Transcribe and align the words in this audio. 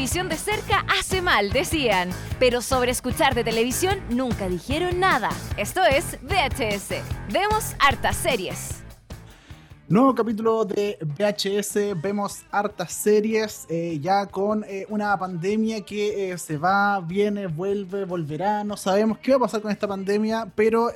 televisión 0.00 0.30
de 0.30 0.36
cerca 0.36 0.86
hace 0.98 1.20
mal, 1.20 1.50
decían. 1.50 2.08
Pero 2.38 2.62
sobre 2.62 2.90
escuchar 2.90 3.34
de 3.34 3.44
televisión 3.44 3.98
nunca 4.08 4.48
dijeron 4.48 4.98
nada. 4.98 5.28
Esto 5.58 5.84
es 5.84 6.16
VHS. 6.22 7.02
Vemos 7.30 7.74
hartas 7.78 8.16
series. 8.16 8.82
Nuevo 9.88 10.14
capítulo 10.14 10.64
de 10.64 10.96
VHS, 11.02 12.00
vemos 12.00 12.44
hartas 12.50 12.92
series, 12.92 13.66
eh, 13.68 13.98
ya 14.00 14.24
con 14.24 14.64
eh, 14.64 14.86
una 14.88 15.18
pandemia 15.18 15.82
que 15.82 16.30
eh, 16.30 16.38
se 16.38 16.56
va, 16.56 17.00
viene, 17.00 17.48
vuelve, 17.48 18.06
volverá, 18.06 18.64
no 18.64 18.78
sabemos 18.78 19.18
qué 19.18 19.32
va 19.32 19.36
a 19.36 19.40
pasar 19.40 19.60
con 19.60 19.70
esta 19.70 19.88
pandemia, 19.88 20.50
pero, 20.54 20.90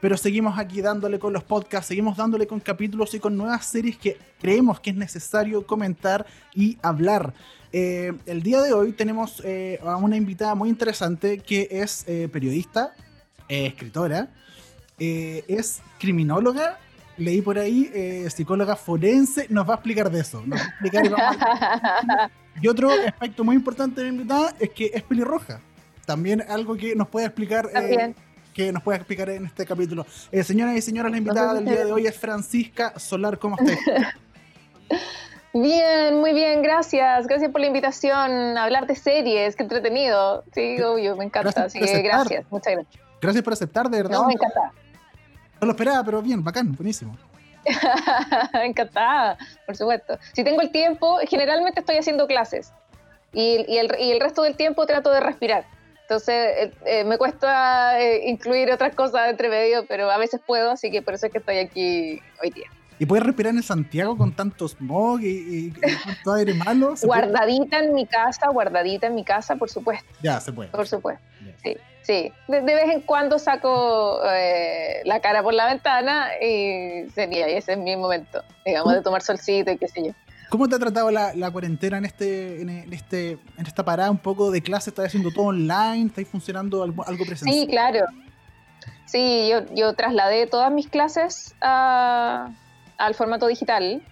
pero 0.00 0.16
seguimos 0.16 0.56
aquí 0.56 0.80
dándole 0.80 1.18
con 1.18 1.32
los 1.32 1.42
podcasts, 1.42 1.88
seguimos 1.88 2.16
dándole 2.16 2.46
con 2.46 2.60
capítulos 2.60 3.12
y 3.12 3.18
con 3.18 3.36
nuevas 3.36 3.66
series 3.66 3.98
que 3.98 4.16
creemos 4.40 4.78
que 4.78 4.90
es 4.90 4.96
necesario 4.96 5.66
comentar 5.66 6.24
y 6.54 6.78
hablar. 6.80 7.34
El 7.72 8.42
día 8.42 8.60
de 8.60 8.72
hoy 8.72 8.92
tenemos 8.92 9.42
a 9.84 9.96
una 9.96 10.16
invitada 10.16 10.54
muy 10.54 10.68
interesante 10.68 11.38
que 11.38 11.68
es 11.70 12.04
periodista, 12.30 12.94
escritora, 13.48 14.28
es 14.98 15.80
criminóloga 15.98 16.78
leí 17.16 17.40
por 17.40 17.58
ahí, 17.58 17.90
eh, 17.94 18.28
psicóloga 18.30 18.76
forense, 18.76 19.46
nos 19.48 19.68
va 19.68 19.74
a 19.74 19.76
explicar 19.76 20.10
de 20.10 20.20
eso. 20.20 20.44
y, 22.62 22.68
otro 22.68 22.90
aspecto 22.90 23.44
muy 23.44 23.56
importante 23.56 24.02
de 24.02 24.10
mi 24.10 24.18
invitada 24.18 24.54
es 24.58 24.70
que 24.70 24.90
es 24.92 25.02
pelirroja. 25.02 25.60
También 26.06 26.42
algo 26.48 26.76
que 26.76 26.94
nos 26.94 27.08
puede 27.08 27.26
explicar. 27.26 27.68
Eh, 27.74 28.14
que 28.52 28.70
nos 28.70 28.82
puede 28.82 28.98
explicar 28.98 29.30
en 29.30 29.46
este 29.46 29.64
capítulo. 29.64 30.04
Eh, 30.30 30.44
señoras 30.44 30.76
y 30.76 30.82
señores, 30.82 31.10
la 31.10 31.16
invitada 31.16 31.54
del 31.54 31.64
día 31.64 31.86
de 31.86 31.92
hoy 31.92 32.06
es 32.06 32.18
Francisca 32.18 32.98
Solar. 32.98 33.38
¿Cómo 33.38 33.56
estás? 33.58 33.78
Bien, 35.54 36.18
muy 36.18 36.32
bien, 36.32 36.62
gracias. 36.62 37.26
Gracias 37.26 37.50
por 37.50 37.60
la 37.60 37.66
invitación 37.66 38.56
a 38.56 38.64
hablar 38.64 38.86
de 38.86 38.96
series, 38.96 39.54
qué 39.54 39.62
entretenido. 39.62 40.44
Sí, 40.54 40.80
obvio, 40.80 41.16
me 41.16 41.24
encanta. 41.24 41.64
Así 41.64 41.78
que 41.78 42.02
gracias, 42.02 42.44
muchas 42.50 42.74
gracias. 42.74 43.02
Gracias 43.20 43.44
por 43.44 43.52
aceptar, 43.52 43.90
de 43.90 43.98
verdad. 43.98 44.18
No, 44.18 44.26
me 44.26 44.32
encanta. 44.32 44.72
No 45.60 45.66
lo 45.66 45.72
esperaba, 45.72 46.02
pero 46.02 46.22
bien, 46.22 46.42
bacán, 46.42 46.74
buenísimo. 46.74 47.16
Encantada, 48.54 49.36
por 49.66 49.76
supuesto. 49.76 50.18
Si 50.32 50.42
tengo 50.42 50.60
el 50.60 50.70
tiempo, 50.70 51.18
generalmente 51.28 51.80
estoy 51.80 51.96
haciendo 51.96 52.26
clases 52.26 52.72
y, 53.32 53.64
y, 53.68 53.78
el, 53.78 53.94
y 53.98 54.10
el, 54.10 54.20
resto 54.20 54.42
del 54.42 54.56
tiempo 54.56 54.86
trato 54.86 55.10
de 55.10 55.20
respirar. 55.20 55.64
Entonces 56.02 56.34
eh, 56.34 56.72
eh, 56.84 57.04
me 57.04 57.16
cuesta 57.16 58.00
eh, 58.00 58.28
incluir 58.28 58.72
otras 58.72 58.94
cosas 58.94 59.30
entre 59.30 59.48
medio, 59.48 59.86
pero 59.86 60.10
a 60.10 60.18
veces 60.18 60.40
puedo, 60.44 60.72
así 60.72 60.90
que 60.90 61.00
por 61.00 61.14
eso 61.14 61.26
es 61.26 61.32
que 61.32 61.38
estoy 61.38 61.58
aquí 61.58 62.20
hoy 62.42 62.50
día. 62.50 62.66
¿Y 63.02 63.06
puedes 63.06 63.26
respirar 63.26 63.52
en 63.52 63.64
Santiago 63.64 64.16
con 64.16 64.32
tanto 64.32 64.68
smog 64.68 65.22
y, 65.22 65.26
y, 65.26 65.70
tanto 66.04 66.34
aire 66.34 66.54
malo? 66.54 66.94
Guardadita 67.02 67.80
en 67.80 67.94
mi 67.94 68.06
casa, 68.06 68.48
guardadita 68.48 69.08
en 69.08 69.16
mi 69.16 69.24
casa, 69.24 69.56
por 69.56 69.68
supuesto. 69.68 70.08
Ya, 70.22 70.38
se 70.38 70.52
puede. 70.52 70.70
Por 70.70 70.86
supuesto, 70.86 71.20
sí. 71.64 71.76
Sí, 72.02 72.32
de, 72.46 72.60
vez 72.60 72.90
en 72.92 73.00
cuando 73.00 73.40
saco 73.40 74.20
eh, 74.24 75.02
la 75.04 75.18
cara 75.18 75.42
por 75.42 75.52
la 75.52 75.66
ventana 75.66 76.28
y 76.40 77.10
sería, 77.10 77.50
y 77.50 77.54
ese 77.54 77.72
es 77.72 77.78
mi 77.78 77.96
momento, 77.96 78.44
digamos, 78.64 78.94
de 78.94 79.02
tomar 79.02 79.20
solcito 79.20 79.72
y 79.72 79.78
qué 79.78 79.88
sé 79.88 80.04
yo. 80.04 80.12
¿Cómo 80.48 80.68
te 80.68 80.76
ha 80.76 80.78
tratado 80.78 81.10
la, 81.10 81.50
cuarentena 81.50 81.98
en 81.98 82.04
este, 82.04 82.62
en 82.62 82.92
este, 82.92 83.32
en 83.58 83.66
esta 83.66 83.84
parada 83.84 84.12
un 84.12 84.18
poco 84.18 84.52
de 84.52 84.62
clase? 84.62 84.90
¿Estás 84.90 85.06
haciendo 85.06 85.32
todo 85.32 85.46
online? 85.46 86.06
¿Estáis 86.06 86.28
funcionando 86.28 86.84
algo, 86.84 87.04
algo 87.04 87.24
presencial? 87.24 87.52
Sí, 87.52 87.66
claro. 87.66 88.06
Sí, 89.06 89.48
yo, 89.50 89.74
yo 89.74 89.92
trasladé 89.94 90.46
todas 90.46 90.70
mis 90.70 90.88
clases 90.88 91.56
al 92.98 93.14
formato 93.14 93.46
digital 93.46 94.02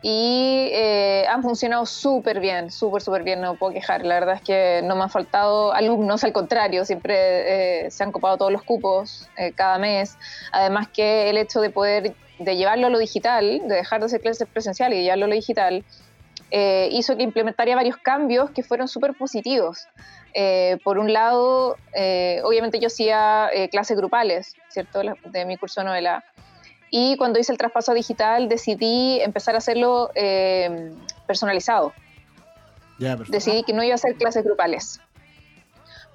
y 0.00 0.68
eh, 0.72 1.24
han 1.28 1.42
funcionado 1.42 1.84
súper 1.84 2.38
bien, 2.38 2.70
súper, 2.70 3.02
súper 3.02 3.24
bien, 3.24 3.40
no 3.40 3.56
puedo 3.56 3.72
quejar. 3.72 4.06
La 4.06 4.14
verdad 4.14 4.36
es 4.36 4.42
que 4.42 4.80
no 4.84 4.94
me 4.94 5.02
han 5.02 5.10
faltado 5.10 5.72
alumnos, 5.72 6.22
al 6.22 6.32
contrario, 6.32 6.84
siempre 6.84 7.86
eh, 7.86 7.90
se 7.90 8.04
han 8.04 8.12
copado 8.12 8.36
todos 8.36 8.52
los 8.52 8.62
cupos 8.62 9.28
eh, 9.36 9.52
cada 9.52 9.78
mes. 9.78 10.16
Además 10.52 10.88
que 10.88 11.30
el 11.30 11.36
hecho 11.36 11.60
de 11.60 11.70
poder, 11.70 12.14
de 12.38 12.56
llevarlo 12.56 12.86
a 12.86 12.90
lo 12.90 12.98
digital, 12.98 13.62
de 13.66 13.74
dejar 13.74 13.98
de 14.00 14.06
hacer 14.06 14.20
clases 14.20 14.46
presenciales 14.48 15.00
y 15.00 15.02
llevarlo 15.02 15.24
a 15.24 15.28
lo 15.28 15.34
digital, 15.34 15.84
hizo 16.50 17.14
que 17.14 17.24
implementaría 17.24 17.76
varios 17.76 17.98
cambios 17.98 18.50
que 18.52 18.62
fueron 18.62 18.88
súper 18.88 19.12
positivos. 19.12 19.86
por 20.82 20.96
un 20.96 21.12
lado, 21.12 21.76
obviamente 22.42 22.78
yo 22.80 22.86
hacía 22.86 23.50
clases 23.70 23.98
grupales, 23.98 24.54
¿cierto?, 24.70 25.02
de 25.26 25.44
mi 25.44 25.58
curso 25.58 25.82
de 25.82 25.86
novela. 25.88 26.24
Y 26.90 27.16
cuando 27.16 27.38
hice 27.38 27.52
el 27.52 27.58
traspaso 27.58 27.92
digital 27.92 28.48
decidí 28.48 29.20
empezar 29.20 29.54
a 29.54 29.58
hacerlo 29.58 30.10
eh, 30.14 30.92
personalizado. 31.26 31.92
decidí 33.28 33.62
que 33.62 33.72
no 33.72 33.82
iba 33.82 33.92
a 33.92 33.96
hacer 33.96 34.16
clases 34.16 34.44
grupales. 34.44 35.00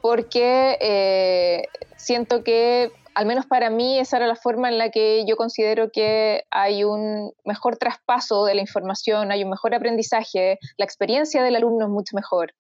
Porque 0.01 0.77
eh, 0.81 1.67
siento 1.95 2.43
que, 2.43 2.91
al 3.15 3.25
menos 3.25 3.45
para 3.45 3.69
mí, 3.69 3.99
esa 3.99 4.17
era 4.17 4.27
la 4.27 4.35
forma 4.35 4.67
en 4.69 4.77
la 4.77 4.89
que 4.89 5.25
yo 5.25 5.37
considero 5.37 5.91
que 5.91 6.43
hay 6.51 6.83
un 6.83 7.31
mejor 7.45 7.77
traspaso 7.77 8.43
de 8.45 8.55
la 8.55 8.61
información, 8.61 9.31
hay 9.31 9.43
un 9.43 9.49
mejor 9.49 9.73
aprendizaje, 9.75 10.59
la 10.77 10.85
experiencia 10.85 11.43
del 11.43 11.55
alumno 11.55 11.85
es 11.85 11.91
mucho 11.91 12.15
mejor. 12.15 12.53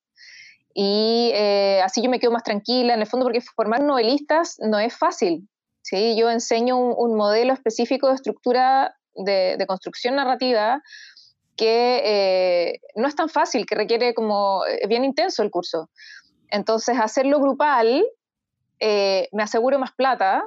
Y 0.73 1.31
eh, 1.33 1.81
así 1.83 2.01
yo 2.01 2.09
me 2.09 2.19
quedo 2.19 2.31
más 2.31 2.43
tranquila, 2.43 2.93
en 2.93 3.01
el 3.01 3.07
fondo, 3.07 3.25
porque 3.25 3.41
formar 3.41 3.83
novelistas 3.83 4.57
no 4.59 4.79
es 4.79 4.97
fácil. 4.97 5.47
¿Sí? 5.83 6.15
Yo 6.17 6.31
enseño 6.31 6.77
un, 6.77 7.15
modelo 7.15 7.53
específico 7.53 8.07
de 8.07 8.15
estructura 8.15 8.95
de, 9.13 9.63
construcción 9.67 10.15
narrativa 10.15 10.81
que 11.55 12.01
eh, 12.03 12.79
no 12.95 13.07
es 13.07 13.15
tan 13.15 13.29
fácil, 13.29 13.67
que 13.67 13.75
requiere 13.75 14.15
como, 14.15 14.65
es 14.65 14.87
bien 14.89 15.03
intenso 15.03 15.43
el 15.43 15.51
curso. 15.51 15.89
Entonces, 16.49 16.97
hacerlo 16.99 17.39
grupal 17.39 18.03
eh, 18.79 19.29
me 19.31 19.43
aseguro 19.43 19.77
más 19.77 19.91
plata, 19.91 20.43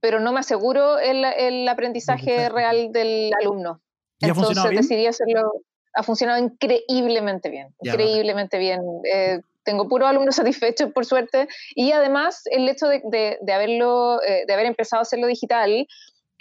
pero 0.00 0.20
no 0.20 0.32
me 0.32 0.40
aseguro 0.40 0.98
el, 0.98 1.68
aprendizaje 1.68 2.48
real 2.48 2.92
del 2.92 3.32
alumno. 3.40 3.80
Entonces 4.20 4.70
decidí 4.72 5.06
hacerlo, 5.06 5.62
ha 5.94 6.02
funcionado 6.02 6.38
increíblemente 6.38 7.48
bien, 7.48 7.74
increíblemente 7.80 8.58
bien. 8.58 8.82
Eh, 9.04 9.40
tengo 9.64 9.88
puros 9.88 10.08
alumnos 10.08 10.36
satisfechos, 10.36 10.92
por 10.92 11.04
suerte, 11.04 11.48
y 11.74 11.92
además 11.92 12.42
el 12.46 12.68
hecho 12.68 12.86
de, 12.86 13.38
haberlo, 13.52 14.22
eh, 14.22 14.44
de 14.46 14.52
haber 14.52 14.66
empezado 14.66 15.00
a 15.00 15.02
hacerlo 15.02 15.26
digital, 15.26 15.86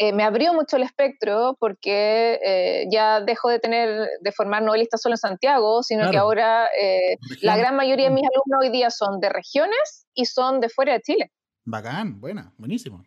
eh, 0.01 0.13
me 0.13 0.23
abrió 0.23 0.53
mucho 0.53 0.77
el 0.77 0.83
espectro 0.83 1.57
porque 1.59 2.39
eh, 2.41 2.85
ya 2.89 3.19
dejo 3.19 3.49
de 3.49 3.59
tener, 3.59 4.07
de 4.21 4.31
formar 4.31 4.63
novelistas 4.63 5.01
solo 5.01 5.15
en 5.15 5.17
Santiago, 5.17 5.83
sino 5.83 6.09
que 6.09 6.17
ahora 6.17 6.69
la 7.41 7.57
gran 7.57 7.75
mayoría 7.75 8.05
de 8.05 8.13
mis 8.13 8.23
alumnos 8.23 8.61
hoy 8.61 8.69
día 8.69 8.91
son 8.91 9.19
de 9.19 9.27
regiones 9.27 10.07
y 10.13 10.25
son 10.25 10.61
de 10.61 10.69
fuera 10.69 10.93
de 10.93 11.01
Chile. 11.01 11.31
Bacán, 11.65 12.21
buena, 12.21 12.53
buenísimo. 12.57 13.03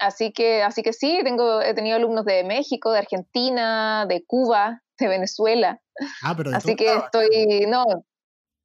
Así 0.00 0.32
que, 0.32 0.62
así 0.62 0.82
que 0.82 0.94
sí, 0.94 1.20
tengo, 1.24 1.60
he 1.60 1.74
tenido 1.74 1.96
alumnos 1.96 2.24
de 2.24 2.42
México, 2.42 2.90
de 2.92 3.00
Argentina, 3.00 4.06
de 4.08 4.24
Cuba, 4.24 4.82
de 4.98 5.08
Venezuela. 5.08 5.78
Ah, 6.22 6.34
pero 6.36 6.52
así 6.54 6.74
que 6.74 6.94
estoy, 6.94 7.66
no, 7.66 7.84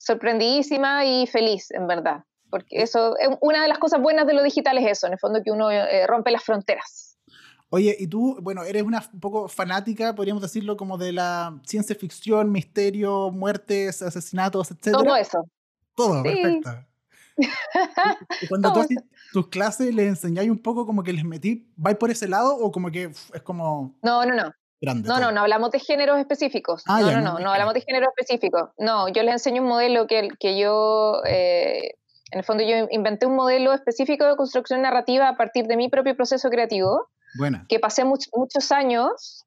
sorprendidísima 0.04 1.06
y 1.06 1.28
feliz, 1.28 1.72
en 1.72 1.88
verdad. 1.88 2.24
Porque 2.50 2.84
eso, 2.84 3.16
una 3.42 3.64
de 3.64 3.68
las 3.68 3.80
cosas 3.80 4.02
buenas 4.02 4.28
de 4.28 4.34
lo 4.34 4.44
digital 4.44 4.78
es 4.78 4.92
eso, 4.92 5.08
en 5.08 5.14
el 5.14 5.20
fondo 5.20 5.42
que 5.44 5.52
uno 5.52 5.72
eh, 5.72 6.06
rompe 6.06 6.30
las 6.30 6.44
fronteras. 6.44 7.18
Oye, 7.70 7.96
y 7.98 8.06
tú, 8.06 8.38
bueno, 8.42 8.64
eres 8.64 8.84
una 8.84 9.04
un 9.12 9.20
poco 9.20 9.48
fanática, 9.48 10.14
podríamos 10.14 10.44
decirlo, 10.44 10.78
como 10.78 10.98
de 11.00 11.14
la 11.14 11.60
ciencia 11.66 11.96
ficción, 11.96 12.52
misterio, 12.52 13.32
muertes, 13.32 14.04
asesinatos, 14.04 14.70
etc. 14.70 14.92
Todo 14.92 15.16
eso. 15.16 15.44
Todo, 15.96 16.22
perfecto. 16.22 16.70
y 18.42 18.48
cuando 18.48 18.72
tú 18.72 18.82
haces 18.82 18.98
tus 19.32 19.48
clases 19.48 19.96
les 19.96 20.08
enseñáis 20.08 20.52
un 20.52 20.60
poco 20.60 20.86
como 20.86 21.02
que 21.02 21.14
les 21.14 21.24
metí, 21.24 21.68
¿vais 21.76 21.98
por 21.98 22.12
ese 22.12 22.28
lado 22.28 22.56
o 22.56 22.72
como 22.72 22.92
que 22.92 23.06
es 23.06 23.42
como... 23.42 23.98
No, 24.04 24.24
no, 24.24 24.36
no 24.36 24.54
no, 24.84 25.20
no, 25.20 25.32
no 25.32 25.42
hablamos 25.42 25.72
de 25.72 25.80
géneros 25.80 26.20
específicos. 26.20 26.84
Ah, 26.88 27.02
no, 27.02 27.12
no, 27.12 27.22
no, 27.22 27.40
no, 27.40 27.52
hablamos 27.52 27.74
de 27.74 27.82
géneros 27.82 28.10
específicos. 28.16 28.70
No, 28.78 29.08
yo 29.10 29.24
les 29.24 29.34
enseño 29.34 29.62
un 29.62 29.68
modelo 29.68 30.08
que, 30.08 30.30
que 30.40 30.58
yo, 30.58 31.22
eh, 31.26 31.96
en 32.32 32.40
el 32.40 32.44
fondo 32.44 32.64
yo 32.64 32.88
inventé 32.92 33.26
un 33.26 33.36
modelo 33.36 33.74
específico 33.74 34.26
de 34.26 34.36
construcción 34.36 34.82
narrativa 34.82 35.30
a 35.30 35.38
partir 35.38 35.68
de 35.68 35.78
mi 35.78 35.90
propio 35.90 36.16
proceso 36.16 36.50
creativo, 36.50 37.10
que 37.68 37.80
pasé 37.80 38.04
muchos 38.06 38.72
años 38.72 39.46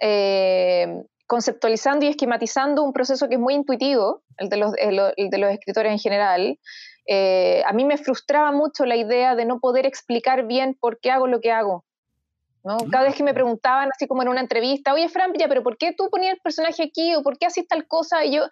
eh, 0.00 1.02
conceptualizando 1.26 2.06
y 2.06 2.08
esquematizando 2.08 2.82
un 2.82 2.92
proceso 2.92 3.28
que 3.28 3.34
es 3.34 3.40
muy 3.40 3.54
intuitivo, 3.54 4.22
el 4.38 4.48
de 4.48 4.56
los, 4.56 4.72
de 4.72 5.38
los 5.38 5.50
escritores 5.50 5.92
en 5.92 5.98
general. 5.98 6.58
Eh, 7.08 7.62
a 7.66 7.72
mí 7.72 7.84
me 7.84 7.98
frustraba 7.98 8.52
mucho 8.52 8.84
la 8.84 8.96
idea 8.96 9.34
de 9.34 9.44
no 9.44 9.58
poder 9.60 9.86
explicar 9.86 10.46
bien 10.46 10.76
por 10.80 10.98
qué 11.00 11.10
hago 11.10 11.26
lo 11.26 11.40
que 11.40 11.52
hago. 11.52 11.84
¿No? 12.66 12.78
Cada 12.90 13.04
vez 13.04 13.14
que 13.14 13.22
me 13.22 13.32
preguntaban, 13.32 13.88
así 13.94 14.08
como 14.08 14.22
en 14.22 14.28
una 14.28 14.40
entrevista, 14.40 14.92
oye, 14.92 15.08
Fran, 15.08 15.32
ya, 15.38 15.46
pero 15.46 15.62
¿por 15.62 15.78
qué 15.78 15.94
tú 15.96 16.08
ponías 16.10 16.34
el 16.34 16.40
personaje 16.40 16.82
aquí? 16.82 17.14
¿O 17.14 17.22
por 17.22 17.38
qué 17.38 17.46
haces 17.46 17.66
tal 17.68 17.86
cosa? 17.86 18.24
Y 18.24 18.34
yo, 18.34 18.42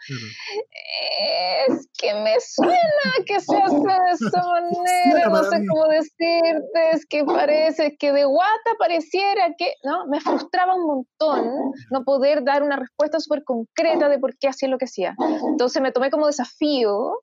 es 1.69 1.89
que 1.99 2.15
me 2.15 2.39
suena 2.41 3.11
que 3.27 3.41
se 3.41 3.57
hace 3.63 3.75
de 3.75 4.11
esa 4.13 4.43
manera, 4.47 5.29
no 5.29 5.43
sé 5.43 5.67
cómo 5.69 5.89
decirte, 5.89 6.91
es 6.93 7.05
que 7.07 7.25
parece 7.25 7.97
que 7.99 8.13
de 8.13 8.25
guata 8.25 8.71
pareciera 8.79 9.53
que, 9.59 9.75
¿no? 9.83 10.07
Me 10.07 10.21
frustraba 10.21 10.77
un 10.77 10.87
montón 10.87 11.73
no 11.91 12.05
poder 12.05 12.45
dar 12.45 12.63
una 12.63 12.77
respuesta 12.77 13.19
súper 13.19 13.43
concreta 13.43 14.09
de 14.09 14.21
por 14.21 14.39
qué 14.39 14.49
hacía 14.49 14.69
lo 14.69 14.79
que 14.79 14.85
hacía. 14.85 15.17
Entonces 15.49 15.83
me 15.83 15.91
tomé 15.91 16.11
como 16.11 16.29
desafío 16.29 17.19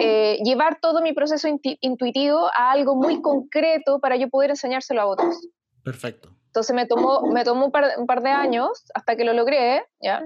eh, 0.00 0.38
llevar 0.42 0.78
todo 0.80 1.02
mi 1.02 1.12
proceso 1.12 1.46
intuitivo 1.80 2.46
a 2.56 2.72
algo 2.72 2.96
muy 2.96 3.20
concreto 3.20 4.00
para 4.00 4.16
yo 4.16 4.28
poder 4.28 4.50
enseñárselo 4.50 5.02
a 5.02 5.06
otros. 5.06 5.36
Perfecto. 5.88 6.28
Entonces 6.48 6.76
me 6.76 6.84
tomó, 6.84 7.22
me 7.32 7.44
tomó 7.44 7.64
un, 7.64 7.72
par, 7.72 8.22
de 8.22 8.28
años 8.28 8.84
hasta 8.92 9.16
que 9.16 9.24
lo 9.24 9.32
logré, 9.32 9.86
¿ya? 10.02 10.22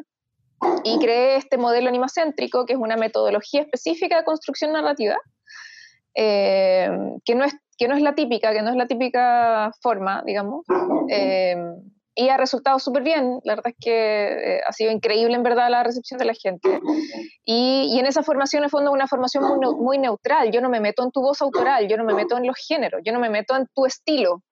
Y 0.82 0.98
creé 0.98 1.36
este 1.36 1.56
modelo 1.56 1.88
animacéntrico, 1.88 2.66
que 2.66 2.72
es 2.72 2.78
una 2.80 2.96
metodología 2.96 3.60
específica 3.60 4.16
de 4.16 4.24
construcción 4.24 4.72
narrativa, 4.72 5.16
eh, 6.16 6.90
que, 7.24 7.36
no 7.36 7.44
es, 7.44 7.54
que 7.78 7.86
no 7.86 7.94
es 7.94 8.02
la 8.02 8.16
típica, 8.16 8.52
que 8.52 8.62
no 8.62 8.70
es 8.70 8.76
la 8.76 8.88
típica 8.88 9.70
forma, 9.80 10.24
digamos. 10.26 10.66
Eh, 11.08 11.56
y 12.16 12.28
ha 12.28 12.36
resultado 12.36 12.80
súper 12.80 13.04
bien. 13.04 13.38
La 13.44 13.54
verdad 13.54 13.72
es 13.72 13.76
que 13.80 14.56
eh, 14.56 14.60
ha 14.66 14.72
sido 14.72 14.90
increíble, 14.90 15.36
en 15.36 15.44
verdad, 15.44 15.70
la 15.70 15.84
recepción 15.84 16.18
de 16.18 16.24
la 16.24 16.34
gente. 16.34 16.80
Y, 17.44 17.88
y 17.94 18.00
en 18.00 18.06
esa 18.06 18.24
formación, 18.24 18.64
en 18.64 18.70
fondo, 18.70 18.90
una 18.90 19.06
formación 19.06 19.44
muy, 19.44 19.74
muy, 19.76 19.98
neutral. 19.98 20.50
Yo 20.50 20.60
no 20.60 20.68
me 20.68 20.80
meto 20.80 21.04
en 21.04 21.12
tu 21.12 21.20
voz 21.20 21.40
autoral, 21.40 21.86
yo 21.86 21.96
no 21.96 22.04
me 22.04 22.14
meto 22.14 22.36
en 22.36 22.48
los 22.48 22.56
géneros, 22.56 23.00
yo 23.04 23.12
no 23.12 23.20
me 23.20 23.30
meto 23.30 23.56
en 23.56 23.68
tu 23.74 23.86
estilo. 23.86 24.42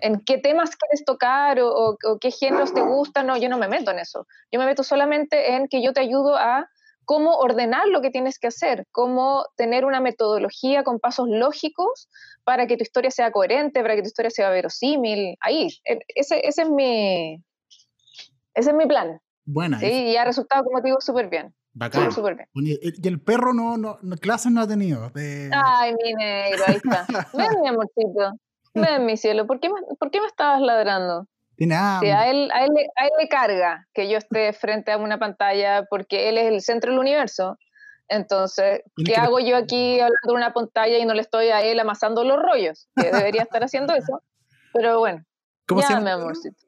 En 0.00 0.20
qué 0.20 0.38
temas 0.38 0.76
quieres 0.76 1.04
tocar 1.04 1.60
o, 1.60 1.96
o, 2.02 2.18
qué 2.18 2.30
géneros 2.30 2.74
te 2.74 2.80
gustan, 2.80 3.26
no, 3.26 3.36
yo 3.36 3.48
no 3.48 3.58
me 3.58 3.68
meto 3.68 3.90
en 3.90 4.00
eso. 4.00 4.26
Yo 4.50 4.58
me 4.58 4.66
meto 4.66 4.82
solamente 4.82 5.54
en 5.54 5.68
que 5.68 5.82
yo 5.82 5.92
te 5.92 6.00
ayudo 6.00 6.36
a 6.36 6.68
cómo 7.04 7.36
ordenar 7.36 7.88
lo 7.88 8.00
que 8.02 8.10
tienes 8.10 8.38
que 8.38 8.48
hacer, 8.48 8.86
cómo 8.90 9.44
tener 9.56 9.84
una 9.84 10.00
metodología 10.00 10.82
con 10.82 10.98
pasos 10.98 11.28
lógicos 11.28 12.08
para 12.44 12.66
que 12.66 12.76
tu 12.76 12.82
historia 12.82 13.10
sea 13.10 13.30
coherente, 13.30 13.82
para 13.82 13.94
que 13.94 14.02
tu 14.02 14.08
historia 14.08 14.30
sea 14.30 14.50
verosímil. 14.50 15.36
Ahí, 15.40 15.68
ese, 15.84 16.46
ese 16.46 16.62
es 16.62 16.70
mi 16.70 17.42
ese 18.54 18.70
es 18.70 18.76
mi 18.76 18.86
plan. 18.86 19.20
Buena. 19.44 19.78
Sí, 19.80 19.86
y 19.86 20.16
ha 20.16 20.24
resultado, 20.24 20.64
como 20.64 20.80
te 20.80 20.88
digo, 20.88 21.00
súper 21.00 21.28
bien. 21.28 21.54
Bacán. 21.72 22.10
Súper 22.12 22.34
bien. 22.34 22.48
Y 22.54 23.08
el 23.08 23.20
perro 23.20 23.54
no, 23.54 23.76
no, 23.76 23.98
clases 24.16 24.52
no 24.52 24.60
ha 24.60 24.68
tenido. 24.68 25.10
Ay, 25.14 25.94
mi 26.02 26.14
negro, 26.14 26.64
ahí 26.66 26.76
está. 26.76 27.06
Ven, 27.34 27.60
mi 27.62 27.68
amorcito. 27.68 28.32
Ven, 28.74 29.06
mi 29.06 29.16
cielo. 29.16 29.46
¿Por 29.46 29.60
qué, 29.60 29.68
me, 29.68 29.80
¿Por 29.98 30.10
qué 30.10 30.20
me 30.20 30.26
estabas 30.26 30.60
ladrando? 30.60 31.26
Tiene 31.56 31.74
Sí, 32.00 32.08
a 32.08 32.28
él, 32.30 32.50
a, 32.52 32.64
él, 32.64 32.70
a 32.96 33.04
él 33.04 33.10
le 33.18 33.28
carga 33.28 33.86
que 33.92 34.08
yo 34.08 34.16
esté 34.16 34.52
frente 34.52 34.92
a 34.92 34.96
una 34.96 35.18
pantalla 35.18 35.84
porque 35.90 36.28
él 36.28 36.38
es 36.38 36.46
el 36.46 36.60
centro 36.62 36.90
del 36.90 37.00
universo. 37.00 37.58
Entonces, 38.08 38.82
¿qué 39.04 39.14
hago 39.14 39.38
yo 39.38 39.56
aquí 39.56 40.00
hablando 40.00 40.28
de 40.28 40.34
una 40.34 40.52
pantalla 40.52 40.98
y 40.98 41.04
no 41.04 41.14
le 41.14 41.20
estoy 41.20 41.48
a 41.48 41.62
él 41.62 41.78
amasando 41.78 42.24
los 42.24 42.42
rollos? 42.42 42.88
Que 42.96 43.12
debería 43.12 43.42
estar 43.42 43.62
haciendo 43.62 43.94
eso. 43.94 44.22
Pero 44.72 44.98
bueno, 44.98 45.24
¿Cómo 45.66 45.80
ya, 45.80 45.86
se 45.86 45.92
llama? 45.94 46.04
mi 46.04 46.10
amorcito. 46.22 46.66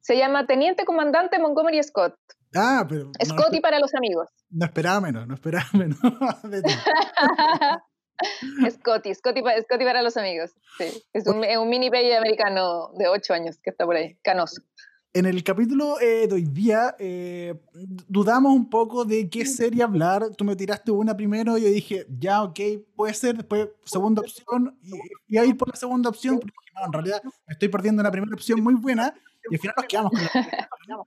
Se 0.00 0.16
llama 0.16 0.46
Teniente 0.46 0.84
Comandante 0.84 1.38
Montgomery 1.38 1.82
Scott. 1.82 2.14
Ah, 2.54 2.84
pero. 2.88 3.10
Scotty 3.24 3.60
para 3.60 3.80
los 3.80 3.94
amigos. 3.94 4.28
No 4.50 4.66
esperaba 4.66 5.00
menos, 5.00 5.26
no 5.26 5.34
esperaba 5.34 5.66
menos. 5.72 5.98
Scotty, 8.70 9.14
Scotty, 9.14 9.40
Scotty, 9.62 9.84
para 9.84 10.02
los 10.02 10.16
amigos. 10.16 10.52
Sí. 10.78 11.02
Es 11.12 11.26
un, 11.26 11.44
un 11.44 11.68
mini 11.68 11.90
baby 11.90 12.12
americano 12.12 12.90
de 12.96 13.08
8 13.08 13.34
años 13.34 13.58
que 13.62 13.70
está 13.70 13.84
por 13.84 13.96
ahí, 13.96 14.16
canoso. 14.22 14.62
En 15.14 15.26
el 15.26 15.44
capítulo 15.44 16.00
eh, 16.00 16.26
de 16.26 16.34
hoy 16.34 16.44
día 16.44 16.96
eh, 16.98 17.54
dudamos 18.08 18.54
un 18.54 18.70
poco 18.70 19.04
de 19.04 19.28
qué 19.28 19.44
serie 19.44 19.82
hablar. 19.82 20.30
Tú 20.38 20.44
me 20.44 20.56
tiraste 20.56 20.90
una 20.90 21.14
primero 21.14 21.58
y 21.58 21.62
yo 21.64 21.68
dije, 21.68 22.06
ya, 22.18 22.42
ok, 22.42 22.58
puede 22.96 23.12
ser. 23.12 23.36
Después, 23.36 23.68
segunda 23.84 24.22
opción. 24.22 24.74
Y, 25.28 25.36
a 25.36 25.44
ir 25.44 25.54
por 25.58 25.68
la 25.68 25.76
segunda 25.76 26.08
opción, 26.08 26.38
porque 26.38 26.54
no, 26.74 26.86
en 26.86 26.92
realidad 26.94 27.22
me 27.46 27.52
estoy 27.52 27.68
perdiendo 27.68 28.00
una 28.00 28.10
primera 28.10 28.34
opción 28.34 28.62
muy 28.62 28.74
buena. 28.74 29.14
Y 29.50 29.56
al 29.56 29.60
final 29.60 29.74
nos 29.76 29.86
quedamos 29.86 30.12
con 30.12 30.22
la 30.22 31.04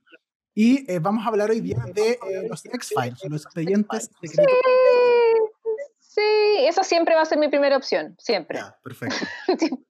Y 0.54 0.88
eh, 0.88 1.00
vamos 1.00 1.26
a 1.26 1.28
hablar 1.28 1.50
hoy 1.50 1.60
día 1.60 1.84
de 1.92 2.16
los 2.48 2.64
X-Files, 2.64 3.18
los 3.28 3.44
expedientes 3.44 4.08
secretos. 4.20 4.54
Sí, 4.54 5.25
sí, 6.16 6.66
esa 6.66 6.82
siempre 6.82 7.14
va 7.14 7.22
a 7.22 7.26
ser 7.26 7.38
mi 7.38 7.48
primera 7.48 7.76
opción. 7.76 8.16
Siempre. 8.18 8.58
Ya, 8.58 8.76
perfecto. 8.82 9.16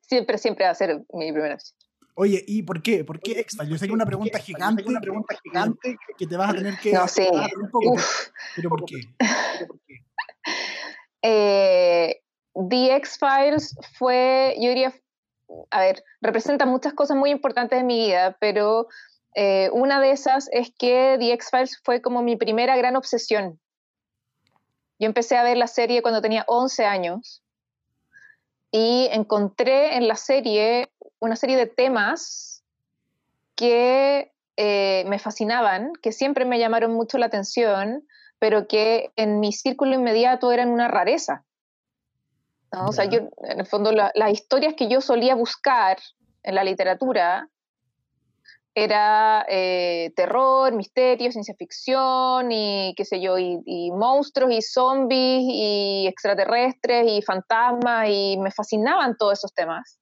siempre, 0.00 0.38
siempre 0.38 0.64
va 0.64 0.70
a 0.70 0.74
ser 0.74 1.00
mi 1.12 1.32
primera 1.32 1.54
opción. 1.54 1.76
Oye, 2.16 2.44
¿y 2.46 2.62
por 2.62 2.80
qué? 2.80 3.02
¿Por 3.04 3.18
qué 3.18 3.40
X-Files? 3.40 3.70
Yo 3.70 3.76
sé 3.76 3.86
que 3.88 3.92
una 3.92 4.06
pregunta 4.06 4.38
gigante, 4.38 4.84
una 4.86 5.00
pregunta 5.00 5.36
gigante 5.42 5.96
que 6.16 6.26
te 6.28 6.36
vas 6.36 6.50
a 6.50 6.54
tener 6.54 6.78
que... 6.78 6.92
No 6.92 7.08
sé. 7.08 7.28
Un 7.28 7.70
poco, 7.70 7.96
pero, 8.56 8.70
¿por 8.70 8.84
qué? 8.84 9.00
Eh, 11.26 12.20
The 12.52 12.96
X-Files 12.96 13.74
fue, 13.96 14.54
yo 14.60 14.68
diría, 14.68 14.92
a 15.70 15.80
ver, 15.80 16.04
representa 16.20 16.66
muchas 16.66 16.92
cosas 16.92 17.16
muy 17.16 17.30
importantes 17.30 17.80
en 17.80 17.86
mi 17.86 17.98
vida, 17.98 18.36
pero 18.40 18.88
eh, 19.34 19.70
una 19.72 20.02
de 20.02 20.10
esas 20.10 20.50
es 20.52 20.70
que 20.78 21.16
The 21.18 21.32
X-Files 21.32 21.80
fue 21.82 22.02
como 22.02 22.22
mi 22.22 22.36
primera 22.36 22.76
gran 22.76 22.94
obsesión. 22.94 23.58
Yo 24.98 25.06
empecé 25.06 25.36
a 25.36 25.42
ver 25.42 25.56
la 25.56 25.66
serie 25.66 26.02
cuando 26.02 26.22
tenía 26.22 26.44
11 26.46 26.84
años 26.84 27.42
y 28.70 29.08
encontré 29.12 29.96
en 29.96 30.08
la 30.08 30.16
serie 30.16 30.90
una 31.20 31.36
serie 31.36 31.56
de 31.56 31.66
temas 31.66 32.64
que 33.54 34.32
eh, 34.56 35.04
me 35.06 35.18
fascinaban, 35.18 35.92
que 36.02 36.12
siempre 36.12 36.44
me 36.44 36.58
llamaron 36.58 36.92
mucho 36.92 37.18
la 37.18 37.26
atención, 37.26 38.06
pero 38.38 38.66
que 38.68 39.12
en 39.16 39.40
mi 39.40 39.52
círculo 39.52 39.94
inmediato 39.94 40.52
eran 40.52 40.68
una 40.68 40.88
rareza. 40.88 41.44
O 42.70 42.92
sea, 42.92 43.04
yo, 43.04 43.20
en 43.44 43.60
el 43.60 43.66
fondo, 43.66 43.92
las 43.92 44.32
historias 44.32 44.74
que 44.74 44.88
yo 44.88 45.00
solía 45.00 45.36
buscar 45.36 45.98
en 46.42 46.56
la 46.56 46.64
literatura 46.64 47.48
era 48.74 49.46
eh, 49.48 50.12
terror, 50.16 50.72
misterio, 50.72 51.30
ciencia 51.30 51.54
ficción 51.56 52.50
y 52.50 52.92
qué 52.96 53.04
sé 53.04 53.20
yo, 53.20 53.38
y, 53.38 53.90
monstruos 53.92 54.52
y 54.52 54.62
zombies 54.62 55.42
y 55.46 56.06
extraterrestres 56.08 57.06
y 57.08 57.22
fantasmas 57.22 58.08
y 58.08 58.36
me 58.38 58.50
fascinaban 58.50 59.16
todos 59.16 59.38
esos 59.38 59.54
temas. 59.54 60.00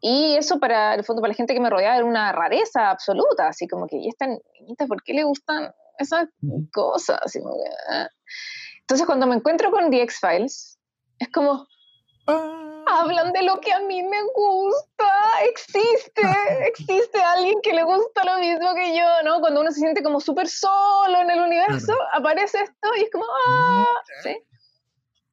Y 0.00 0.34
eso 0.36 0.60
para 0.60 0.94
el 0.94 1.04
fondo, 1.04 1.22
para 1.22 1.32
la 1.32 1.36
gente 1.36 1.54
que 1.54 1.60
me 1.60 1.70
rodeaba 1.70 1.96
era 1.96 2.04
una 2.04 2.32
rareza 2.32 2.90
absoluta, 2.90 3.48
así 3.48 3.66
como 3.66 3.86
que, 3.86 3.96
¿y 3.96 4.08
esta 4.08 4.26
niñita 4.26 4.86
por 4.86 5.02
qué 5.02 5.14
le 5.14 5.24
gustan 5.24 5.72
esas 5.98 6.28
cosas? 6.72 7.20
Ah. 7.90 8.08
Entonces 8.80 9.06
cuando 9.06 9.26
me 9.26 9.36
encuentro 9.36 9.70
con 9.70 9.90
The 9.90 10.02
X-Files, 10.02 10.78
es 11.18 11.28
como, 11.32 11.66
ah 12.26 12.63
hablan 12.86 13.32
de 13.32 13.42
lo 13.42 13.60
que 13.60 13.72
a 13.72 13.80
mí 13.80 14.02
me 14.02 14.22
gusta, 14.34 15.10
existe, 15.48 16.22
existe 16.66 17.18
alguien 17.20 17.60
que 17.62 17.72
le 17.72 17.82
gusta 17.84 18.24
lo 18.24 18.38
mismo 18.38 18.74
que 18.74 18.96
yo, 18.96 19.06
¿no? 19.24 19.40
Cuando 19.40 19.60
uno 19.60 19.70
se 19.70 19.80
siente 19.80 20.02
como 20.02 20.20
súper 20.20 20.48
solo 20.48 21.20
en 21.20 21.30
el 21.30 21.40
universo, 21.40 21.94
aparece 22.12 22.62
esto 22.62 22.88
y 22.96 23.02
es 23.02 23.10
como, 23.10 23.24
ah, 23.24 23.86
¿sí? 24.22 24.36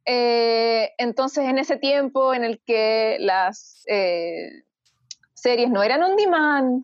Eh, 0.06 0.94
entonces, 0.98 1.46
en 1.46 1.60
ese 1.60 1.78
tiempo 1.78 2.34
en 2.34 2.44
el 2.44 2.62
que 2.66 3.18
las 3.20 3.84
eh, 3.88 4.64
series 5.34 5.70
no 5.70 5.84
eran 5.84 6.04
on 6.04 6.16
demand, 6.16 6.84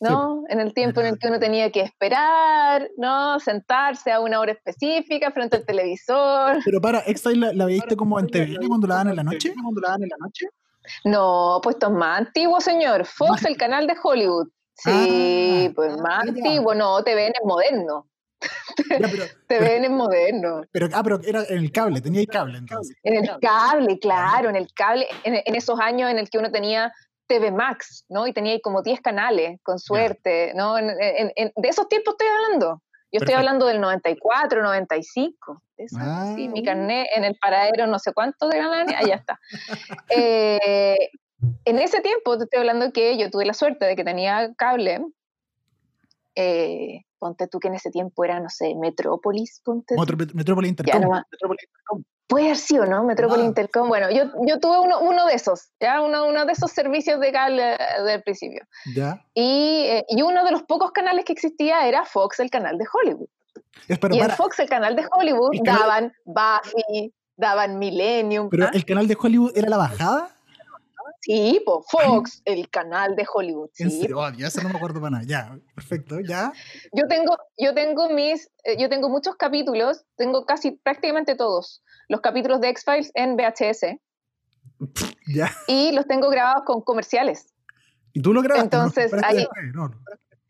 ¿no? 0.00 0.44
En 0.48 0.60
el 0.60 0.74
tiempo 0.74 1.00
en 1.00 1.06
el 1.06 1.18
que 1.18 1.28
uno 1.28 1.38
tenía 1.38 1.70
que 1.70 1.80
esperar, 1.80 2.88
¿no? 2.96 3.38
Sentarse 3.40 4.12
a 4.12 4.20
una 4.20 4.40
hora 4.40 4.52
específica 4.52 5.30
frente 5.30 5.56
al 5.56 5.64
televisor. 5.64 6.58
Pero 6.64 6.80
para, 6.80 7.00
¿X-Files 7.06 7.54
la, 7.54 7.66
viste 7.66 7.96
como 7.96 8.18
en 8.18 8.28
TV 8.28 8.58
cuando 8.66 8.86
la 8.86 8.96
dan 8.96 9.08
en 9.08 9.16
la 9.16 9.24
noche? 9.24 9.54
¿Cuando 9.60 9.80
la 9.80 9.90
dan 9.90 10.02
en 10.02 10.08
la 10.08 10.16
noche? 10.18 10.46
No, 11.04 11.60
pues 11.62 11.76
esto 11.76 11.86
es 11.86 11.92
más 11.92 12.20
antiguo, 12.20 12.60
señor. 12.60 13.06
Fox, 13.06 13.44
el 13.44 13.56
canal 13.56 13.86
de 13.86 13.94
Hollywood. 14.02 14.48
Sí, 14.76 15.66
ah, 15.68 15.72
pues 15.74 15.96
más 15.98 16.28
antiguo. 16.28 16.74
No, 16.74 17.02
TVN 17.02 17.32
es 17.40 17.44
moderno. 17.44 18.06
TVN 19.48 19.84
es 19.84 19.90
moderno. 19.90 20.62
Pero, 20.72 20.88
ah, 20.92 21.02
pero 21.02 21.20
era 21.22 21.44
en 21.44 21.58
el 21.58 21.72
cable, 21.72 22.00
tenía 22.00 22.20
el 22.20 22.26
cable 22.26 22.58
entonces. 22.58 22.96
En 23.02 23.16
el 23.16 23.30
cable, 23.40 23.98
claro, 23.98 24.50
en 24.50 24.56
el 24.56 24.66
cable, 24.74 25.06
en, 25.22 25.40
en 25.44 25.54
esos 25.54 25.78
años 25.80 26.10
en 26.10 26.18
el 26.18 26.28
que 26.28 26.38
uno 26.38 26.50
tenía 26.50 26.92
TV 27.26 27.50
Max, 27.50 28.04
¿no? 28.08 28.26
Y 28.26 28.32
tenía 28.32 28.52
ahí 28.52 28.60
como 28.60 28.82
10 28.82 29.00
canales, 29.00 29.58
con 29.62 29.78
suerte, 29.78 30.52
¿no? 30.54 30.74
de 30.74 31.52
esos 31.62 31.88
tiempos 31.88 32.14
estoy 32.14 32.28
hablando. 32.28 32.82
Yo 33.12 33.18
estoy 33.20 33.34
hablando 33.34 33.66
del 33.66 33.80
94, 33.80 34.62
95. 34.62 35.62
Eso, 35.76 35.96
sí, 36.34 36.48
mi 36.48 36.60
ah. 36.60 36.62
carnet 36.64 37.06
en 37.14 37.24
el 37.24 37.36
paradero 37.40 37.86
no 37.86 38.00
sé 38.00 38.12
cuánto 38.12 38.48
de 38.48 38.58
canales, 38.58 38.94
allá 38.96 39.14
está. 39.14 39.38
Eh, 40.16 41.10
en 41.64 41.78
ese 41.78 42.00
tiempo 42.00 42.36
te 42.38 42.44
estoy 42.44 42.60
hablando 42.60 42.92
que 42.92 43.16
yo 43.16 43.30
tuve 43.30 43.44
la 43.44 43.54
suerte 43.54 43.84
de 43.84 43.96
que 43.96 44.04
tenía 44.04 44.52
cable 44.56 45.00
eh, 46.34 47.02
ponte 47.18 47.48
tú 47.48 47.58
que 47.58 47.68
en 47.68 47.74
ese 47.74 47.90
tiempo 47.90 48.24
era, 48.24 48.40
no 48.40 48.50
sé, 48.50 48.74
Metrópolis, 48.74 49.60
ponte 49.64 49.94
Metrópolis 50.34 50.70
Intercom. 50.70 51.22
Puede 52.26 52.46
haber 52.46 52.56
sido, 52.56 52.86
¿no? 52.86 53.04
Metrópolis 53.04 53.44
ah. 53.44 53.48
Intercom. 53.48 53.88
Bueno, 53.88 54.10
yo, 54.10 54.24
yo 54.46 54.58
tuve 54.58 54.78
uno, 54.80 55.00
uno 55.00 55.26
de 55.26 55.34
esos, 55.34 55.68
¿ya? 55.78 56.00
Uno, 56.00 56.26
uno 56.26 56.46
de 56.46 56.52
esos 56.52 56.70
servicios 56.70 57.20
de 57.20 57.32
cable 57.32 57.74
eh, 57.74 58.02
del 58.04 58.22
principio. 58.22 58.66
¿Ya? 58.94 59.24
Y, 59.34 59.84
eh, 59.88 60.04
y 60.08 60.22
uno 60.22 60.44
de 60.44 60.50
los 60.50 60.62
pocos 60.62 60.90
canales 60.92 61.24
que 61.24 61.34
existía 61.34 61.86
era 61.86 62.04
Fox, 62.04 62.40
el 62.40 62.50
canal 62.50 62.78
de 62.78 62.86
Hollywood. 62.92 63.28
y 63.88 64.18
en 64.20 64.30
Fox, 64.30 64.58
el 64.58 64.68
canal 64.68 64.96
de 64.96 65.06
Hollywood, 65.10 65.52
daban 65.64 66.12
Buffy, 66.24 67.12
daban 67.36 67.78
Millennium. 67.78 68.48
¿Pero 68.48 68.66
¿ah? 68.66 68.70
el 68.72 68.84
canal 68.84 69.06
de 69.06 69.16
Hollywood 69.20 69.52
era 69.54 69.68
la 69.68 69.76
bajada? 69.76 70.33
Sí, 71.24 71.62
po, 71.64 71.82
Fox, 71.88 72.42
el 72.44 72.68
canal 72.68 73.16
de 73.16 73.26
Hollywood. 73.32 73.70
Sí, 73.72 74.06
oh, 74.14 74.30
ya 74.36 74.50
se 74.50 74.62
no 74.62 74.68
me 74.68 74.76
acuerdo 74.76 75.00
para 75.00 75.12
nada. 75.12 75.24
Ya, 75.24 75.58
perfecto, 75.74 76.20
ya. 76.20 76.52
Yo 76.92 77.06
tengo, 77.08 77.38
yo 77.56 77.72
tengo 77.72 78.10
mis, 78.10 78.50
eh, 78.64 78.76
yo 78.78 78.90
tengo 78.90 79.08
muchos 79.08 79.34
capítulos, 79.36 80.04
tengo 80.16 80.44
casi 80.44 80.72
prácticamente 80.72 81.34
todos 81.34 81.82
los 82.10 82.20
capítulos 82.20 82.60
de 82.60 82.68
X-Files 82.68 83.10
en 83.14 83.36
VHS. 83.36 83.98
Ya. 85.26 85.50
Y 85.66 85.92
los 85.92 86.06
tengo 86.06 86.28
grabados 86.28 86.64
con 86.66 86.82
comerciales. 86.82 87.54
¿Y 88.12 88.20
tú 88.20 88.34
lo 88.34 88.42
grabaste? 88.42 88.76
Entonces, 88.76 89.10
ahí, 89.24 89.48
no, 89.72 89.90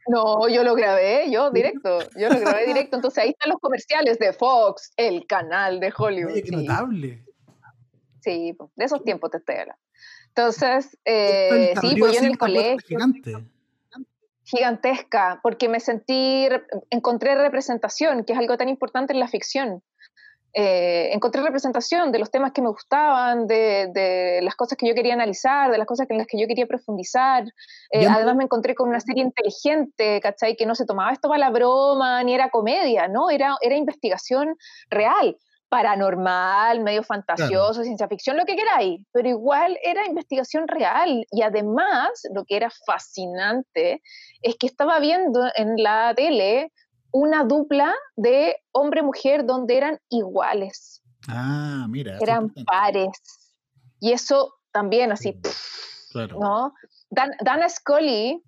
no. 0.09 0.49
yo 0.49 0.65
lo 0.65 0.75
grabé, 0.75 1.31
yo 1.31 1.51
directo, 1.53 2.01
yo 2.17 2.29
lo 2.31 2.41
grabé 2.41 2.67
directo. 2.67 2.97
Entonces 2.97 3.23
ahí 3.23 3.31
están 3.31 3.51
los 3.51 3.61
comerciales 3.61 4.19
de 4.19 4.33
Fox, 4.33 4.93
el 4.97 5.25
canal 5.29 5.79
de 5.79 5.93
Hollywood. 5.97 6.33
Oye, 6.33 6.43
qué 6.43 6.51
notable. 6.51 7.25
Sí, 8.23 8.57
de 8.75 8.85
esos 8.85 9.05
tiempos 9.05 9.31
te 9.31 9.37
estoy 9.37 9.55
hablando. 9.55 9.84
Entonces, 10.37 10.99
eh, 11.05 11.75
sí, 11.81 11.95
pues 11.97 12.13
yo 12.13 12.19
en 12.19 12.25
el 12.27 12.39
colegio. 12.39 12.81
Gigante. 12.89 13.35
Gigantesca, 14.43 15.41
porque 15.43 15.69
me 15.69 15.81
sentí, 15.81 16.49
encontré 16.91 17.37
representación, 17.37 18.25
que 18.25 18.33
es 18.33 18.39
algo 18.39 18.57
tan 18.57 18.69
importante 18.69 19.13
en 19.13 19.21
la 19.21 19.29
ficción. 19.29 19.83
Eh, 20.53 21.11
encontré 21.13 21.41
representación 21.41 22.13
de 22.13 22.19
los 22.19 22.31
temas 22.31 22.53
que 22.53 22.63
me 22.63 22.69
gustaban, 22.69 23.47
de, 23.47 24.41
las 24.43 24.55
cosas 24.57 24.77
que 24.77 24.89
yo 24.89 24.95
quería 24.95 25.15
analizar, 25.15 25.71
de 25.71 25.79
las 25.79 25.87
cosas 25.87 26.09
en 26.11 26.19
las 26.19 26.27
que 26.27 26.39
yo 26.39 26.49
quería 26.49 26.67
profundizar. 26.67 27.45
Eh, 27.91 28.07
además 28.07 28.37
me 28.37 28.45
encontré 28.45 28.75
con 28.75 28.89
una 28.89 29.01
serie 29.01 29.23
inteligente, 29.23 30.21
¿cachai? 30.21 30.57
Que 30.57 30.67
no 30.67 30.75
se 30.75 30.85
tomaba 30.85 31.13
esto 31.13 31.29
para 31.29 31.39
la 31.39 31.51
broma, 31.51 32.23
ni 32.25 32.35
era 32.35 32.51
comedia, 32.51 33.07
¿no? 33.07 33.31
Era, 33.31 33.57
era 33.63 33.77
investigación 33.77 34.57
real 34.91 35.37
paranormal, 35.75 36.85
medio 36.85 37.03
fantasioso, 37.03 37.83
ciencia 37.83 38.07
ficción, 38.07 38.37
lo 38.37 38.45
que 38.45 38.55
queráis, 38.55 39.01
pero 39.11 39.29
igual 39.29 39.77
era 39.83 40.07
investigación 40.07 40.69
real 40.69 41.27
y 41.33 41.43
además 41.43 42.11
lo 42.33 42.45
que 42.45 42.55
era 42.55 42.71
fascinante 42.87 44.01
es 44.41 44.55
que 44.55 44.69
estaba 44.69 45.01
viendo 45.01 45.41
en 45.57 45.83
la 45.83 46.15
tele 46.15 46.71
una 47.11 47.43
dupla 47.43 47.93
de 48.15 48.55
hombre-mujer 48.71 49.45
donde 49.47 49.77
eran 49.77 49.99
iguales. 50.11 51.03
Ah, 51.27 51.87
mira. 51.89 52.19
Eran 52.21 52.51
pares. 52.65 53.11
Y 53.99 54.13
eso 54.13 54.55
también 54.71 55.11
así, 55.11 55.41
claro. 56.13 56.39
¿no? 56.39 56.75
Dan, 57.11 57.33
Dana 57.41 57.69
Scully 57.69 58.41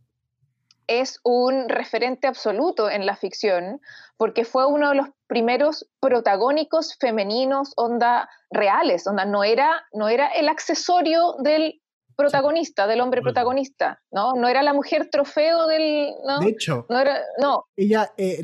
es 0.87 1.21
un 1.25 1.69
referente 1.69 2.27
absoluto 2.27 2.89
en 2.91 3.07
la 3.07 3.17
ficción 3.17 3.81
porque 4.17 4.45
fue 4.45 4.67
uno 4.67 4.91
de 4.91 4.97
los 4.97 5.09
primeros 5.27 5.89
protagónicos 6.01 6.97
femeninos, 6.99 7.73
onda 7.77 8.29
reales, 8.51 9.07
onda 9.07 9.25
no 9.25 9.45
era, 9.45 9.85
no 9.93 10.09
era 10.09 10.29
el 10.29 10.49
accesorio 10.49 11.35
del 11.39 11.83
protagonista, 12.17 12.87
del 12.87 13.01
hombre 13.01 13.23
protagonista, 13.23 14.03
¿no? 14.11 14.35
No 14.35 14.49
era 14.49 14.63
la 14.63 14.73
mujer 14.73 15.09
trofeo 15.11 15.67
del... 15.67 16.13
¿no? 16.27 16.41
De 16.41 16.49
hecho, 16.49 16.87
no 16.89 16.99
era, 16.99 17.21
no, 17.39 17.67
ella, 17.77 18.13
eh, 18.17 18.41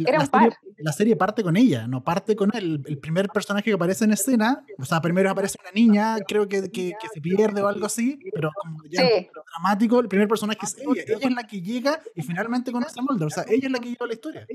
la, 0.79 0.93
serie, 0.93 1.17
parte 1.17 1.43
con 1.43 1.57
ella, 1.57 1.87
no 1.87 2.05
parte 2.05 2.37
con 2.37 2.51
él. 2.55 2.83
El 2.87 2.99
primer 2.99 3.29
personaje 3.29 3.65
que 3.65 3.73
aparece 3.73 4.05
en 4.05 4.13
escena, 4.13 4.65
o 4.79 4.85
sea, 4.85 5.01
primero 5.01 5.31
aparece 5.31 5.57
una 5.61 5.73
niña, 5.73 6.19
creo 6.27 6.49
que, 6.49 6.71
que, 6.71 6.93
se 7.13 7.21
pierde 7.21 7.63
o 7.63 7.69
algo 7.69 7.87
así, 7.87 8.19
pero 8.35 8.51
como 8.61 8.79
ya 8.91 9.03
dramático, 9.03 10.01
el 10.01 10.09
primer 10.09 10.29
personaje 10.29 10.61
es 10.63 10.77
ella. 10.79 11.03
Ella 11.07 11.29
es 11.29 11.35
la 11.35 11.45
que 11.45 11.61
llega 11.61 12.01
y 12.15 12.23
finalmente 12.23 12.73
conoce 12.73 13.01
a 13.01 13.03
Mulder, 13.03 13.27
o 13.27 13.31
sea, 13.31 13.45
ella 13.49 13.67
es 13.67 13.73
la 13.73 13.79
que 13.79 13.89
lleva 13.89 14.07
la 14.07 14.13
historia. 14.13 14.47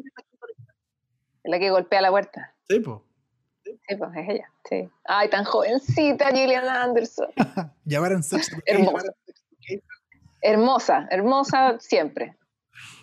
La 1.43 1.59
que 1.59 1.69
golpea 1.69 2.01
la 2.01 2.09
puerta. 2.11 2.55
Sí, 2.69 2.79
pues. 2.79 3.06
Sí, 3.87 3.95
pues 3.95 4.11
es 4.15 4.29
ella, 4.29 4.51
sí. 4.69 4.89
Ay, 5.05 5.29
tan 5.29 5.45
jovencita 5.45 6.27
Gillian 6.31 6.67
Anderson. 6.67 7.29
Llevaron 7.85 8.23
sexo. 8.23 8.57
Hermosa. 8.65 9.13
hermosa, 10.41 11.07
hermosa 11.09 11.79
siempre. 11.79 12.35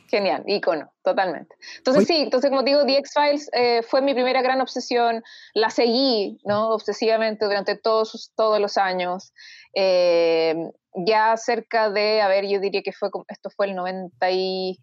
Genial, 0.09 0.45
icono, 0.47 0.93
totalmente. 1.03 1.57
Entonces 1.79 2.07
sí, 2.07 2.19
entonces 2.19 2.51
como 2.51 2.63
digo, 2.63 2.85
The 2.85 2.99
X-Files 2.99 3.51
eh, 3.53 3.83
fue 3.83 4.03
mi 4.03 4.15
primera 4.15 4.43
gran 4.43 4.61
obsesión, 4.61 5.25
la 5.55 5.71
seguí, 5.71 6.39
¿no? 6.45 6.69
Obsesivamente 6.69 7.47
durante 7.47 7.77
todos, 7.77 8.31
todos 8.37 8.61
los 8.61 8.77
años. 8.77 9.33
Eh, 9.75 10.55
ya 10.95 11.37
cerca 11.37 11.91
de, 11.91 12.21
a 12.21 12.29
ver, 12.29 12.47
yo 12.47 12.61
diría 12.61 12.83
que 12.83 12.93
fue, 12.93 13.09
esto 13.29 13.51
fue 13.51 13.67
el 13.67 13.75
90 13.75 14.31
y 14.31 14.79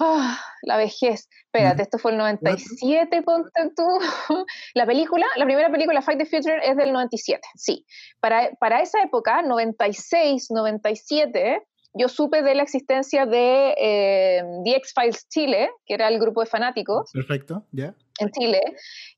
Ah, 0.00 0.40
la 0.62 0.78
vejez. 0.78 1.28
Espérate, 1.44 1.82
esto 1.82 1.98
fue 1.98 2.12
el 2.12 2.16
97, 2.16 3.22
ponte 3.22 3.70
tú. 3.76 3.84
La 4.74 4.86
película, 4.86 5.26
la 5.36 5.44
primera 5.44 5.70
película, 5.70 6.00
Fight 6.00 6.18
the 6.18 6.24
Future, 6.24 6.58
es 6.64 6.76
del 6.76 6.92
97, 6.92 7.40
sí. 7.54 7.84
Para, 8.18 8.50
para 8.58 8.80
esa 8.80 9.02
época, 9.02 9.42
96, 9.42 10.50
97, 10.50 11.62
yo 11.92 12.08
supe 12.08 12.42
de 12.42 12.54
la 12.54 12.62
existencia 12.62 13.26
de 13.26 13.74
eh, 13.76 14.42
The 14.64 14.76
X-Files 14.76 15.28
Chile, 15.28 15.70
que 15.84 15.94
era 15.94 16.08
el 16.08 16.18
grupo 16.18 16.40
de 16.40 16.46
fanáticos. 16.46 17.10
Perfecto, 17.12 17.66
ya. 17.72 17.94
En 18.20 18.30
Chile, 18.30 18.60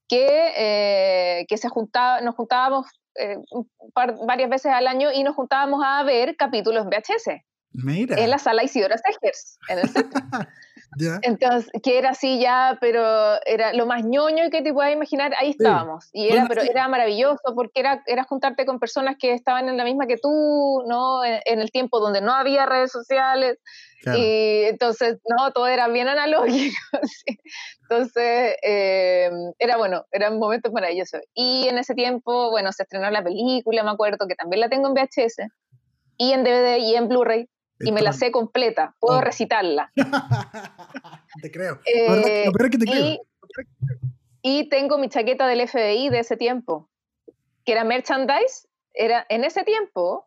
que, 0.08 0.52
eh, 0.56 1.46
que 1.48 1.58
se 1.58 1.68
juntaba, 1.68 2.22
nos 2.22 2.34
juntábamos 2.34 2.86
eh, 3.16 3.36
varias 4.26 4.48
veces 4.48 4.72
al 4.72 4.86
año 4.86 5.12
y 5.12 5.22
nos 5.22 5.36
juntábamos 5.36 5.82
a 5.84 6.02
ver 6.02 6.34
capítulos 6.36 6.84
en 6.84 6.90
VHS. 6.90 7.42
Mira. 7.72 8.18
En 8.18 8.30
la 8.30 8.38
sala 8.38 8.64
Isidora 8.64 8.96
Segers, 8.98 9.58
en 9.68 9.78
el 9.78 9.88
centro. 9.88 10.20
Entonces, 11.22 11.70
que 11.82 11.98
era 11.98 12.10
así 12.10 12.38
ya, 12.38 12.76
pero 12.80 13.02
era 13.46 13.72
lo 13.72 13.86
más 13.86 14.04
ñoño 14.04 14.50
que 14.50 14.62
te 14.62 14.72
puedas 14.72 14.92
imaginar, 14.92 15.32
ahí 15.38 15.50
estábamos. 15.50 16.08
Y 16.12 16.28
era, 16.28 16.46
pero 16.46 16.62
era 16.62 16.86
maravilloso 16.88 17.54
porque 17.54 17.80
era, 17.80 18.02
era 18.06 18.24
juntarte 18.24 18.66
con 18.66 18.78
personas 18.78 19.16
que 19.18 19.32
estaban 19.32 19.68
en 19.68 19.76
la 19.76 19.84
misma 19.84 20.06
que 20.06 20.18
tú, 20.18 20.82
¿no? 20.86 21.24
En, 21.24 21.60
el 21.60 21.70
tiempo 21.70 22.00
donde 22.00 22.20
no 22.20 22.32
había 22.32 22.66
redes 22.66 22.92
sociales. 22.92 23.58
Y 24.04 24.64
entonces, 24.64 25.18
no, 25.28 25.52
todo 25.52 25.68
era 25.68 25.86
bien 25.88 26.08
analógico. 26.08 26.76
Entonces, 27.82 28.56
eh, 28.62 29.30
era 29.60 29.76
bueno, 29.76 30.06
era 30.10 30.30
un 30.30 30.40
momento 30.40 30.72
maravilloso. 30.72 31.18
Y 31.34 31.68
en 31.68 31.78
ese 31.78 31.94
tiempo, 31.94 32.50
bueno, 32.50 32.72
se 32.72 32.82
estrenó 32.82 33.08
la 33.10 33.22
película, 33.22 33.84
me 33.84 33.90
acuerdo, 33.90 34.26
que 34.26 34.34
también 34.34 34.60
la 34.60 34.68
tengo 34.68 34.88
en 34.88 34.94
VHS, 34.94 35.46
y 36.16 36.32
en 36.32 36.42
DVD 36.42 36.78
y 36.78 36.96
en 36.96 37.08
Blu-ray 37.08 37.48
y 37.82 37.92
me 37.92 38.02
la 38.02 38.12
sé 38.12 38.30
completa, 38.30 38.94
puedo 38.98 39.18
oh. 39.18 39.20
recitarla. 39.20 39.92
te 41.42 41.50
creo. 41.50 41.80
Eh, 41.84 42.50
que 42.70 42.78
te 42.78 42.86
creo. 42.86 43.18
Y, 44.42 44.68
tengo 44.68 44.98
mi 44.98 45.08
chaqueta 45.08 45.46
del 45.46 45.66
FBI 45.68 46.08
de 46.08 46.20
ese 46.20 46.36
tiempo, 46.36 46.88
que 47.64 47.72
era 47.72 47.84
merchandise. 47.84 48.68
Era, 48.94 49.24
en 49.28 49.44
ese 49.44 49.64
tiempo 49.64 50.26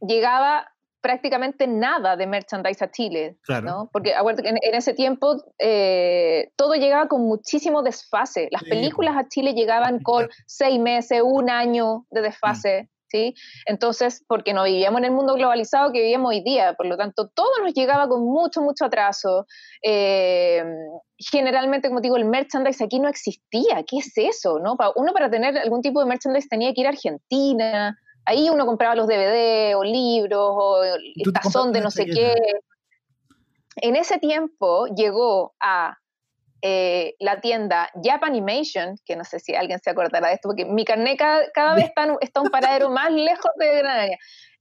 llegaba 0.00 0.72
prácticamente 1.02 1.66
nada 1.66 2.16
de 2.16 2.26
merchandise 2.26 2.82
a 2.84 2.90
Chile, 2.90 3.36
¿no? 3.62 3.90
Porque 3.92 4.14
acuérdate 4.14 4.44
que 4.44 4.68
en, 4.68 4.74
ese 4.74 4.94
tiempo 4.94 5.36
eh, 5.58 6.52
todo 6.56 6.74
llegaba 6.74 7.08
con 7.08 7.22
muchísimo 7.22 7.82
desfase. 7.82 8.48
Las 8.52 8.62
películas 8.62 9.16
a 9.16 9.28
Chile 9.28 9.52
llegaban 9.52 10.00
con 10.00 10.28
seis 10.46 10.78
meses, 10.78 11.20
un 11.24 11.50
año 11.50 12.06
de 12.10 12.22
desfase. 12.22 12.88
¿Sí? 13.12 13.34
Entonces, 13.66 14.24
porque 14.26 14.54
no 14.54 14.64
vivíamos 14.64 14.98
en 14.98 15.04
el 15.04 15.10
mundo 15.12 15.34
globalizado 15.34 15.92
que 15.92 16.00
vivíamos 16.00 16.30
hoy 16.30 16.42
día, 16.42 16.74
por 16.74 16.86
lo 16.86 16.96
tanto, 16.96 17.28
todo 17.28 17.62
nos 17.62 17.74
llegaba 17.74 18.08
con 18.08 18.24
mucho, 18.24 18.62
mucho 18.62 18.86
atraso. 18.86 19.46
Eh, 19.82 20.64
generalmente, 21.18 21.88
como 21.88 22.00
digo, 22.00 22.16
el 22.16 22.24
merchandise 22.24 22.82
aquí 22.82 22.98
no 22.98 23.08
existía. 23.08 23.84
¿Qué 23.86 23.98
es 23.98 24.12
eso? 24.16 24.58
¿no? 24.58 24.76
Uno 24.96 25.12
para 25.12 25.30
tener 25.30 25.56
algún 25.58 25.82
tipo 25.82 26.00
de 26.00 26.06
merchandise 26.06 26.48
tenía 26.48 26.72
que 26.72 26.80
ir 26.80 26.86
a 26.86 26.90
Argentina, 26.90 27.96
ahí 28.24 28.48
uno 28.50 28.66
compraba 28.66 28.94
los 28.94 29.06
DVD 29.06 29.76
o 29.76 29.84
libros 29.84 30.50
o 30.52 30.82
el 30.84 31.32
tazón 31.32 31.72
de 31.72 31.80
no 31.80 31.90
sé 31.90 32.06
qué. 32.06 32.34
En 33.76 33.96
ese 33.96 34.18
tiempo 34.18 34.86
llegó 34.86 35.54
a 35.60 35.96
eh, 36.64 37.16
la 37.18 37.40
tienda 37.40 37.90
Japanimation, 38.00 38.96
que 39.04 39.16
no 39.16 39.24
sé 39.24 39.40
si 39.40 39.52
alguien 39.52 39.80
se 39.80 39.90
acordará 39.90 40.28
de 40.28 40.34
esto, 40.34 40.48
porque 40.48 40.64
mi 40.64 40.84
carnet 40.84 41.18
cada, 41.18 41.74
vez 41.74 41.86
está, 41.86 42.16
está, 42.20 42.40
un 42.40 42.50
paradero 42.50 42.88
más 42.88 43.10
lejos 43.10 43.50
de 43.58 43.78
Granada. 43.78 44.06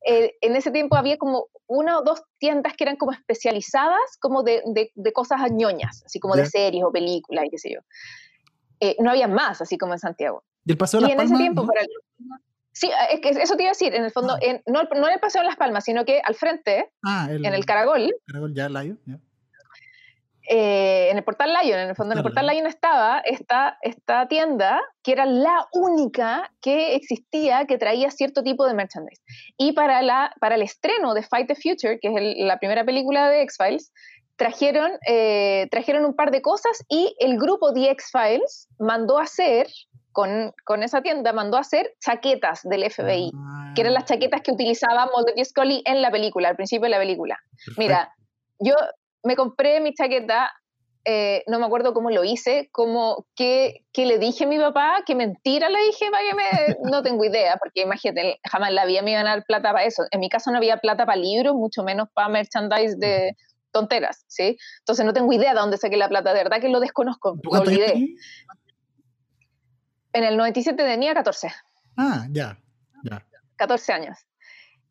Eh, 0.04 0.36
en 0.42 0.56
ese 0.56 0.72
tiempo 0.72 0.96
había 0.96 1.18
como 1.18 1.46
una 1.68 2.00
o 2.00 2.04
dos 2.04 2.24
tiendas 2.40 2.74
que 2.76 2.86
eran 2.86 2.96
como 2.96 3.12
especializadas 3.12 4.18
como 4.20 4.42
de, 4.42 4.64
de, 4.96 5.14
cosas 5.14 5.40
ñoñas, 5.52 6.02
así 6.04 6.20
como 6.20 6.36
de 6.36 6.48
series 6.48 6.84
o 6.84 6.92
películas 6.92 7.46
y 7.46 7.50
qué 7.52 7.58
sé 7.60 7.72
yo. 7.72 7.82
Eh, 8.80 8.96
no 9.00 9.12
había 9.12 9.28
más, 9.28 9.62
así 9.62 9.78
como 9.78 9.94
en 9.94 10.00
Santiago. 10.00 10.44
¿Y 10.66 10.72
el 10.72 10.78
Paseo 10.80 11.02
de 11.02 11.04
las 11.04 11.12
en 11.12 11.18
Palmas? 11.18 11.32
ese 11.34 11.44
tiempo, 11.44 11.68
Sí, 12.74 12.90
es 13.12 13.20
que 13.20 13.30
eso 13.30 13.56
te 13.58 13.64
iba 13.64 13.70
a 13.70 13.74
decir, 13.74 13.94
en 13.94 14.06
el 14.06 14.12
fondo, 14.12 14.34
ah. 14.34 14.62
no, 14.66 14.84
no 14.84 15.08
en 15.08 15.14
el 15.14 15.20
Paseo 15.20 15.42
de 15.42 15.48
las 15.48 15.58
Palmas, 15.58 15.84
sino 15.84 16.04
que 16.04 16.20
al 16.24 16.34
frente, 16.34 16.90
ah, 17.04 17.28
en 17.30 17.46
el 17.46 17.66
Caragol. 17.66 18.12
Caragol, 18.26 18.56
ya, 18.56 18.70
la 18.70 18.86
ya 18.86 19.20
eh, 20.54 21.08
en 21.10 21.18
el 21.18 21.24
Portal 21.24 21.54
Lion, 21.54 21.80
en 21.80 21.90
el 21.90 21.96
fondo 21.96 22.12
en 22.12 22.18
el 22.18 22.24
Portal 22.24 22.46
Lion 22.46 22.68
estaba 22.68 23.22
esta, 23.24 23.78
esta 23.84 24.28
tienda 24.28 24.82
que 25.02 25.14
era 25.14 25.26
la 25.26 25.66
única 25.72 26.52
que 26.62 26.94
existía 26.96 27.66
que 27.66 27.78
traía 27.78 28.12
cierto 28.12 28.44
tipo 28.44 28.68
de 28.68 28.74
merchandise. 28.74 29.22
Y 29.58 29.72
para, 29.72 30.02
la, 30.02 30.34
para 30.42 30.56
el 30.56 30.62
estreno 30.62 31.14
de 31.14 31.24
Fight 31.24 31.48
the 31.48 31.56
Future, 31.56 32.00
que 32.02 32.10
es 32.10 32.46
la 32.46 32.60
primera 32.60 32.84
película 32.84 33.30
de 33.30 33.44
X-Files, 33.44 33.94
trajeron, 34.36 34.92
eh, 35.08 35.70
trajeron 35.72 36.04
un 36.04 36.18
par 36.18 36.32
de 36.32 36.42
cosas 36.42 36.84
y 36.90 37.16
el 37.20 37.38
grupo 37.38 37.72
de 37.72 37.90
X-Files 37.92 38.68
mandó 38.78 39.20
a 39.20 39.24
hacer, 39.24 39.68
con, 40.12 40.52
con, 40.66 40.84
esa 40.84 41.02
tienda, 41.02 41.32
mandó 41.32 41.56
a 41.56 41.62
hacer 41.62 41.94
chaquetas 42.06 42.60
del 42.64 42.92
FBI, 42.92 43.32
que 43.74 43.82
eran 43.82 43.94
las 43.94 44.04
chaquetas 44.04 44.42
que 44.42 44.52
utilizaba 44.52 45.10
Mulder 45.16 45.46
Scully 45.46 45.82
en 45.86 46.02
la 46.02 46.12
película, 46.12 46.50
al 46.50 46.58
principio 46.58 46.88
de 46.88 46.90
la 46.90 46.98
película. 46.98 47.40
Mira, 47.78 48.14
yo 48.60 48.76
me 49.24 49.36
compré 49.36 49.80
mi 49.82 49.94
chaqueta, 49.94 50.52
eh, 51.04 51.44
no 51.48 51.58
me 51.60 51.66
acuerdo 51.66 51.94
cómo 51.94 52.12
lo 52.12 52.24
hice, 52.24 52.70
como 52.72 53.26
que, 53.36 53.86
que, 53.92 54.06
le 54.06 54.20
dije 54.20 54.44
a 54.44 54.48
mi 54.48 54.60
papá, 54.60 55.04
que 55.06 55.16
mentira 55.16 55.70
le 55.70 55.84
dije 55.86 56.12
para 56.12 56.24
que 56.24 56.36
me... 56.36 56.90
No 56.92 57.02
tengo 57.02 57.26
idea, 57.26 57.58
porque 57.58 57.82
imagínate, 57.82 58.40
jamás 58.44 58.70
en 58.70 58.76
la 58.76 58.86
vida 58.86 59.02
me 59.02 59.12
iban 59.12 59.26
a 59.26 59.32
dar 59.32 59.46
plata 59.46 59.72
para 59.72 59.86
eso. 59.86 60.04
En 60.12 60.20
mi 60.20 60.30
caso 60.30 60.52
no 60.52 60.58
había 60.58 60.78
plata 60.78 61.06
para 61.06 61.20
libros, 61.20 61.56
mucho 61.56 61.84
menos 61.84 62.08
para 62.14 62.30
merchandise 62.30 62.96
de 62.98 63.36
tonteras, 63.72 64.26
¿sí? 64.28 64.58
Entonces 64.80 65.06
no 65.06 65.14
tengo 65.14 65.32
idea 65.34 65.54
de 65.54 65.60
dónde 65.60 65.78
saqué 65.78 65.98
la 65.98 66.10
plata, 66.10 66.34
de 66.34 66.44
verdad 66.44 66.62
que 66.62 66.70
lo 66.70 66.80
desconozco, 66.80 67.38
lo 67.42 67.60
olvidé. 67.60 68.16
En 70.14 70.24
el 70.24 70.38
97 70.38 70.84
tenía 70.84 71.14
14. 71.14 71.52
Ah, 71.98 72.28
ya, 72.30 72.60
ya. 73.04 73.26
14 73.56 73.94
años. 73.94 74.18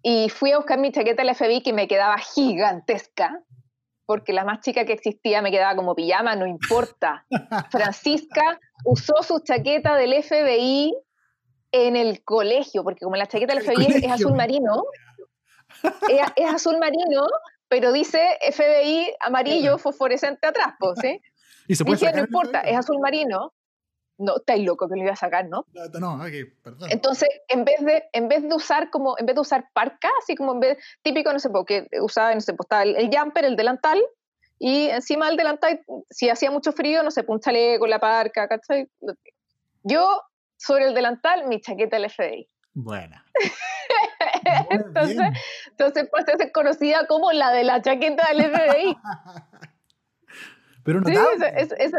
Y 0.03 0.31
fui 0.31 0.53
a 0.53 0.57
buscar 0.57 0.79
mi 0.79 0.93
chaqueta 0.93 1.23
del 1.23 1.35
FBI 1.35 1.63
que 1.63 1.73
me 1.73 1.87
quedaba 1.87 2.17
gigantesca, 2.19 3.43
porque 4.11 4.33
la 4.33 4.45
más 4.45 4.59
chica 4.59 4.85
que 4.85 4.93
existía 4.93 5.40
me 5.40 5.52
quedaba 5.52 5.76
como 5.76 5.95
pijama, 5.95 6.35
no 6.35 6.45
importa. 6.45 7.25
Francisca 7.71 8.59
usó 8.85 9.23
su 9.23 9.38
chaqueta 9.38 9.95
del 9.95 10.21
FBI 10.21 10.93
en 11.71 11.95
el 11.95 12.25
colegio, 12.25 12.83
porque 12.83 13.05
como 13.05 13.14
la 13.14 13.29
chaqueta 13.29 13.55
del 13.55 13.62
FBI 13.62 14.02
es, 14.02 14.11
azul 14.11 14.35
marino, 14.35 14.83
es, 16.35 16.52
azul 16.52 16.81
marino, 16.81 17.25
pero 17.69 17.93
dice 17.93 18.37
FBI 18.50 19.14
amarillo 19.21 19.79
fosforescente 19.79 20.45
atrás, 20.45 20.75
¿sí? 21.00 21.21
¿Y 21.69 21.76
se 21.76 21.85
puede 21.85 22.00
Dije, 22.00 22.12
no 22.12 22.23
importa, 22.23 22.62
es 22.62 22.76
azul 22.76 22.99
marino, 22.99 23.52
no, 24.21 24.37
estáis 24.37 24.65
loco 24.65 24.89
que 24.89 24.97
lo 24.97 25.03
iba 25.03 25.12
a 25.12 25.17
sacar, 25.17 25.49
¿no? 25.49 25.67
No, 25.99 26.15
ok, 26.15 26.33
perdón. 26.62 26.91
Entonces, 26.91 27.29
en 27.49 27.65
vez 27.65 27.81
de, 27.81 28.05
en 28.12 28.29
vez 28.29 28.43
de 28.43 28.55
usar 28.55 28.91
como, 28.91 29.17
en 29.19 29.27
vez 29.27 29.35
de 29.35 29.41
usar 29.41 29.69
parca, 29.73 30.11
así 30.23 30.35
como 30.35 30.53
en 30.53 30.61
vez, 30.61 30.79
típico, 31.03 31.33
no 31.33 31.39
sé, 31.39 31.50
porque 31.50 31.89
usaba, 32.00 32.35
no 32.35 32.41
sé, 32.41 32.55
pues 32.55 32.69
el, 32.83 32.97
el, 32.97 33.11
jumper, 33.11 33.45
el 33.45 33.57
delantal, 33.57 34.00
y 34.59 34.89
encima 34.91 35.27
del 35.27 35.37
delantal, 35.37 35.81
si 36.11 36.29
hacía 36.29 36.50
mucho 36.50 36.73
frío, 36.73 37.03
no 37.03 37.11
sé, 37.11 37.23
pues 37.25 37.37
un 37.37 37.41
chaleco, 37.41 37.87
la 37.87 37.99
parca, 37.99 38.47
¿cachai? 38.47 38.89
Yo, 39.83 40.23
sobre 40.57 40.87
el 40.87 40.95
delantal, 40.95 41.49
mi 41.49 41.61
chaqueta 41.61 41.99
LFDI. 41.99 42.49
Buena. 42.75 43.25
entonces, 44.71 45.19
entonces, 45.71 46.09
pues 46.11 46.25
es 46.29 46.53
conocida 46.53 47.07
como 47.07 47.33
la 47.33 47.50
de 47.53 47.65
la 47.65 47.81
chaqueta 47.81 48.29
del 48.29 48.50
FBI. 48.50 48.97
Pero 50.85 51.00
no 51.00 51.07
sí, 51.07 51.15
es, 51.57 51.73
es, 51.79 51.93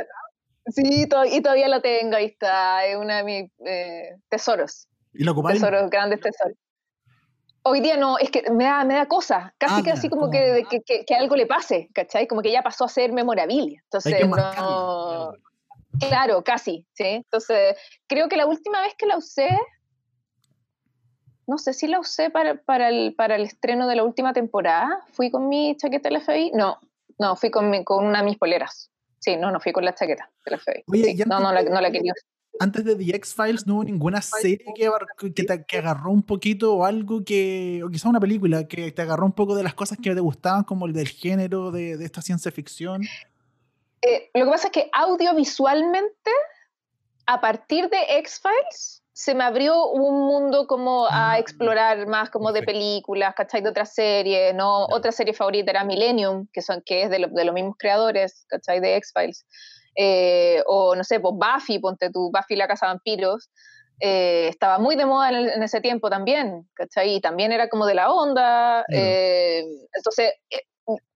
Sí, 0.72 1.04
y 1.04 1.42
todavía 1.42 1.68
la 1.68 1.82
tengo, 1.82 2.16
ahí 2.16 2.26
está, 2.26 2.86
es 2.86 2.96
uno 2.96 3.14
de 3.14 3.24
mis 3.24 3.52
eh, 3.66 4.16
tesoros. 4.30 4.88
¿Y 5.14 5.24
lo 5.24 5.34
ocupáis? 5.34 5.60
Tesoros, 5.60 5.90
grandes 5.90 6.20
tesoros. 6.22 6.58
Hoy 7.64 7.82
día 7.82 7.96
no, 7.96 8.18
es 8.18 8.32
que 8.32 8.50
me 8.50 8.64
da, 8.64 8.84
me 8.84 8.96
da 8.96 9.08
cosa, 9.08 9.54
casi 9.58 9.82
ah, 9.82 9.84
que 9.84 9.92
así 9.92 10.10
como 10.10 10.32
que, 10.32 10.66
que, 10.70 11.06
que, 11.06 11.16
algo 11.16 11.36
le 11.36 11.46
pase, 11.46 11.90
¿cachai? 11.94 12.28
Como 12.28 12.42
que 12.42 12.52
ya 12.52 12.64
pasó 12.64 12.86
a 12.86 12.90
ser 12.90 13.12
memorabilia. 13.12 13.80
Entonces, 13.84 14.28
no... 14.28 15.34
Claro, 16.00 16.44
casi, 16.44 16.88
¿sí? 16.94 17.06
Entonces, 17.06 17.78
creo 18.08 18.30
que 18.30 18.38
la 18.38 18.46
última 18.46 18.82
vez 18.82 18.96
que 18.96 19.06
la 19.06 19.18
usé, 19.18 19.50
no 21.46 21.58
sé 21.58 21.74
si 21.74 21.88
la 21.88 22.00
usé 22.00 22.30
para, 22.30 22.56
para, 22.56 22.90
el, 22.90 23.14
para 23.16 23.36
el 23.36 23.44
estreno 23.44 23.88
de 23.88 23.96
la 23.96 24.04
última 24.04 24.34
temporada, 24.34 25.06
fui 25.12 25.30
con 25.30 25.50
mi 25.50 25.76
chaqueta 25.76 26.10
de 26.10 26.14
la 26.14 26.22
FBI, 26.22 26.52
no, 26.54 26.80
no, 27.20 27.36
fui 27.36 27.52
con, 27.52 27.70
mi, 27.70 27.84
con 27.84 28.06
una 28.06 28.20
de 28.20 28.26
mis 28.26 28.38
poleras. 28.38 28.91
Sí, 29.22 29.38
no, 29.38 29.52
no 29.52 29.60
fui 29.60 29.72
con 29.72 29.86
la 29.86 29.96
chaqueta 29.96 30.30
de 30.44 30.52
la 30.52 30.58
FBI. 30.58 30.84
Oye, 30.88 31.26
no, 31.26 31.40
no 31.40 31.54
la, 31.54 31.64
no 31.64 31.80
la 31.80 31.92
quería 31.92 32.14
antes 32.60 32.86
de 32.86 32.96
The 32.96 33.16
X-Files 33.16 33.66
no 33.66 33.76
hubo 33.76 33.84
ninguna 33.84 34.22
serie 34.22 34.66
que, 34.76 34.90
que, 35.34 35.44
te, 35.44 35.66
que, 35.66 35.78
agarró 35.78 36.12
un 36.12 36.22
poquito 36.22 36.76
o 36.76 36.86
algo 36.86 37.24
que, 37.24 37.82
o 37.84 37.90
quizá 37.90 38.08
una 38.10 38.20
película 38.20 38.68
que 38.68 38.92
te 38.92 39.02
agarró 39.02 39.26
un 39.26 39.32
poco 39.32 39.56
de 39.56 39.64
las 39.64 39.74
cosas 39.74 39.98
que 40.02 40.14
te 40.14 40.20
gustaban, 40.20 40.64
como 40.64 40.86
el 40.86 40.94
del 40.94 41.08
género 41.08 41.72
de, 41.72 41.98
de 41.98 42.06
esta 42.06 42.22
ciencia 42.22 42.52
ficción. 42.52 43.02
Eh, 44.02 44.30
lo 44.36 44.46
que 44.46 44.52
pasa 44.52 44.68
es 44.68 44.74
que 44.74 44.90
audiovisualmente, 44.94 46.32
a 47.26 47.42
partir 47.42 47.90
de 47.90 47.98
X-Files, 48.20 49.01
se 49.14 49.36
me 49.36 49.44
abrió 49.44 49.88
un 49.88 50.26
mundo 50.26 50.68
como 50.68 51.06
a 51.06 51.34
ah, 51.34 51.40
explorar 51.40 52.08
más 52.08 52.30
como 52.30 52.54
de 52.54 52.64
películas, 52.64 53.34
¿cachai? 53.36 53.62
De 53.62 53.70
otras 53.70 53.94
series, 53.94 54.56
¿no? 54.56 54.86
Otra 54.86 55.12
serie 55.12 55.34
favorita 55.34 55.72
era 55.72 55.84
Millennium, 55.84 56.48
que, 56.54 56.62
son, 56.62 56.82
que 56.86 57.04
es 57.04 57.10
de, 57.10 57.28
de 57.30 57.46
los 57.46 57.54
mismos 57.54 57.76
creadores, 57.78 58.46
¿cachai? 58.48 58.80
De 58.80 58.96
X-Files. 58.96 59.46
Eh, 59.96 60.64
o 60.68 60.96
no 60.96 61.04
sé, 61.04 61.20
pues 61.20 61.34
Buffy, 61.36 61.80
ponte 61.80 62.10
tú, 62.10 62.32
Buffy 62.32 62.56
la 62.56 62.68
Casa 62.68 62.86
de 62.88 62.94
Vampiros, 62.94 63.50
eh, 64.00 64.48
estaba 64.48 64.80
muy 64.80 64.96
de 64.96 65.06
moda 65.06 65.30
en, 65.30 65.62
ese 65.62 65.82
tiempo 65.82 66.10
también, 66.10 66.68
¿cachai? 66.74 67.16
Y 67.16 67.22
también 67.22 67.52
era 67.52 67.68
como 67.68 67.86
de 67.86 67.96
la 67.96 68.12
onda. 68.12 68.86
Eh, 68.92 69.64
entonces, 69.94 70.32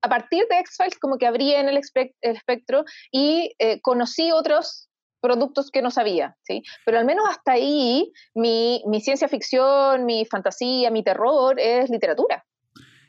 a 0.01 0.09
partir 0.09 0.45
de 0.49 0.59
X-Files 0.59 0.99
como 0.99 1.17
que 1.17 1.27
abrí 1.27 1.53
en 1.53 1.69
el, 1.69 1.77
el 1.77 2.35
espectro 2.35 2.83
y 3.11 3.55
conocí 3.81 4.31
otros 4.31 4.89
productos 5.25 5.71
que 5.71 5.81
no 5.81 5.89
sabía, 5.89 6.37
¿sí? 6.43 6.63
Pero 6.85 6.99
al 6.99 7.05
menos 7.05 7.25
hasta 7.27 7.53
ahí 7.53 8.13
mi, 8.35 8.83
mi 8.85 9.01
ciencia 9.01 9.27
ficción, 9.27 10.05
mi 10.05 10.25
fantasía, 10.25 10.91
mi 10.91 11.03
terror 11.03 11.59
es 11.59 11.89
literatura. 11.89 12.45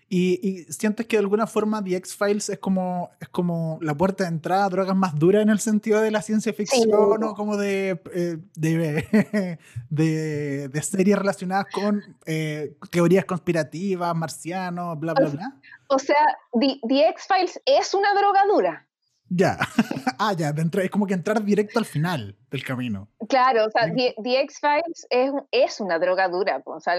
Y, 0.08 0.38
y, 0.40 0.72
sientes 0.72 1.06
que 1.06 1.16
de 1.16 1.22
alguna 1.22 1.48
forma 1.48 1.82
The 1.82 1.96
X-Files 1.96 2.48
es 2.48 2.58
como, 2.60 3.10
es 3.20 3.28
como 3.28 3.80
la 3.82 3.92
puerta 3.96 4.22
de 4.22 4.30
entrada 4.30 4.66
a 4.66 4.68
drogas 4.68 4.94
más 4.94 5.18
duras 5.18 5.42
en 5.42 5.50
el 5.50 5.58
sentido 5.58 6.00
de 6.00 6.12
la 6.12 6.22
ciencia 6.22 6.52
ficción 6.52 7.24
o 7.24 7.34
como 7.34 7.56
de, 7.56 8.00
eh, 8.14 8.38
de, 8.54 9.58
de, 9.90 10.68
de, 10.68 10.82
series 10.82 11.18
relacionadas 11.18 11.66
con 11.72 12.04
eh, 12.24 12.76
teorías 12.92 13.24
conspirativas, 13.24 14.14
marcianos, 14.14 14.96
bla, 15.00 15.12
bla, 15.12 15.28
bla. 15.28 15.56
O 15.88 15.98
sea, 15.98 16.24
The, 16.52 16.78
The 16.86 17.08
X-Files 17.08 17.60
es 17.66 17.92
una 17.92 18.14
droga 18.14 18.46
dura. 18.46 18.85
Ya, 19.28 19.58
ah, 20.18 20.34
ya, 20.34 20.54
es 20.82 20.90
como 20.90 21.06
que 21.06 21.14
entrar 21.14 21.42
directo 21.42 21.78
al 21.78 21.84
final 21.84 22.36
del 22.50 22.64
camino. 22.64 23.08
Claro, 23.28 23.66
o 23.66 23.70
sea, 23.70 23.92
The, 23.92 24.14
X-Files 24.42 25.06
es, 25.10 25.32
es, 25.50 25.80
una 25.80 25.98
droga 25.98 26.28
dura. 26.28 26.62
O 26.64 26.80
sea, 26.80 26.94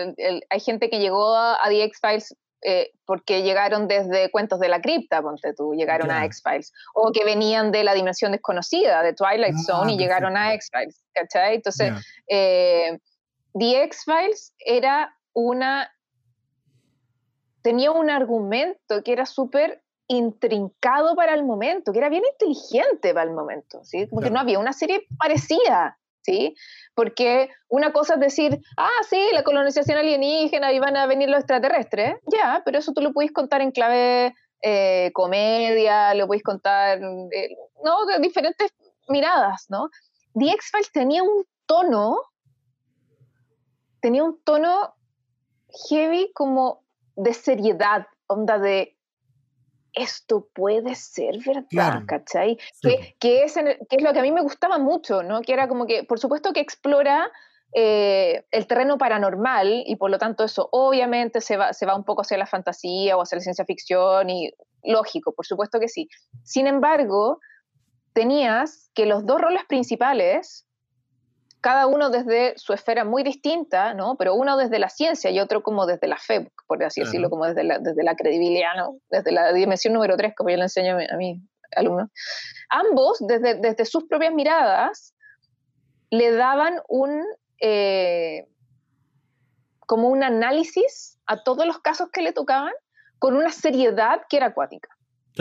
hay 0.49 0.59
gente 0.59 0.89
que 0.89 0.99
llegó 0.99 1.35
a, 1.35 1.57
The 1.69 1.83
X-Files 1.85 2.35
eh, 2.63 2.91
porque 3.05 3.43
llegaron 3.43 3.87
desde 3.87 4.29
Cuentos 4.29 4.59
de 4.59 4.67
la 4.67 4.81
Cripta, 4.81 5.21
ponte 5.21 5.53
tú, 5.53 5.73
llegaron 5.73 6.11
a 6.11 6.25
X-Files. 6.25 6.73
O 6.93 7.11
que 7.13 7.23
venían 7.23 7.71
de 7.71 7.85
la 7.85 7.93
dimensión 7.93 8.33
desconocida, 8.33 9.03
de 9.03 9.13
Twilight 9.13 9.55
ah, 9.55 9.63
Zone, 9.65 9.93
y 9.93 9.97
llegaron 9.97 10.35
a 10.35 10.53
X-Files, 10.53 11.01
¿cachai? 11.13 11.55
Entonces, 11.55 11.93
eh, 12.27 12.99
The 13.57 13.83
X-Files 13.83 14.53
era 14.59 15.15
una... 15.33 15.89
tenía 17.61 17.91
un 17.91 18.09
argumento 18.09 19.01
que 19.01 19.13
era 19.13 19.25
súper 19.25 19.81
intrincado 20.07 21.15
para 21.15 21.33
el 21.33 21.43
momento, 21.43 21.91
que 21.91 21.99
era 21.99 22.09
bien 22.09 22.23
inteligente 22.25 23.13
para 23.13 23.29
el 23.29 23.35
momento, 23.35 23.83
¿sí? 23.83 24.07
Como 24.07 24.21
que 24.21 24.29
no 24.29 24.39
había 24.39 24.59
una 24.59 24.73
serie 24.73 25.05
parecida, 25.17 25.99
¿sí? 26.21 26.55
Porque 26.95 27.49
una 27.67 27.91
cosa 27.91 28.15
es 28.15 28.19
decir, 28.19 28.59
ah, 28.77 28.89
sí, 29.09 29.21
la 29.33 29.43
colonización 29.43 29.97
alienígena 29.97 30.71
y 30.71 30.79
van 30.79 30.95
a 30.95 31.07
venir 31.07 31.29
los 31.29 31.39
extraterrestres, 31.39 32.15
ya, 32.31 32.61
pero 32.65 32.79
eso 32.79 32.93
tú 32.93 33.01
lo 33.01 33.13
puedes 33.13 33.31
contar 33.31 33.61
en 33.61 33.71
clave 33.71 34.33
eh, 34.61 35.11
comedia, 35.13 36.13
lo 36.13 36.27
puedes 36.27 36.43
contar, 36.43 36.99
eh, 36.99 37.55
¿no? 37.83 38.05
De 38.05 38.19
diferentes 38.19 38.73
miradas, 39.09 39.65
¿no? 39.69 39.89
The 40.33 40.51
X-Files 40.51 40.91
tenía 40.91 41.23
un 41.23 41.45
tono, 41.65 42.17
tenía 43.99 44.23
un 44.23 44.41
tono 44.43 44.95
heavy 45.89 46.31
como 46.33 46.83
de 47.15 47.33
seriedad, 47.33 48.07
onda 48.27 48.57
de 48.57 48.96
esto 49.97 50.47
puede 50.53 50.95
ser 50.95 51.37
verdad, 51.45 52.03
¿cachai? 52.07 52.57
Que, 53.19 53.43
es 53.43 53.57
es 53.57 54.01
lo 54.01 54.13
que 54.13 54.19
a 54.19 54.21
mí 54.21 54.31
me 54.31 54.41
gustaba 54.41 54.77
mucho, 54.77 55.23
¿no? 55.23 55.41
Que 55.41 55.53
era 55.53 55.67
como 55.67 55.85
que, 55.85 56.03
por 56.03 56.19
supuesto 56.19 56.53
que 56.53 56.59
explora 56.59 57.31
eh, 57.73 58.45
el 58.51 58.67
terreno 58.67 58.97
paranormal 58.97 59.83
y 59.85 59.95
por 59.97 60.09
lo 60.09 60.17
tanto 60.17 60.43
eso 60.43 60.69
obviamente 60.71 61.41
se 61.41 61.57
va, 61.57 61.73
se 61.73 61.85
va 61.85 61.95
un 61.95 62.05
poco 62.05 62.21
hacia 62.21 62.37
la 62.37 62.45
fantasía 62.45 63.17
o 63.17 63.21
hacia 63.21 63.37
la 63.37 63.41
ciencia 63.41 63.65
ficción 63.65 64.29
y 64.29 64.51
lógico, 64.83 65.33
por 65.33 65.45
supuesto 65.45 65.79
que 65.79 65.87
sí. 65.87 66.07
Sin 66.43 66.67
embargo, 66.67 67.39
tenías 68.13 68.89
que 68.93 69.05
los 69.05 69.25
dos 69.25 69.41
roles 69.41 69.63
principales 69.67 70.66
cada 71.61 71.87
uno 71.87 72.09
desde 72.09 72.57
su 72.57 72.73
esfera 72.73 73.03
muy 73.03 73.23
distinta, 73.23 73.93
¿no? 73.93 74.15
Pero 74.15 74.35
uno 74.35 74.57
desde 74.57 74.79
la 74.79 74.89
ciencia 74.89 75.31
y 75.31 75.39
otro 75.39 75.63
como 75.63 75.85
desde 75.85 76.07
la 76.07 76.17
fe, 76.17 76.51
por 76.67 76.83
así 76.83 77.01
decirlo, 77.01 77.29
como 77.29 77.45
desde 77.45 77.63
la, 77.63 77.79
desde 77.79 78.03
la 78.03 78.15
credibilidad, 78.15 78.75
¿no? 78.75 78.99
Desde 79.09 79.31
la 79.31 79.51
dimensión 79.53 79.93
número 79.93 80.15
tres, 80.17 80.33
como 80.35 80.49
yo 80.49 80.57
le 80.57 80.63
enseño 80.63 80.97
a, 80.97 81.17
mí, 81.17 81.41
alumnos, 81.75 82.09
ambos, 82.69 83.17
desde, 83.19 83.55
desde 83.55 83.85
sus 83.85 84.05
propias 84.05 84.33
miradas, 84.33 85.13
le 86.09 86.31
daban 86.31 86.79
un, 86.87 87.23
eh, 87.59 88.47
como 89.79 90.09
un 90.09 90.23
análisis 90.23 91.17
a 91.25 91.43
todos 91.43 91.65
los 91.65 91.79
casos 91.79 92.09
que 92.11 92.21
le 92.21 92.33
tocaban 92.33 92.73
con 93.19 93.35
una 93.35 93.51
seriedad 93.51 94.21
que 94.29 94.37
era 94.37 94.47
acuática. 94.47 94.89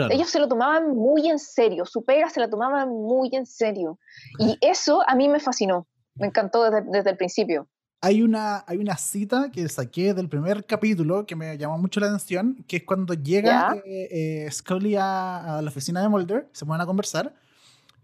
Ellos 0.09 0.29
se 0.29 0.39
lo 0.39 0.47
tomaban 0.47 0.95
muy 0.95 1.27
en 1.27 1.39
serio, 1.39 1.85
su 1.85 2.05
pega 2.05 2.29
se 2.29 2.39
la 2.39 2.49
tomaban 2.49 2.89
muy 2.89 3.29
en 3.33 3.47
serio. 3.47 3.97
Y 4.37 4.57
eso 4.61 5.01
a 5.07 5.15
mí 5.15 5.27
me 5.27 5.39
fascinó, 5.39 5.87
me 6.19 6.27
encantó 6.27 6.69
desde, 6.69 7.09
el 7.09 7.17
principio. 7.17 7.67
Hay 8.01 8.21
una, 8.21 8.63
hay 8.67 8.77
una 8.77 8.95
cita 8.95 9.49
que 9.51 9.67
saqué 9.69 10.13
del 10.13 10.29
primer 10.29 10.65
capítulo 10.65 11.25
que 11.25 11.35
me 11.35 11.57
llamó 11.57 11.77
mucho 11.77 11.99
la 11.99 12.07
atención, 12.07 12.63
que 12.67 12.77
es 12.77 12.83
cuando 12.83 13.13
llega 13.15 13.75
eh, 13.85 14.45
eh, 14.45 14.51
Scully 14.51 14.95
a, 14.95 15.59
la 15.63 15.69
oficina 15.69 16.01
de 16.01 16.09
Mulder, 16.09 16.47
se 16.51 16.65
ponen 16.65 16.81
a 16.81 16.85
conversar, 16.85 17.33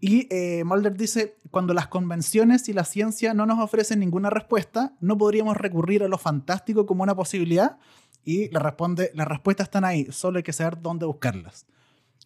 y 0.00 0.26
eh, 0.30 0.64
Mulder 0.64 0.96
dice, 0.96 1.38
cuando 1.50 1.72
las 1.72 1.86
convenciones 1.86 2.68
y 2.68 2.74
la 2.74 2.84
ciencia 2.84 3.32
no 3.32 3.46
nos 3.46 3.58
ofrecen 3.58 4.00
ninguna 4.00 4.28
respuesta, 4.28 4.92
no 5.00 5.16
podríamos 5.16 5.56
recurrir 5.56 6.02
a 6.02 6.08
lo 6.08 6.18
fantástico 6.18 6.84
como 6.84 7.02
una 7.02 7.14
posibilidad. 7.14 7.78
Y 8.22 8.48
le 8.50 8.58
responde, 8.58 9.10
las 9.14 9.28
respuestas 9.28 9.68
están 9.68 9.84
ahí, 9.84 10.06
solo 10.10 10.38
hay 10.38 10.42
que 10.42 10.52
saber 10.52 10.82
dónde 10.82 11.06
buscarlas. 11.06 11.66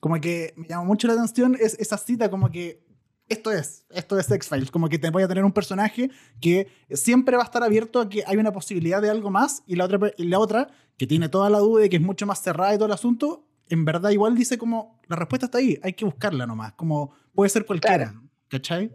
Como 0.00 0.20
que 0.20 0.54
me 0.56 0.66
llama 0.66 0.84
mucho 0.84 1.06
la 1.06 1.14
atención 1.14 1.56
es 1.60 1.74
esa 1.74 1.98
cita 1.98 2.30
como 2.30 2.50
que 2.50 2.82
esto 3.28 3.52
es, 3.52 3.84
esto 3.90 4.18
es 4.18 4.30
X-Files, 4.30 4.70
como 4.70 4.88
que 4.88 4.98
te 4.98 5.10
voy 5.10 5.22
a 5.22 5.28
tener 5.28 5.44
un 5.44 5.52
personaje 5.52 6.10
que 6.40 6.68
siempre 6.90 7.36
va 7.36 7.42
a 7.42 7.46
estar 7.46 7.62
abierto 7.62 8.00
a 8.00 8.08
que 8.08 8.24
hay 8.26 8.36
una 8.36 8.52
posibilidad 8.52 9.02
de 9.02 9.10
algo 9.10 9.30
más 9.30 9.62
y 9.66 9.76
la 9.76 9.84
otra, 9.84 10.12
y 10.16 10.24
la 10.24 10.38
otra 10.38 10.68
que 10.96 11.06
tiene 11.06 11.28
toda 11.28 11.50
la 11.50 11.58
duda 11.58 11.84
y 11.84 11.88
que 11.88 11.96
es 11.96 12.02
mucho 12.02 12.26
más 12.26 12.42
cerrada 12.42 12.74
y 12.74 12.76
todo 12.76 12.86
el 12.86 12.92
asunto, 12.92 13.46
en 13.68 13.84
verdad 13.84 14.10
igual 14.10 14.34
dice 14.34 14.58
como 14.58 15.00
la 15.06 15.16
respuesta 15.16 15.46
está 15.46 15.58
ahí, 15.58 15.78
hay 15.82 15.92
que 15.92 16.04
buscarla 16.04 16.46
nomás, 16.46 16.72
como 16.72 17.12
puede 17.34 17.50
ser 17.50 17.66
cualquiera, 17.66 18.14
¿cachai? 18.48 18.90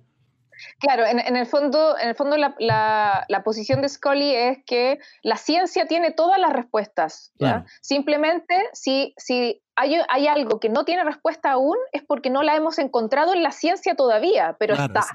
Claro, 0.80 1.06
en, 1.06 1.36
el 1.36 1.46
fondo, 1.46 1.98
en 1.98 2.10
el 2.10 2.16
fondo 2.16 2.38
la, 2.38 2.56
la, 2.60 3.44
posición 3.44 3.82
de 3.82 3.90
Scully 3.90 4.36
es 4.36 4.58
que 4.66 5.00
la 5.22 5.38
ciencia 5.38 5.86
tiene 5.88 6.12
todas 6.12 6.40
las 6.40 6.54
respuestas. 6.54 7.34
Simplemente, 7.82 8.70
si, 8.74 9.14
si 9.18 9.62
hay, 9.76 9.98
hay, 10.10 10.28
algo 10.28 10.60
que 10.60 10.70
no 10.70 10.86
tiene 10.86 11.04
respuesta 11.04 11.52
aún, 11.52 11.78
es 11.92 12.04
porque 12.04 12.30
no 12.30 12.44
la 12.44 12.56
hemos 12.56 12.80
encontrado 12.80 13.34
en 13.34 13.44
la 13.44 13.52
ciencia 13.52 13.96
todavía, 13.96 14.56
pero 14.60 14.76
está. 14.76 15.06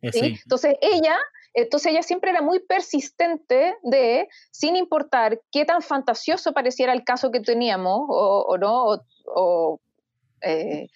Entonces, 0.00 0.76
ella 0.80 1.16
entonces 1.54 1.90
ella 1.92 2.02
siempre 2.02 2.30
era 2.30 2.40
muy 2.40 2.60
persistente 2.60 3.76
de, 3.82 4.28
sin 4.50 4.76
importar 4.76 5.40
qué 5.50 5.64
tan 5.64 5.82
fantasioso 5.82 6.52
pareciera 6.52 6.92
el 6.92 7.04
caso 7.04 7.30
que 7.30 7.40
teníamos, 7.40 8.02
o, 8.08 8.56
no, 8.58 9.02
o, 9.26 9.80
eh, 10.42 10.86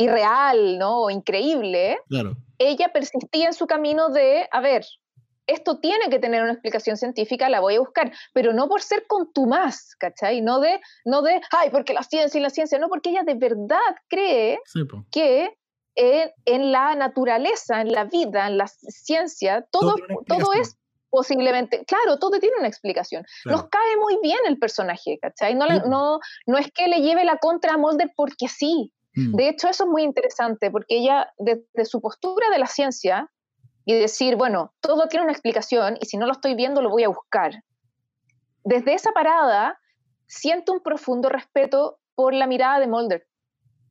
irreal, 0.00 0.78
¿no? 0.78 1.02
O 1.02 1.10
increíble, 1.10 1.98
claro 2.08 2.36
ella 2.60 2.92
persistía 2.92 3.46
en 3.46 3.54
su 3.54 3.66
camino 3.66 4.10
de, 4.10 4.46
a 4.52 4.60
ver, 4.60 4.84
esto 5.46 5.80
tiene 5.80 6.10
que 6.10 6.18
tener 6.18 6.42
una 6.42 6.52
explicación 6.52 6.96
científica, 6.96 7.48
la 7.48 7.58
voy 7.58 7.76
a 7.76 7.80
buscar, 7.80 8.12
pero 8.34 8.52
no 8.52 8.68
por 8.68 8.82
ser 8.82 9.06
contumaz, 9.08 9.96
¿cachai? 9.98 10.42
No 10.42 10.60
de, 10.60 10.78
no 11.06 11.22
de, 11.22 11.40
ay, 11.50 11.70
porque 11.70 11.94
la 11.94 12.02
ciencia 12.02 12.38
y 12.38 12.42
la 12.42 12.50
ciencia, 12.50 12.78
no, 12.78 12.88
porque 12.88 13.10
ella 13.10 13.24
de 13.24 13.34
verdad 13.34 13.78
cree 14.08 14.60
que 15.10 15.56
en, 15.96 16.70
la 16.70 16.94
naturaleza, 16.94 17.80
en 17.80 17.92
la 17.92 18.04
vida, 18.04 18.46
en 18.46 18.58
la 18.58 18.68
ciencia, 18.68 19.66
todo, 19.72 19.96
todo, 20.28 20.52
es 20.52 20.76
posiblemente, 21.08 21.84
claro, 21.86 22.18
todo 22.18 22.38
tiene 22.38 22.56
una 22.58 22.68
explicación. 22.68 23.24
Nos 23.46 23.68
cae 23.68 23.96
muy 23.96 24.18
bien 24.22 24.38
el 24.46 24.58
personaje, 24.58 25.18
¿cachai? 25.20 25.54
No, 25.54 25.66
no, 25.66 26.20
no 26.46 26.58
es 26.58 26.70
que 26.72 26.88
le 26.88 27.00
lleve 27.00 27.24
la 27.24 27.38
contra 27.38 27.72
a 27.72 27.78
Mulder 27.78 28.12
porque 28.14 28.48
sí, 28.48 28.92
Mm. 29.14 29.34
De 29.34 29.48
hecho, 29.48 29.68
eso 29.68 29.84
es 29.84 29.90
muy 29.90 30.02
interesante 30.02 30.70
porque 30.70 30.98
ella, 30.98 31.32
desde 31.38 31.84
su 31.84 32.00
postura 32.00 32.48
de 32.50 32.58
la 32.58 32.66
ciencia 32.66 33.30
y 33.84 33.94
decir, 33.94 34.36
bueno, 34.36 34.72
todo 34.80 35.08
tiene 35.08 35.24
una 35.24 35.32
explicación 35.32 35.96
y 36.00 36.06
si 36.06 36.16
no 36.16 36.26
lo 36.26 36.32
estoy 36.32 36.54
viendo 36.54 36.82
lo 36.82 36.90
voy 36.90 37.04
a 37.04 37.08
buscar. 37.08 37.64
Desde 38.62 38.94
esa 38.94 39.12
parada, 39.12 39.78
siento 40.26 40.72
un 40.72 40.80
profundo 40.80 41.28
respeto 41.28 41.98
por 42.14 42.34
la 42.34 42.46
mirada 42.46 42.78
de 42.78 42.86
Mulder, 42.86 43.26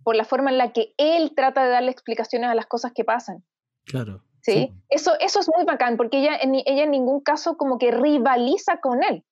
por 0.03 0.15
la 0.15 0.23
forma 0.23 0.51
en 0.51 0.57
la 0.57 0.71
que 0.71 0.93
él 0.97 1.33
trata 1.35 1.63
de 1.63 1.69
darle 1.69 1.91
explicaciones 1.91 2.49
a 2.49 2.55
las 2.55 2.67
cosas 2.67 2.91
que 2.93 3.03
pasan. 3.03 3.43
Claro. 3.85 4.23
¿Sí? 4.41 4.71
Eso, 4.87 5.13
eso 5.19 5.39
es 5.41 5.49
muy 5.53 5.65
bacán, 5.65 5.97
porque 5.97 6.19
ella 6.19 6.37
en, 6.37 6.55
ella 6.55 6.83
en 6.83 6.91
ningún 6.91 7.19
caso 7.21 7.57
como 7.57 7.77
que 7.77 7.91
rivaliza 7.91 8.79
con 8.79 9.03
él. 9.03 9.25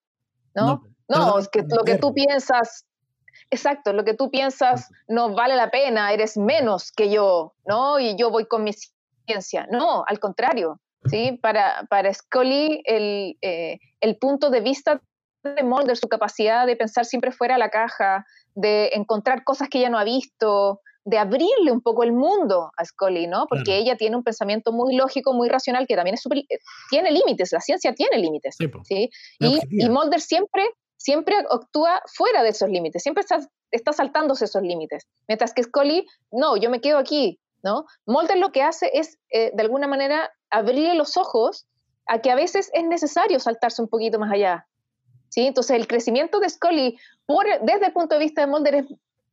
No, 0.54 0.84
no, 1.08 1.18
no 1.28 1.40
es 1.40 1.48
que 1.48 1.64
lo 1.70 1.84
que 1.84 1.98
tú 1.98 2.14
piensas 2.14 2.87
exacto, 3.50 3.94
lo 3.94 4.04
que 4.04 4.14
tú 4.14 4.30
piensas 4.30 4.90
no 5.08 5.34
vale 5.34 5.56
la 5.56 5.70
pena, 5.70 6.12
eres 6.14 6.38
menos 6.38 6.92
que 6.92 7.10
yo, 7.10 7.54
¿no? 7.66 8.00
Y 8.00 8.16
yo 8.16 8.30
voy 8.30 8.46
con 8.46 8.64
mi 8.64 8.72
ciencia. 9.26 9.68
No, 9.72 10.04
al 10.08 10.20
contrario, 10.20 10.80
¿sí? 11.06 11.38
Para, 11.42 11.86
para 11.90 12.14
Scully, 12.14 12.82
el, 12.86 13.38
eh, 13.42 13.80
el 14.02 14.18
punto 14.18 14.50
de 14.50 14.62
vista 14.62 15.02
de 15.44 15.64
Mulder, 15.64 15.98
su 15.98 16.08
capacidad 16.08 16.66
de 16.66 16.76
pensar 16.76 17.06
siempre 17.06 17.32
fuera 17.32 17.56
de 17.56 17.60
la 17.60 17.70
caja, 17.70 18.26
de 18.56 18.90
encontrar 18.94 19.44
cosas 19.44 19.70
que 19.70 19.80
ella 19.80 19.90
no 19.90 20.00
ha 20.00 20.04
visto, 20.04 20.82
de 21.06 21.18
abrirle 21.18 21.72
un 21.72 21.82
poco 21.82 22.04
el 22.04 22.12
mundo 22.12 22.72
a 22.76 22.84
Scully, 22.84 23.28
¿no? 23.28 23.46
Porque 23.48 23.78
ella 23.78 23.96
tiene 23.96 24.18
un 24.18 24.24
pensamiento 24.24 24.74
muy 24.74 24.96
lógico, 24.96 25.34
muy 25.34 25.48
racional, 25.48 25.88
que 25.88 25.96
también 25.96 26.16
es 26.16 26.22
super, 26.22 26.40
eh, 26.40 26.60
tiene 26.90 27.12
límites, 27.12 27.54
la 27.54 27.62
ciencia 27.62 27.94
tiene 27.94 28.18
límites, 28.18 28.58
¿sí? 28.84 29.10
Y, 29.40 29.60
y 29.70 29.90
Mulder 29.90 30.20
siempre 30.20 30.70
siempre 30.98 31.36
actúa 31.50 32.02
fuera 32.14 32.44
de 32.44 32.50
esos 32.50 32.70
límites, 32.70 33.04
siempre 33.04 33.22
está, 33.22 33.40
está 33.72 33.94
saltándose 33.94 34.46
esos 34.46 34.62
límites. 34.62 35.08
Mientras 35.28 35.54
que 35.54 35.64
Scully, 35.64 36.06
no, 36.32 36.58
yo 36.58 36.70
me 36.70 36.82
quedo 36.82 36.98
aquí, 36.98 37.40
¿no? 37.64 37.86
Mulder 38.06 38.38
lo 38.38 38.52
que 38.52 38.64
hace 38.64 38.92
es, 38.94 39.18
eh, 39.30 39.52
de 39.54 39.64
alguna 39.64 39.88
manera, 39.88 40.32
abrirle 40.50 40.96
los 40.96 41.18
ojos 41.18 41.66
a 42.08 42.20
que 42.20 42.32
a 42.32 42.36
veces 42.36 42.70
es 42.74 42.84
necesario 42.84 43.40
saltarse 43.40 43.82
un 43.82 43.88
poquito 43.88 44.20
más 44.20 44.32
allá. 44.32 44.68
¿sí? 45.30 45.48
Entonces, 45.48 45.76
el 45.76 45.88
crecimiento 45.88 46.40
de 46.40 46.50
Scully 46.50 46.98
desde 47.62 47.88
el 47.88 47.94
punto 47.94 48.16
de 48.16 48.20
vista 48.20 48.42
de 48.42 48.48
Mulder 48.48 48.76
es 48.76 48.86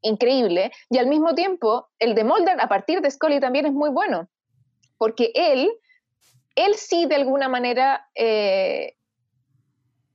increíble 0.02 0.72
y 0.90 0.98
al 0.98 1.06
mismo 1.06 1.34
tiempo 1.34 1.88
el 1.98 2.14
de 2.14 2.24
Mulder 2.24 2.60
a 2.60 2.68
partir 2.68 3.00
de 3.00 3.10
Scully 3.10 3.40
también 3.40 3.66
es 3.66 3.72
muy 3.72 3.90
bueno, 3.90 4.28
porque 4.98 5.30
él, 5.34 5.70
él 6.56 6.74
sí 6.74 7.06
de 7.06 7.14
alguna 7.14 7.48
manera 7.48 8.08
eh, 8.14 8.96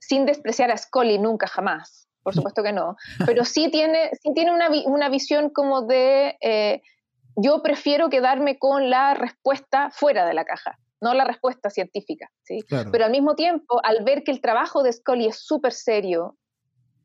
sin 0.10 0.26
despreciar 0.26 0.72
a 0.72 0.78
Scully 0.78 1.20
nunca 1.20 1.46
jamás, 1.48 2.10
por 2.24 2.34
supuesto 2.34 2.64
que 2.64 2.74
no, 2.74 2.96
pero 3.28 3.46
sí 3.46 3.70
tiene, 3.70 4.10
sí 4.22 4.34
tiene 4.34 4.52
una, 4.52 4.68
una 4.86 5.08
visión 5.08 5.52
como 5.52 5.84
de 5.84 6.36
eh, 6.42 6.82
yo 7.36 7.62
prefiero 7.62 8.10
quedarme 8.10 8.58
con 8.58 8.90
la 8.90 9.14
respuesta 9.14 9.92
fuera 9.92 10.26
de 10.26 10.34
la 10.34 10.46
caja, 10.46 10.80
no 11.00 11.14
la 11.14 11.26
respuesta 11.26 11.70
científica, 11.70 12.30
¿sí? 12.44 12.66
Pero 12.92 13.06
al 13.06 13.12
mismo 13.12 13.36
tiempo, 13.36 13.80
al 13.84 14.04
ver 14.04 14.24
que 14.24 14.32
el 14.32 14.42
trabajo 14.42 14.82
de 14.82 14.92
Scully 14.92 15.28
es 15.28 15.46
súper 15.46 15.74
serio, 15.74 16.36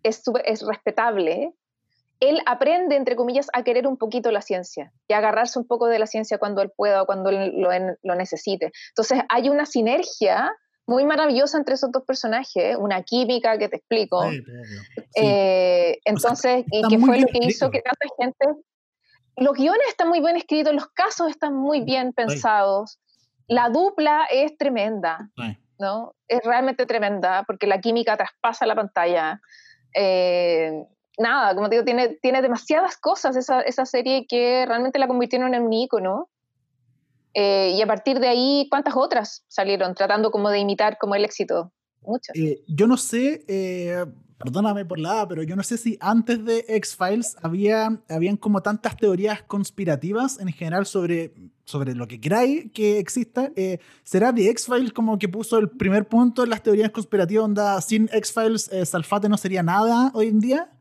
es, 0.03 0.23
es 0.47 0.67
respetable, 0.67 1.53
él 2.21 2.41
aprende, 2.47 2.97
entre 2.97 3.17
comillas, 3.17 3.49
a 3.53 3.65
querer 3.65 3.87
un 3.87 3.99
poquito 3.99 4.31
la 4.31 4.41
ciencia 4.41 4.93
y 5.09 5.13
a 5.13 5.19
agarrarse 5.19 5.59
un 5.59 5.67
poco 5.67 5.89
de 5.89 5.99
la 5.99 6.07
ciencia 6.07 6.39
cuando 6.39 6.63
él 6.63 6.73
pueda 6.75 7.03
o 7.03 7.07
cuando 7.07 7.29
él 7.29 7.53
lo, 7.57 7.69
lo 8.03 8.15
necesite. 8.15 8.73
Entonces 8.89 9.21
hay 9.29 9.51
una 9.51 9.67
sinergia 9.67 10.55
muy 10.87 11.05
maravillosa 11.05 11.59
entre 11.59 11.75
esos 11.75 11.91
dos 11.91 12.05
personajes, 12.05 12.77
una 12.79 13.03
química 13.03 13.59
que 13.59 13.69
te 13.69 13.77
explico. 13.77 14.23
Eh, 15.15 15.99
entonces, 16.05 16.65
y 16.71 16.87
que 16.89 16.99
fue 16.99 17.21
lo 17.21 17.27
que 17.27 17.39
hizo 17.43 17.71
que 17.71 17.81
tanta 17.81 18.07
gente... 18.19 18.47
Los 19.37 19.55
guiones 19.55 19.89
están 19.89 20.09
muy 20.09 20.21
bien 20.21 20.37
escritos, 20.37 20.73
los 20.73 20.87
casos 20.89 21.29
están 21.29 21.57
muy 21.57 21.81
bien 21.81 22.13
pensados, 22.13 23.01
la 23.49 23.69
dupla 23.69 24.27
es 24.31 24.57
tremenda, 24.57 25.29
¿no? 25.79 26.15
Es 26.29 26.41
realmente 26.45 26.87
tremenda 26.87 27.43
porque 27.45 27.67
la 27.67 27.81
química 27.81 28.17
traspasa 28.17 28.65
la 28.65 28.77
pantalla. 28.77 29.41
Eh, 29.93 30.71
nada, 31.19 31.53
como 31.57 31.69
te 31.69 31.75
digo, 31.75 31.85
tiene, 31.85 32.11
tiene 32.23 32.43
demasiadas 32.43 32.97
cosas 32.97 33.35
esa, 33.35 33.61
esa 33.63 33.85
serie 33.87 34.25
que 34.29 34.67
realmente 34.67 35.01
la 35.01 35.09
convirtieron 35.09 35.53
en 35.53 35.63
un 35.63 35.73
ícono 35.73 36.29
eh, 37.35 37.75
y 37.77 37.83
a 37.83 37.87
partir 37.87 38.21
de 38.21 38.29
ahí, 38.29 38.69
¿cuántas 38.71 38.95
otras 38.97 39.45
salieron 39.49 39.95
tratando 39.95 40.31
como 40.31 40.51
de 40.51 40.61
imitar 40.61 40.99
como 40.99 41.15
el 41.17 41.25
éxito? 41.25 41.73
Muchas. 42.01 42.37
Eh, 42.37 42.63
yo 42.69 42.87
no 42.87 42.97
sé, 42.97 43.45
eh, 43.49 44.05
perdóname 44.39 44.85
por 44.85 45.01
la, 45.01 45.27
pero 45.27 45.43
yo 45.43 45.57
no 45.57 45.63
sé 45.63 45.77
si 45.77 45.99
antes 46.01 46.45
de 46.45 46.65
X-Files 46.69 47.37
había, 47.43 48.01
habían 48.09 48.37
como 48.37 48.63
tantas 48.63 48.97
teorías 48.97 49.43
conspirativas 49.43 50.39
en 50.39 50.53
general 50.53 50.87
sobre, 50.87 51.35
sobre 51.65 51.95
lo 51.95 52.07
que 52.07 52.21
creáis 52.21 52.71
que 52.73 52.99
exista. 52.99 53.51
¿Será 54.05 54.33
de 54.33 54.51
X-Files 54.51 54.93
como 54.93 55.19
que 55.19 55.29
puso 55.29 55.59
el 55.59 55.71
primer 55.71 56.07
punto 56.07 56.45
en 56.45 56.51
las 56.51 56.63
teorías 56.63 56.91
conspirativas, 56.91 57.45
onda 57.45 57.81
sin 57.81 58.09
X-Files 58.13 58.71
Salfate 58.85 59.29
no 59.29 59.39
sería 59.39 59.63
nada 59.63 60.13
hoy 60.15 60.29
en 60.29 60.41
día? 60.41 60.74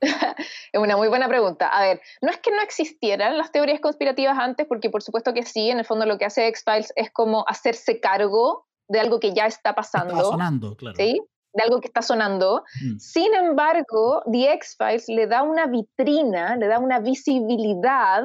es 0.72 0.80
una 0.80 0.96
muy 0.96 1.08
buena 1.08 1.28
pregunta. 1.28 1.68
A 1.68 1.82
ver, 1.82 2.00
no 2.22 2.30
es 2.30 2.38
que 2.38 2.50
no 2.50 2.60
existieran 2.62 3.38
las 3.38 3.52
teorías 3.52 3.80
conspirativas 3.80 4.38
antes, 4.38 4.66
porque 4.66 4.90
por 4.90 5.02
supuesto 5.02 5.32
que 5.34 5.42
sí, 5.42 5.70
en 5.70 5.78
el 5.78 5.84
fondo 5.84 6.06
lo 6.06 6.18
que 6.18 6.24
hace 6.24 6.46
X-Files 6.48 6.92
es 6.96 7.10
como 7.10 7.44
hacerse 7.48 8.00
cargo 8.00 8.66
de 8.88 9.00
algo 9.00 9.20
que 9.20 9.32
ya 9.32 9.46
está 9.46 9.74
pasando. 9.74 10.18
sonando, 10.22 10.76
claro. 10.76 10.96
¿sí? 10.96 11.20
de 11.54 11.62
algo 11.62 11.80
que 11.80 11.86
está 11.86 12.02
sonando. 12.02 12.64
Mm. 12.82 12.98
Sin 12.98 13.34
embargo, 13.34 14.22
The 14.30 14.52
X-Files 14.54 15.08
le 15.08 15.26
da 15.26 15.42
una 15.42 15.66
vitrina, 15.66 16.56
le 16.56 16.66
da 16.66 16.78
una 16.78 16.98
visibilidad 16.98 18.24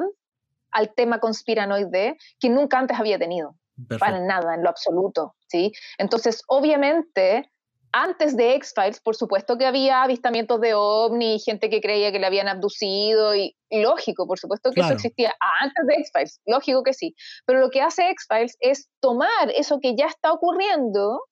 al 0.72 0.94
tema 0.94 1.18
conspiranoide 1.18 2.16
que 2.38 2.48
nunca 2.48 2.78
antes 2.78 2.98
había 2.98 3.18
tenido. 3.18 3.56
Para 3.98 4.20
nada, 4.20 4.56
en 4.56 4.62
lo 4.62 4.68
absoluto. 4.68 5.36
¿sí? 5.46 5.72
Entonces, 5.96 6.42
obviamente, 6.48 7.50
antes 7.92 8.36
de 8.36 8.54
X-Files, 8.54 9.00
por 9.00 9.16
supuesto 9.16 9.58
que 9.58 9.66
había 9.66 10.02
avistamientos 10.02 10.60
de 10.60 10.74
ovni, 10.74 11.38
gente 11.40 11.70
que 11.70 11.80
creía 11.80 12.12
que 12.12 12.18
le 12.18 12.26
habían 12.26 12.48
abducido, 12.48 13.34
y, 13.34 13.56
lógico, 13.70 14.26
por 14.26 14.38
supuesto 14.38 14.70
que 14.70 14.80
eso 14.80 14.92
existía 14.92 15.34
antes 15.60 15.86
de 15.86 15.94
X-Files, 15.94 16.40
lógico 16.46 16.82
que 16.82 16.92
sí. 16.92 17.14
Pero 17.46 17.60
lo 17.60 17.70
que 17.70 17.82
hace 17.82 18.10
X-Files 18.10 18.56
es 18.60 18.88
tomar 19.00 19.50
eso 19.56 19.80
que 19.80 19.96
ya 19.96 20.06
está 20.06 20.32
ocurriendo, 20.32 21.22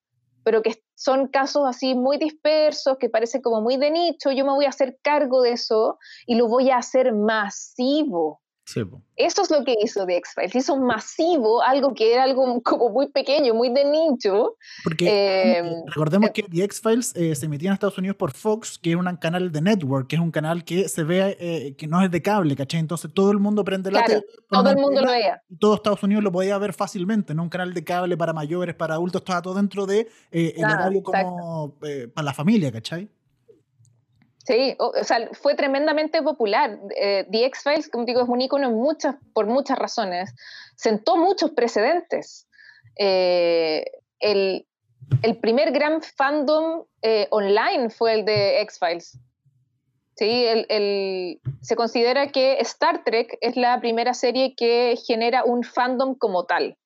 pero 0.45 0.63
que 0.63 0.83
son 0.95 1.29
casos 1.29 1.65
así 1.67 1.95
muy 1.95 2.19
dispersos, 2.19 2.97
que 2.99 3.09
parecen 3.09 3.43
como 3.43 3.61
muy 3.61 3.77
de 3.77 3.91
nicho, 3.91 4.33
yo 4.33 4.45
me 4.45 4.53
voy 4.53 4.65
a 4.65 4.71
hacer 4.71 4.99
cargo 5.03 5.43
de 5.43 5.53
eso 5.53 5.99
y 6.27 6.35
lo 6.35 6.49
voy 6.49 6.71
a 6.71 6.79
hacer 6.79 7.13
masivo. 7.13 8.41
Eso 9.17 9.43
es 9.43 9.51
lo 9.51 9.65
que 9.65 9.75
hizo 9.83 10.05
The 10.05 10.17
X-Files. 10.19 10.55
Hizo 10.55 10.77
masivo 10.77 11.63
algo 11.63 11.95
que 11.95 12.13
era 12.13 12.25
algo 12.25 12.61
como 12.63 12.91
muy 12.91 13.09
pequeño, 13.09 13.55
muy 13.55 13.73
de 13.73 13.85
nicho. 13.85 14.57
Porque 14.85 15.07
eh, 15.09 15.83
recordemos 15.87 16.31
eh, 16.31 16.33
que 16.35 16.43
The 16.43 16.65
X-Files 16.65 17.17
eh, 17.17 17.35
se 17.35 17.47
emitía 17.47 17.71
en 17.71 17.75
Estados 17.75 17.97
Unidos 17.97 18.17
por 18.17 18.33
Fox, 18.33 18.79
que 18.79 18.91
es 18.91 18.97
un 18.97 19.17
canal 19.17 19.51
de 19.51 19.61
network, 19.63 20.09
que 20.09 20.17
es 20.17 20.23
un 20.23 20.31
canal 20.31 20.65
que 20.65 20.89
se 20.89 21.03
ve, 21.03 21.75
que 21.79 21.87
no 21.87 22.03
es 22.03 22.11
de 22.11 22.21
cable, 22.21 22.55
¿cachai? 22.57 22.81
Entonces 22.81 23.11
todo 23.13 23.31
el 23.31 23.39
mundo 23.39 23.65
prende 23.65 23.91
la 23.91 24.05
tele. 24.05 24.25
Todo 24.51 24.69
el 24.69 24.77
mundo 24.77 25.01
lo 25.01 25.11
veía. 25.11 25.43
todo 25.59 25.75
Estados 25.75 26.03
Unidos 26.03 26.23
lo 26.23 26.31
podía 26.31 26.59
ver 26.59 26.75
fácilmente, 26.75 27.35
no 27.35 27.45
un 27.45 27.49
canal 27.49 27.73
de 27.73 27.85
cable 27.85 28.17
para 28.17 28.33
mayores, 28.33 28.75
para 28.75 28.95
adultos, 28.95 29.23
estaba 29.23 29.41
todo 29.41 29.55
dentro 29.55 29.87
de 29.87 30.09
el 30.31 30.65
horario 30.65 31.03
como 31.03 31.75
para 32.15 32.25
la 32.25 32.35
familia, 32.35 32.71
¿cachai? 32.71 33.09
Sí, 34.49 34.75
o, 34.79 34.95
sea, 35.05 35.29
fue 35.33 35.55
tremendamente 35.55 36.23
popular. 36.23 36.79
Eh, 36.97 37.27
The 37.31 37.45
X-Files, 37.45 37.91
como 37.91 38.07
digo, 38.07 38.23
es 38.23 38.29
un 38.31 38.41
icono 38.41 38.71
muchas, 38.71 39.17
por 39.35 39.45
muchas 39.45 39.79
razones. 39.79 40.35
Sentó 40.75 41.19
muchos 41.19 41.51
precedentes. 41.51 42.49
Eh, 42.97 43.85
el, 44.21 44.65
primer 45.43 45.71
gran 45.71 46.01
fandom 46.01 46.85
eh, 47.03 47.27
online 47.31 47.91
fue 47.91 48.15
el 48.15 48.25
de 48.25 48.63
X-Files. 48.63 49.19
¿Sí? 50.17 50.47
se 51.61 51.77
considera 51.77 52.29
que 52.29 52.59
Star 52.61 53.05
Trek 53.05 53.37
es 53.43 53.55
la 53.55 53.79
primera 53.81 54.15
serie 54.15 54.55
que 54.57 54.97
genera 55.07 55.45
un 55.45 55.63
fandom 55.63 56.15
como 56.15 56.47
tal. 56.47 56.79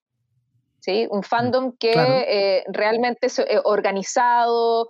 ¿sí? 0.80 1.06
Un 1.10 1.22
fandom 1.22 1.76
que 1.78 2.64
realmente 2.72 3.28
es 3.28 3.40
organizado, 3.62 4.88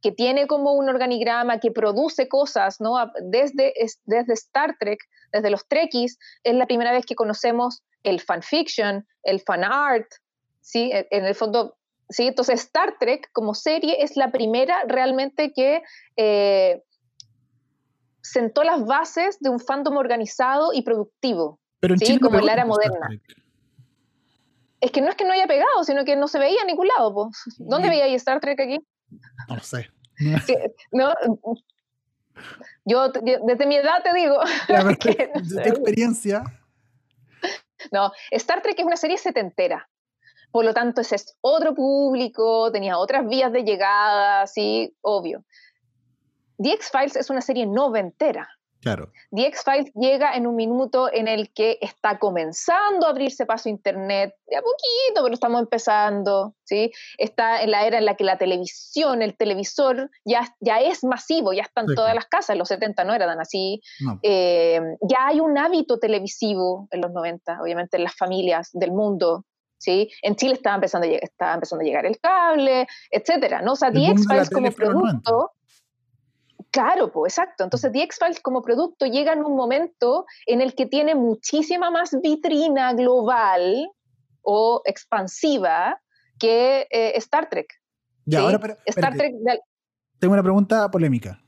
que 0.00 0.12
tiene 0.12 0.46
como 0.46 0.74
un 0.74 0.88
organigrama, 0.88 1.58
que 1.58 1.70
produce 1.70 2.28
cosas, 2.28 2.80
¿no? 2.80 2.94
Desde, 3.22 3.74
desde 4.04 4.32
Star 4.34 4.76
Trek, 4.78 5.00
desde 5.32 5.50
los 5.50 5.66
Trekkies, 5.66 6.18
es 6.44 6.54
la 6.54 6.66
primera 6.66 6.92
vez 6.92 7.04
que 7.04 7.14
conocemos 7.14 7.82
el 8.04 8.20
fanfiction, 8.20 9.06
el 9.24 9.40
fan 9.40 9.64
art, 9.64 10.06
¿sí? 10.60 10.90
E, 10.92 11.08
en 11.10 11.24
el 11.24 11.34
fondo, 11.34 11.76
¿sí? 12.08 12.28
Entonces 12.28 12.60
Star 12.60 12.96
Trek 12.98 13.28
como 13.32 13.54
serie 13.54 14.02
es 14.02 14.16
la 14.16 14.30
primera 14.30 14.84
realmente 14.86 15.52
que 15.52 15.82
eh, 16.16 16.82
sentó 18.22 18.62
las 18.62 18.84
bases 18.84 19.38
de 19.40 19.50
un 19.50 19.58
fandom 19.58 19.96
organizado 19.96 20.72
y 20.72 20.82
productivo, 20.82 21.58
Pero 21.80 21.96
¿sí? 21.96 22.20
como 22.20 22.38
en 22.38 22.46
la 22.46 22.52
era 22.52 22.64
moderna. 22.66 23.08
Es 24.80 24.92
que 24.92 25.00
no 25.00 25.08
es 25.08 25.16
que 25.16 25.24
no 25.24 25.32
haya 25.32 25.48
pegado, 25.48 25.82
sino 25.82 26.04
que 26.04 26.14
no 26.14 26.28
se 26.28 26.38
veía 26.38 26.60
en 26.60 26.68
ningún 26.68 26.86
lado. 26.86 27.30
¿Dónde 27.58 27.88
veía 27.88 28.06
Star 28.14 28.38
Trek 28.38 28.60
aquí? 28.60 28.78
No 29.48 29.56
lo 29.56 29.62
sé. 29.62 29.90
no, 30.92 31.14
yo 32.84 33.08
desde 33.10 33.66
mi 33.66 33.76
edad 33.76 34.02
te 34.02 34.12
digo. 34.14 34.38
que, 35.00 35.30
tu 35.48 35.58
experiencia. 35.58 36.42
No, 37.92 38.12
Star 38.30 38.62
Trek 38.62 38.78
es 38.78 38.84
una 38.84 38.96
serie 38.96 39.18
setentera. 39.18 39.88
Por 40.50 40.64
lo 40.64 40.72
tanto, 40.72 41.02
ese 41.02 41.16
es 41.16 41.36
otro 41.40 41.74
público, 41.74 42.72
tenía 42.72 42.98
otras 42.98 43.28
vías 43.28 43.52
de 43.52 43.64
llegada, 43.64 44.46
sí, 44.46 44.96
obvio. 45.02 45.44
The 46.58 46.72
X-Files 46.72 47.16
es 47.16 47.30
una 47.30 47.40
serie 47.40 47.66
noventera. 47.66 48.48
Claro. 48.80 49.12
The 49.32 49.46
X-Files 49.46 49.92
llega 49.94 50.34
en 50.34 50.46
un 50.46 50.54
minuto 50.54 51.12
en 51.12 51.26
el 51.26 51.52
que 51.52 51.78
está 51.80 52.18
comenzando 52.18 53.06
a 53.06 53.10
abrirse 53.10 53.44
paso 53.44 53.68
Internet, 53.68 54.34
de 54.46 54.56
a 54.56 54.62
poquito, 54.62 55.22
pero 55.22 55.34
estamos 55.34 55.60
empezando, 55.60 56.54
¿sí? 56.64 56.92
Está 57.16 57.62
en 57.62 57.72
la 57.72 57.86
era 57.86 57.98
en 57.98 58.04
la 58.04 58.14
que 58.14 58.24
la 58.24 58.38
televisión, 58.38 59.22
el 59.22 59.36
televisor, 59.36 60.10
ya, 60.24 60.54
ya 60.60 60.80
es 60.80 61.02
masivo, 61.02 61.52
ya 61.52 61.62
está 61.62 61.80
en 61.80 61.94
todas 61.94 62.14
las 62.14 62.26
casas, 62.26 62.50
en 62.50 62.58
los 62.58 62.68
70 62.68 63.04
no 63.04 63.14
era 63.14 63.26
tan 63.26 63.40
así. 63.40 63.80
Eh, 64.22 64.80
ya 65.02 65.26
hay 65.26 65.40
un 65.40 65.58
hábito 65.58 65.98
televisivo 65.98 66.88
en 66.92 67.00
los 67.00 67.10
90, 67.10 67.60
obviamente 67.60 67.96
en 67.96 68.04
las 68.04 68.14
familias 68.14 68.70
del 68.72 68.92
mundo, 68.92 69.44
¿sí? 69.78 70.08
En 70.22 70.36
Chile 70.36 70.54
estaba 70.54 70.76
empezando 70.76 71.06
a, 71.06 71.10
estaba 71.10 71.54
empezando 71.54 71.82
a 71.82 71.86
llegar 71.86 72.06
el 72.06 72.18
cable, 72.20 72.86
etcétera, 73.10 73.60
¿no? 73.60 73.72
O 73.72 73.76
sea, 73.76 73.90
The 73.90 74.06
X-Files 74.06 74.50
como 74.50 74.70
producto 74.70 75.52
Claro, 76.78 77.10
pues 77.10 77.32
exacto. 77.32 77.64
Entonces, 77.64 77.90
The 77.90 78.02
X-Files 78.02 78.38
como 78.38 78.62
producto 78.62 79.04
llega 79.06 79.32
en 79.32 79.42
un 79.42 79.56
momento 79.56 80.26
en 80.46 80.60
el 80.60 80.76
que 80.76 80.86
tiene 80.86 81.16
muchísima 81.16 81.90
más 81.90 82.16
vitrina 82.22 82.92
global 82.92 83.90
o 84.42 84.80
expansiva 84.84 86.00
que 86.38 86.86
eh, 86.92 87.14
Star 87.16 87.48
Trek. 87.50 87.66
Ya, 88.26 88.42
ahora, 88.42 88.60
pero, 88.60 88.76
Star 88.86 89.16
Trek. 89.16 89.34
Tengo 90.20 90.34
una 90.34 90.42
pregunta 90.44 90.88
polémica. 90.88 91.42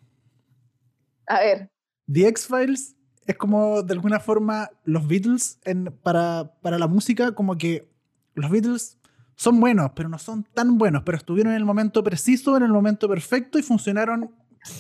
A 1.28 1.38
ver. 1.38 1.70
The 2.12 2.26
X-Files 2.26 2.96
es 3.24 3.36
como 3.36 3.84
de 3.84 3.92
alguna 3.92 4.18
forma 4.18 4.68
los 4.82 5.06
Beatles 5.06 5.60
para, 6.02 6.56
para 6.60 6.76
la 6.76 6.88
música, 6.88 7.36
como 7.36 7.56
que 7.56 7.88
los 8.34 8.50
Beatles 8.50 8.98
son 9.36 9.60
buenos, 9.60 9.92
pero 9.94 10.08
no 10.08 10.18
son 10.18 10.42
tan 10.42 10.76
buenos, 10.76 11.04
pero 11.04 11.16
estuvieron 11.16 11.52
en 11.52 11.58
el 11.58 11.64
momento 11.64 12.02
preciso, 12.02 12.56
en 12.56 12.64
el 12.64 12.72
momento 12.72 13.08
perfecto 13.08 13.60
y 13.60 13.62
funcionaron 13.62 14.34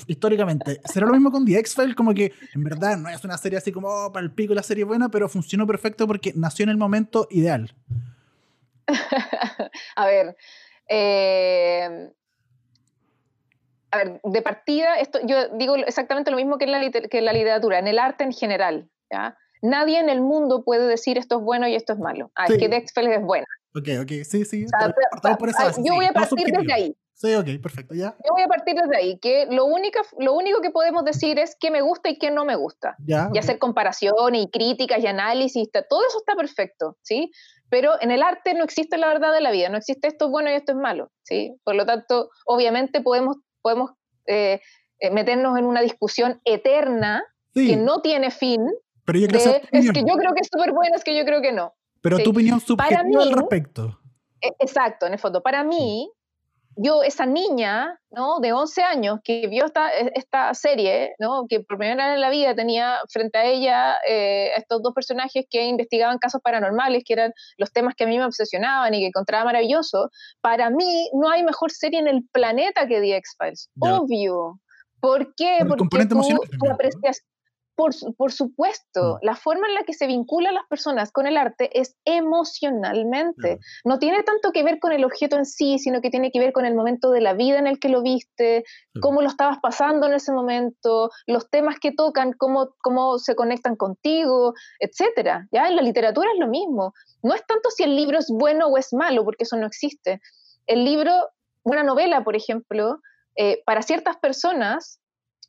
históricamente. 0.06 0.80
¿Será 0.84 1.06
lo 1.06 1.12
mismo 1.12 1.30
con 1.30 1.44
The 1.44 1.58
X-Files? 1.58 1.94
Como 1.94 2.14
que 2.14 2.32
en 2.54 2.64
verdad 2.64 2.96
no 2.96 3.08
es 3.08 3.24
una 3.24 3.36
serie 3.38 3.58
así 3.58 3.72
como 3.72 3.88
oh, 3.88 4.12
para 4.12 4.24
el 4.24 4.32
pico 4.32 4.54
la 4.54 4.62
serie 4.62 4.84
buena, 4.84 5.08
pero 5.08 5.28
funcionó 5.28 5.66
perfecto 5.66 6.06
porque 6.06 6.32
nació 6.34 6.64
en 6.64 6.70
el 6.70 6.76
momento 6.76 7.26
ideal. 7.30 7.74
a 9.96 10.06
ver. 10.06 10.36
Eh, 10.88 12.10
a 13.92 13.98
ver, 13.98 14.20
de 14.22 14.42
partida, 14.42 14.96
esto, 15.00 15.18
yo 15.26 15.48
digo 15.56 15.76
exactamente 15.76 16.30
lo 16.30 16.36
mismo 16.36 16.58
que 16.58 16.64
en, 16.64 16.72
la, 16.72 16.90
que 16.90 17.20
la 17.20 17.32
literatura, 17.32 17.78
en 17.78 17.88
el 17.88 17.98
arte 17.98 18.24
en 18.24 18.32
general. 18.32 18.88
¿ya? 19.10 19.36
Nadie 19.62 19.98
en 19.98 20.08
el 20.08 20.20
mundo 20.20 20.64
puede 20.64 20.86
decir 20.86 21.18
esto 21.18 21.38
es 21.38 21.42
bueno 21.42 21.66
y 21.68 21.74
esto 21.74 21.92
es 21.92 21.98
malo. 21.98 22.30
Ah, 22.34 22.46
es 22.46 22.56
que 22.56 22.68
The 22.68 22.76
X-Files 22.76 23.18
es 23.18 23.22
buena. 23.22 23.46
Ok, 23.74 23.88
ok, 24.02 24.24
sí, 24.24 24.44
sí. 24.44 24.66
yo 25.84 25.94
voy 25.94 26.06
a 26.06 26.12
partir 26.12 26.46
desde 26.46 26.72
ahí. 26.72 26.96
Sí, 27.20 27.34
ok, 27.34 27.60
perfecto, 27.60 27.94
ya. 27.94 28.16
Yo 28.24 28.32
voy 28.32 28.40
a 28.40 28.48
partir 28.48 28.74
desde 28.74 28.96
ahí, 28.96 29.18
que 29.18 29.44
lo 29.50 29.66
único, 29.66 30.00
lo 30.18 30.32
único 30.32 30.62
que 30.62 30.70
podemos 30.70 31.04
decir 31.04 31.38
es 31.38 31.54
qué 31.60 31.70
me 31.70 31.82
gusta 31.82 32.08
y 32.08 32.16
qué 32.16 32.30
no 32.30 32.46
me 32.46 32.56
gusta. 32.56 32.96
Ya, 33.04 33.28
y 33.34 33.36
hacer 33.36 33.58
comparaciones 33.58 34.42
y 34.42 34.48
críticas 34.48 35.00
y 35.00 35.06
análisis, 35.06 35.68
todo 35.70 36.00
eso 36.08 36.18
está 36.18 36.34
perfecto, 36.34 36.96
¿sí? 37.02 37.30
Pero 37.68 38.00
en 38.00 38.10
el 38.10 38.22
arte 38.22 38.54
no 38.54 38.64
existe 38.64 38.96
la 38.96 39.06
verdad 39.08 39.34
de 39.34 39.42
la 39.42 39.50
vida, 39.50 39.68
no 39.68 39.76
existe 39.76 40.08
esto 40.08 40.24
es 40.24 40.30
bueno 40.30 40.50
y 40.50 40.54
esto 40.54 40.72
es 40.72 40.78
malo, 40.78 41.10
¿sí? 41.22 41.54
Por 41.62 41.74
lo 41.74 41.84
tanto, 41.84 42.30
obviamente 42.46 43.02
podemos, 43.02 43.36
podemos 43.60 43.90
eh, 44.26 44.62
eh, 44.98 45.10
meternos 45.10 45.58
en 45.58 45.66
una 45.66 45.82
discusión 45.82 46.40
eterna 46.46 47.22
que 47.52 47.76
no 47.76 48.00
tiene 48.00 48.30
fin. 48.30 48.62
Pero 49.04 49.18
yo 49.18 49.28
creo 49.28 49.40
es 49.72 49.92
que 49.92 50.00
yo 50.00 50.14
creo 50.16 50.32
que 50.32 50.40
es 50.40 50.48
súper 50.50 50.72
bueno, 50.72 50.96
es 50.96 51.04
que 51.04 51.14
yo 51.14 51.26
creo 51.26 51.42
que 51.42 51.52
no. 51.52 51.74
Pero 52.00 52.18
tu 52.20 52.30
opinión 52.30 52.60
subjetiva 52.60 53.22
al 53.22 53.32
respecto. 53.32 54.00
E, 54.40 54.48
exacto, 54.58 55.04
en 55.04 55.12
el 55.12 55.18
fondo. 55.18 55.42
Para 55.42 55.62
mí, 55.64 56.10
yo, 56.82 57.02
esa 57.02 57.26
niña, 57.26 57.98
¿no? 58.10 58.40
De 58.40 58.52
11 58.52 58.82
años 58.82 59.18
que 59.22 59.46
vio 59.48 59.66
esta, 59.66 59.90
e, 59.92 60.12
esta 60.14 60.54
serie, 60.54 61.14
¿no? 61.18 61.44
Que 61.48 61.60
por 61.60 61.76
primera 61.76 62.06
vez 62.06 62.14
en 62.14 62.20
la 62.22 62.30
vida 62.30 62.54
tenía 62.54 62.98
frente 63.10 63.38
a 63.38 63.44
ella 63.44 63.96
eh, 64.08 64.50
estos 64.56 64.82
dos 64.82 64.94
personajes 64.94 65.44
que 65.50 65.66
investigaban 65.66 66.18
casos 66.18 66.40
paranormales, 66.42 67.02
que 67.04 67.12
eran 67.12 67.32
los 67.58 67.70
temas 67.72 67.94
que 67.94 68.04
a 68.04 68.06
mí 68.06 68.16
me 68.16 68.24
obsesionaban 68.24 68.94
y 68.94 69.00
que 69.00 69.06
encontraba 69.08 69.44
maravilloso. 69.44 70.08
Para 70.40 70.70
mí, 70.70 71.10
no 71.12 71.28
hay 71.30 71.42
mejor 71.42 71.70
serie 71.70 72.00
en 72.00 72.08
el 72.08 72.24
planeta 72.32 72.86
que 72.86 73.00
The 73.00 73.16
X-Files. 73.16 73.68
Obvio. 73.80 74.58
¿Por 75.00 75.34
qué? 75.34 75.58
Porque 75.66 76.06
tú 76.06 76.70
aprecias, 76.70 77.22
por, 77.74 78.32
supuesto, 78.32 79.14
mm. 79.14 79.18
la 79.22 79.36
forma 79.36 79.66
en 79.68 79.74
la 79.74 79.84
que 79.84 79.94
se 79.94 80.06
vinculan 80.06 80.54
las 80.54 80.66
personas 80.66 81.12
con 81.12 81.26
el 81.26 81.36
arte 81.36 81.70
es 81.78 81.96
emocionalmente. 82.04 83.58
No 83.84 83.98
tiene 83.98 84.22
tanto 84.22 84.52
que 84.52 84.62
ver 84.62 84.78
con 84.78 84.92
el 84.92 85.04
objeto 85.04 85.36
en 85.36 85.46
sí, 85.46 85.78
sino 85.78 86.00
que 86.00 86.10
tiene 86.10 86.30
que 86.30 86.40
ver 86.40 86.52
con 86.52 86.66
el 86.66 86.74
momento 86.74 87.10
de 87.10 87.20
la 87.20 87.32
vida 87.32 87.58
en 87.58 87.66
el 87.66 87.78
que 87.78 87.88
lo 87.88 88.02
viste, 88.02 88.64
cómo 89.00 89.22
lo 89.22 89.28
estabas 89.28 89.58
pasando 89.62 90.06
en 90.06 90.14
ese 90.14 90.32
momento, 90.32 91.10
los 91.26 91.48
temas 91.48 91.78
que 91.80 91.92
tocan, 91.92 92.32
cómo, 92.32 92.74
cómo 92.82 93.18
se 93.18 93.34
conectan 93.34 93.76
contigo, 93.76 94.52
etc. 94.78 95.46
¿ya? 95.50 95.68
En 95.68 95.76
la 95.76 95.82
literatura 95.82 96.28
es 96.32 96.38
lo 96.38 96.48
mismo. 96.48 96.92
No 97.22 97.34
es 97.34 97.44
tanto 97.46 97.70
si 97.70 97.84
el 97.84 97.96
libro 97.96 98.18
es 98.18 98.28
bueno 98.30 98.66
o 98.66 98.76
es 98.76 98.92
malo, 98.92 99.24
porque 99.24 99.44
eso 99.44 99.56
no 99.56 99.66
existe. 99.66 100.20
El 100.66 100.84
libro 100.84 101.12
una 101.62 101.82
novela, 101.82 102.24
por 102.24 102.36
ejemplo, 102.36 103.00
eh, 103.36 103.62
para 103.64 103.82
ciertas 103.82 104.16
personas 104.16 104.99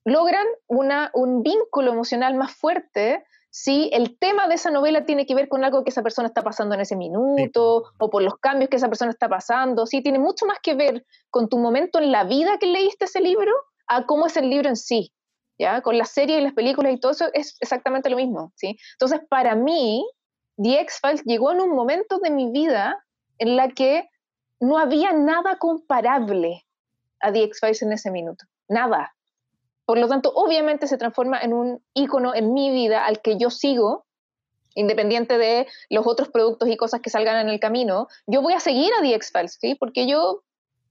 logran 0.06 0.46
una, 0.68 1.12
un 1.14 1.44
vínculo 1.44 1.92
emocional 1.92 2.36
más 2.36 2.54
fuerte 2.54 3.24
si 3.52 3.90
el 3.92 4.18
tema 4.18 4.48
de 4.48 4.56
esa 4.56 4.72
novela 4.72 5.06
tiene 5.06 5.26
que 5.26 5.36
ver 5.36 5.50
con 5.50 5.64
algo 5.66 5.84
que 5.84 5.90
esa 5.90 6.02
persona 6.02 6.30
está 6.30 6.42
pasando 6.42 6.74
en 6.74 6.82
ese 6.82 6.96
minuto 6.96 7.84
o 8.00 8.10
por 8.10 8.24
los 8.24 8.38
cambios 8.38 8.70
que 8.70 8.78
esa 8.78 8.88
persona 8.88 9.12
está 9.12 9.28
pasando. 9.28 9.86
Sí, 9.86 10.02
tiene 10.02 10.20
mucho 10.20 10.46
más 10.46 10.60
que 10.64 10.74
ver 10.74 11.06
con 11.30 11.50
tu 11.50 11.58
momento 11.58 12.00
en 12.00 12.12
la 12.14 12.24
vida 12.24 12.58
que 12.60 12.68
leíste 12.68 13.06
ese 13.06 13.20
libro 13.20 13.52
a 13.88 14.06
cómo 14.06 14.26
es 14.28 14.38
el 14.38 14.50
libro 14.50 14.70
en 14.70 14.78
sí. 14.78 15.12
¿ya? 15.60 15.82
Con 15.82 15.98
la 15.98 16.06
serie 16.06 16.40
y 16.40 16.42
las 16.42 16.54
películas 16.54 16.94
y 16.94 17.00
todo 17.00 17.12
eso 17.12 17.26
es 17.34 17.58
exactamente 17.60 18.10
lo 18.10 18.16
mismo. 18.16 18.54
¿sí? 18.56 18.78
Entonces, 18.94 19.20
para 19.30 19.54
mí, 19.54 20.06
The 20.56 20.80
X-Files 20.80 21.24
llegó 21.26 21.52
en 21.52 21.60
un 21.60 21.72
momento 21.72 22.20
de 22.20 22.30
mi 22.30 22.52
vida 22.52 23.04
en 23.38 23.58
la 23.58 23.68
que 23.68 24.10
no 24.62 24.78
había 24.78 25.12
nada 25.12 25.58
comparable 25.58 26.66
a 27.20 27.34
The 27.34 27.44
X-Files 27.44 27.82
en 27.82 27.92
ese 27.92 28.12
minuto. 28.12 28.46
Nada. 28.70 29.14
Por 29.92 30.00
lo 30.00 30.08
tanto, 30.08 30.32
obviamente 30.34 30.88
se 30.88 30.98
transforma 30.98 31.42
en 31.42 31.52
un 31.52 31.84
icono 31.94 32.34
en 32.34 32.54
mi 32.54 32.72
vida 32.72 33.06
al 33.06 33.22
que 33.22 33.38
yo 33.38 33.50
sigo, 33.50 34.06
independiente 34.74 35.38
de 35.38 35.68
los 35.90 36.08
otros 36.08 36.30
productos 36.30 36.70
y 36.70 36.78
cosas 36.78 37.02
que 37.02 37.10
salgan 37.10 37.40
en 37.40 37.50
el 37.50 37.60
camino. 37.60 38.08
Yo 38.26 38.42
voy 38.42 38.54
a 38.54 38.62
seguir 38.62 38.90
a 38.98 39.02
The 39.02 39.16
X-Files, 39.16 39.58
¿sí? 39.60 39.76
Porque 39.76 40.08
yo 40.08 40.44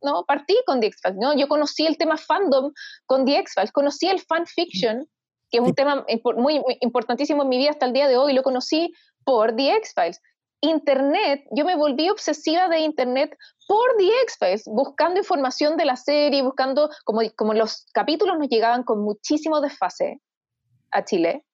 no 0.03 0.27
partí 0.27 0.55
con 0.67 0.81
The 0.81 0.89
X-Files, 0.89 1.17
¿no? 1.19 1.35
Yo 1.35 1.49
conocí 1.49 1.87
el 1.87 1.97
tema 1.97 2.19
fandom 2.19 2.75
con 3.07 3.25
The 3.25 3.39
X-Files, 3.39 3.73
conocí 3.73 4.07
el 4.07 4.21
fanfiction, 4.21 5.09
que 5.51 5.57
es 5.57 5.65
un 5.65 5.75
tema 5.75 6.05
muy, 6.37 6.61
muy 6.61 6.77
importantísimo 6.83 7.45
en 7.45 7.49
mi 7.49 7.57
vida 7.57 7.71
hasta 7.71 7.87
el 7.87 7.95
día 7.95 8.07
de 8.07 8.19
hoy, 8.19 8.35
lo 8.35 8.43
conocí 8.43 8.93
por 9.25 9.57
The 9.57 9.77
X-Files. 9.77 10.21
Internet, 10.62 11.44
yo 11.53 11.64
me 11.64 11.77
volví 11.77 12.11
obsesiva 12.11 12.68
de 12.68 12.81
Internet 12.81 13.37
por 13.66 13.96
The 13.96 14.09
X-Files, 14.23 14.64
buscando 14.66 15.20
información 15.20 15.77
de 15.77 15.87
la 15.87 15.96
serie, 15.96 16.42
buscando, 16.42 16.90
como, 17.05 17.20
como 17.37 17.55
los 17.55 17.87
capítulos 17.92 18.38
nos 18.38 18.49
llegaban 18.49 18.83
con 18.83 19.03
muchísimo 19.03 19.61
desfase 19.61 20.20
a 20.90 21.05
Chile, 21.05 21.44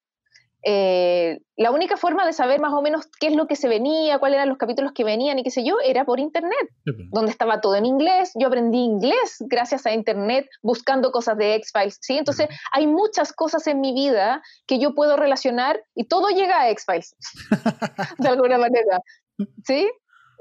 eh, 0.69 1.39
la 1.57 1.71
única 1.71 1.97
forma 1.97 2.27
de 2.27 2.33
saber 2.33 2.61
más 2.61 2.73
o 2.73 2.83
menos 2.83 3.07
qué 3.21 3.29
es 3.29 3.37
lo 3.37 3.47
que 3.47 3.55
se 3.55 3.69
venía, 3.69 4.19
cuáles 4.19 4.39
eran 4.39 4.49
los 4.49 4.59
capítulos 4.59 4.91
que 4.93 5.05
venían 5.05 5.39
y 5.39 5.45
qué 5.45 5.53
sé 5.53 5.65
yo, 5.65 5.77
era 5.81 6.05
por 6.05 6.19
internet, 6.19 6.69
donde 7.13 7.31
estaba 7.31 7.61
todo 7.61 7.77
en 7.77 7.87
inglés. 7.87 8.33
Yo 8.35 8.49
aprendí 8.49 8.79
inglés 8.79 9.37
gracias 9.39 9.87
a 9.87 9.93
internet 9.93 10.49
buscando 10.63 11.13
cosas 11.13 11.39
de 11.39 11.55
X-Files, 11.55 11.99
¿sí? 12.01 12.19
Entonces, 12.19 12.49
hay 12.73 12.89
muchas 12.89 13.33
cosas 13.33 13.65
en 13.69 13.81
mi 13.81 13.95
vida 13.95 14.43
que 14.67 14.81
yo 14.81 14.93
puedo 14.97 15.17
relacionar 15.17 15.81
y 15.95 16.09
todo 16.09 16.31
llega 16.31 16.63
a 16.63 16.71
X-Files, 16.71 17.15
de 18.19 18.29
alguna 18.29 18.59
manera, 18.59 19.01
¿sí? 19.65 19.89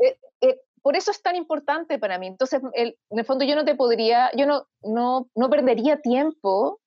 Eh, 0.03 0.17
eh, 0.41 0.59
por 0.81 0.95
eso 0.95 1.11
es 1.11 1.21
tan 1.21 1.35
importante 1.35 1.99
para 1.99 2.17
mí. 2.17 2.25
Entonces, 2.25 2.63
en 2.73 2.95
el 3.11 3.25
fondo 3.25 3.45
yo 3.45 3.55
no 3.55 3.63
te 3.63 3.75
podría, 3.75 4.31
yo 4.35 4.47
no, 4.47 4.65
no, 4.81 5.29
no 5.35 5.49
perdería 5.51 6.01
tiempo 6.01 6.81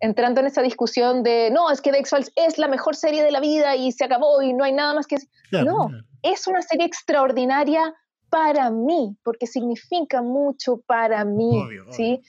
entrando 0.00 0.40
en 0.40 0.46
esa 0.46 0.62
discusión 0.62 1.22
de, 1.22 1.50
no, 1.50 1.70
es 1.70 1.80
que 1.80 1.90
The 1.92 1.98
X-Files 1.98 2.32
es 2.36 2.58
la 2.58 2.68
mejor 2.68 2.96
serie 2.96 3.22
de 3.22 3.30
la 3.30 3.40
vida 3.40 3.76
y 3.76 3.92
se 3.92 4.04
acabó 4.04 4.42
y 4.42 4.52
no 4.52 4.64
hay 4.64 4.72
nada 4.72 4.94
más 4.94 5.06
que... 5.06 5.16
no, 5.50 5.88
es 6.22 6.46
una 6.46 6.62
serie 6.62 6.86
extraordinaria 6.86 7.94
para 8.30 8.70
mí, 8.70 9.16
porque 9.22 9.46
significa 9.46 10.20
mucho 10.20 10.80
para 10.86 11.24
mí, 11.24 11.52
¿sí? 11.90 12.20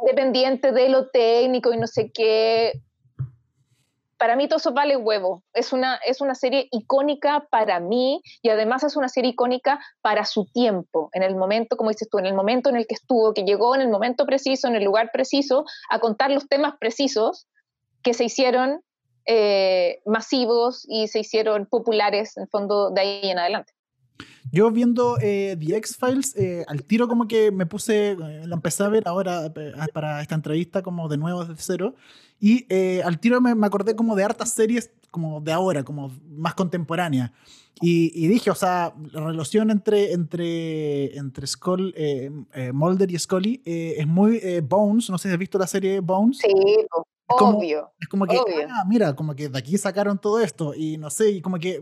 Independiente 0.00 0.72
de 0.72 0.88
lo 0.88 1.08
técnico 1.08 1.72
y 1.72 1.78
no 1.78 1.86
sé 1.86 2.10
qué, 2.12 2.72
para 4.18 4.36
mí 4.36 4.48
todo 4.48 4.58
eso 4.58 4.72
vale 4.72 4.96
huevo. 4.96 5.44
Es 5.54 5.72
una, 5.72 5.96
es 6.06 6.20
una 6.20 6.34
serie 6.34 6.68
icónica 6.72 7.46
para 7.50 7.80
mí 7.80 8.20
y 8.42 8.50
además 8.50 8.82
es 8.82 8.96
una 8.96 9.08
serie 9.08 9.30
icónica 9.30 9.80
para 10.02 10.24
su 10.24 10.46
tiempo, 10.52 11.08
en 11.12 11.22
el 11.22 11.36
momento, 11.36 11.76
como 11.76 11.90
dices 11.90 12.08
tú, 12.10 12.18
en 12.18 12.26
el 12.26 12.34
momento 12.34 12.68
en 12.68 12.76
el 12.76 12.86
que 12.86 12.94
estuvo, 12.94 13.32
que 13.32 13.44
llegó 13.44 13.74
en 13.74 13.80
el 13.80 13.88
momento 13.88 14.26
preciso, 14.26 14.68
en 14.68 14.76
el 14.76 14.84
lugar 14.84 15.10
preciso, 15.12 15.64
a 15.88 16.00
contar 16.00 16.30
los 16.30 16.48
temas 16.48 16.74
precisos 16.78 17.46
que 18.02 18.12
se 18.12 18.24
hicieron 18.24 18.80
eh, 19.26 20.00
masivos 20.04 20.84
y 20.88 21.08
se 21.08 21.20
hicieron 21.20 21.66
populares, 21.66 22.36
en 22.36 22.48
fondo, 22.48 22.90
de 22.90 23.00
ahí 23.00 23.20
en 23.30 23.38
adelante. 23.38 23.72
Yo 24.50 24.70
viendo 24.70 25.18
eh, 25.20 25.56
The 25.60 25.76
X-Files, 25.76 26.34
eh, 26.36 26.64
al 26.66 26.82
tiro 26.82 27.06
como 27.06 27.28
que 27.28 27.50
me 27.50 27.66
puse, 27.66 28.16
la 28.16 28.54
empecé 28.54 28.82
a 28.82 28.88
ver 28.88 29.06
ahora 29.06 29.52
para 29.92 30.22
esta 30.22 30.34
entrevista 30.34 30.82
como 30.82 31.08
de 31.08 31.18
nuevo 31.18 31.44
desde 31.44 31.62
cero, 31.62 31.94
y 32.40 32.66
eh, 32.68 33.02
al 33.04 33.18
tiro 33.18 33.40
me, 33.40 33.54
me, 33.54 33.66
acordé 33.66 33.96
como 33.96 34.14
de 34.14 34.24
hartas 34.24 34.50
series 34.50 34.92
como 35.10 35.40
de 35.40 35.52
ahora, 35.52 35.82
como 35.82 36.12
más 36.28 36.54
contemporáneas. 36.54 37.32
Y, 37.80 38.12
y, 38.14 38.28
dije, 38.28 38.50
o 38.50 38.54
sea, 38.54 38.92
la 39.12 39.24
relación 39.24 39.70
entre, 39.70 40.12
entre, 40.12 41.16
entre 41.16 41.46
Skull, 41.46 41.94
eh, 41.96 42.30
eh, 42.52 42.72
Mulder 42.72 43.10
y 43.10 43.18
Scully 43.18 43.62
es 43.64 44.06
muy 44.06 44.40
Bones. 44.60 45.08
No 45.10 45.16
sé 45.16 45.28
si 45.28 45.32
has 45.32 45.38
visto 45.38 45.58
la 45.58 45.66
serie 45.66 46.00
Bones. 46.00 46.38
Sí, 46.38 46.52
obvio. 47.26 47.92
Es 48.00 48.08
como 48.08 48.26
que, 48.26 48.36
ah, 48.36 48.84
mira, 48.86 49.14
como 49.14 49.34
que 49.34 49.48
de 49.48 49.58
aquí 49.58 49.78
sacaron 49.78 50.18
todo 50.18 50.40
esto. 50.40 50.74
Y 50.74 50.98
no 50.98 51.08
sé, 51.08 51.30
y 51.30 51.40
como 51.40 51.58
que 51.58 51.80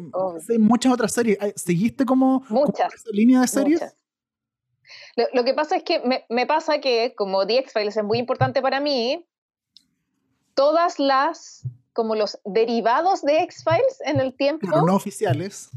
hay 0.49 0.59
muchas 0.59 0.93
otras 0.93 1.13
series. 1.13 1.39
¿Seguiste 1.57 2.05
como, 2.05 2.45
muchas, 2.49 2.95
esa 2.95 3.11
línea 3.11 3.41
de 3.41 3.49
series? 3.49 3.81
Lo, 5.17 5.25
lo, 5.33 5.45
que 5.45 5.55
pasa 5.55 5.77
es 5.77 5.83
que 5.83 6.01
me, 6.01 6.25
me 6.29 6.47
pasa 6.47 6.79
que, 6.79 7.15
como 7.17 7.47
The 7.47 7.59
X-Files 7.59 7.97
es 7.97 8.05
muy 8.05 8.19
importante 8.19 8.61
para 8.63 8.81
mí, 8.81 9.27
todas 10.57 10.99
las, 10.99 11.63
como 11.93 12.17
los 12.17 12.41
derivados 12.45 13.23
de 13.23 13.43
X-Files 13.43 14.01
en 14.05 14.19
el 14.19 14.35
tiempo. 14.35 14.67
Pero 14.69 14.83
no 14.85 14.97
oficiales. 14.97 15.71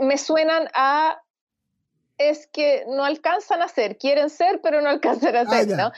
Me, 0.00 0.18
suenan 0.18 0.68
a 0.74 1.22
es 2.18 2.48
que 2.48 2.84
no 2.88 3.04
alcanzan 3.04 3.62
a 3.62 3.68
ser, 3.68 3.96
quieren 3.96 4.28
ser, 4.28 4.60
pero 4.60 4.82
no 4.82 4.90
alcanzan 4.90 5.36
a 5.36 5.40
ah, 5.42 5.46
ser, 5.46 5.68
¿no? 5.68 5.92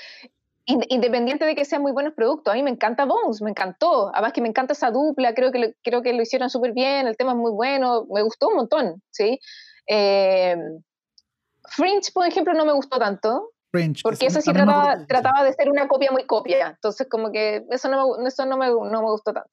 Independiente 0.67 1.47
de 1.47 1.57
que 1.57 1.65
sean 1.65 1.83
muy 1.83 1.91
buenos 1.91 2.13
productos, 2.13 2.53
a 2.53 2.55
mí 2.55 2.63
me 2.63 2.71
encanta 2.71 3.07
Bones, 3.07 3.43
me 3.43 3.51
encantó, 3.51 4.13
además 4.15 4.33
que 4.33 4.43
me 4.43 4.49
encanta 4.49 4.75
esa 4.75 4.91
dupla, 4.91 5.35
creo 5.35 5.51
que 5.51 5.59
lo, 5.59 5.67
creo 5.83 6.03
que 6.03 6.13
lo 6.13 6.23
hicieron 6.23 6.51
súper 6.51 6.73
bien, 6.73 7.09
el 7.09 7.17
tema 7.17 7.33
es 7.33 7.39
muy 7.39 7.51
bueno, 7.51 8.07
me 8.09 8.23
gustó 8.23 8.49
un 8.49 8.57
montón, 8.57 9.03
¿sí? 9.11 9.41
Eh, 9.89 10.57
Fringe, 11.65 12.13
por 12.13 12.27
ejemplo, 12.27 12.53
no 12.53 12.67
me 12.67 12.73
gustó 12.73 12.99
tanto, 12.99 13.51
porque 14.03 14.27
eso 14.27 14.41
sí 14.41 14.53
trataba, 14.53 15.07
trataba, 15.07 15.45
de 15.45 15.53
ser 15.55 15.71
una 15.71 15.89
copia 15.89 16.11
muy 16.11 16.27
copia, 16.27 16.69
entonces 16.69 17.07
como 17.09 17.33
que 17.33 17.65
eso 17.71 17.89
no 17.89 18.17
me, 18.19 18.29
eso 18.29 18.45
no 18.45 18.57
me, 18.59 18.67
no 18.69 19.03
me 19.03 19.11
gustó 19.11 19.33
tanto. 19.33 19.51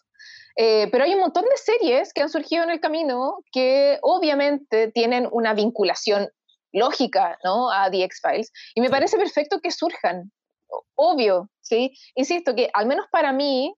Eh, 0.57 0.89
pero 0.91 1.05
hay 1.05 1.13
un 1.13 1.21
montón 1.21 1.45
de 1.45 1.55
series 1.55 2.11
que 2.11 2.21
han 2.21 2.29
surgido 2.29 2.63
en 2.63 2.69
el 2.69 2.81
camino 2.81 3.37
que 3.51 3.97
obviamente 4.01 4.91
tienen 4.91 5.29
una 5.31 5.53
vinculación 5.53 6.27
lógica 6.73 7.39
¿no? 7.45 7.71
a 7.71 7.89
The 7.89 8.03
X-Files 8.03 8.51
y 8.75 8.81
me 8.81 8.89
parece 8.89 9.17
perfecto 9.17 9.61
que 9.61 9.71
surjan, 9.71 10.31
obvio, 10.95 11.49
¿sí? 11.61 11.93
Insisto 12.15 12.55
que 12.55 12.69
al 12.73 12.87
menos 12.87 13.05
para 13.11 13.31
mí 13.31 13.73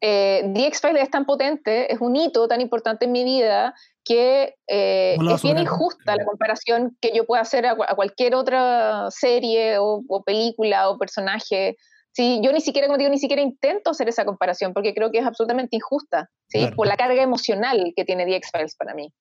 eh, 0.00 0.48
The 0.54 0.66
X-Files 0.68 1.02
es 1.02 1.10
tan 1.10 1.24
potente, 1.26 1.92
es 1.92 2.00
un 2.00 2.14
hito 2.14 2.46
tan 2.46 2.60
importante 2.60 3.06
en 3.06 3.12
mi 3.12 3.24
vida 3.24 3.74
que 4.04 4.54
eh, 4.68 5.16
es 5.34 5.42
bien 5.42 5.58
injusta 5.58 6.16
la 6.16 6.24
comparación 6.24 6.96
que 7.00 7.12
yo 7.14 7.26
pueda 7.26 7.42
hacer 7.42 7.66
a, 7.66 7.74
cualquier 7.74 8.34
otra 8.34 9.10
serie 9.10 9.76
o, 9.78 10.22
película 10.24 10.88
o 10.88 10.98
personaje. 10.98 11.76
Sí, 12.12 12.40
yo 12.42 12.52
ni 12.52 12.60
siquiera, 12.60 12.86
como 12.86 12.96
digo, 12.96 13.10
ni 13.10 13.18
siquiera 13.18 13.42
intento 13.42 13.90
hacer 13.90 14.08
esa 14.08 14.24
comparación 14.24 14.72
porque 14.72 14.94
creo 14.94 15.10
que 15.10 15.18
es 15.18 15.26
absolutamente 15.26 15.76
injusta, 15.76 16.30
¿sí? 16.48 16.66
Por 16.74 16.86
la 16.86 16.96
carga 16.96 17.22
emocional 17.22 17.92
que 17.94 18.04
tiene 18.04 18.24
The 18.24 18.36
X-Files 18.36 18.76
para 18.76 18.94
mí, 18.94 19.12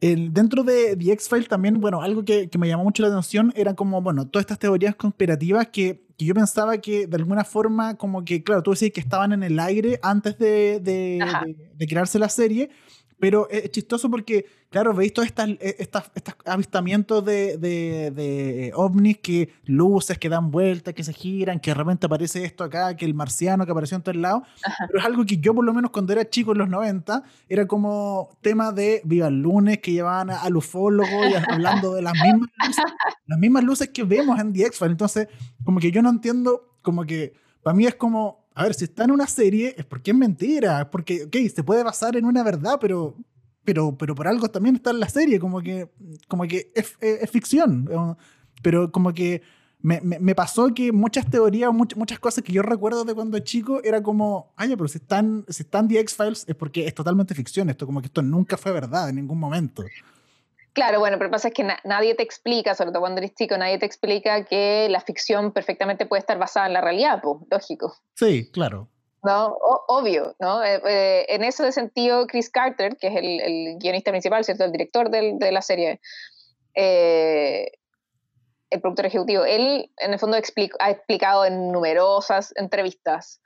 dentro 0.00 0.64
de 0.64 0.96
The 0.96 1.12
X-Files 1.12 1.48
también, 1.48 1.80
bueno, 1.80 2.02
algo 2.02 2.24
que, 2.24 2.50
que, 2.50 2.58
me 2.58 2.68
llamó 2.68 2.84
mucho 2.84 3.02
la 3.02 3.08
atención 3.08 3.52
era 3.56 3.74
como, 3.74 4.02
bueno, 4.02 4.28
todas 4.28 4.42
estas 4.42 4.58
teorías 4.58 4.94
conspirativas 4.96 5.68
que 5.68 6.03
que 6.16 6.24
yo 6.24 6.34
pensaba 6.34 6.78
que 6.78 7.06
de 7.06 7.16
alguna 7.16 7.44
forma, 7.44 7.96
como 7.96 8.24
que, 8.24 8.42
claro, 8.42 8.62
tú 8.62 8.70
decías 8.70 8.92
que 8.92 9.00
estaban 9.00 9.32
en 9.32 9.42
el 9.42 9.58
aire 9.58 9.98
antes 10.02 10.38
de, 10.38 10.80
de, 10.80 11.86
crearse 11.86 12.18
la 12.18 12.28
serie, 12.28 12.70
pero 13.24 13.48
es 13.48 13.70
chistoso 13.70 14.10
porque, 14.10 14.44
claro, 14.68 14.92
veis 14.92 15.10
todos 15.14 15.24
estas, 15.24 15.48
e, 15.48 15.76
estas, 15.78 16.10
estos 16.14 16.34
avistamientos 16.44 17.24
de, 17.24 17.56
de, 17.56 18.70
ovnis, 18.74 19.16
que 19.16 19.48
luces 19.64 20.18
que 20.18 20.28
dan 20.28 20.50
vueltas, 20.50 20.92
que 20.92 21.02
se 21.02 21.14
giran, 21.14 21.58
que 21.58 21.70
de 21.70 21.74
repente 21.74 22.04
aparece 22.04 22.44
esto 22.44 22.64
acá, 22.64 22.94
que 22.94 23.06
el 23.06 23.14
marciano 23.14 23.64
que 23.64 23.72
apareció 23.72 23.96
en 23.96 24.02
todos 24.02 24.18
lados. 24.18 24.42
Pero 24.88 24.98
es 24.98 25.04
algo 25.06 25.24
que 25.24 25.38
yo, 25.38 25.54
por 25.54 25.64
lo 25.64 25.72
menos, 25.72 25.90
cuando 25.90 26.12
era 26.12 26.28
chico 26.28 26.52
en 26.52 26.58
los 26.58 26.68
90, 26.68 27.22
era 27.48 27.66
como 27.66 28.28
tema 28.42 28.72
de 28.72 29.00
Viva 29.06 29.28
el 29.28 29.40
lunes, 29.40 29.78
que 29.78 29.92
llevaban 29.92 30.28
al 30.28 30.54
ufólogo 30.54 31.26
y 31.26 31.32
hablando 31.50 31.94
de 31.94 32.02
las 32.02 32.12
mismas 32.12 32.50
luces, 32.58 32.84
las 33.26 33.38
mismas 33.38 33.64
luces 33.64 33.88
que 33.88 34.02
vemos 34.02 34.38
en 34.38 34.52
The 34.52 34.66
X-Files. 34.66 34.92
Entonces, 34.92 35.28
como 35.64 35.80
que 35.80 35.90
yo 35.90 36.02
no 36.02 36.10
entiendo, 36.10 36.76
como 36.82 37.06
que 37.06 37.32
para 37.62 37.74
mí 37.74 37.86
es 37.86 37.94
como 37.94 38.43
a 38.54 38.62
ver, 38.62 38.74
si 38.74 38.84
está 38.84 39.04
en 39.04 39.10
una 39.10 39.26
serie 39.26 39.74
es 39.76 39.84
porque 39.84 40.12
es 40.12 40.16
mentira, 40.16 40.82
es 40.82 40.86
porque, 40.86 41.24
ok, 41.24 41.36
se 41.54 41.64
puede 41.64 41.82
basar 41.82 42.16
en 42.16 42.24
una 42.24 42.44
verdad, 42.44 42.78
pero, 42.80 43.16
pero, 43.64 43.96
pero 43.98 44.14
por 44.14 44.28
algo 44.28 44.48
también 44.48 44.76
está 44.76 44.90
en 44.90 45.00
la 45.00 45.08
serie, 45.08 45.40
como 45.40 45.60
que, 45.60 45.90
como 46.28 46.44
que 46.44 46.70
es, 46.74 46.96
es, 47.00 47.30
ficción, 47.30 48.16
pero 48.62 48.92
como 48.92 49.12
que 49.12 49.42
me, 49.80 50.00
me, 50.00 50.34
pasó 50.34 50.72
que 50.72 50.92
muchas 50.92 51.28
teorías, 51.28 51.72
muchas, 51.72 51.98
muchas 51.98 52.18
cosas 52.20 52.44
que 52.44 52.52
yo 52.52 52.62
recuerdo 52.62 53.04
de 53.04 53.12
cuando 53.12 53.38
chico 53.40 53.82
era 53.82 54.02
como, 54.02 54.54
ay, 54.56 54.70
pero 54.70 54.88
si 54.88 54.98
están, 54.98 55.44
si 55.48 55.64
están 55.64 55.88
The 55.88 55.98
X-Files 55.98 56.44
es 56.46 56.54
porque 56.54 56.86
es 56.86 56.94
totalmente 56.94 57.34
ficción, 57.34 57.68
esto 57.68 57.86
como 57.86 58.00
que 58.00 58.06
esto 58.06 58.22
nunca 58.22 58.56
fue 58.56 58.72
verdad 58.72 59.08
en 59.08 59.16
ningún 59.16 59.38
momento. 59.38 59.84
Claro, 60.74 60.98
bueno, 60.98 61.18
pero 61.18 61.30
pasa 61.30 61.48
es 61.48 61.54
que 61.54 61.66
nadie 61.84 62.16
te 62.16 62.24
explica, 62.24 62.74
sobre 62.74 62.90
todo 62.90 63.00
cuando 63.00 63.20
eres 63.20 63.34
chico, 63.34 63.56
nadie 63.56 63.78
te 63.78 63.86
explica 63.86 64.44
que 64.44 64.88
la 64.90 65.00
ficción 65.00 65.52
perfectamente 65.52 66.04
puede 66.04 66.20
estar 66.20 66.36
basada 66.36 66.66
en 66.66 66.72
la 66.72 66.80
realidad, 66.80 67.20
pues, 67.22 67.38
lógico. 67.48 67.96
Sí, 68.14 68.50
claro. 68.50 68.88
¿no? 69.24 69.56
obvio, 69.88 70.36
¿no? 70.38 70.62
Eh, 70.62 70.80
eh, 70.86 71.26
en 71.28 71.44
ese 71.44 71.72
sentido, 71.72 72.26
Chris 72.26 72.50
Carter, 72.50 72.96
que 72.96 73.06
es 73.06 73.16
el, 73.16 73.78
guionista 73.78 74.10
principal, 74.10 74.44
¿cierto? 74.44 74.64
El 74.64 74.72
director 74.72 75.10
de 75.10 75.52
la 75.52 75.62
serie, 75.62 76.00
eh, 76.74 77.70
el 78.70 78.80
productor 78.80 79.06
ejecutivo, 79.06 79.44
él 79.44 79.90
en 79.98 80.12
el 80.12 80.18
fondo 80.18 80.36
ha 80.36 80.90
explicado 80.90 81.44
en 81.44 81.72
numerosas 81.72 82.52
entrevistas 82.56 83.40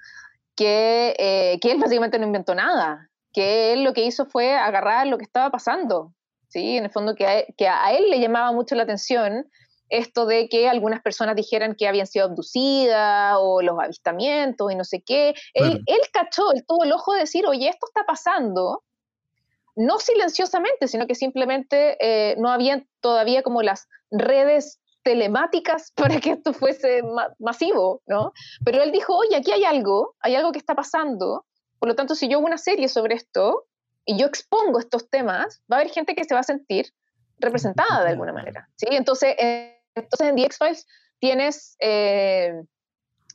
que, 0.57 1.59
que 1.61 1.71
él 1.71 1.79
básicamente 1.79 2.19
no 2.19 2.27
inventó 2.27 2.55
nada, 2.55 3.11
que 3.33 3.73
él 3.73 3.85
lo 3.85 3.93
que 3.93 4.05
hizo 4.05 4.27
fue 4.27 4.55
agarrar 4.55 5.07
lo 5.07 5.19
que 5.19 5.25
estaba 5.25 5.51
pasando, 5.51 6.13
¿sí? 6.49 6.77
En 6.77 6.85
el 6.85 6.91
fondo 6.91 7.15
que 7.15 7.47
que 7.57 7.69
a 7.69 7.93
él 7.93 8.11
le 8.11 8.21
llamaba 8.21 8.53
mucho 8.53 8.75
la 8.75 8.83
atención 8.85 9.47
esto 9.89 10.27
de 10.27 10.49
que 10.49 10.69
algunas 10.69 11.03
personas 11.03 11.37
dijeran 11.37 11.75
que 11.75 11.89
habían 11.89 12.07
sido 12.07 12.27
abducidas 12.27 13.37
o 13.39 13.63
los 13.63 13.79
avistamientos 13.79 14.71
y 14.71 14.77
no 14.77 14.85
sé 14.85 15.03
qué. 15.03 15.35
Él, 15.55 15.83
cachó, 16.13 16.53
él 16.53 16.65
tuvo 16.67 16.85
el 16.85 16.93
ojo 16.93 17.15
de 17.15 17.21
decir, 17.21 17.47
oye, 17.47 17.69
esto 17.69 17.87
está 17.89 18.05
pasando, 18.05 18.85
no 19.77 19.99
silenciosamente, 19.99 20.89
sino 20.89 21.07
que 21.07 21.15
simplemente 21.15 21.97
eh, 22.01 22.37
no 22.39 22.51
había 22.51 22.85
todavía 23.01 23.43
como 23.43 23.63
las 23.63 23.89
redes 24.11 24.81
telemáticas 25.03 25.93
para 25.97 26.21
que 26.21 26.33
esto 26.33 26.53
fuese 26.53 27.03
masivo, 27.39 28.03
¿no? 28.07 28.33
Pero 28.65 28.83
él 28.83 28.93
dijo, 28.93 29.17
oye, 29.17 29.37
aquí 29.37 29.53
hay 29.53 29.65
algo, 29.65 30.17
hay 30.21 30.35
algo 30.35 30.53
que 30.53 30.59
está 30.59 30.75
pasando, 30.75 31.47
por 31.79 31.89
lo 31.89 31.95
tanto, 31.95 32.15
si 32.15 32.29
yo 32.29 32.39
hago 32.39 32.47
una 32.47 32.59
serie 32.59 32.89
sobre 32.89 33.15
esto 33.15 33.68
y 34.09 34.17
yo 34.17 34.27
expongo 34.27 34.79
estos 34.79 35.11
temas, 35.11 35.61
va 35.71 35.77
a 35.77 35.81
haber 35.81 35.93
gente 35.93 36.15
que 36.15 36.25
se 36.25 36.33
va 36.33 36.41
a 36.41 36.43
sentir 36.43 36.95
representada 37.39 38.05
de 38.05 38.11
alguna 38.13 38.33
manera, 38.33 38.67
¿sí? 38.77 38.87
Entonces, 38.91 39.35
eh, 39.39 39.83
entonces 39.95 40.29
en 40.29 40.37
The 40.37 40.45
X-Files 40.45 40.87
tienes, 41.19 41.77
eh, 41.81 42.55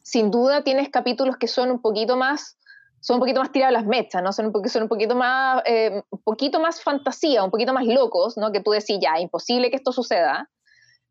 sin 0.02 0.32
duda, 0.32 0.64
tienes 0.64 0.90
capítulos 0.90 1.38
que 1.38 1.48
son 1.48 1.70
un 1.70 1.80
poquito 1.80 2.18
más 2.18 2.58
son 3.02 3.16
un 3.16 3.20
poquito 3.20 3.42
más 3.42 3.52
tiradas 3.52 3.74
las 3.74 3.86
mechas, 3.86 4.24
¿no? 4.24 4.32
Son 4.32 4.46
un, 4.46 4.70
son 4.70 4.84
un 4.84 4.88
poquito 4.88 5.14
más, 5.14 5.62
eh, 5.66 6.02
un 6.10 6.22
poquito 6.24 6.62
más 6.62 6.82
fantasía, 6.82 7.44
un 7.44 7.52
poquito 7.52 7.74
más 7.74 7.86
locos, 7.86 8.38
¿no? 8.38 8.54
Que 8.54 8.62
tú 8.62 8.72
decís, 8.72 8.98
ya, 9.02 9.20
imposible 9.20 9.70
que 9.70 9.76
esto 9.76 9.92
suceda. 9.92 10.50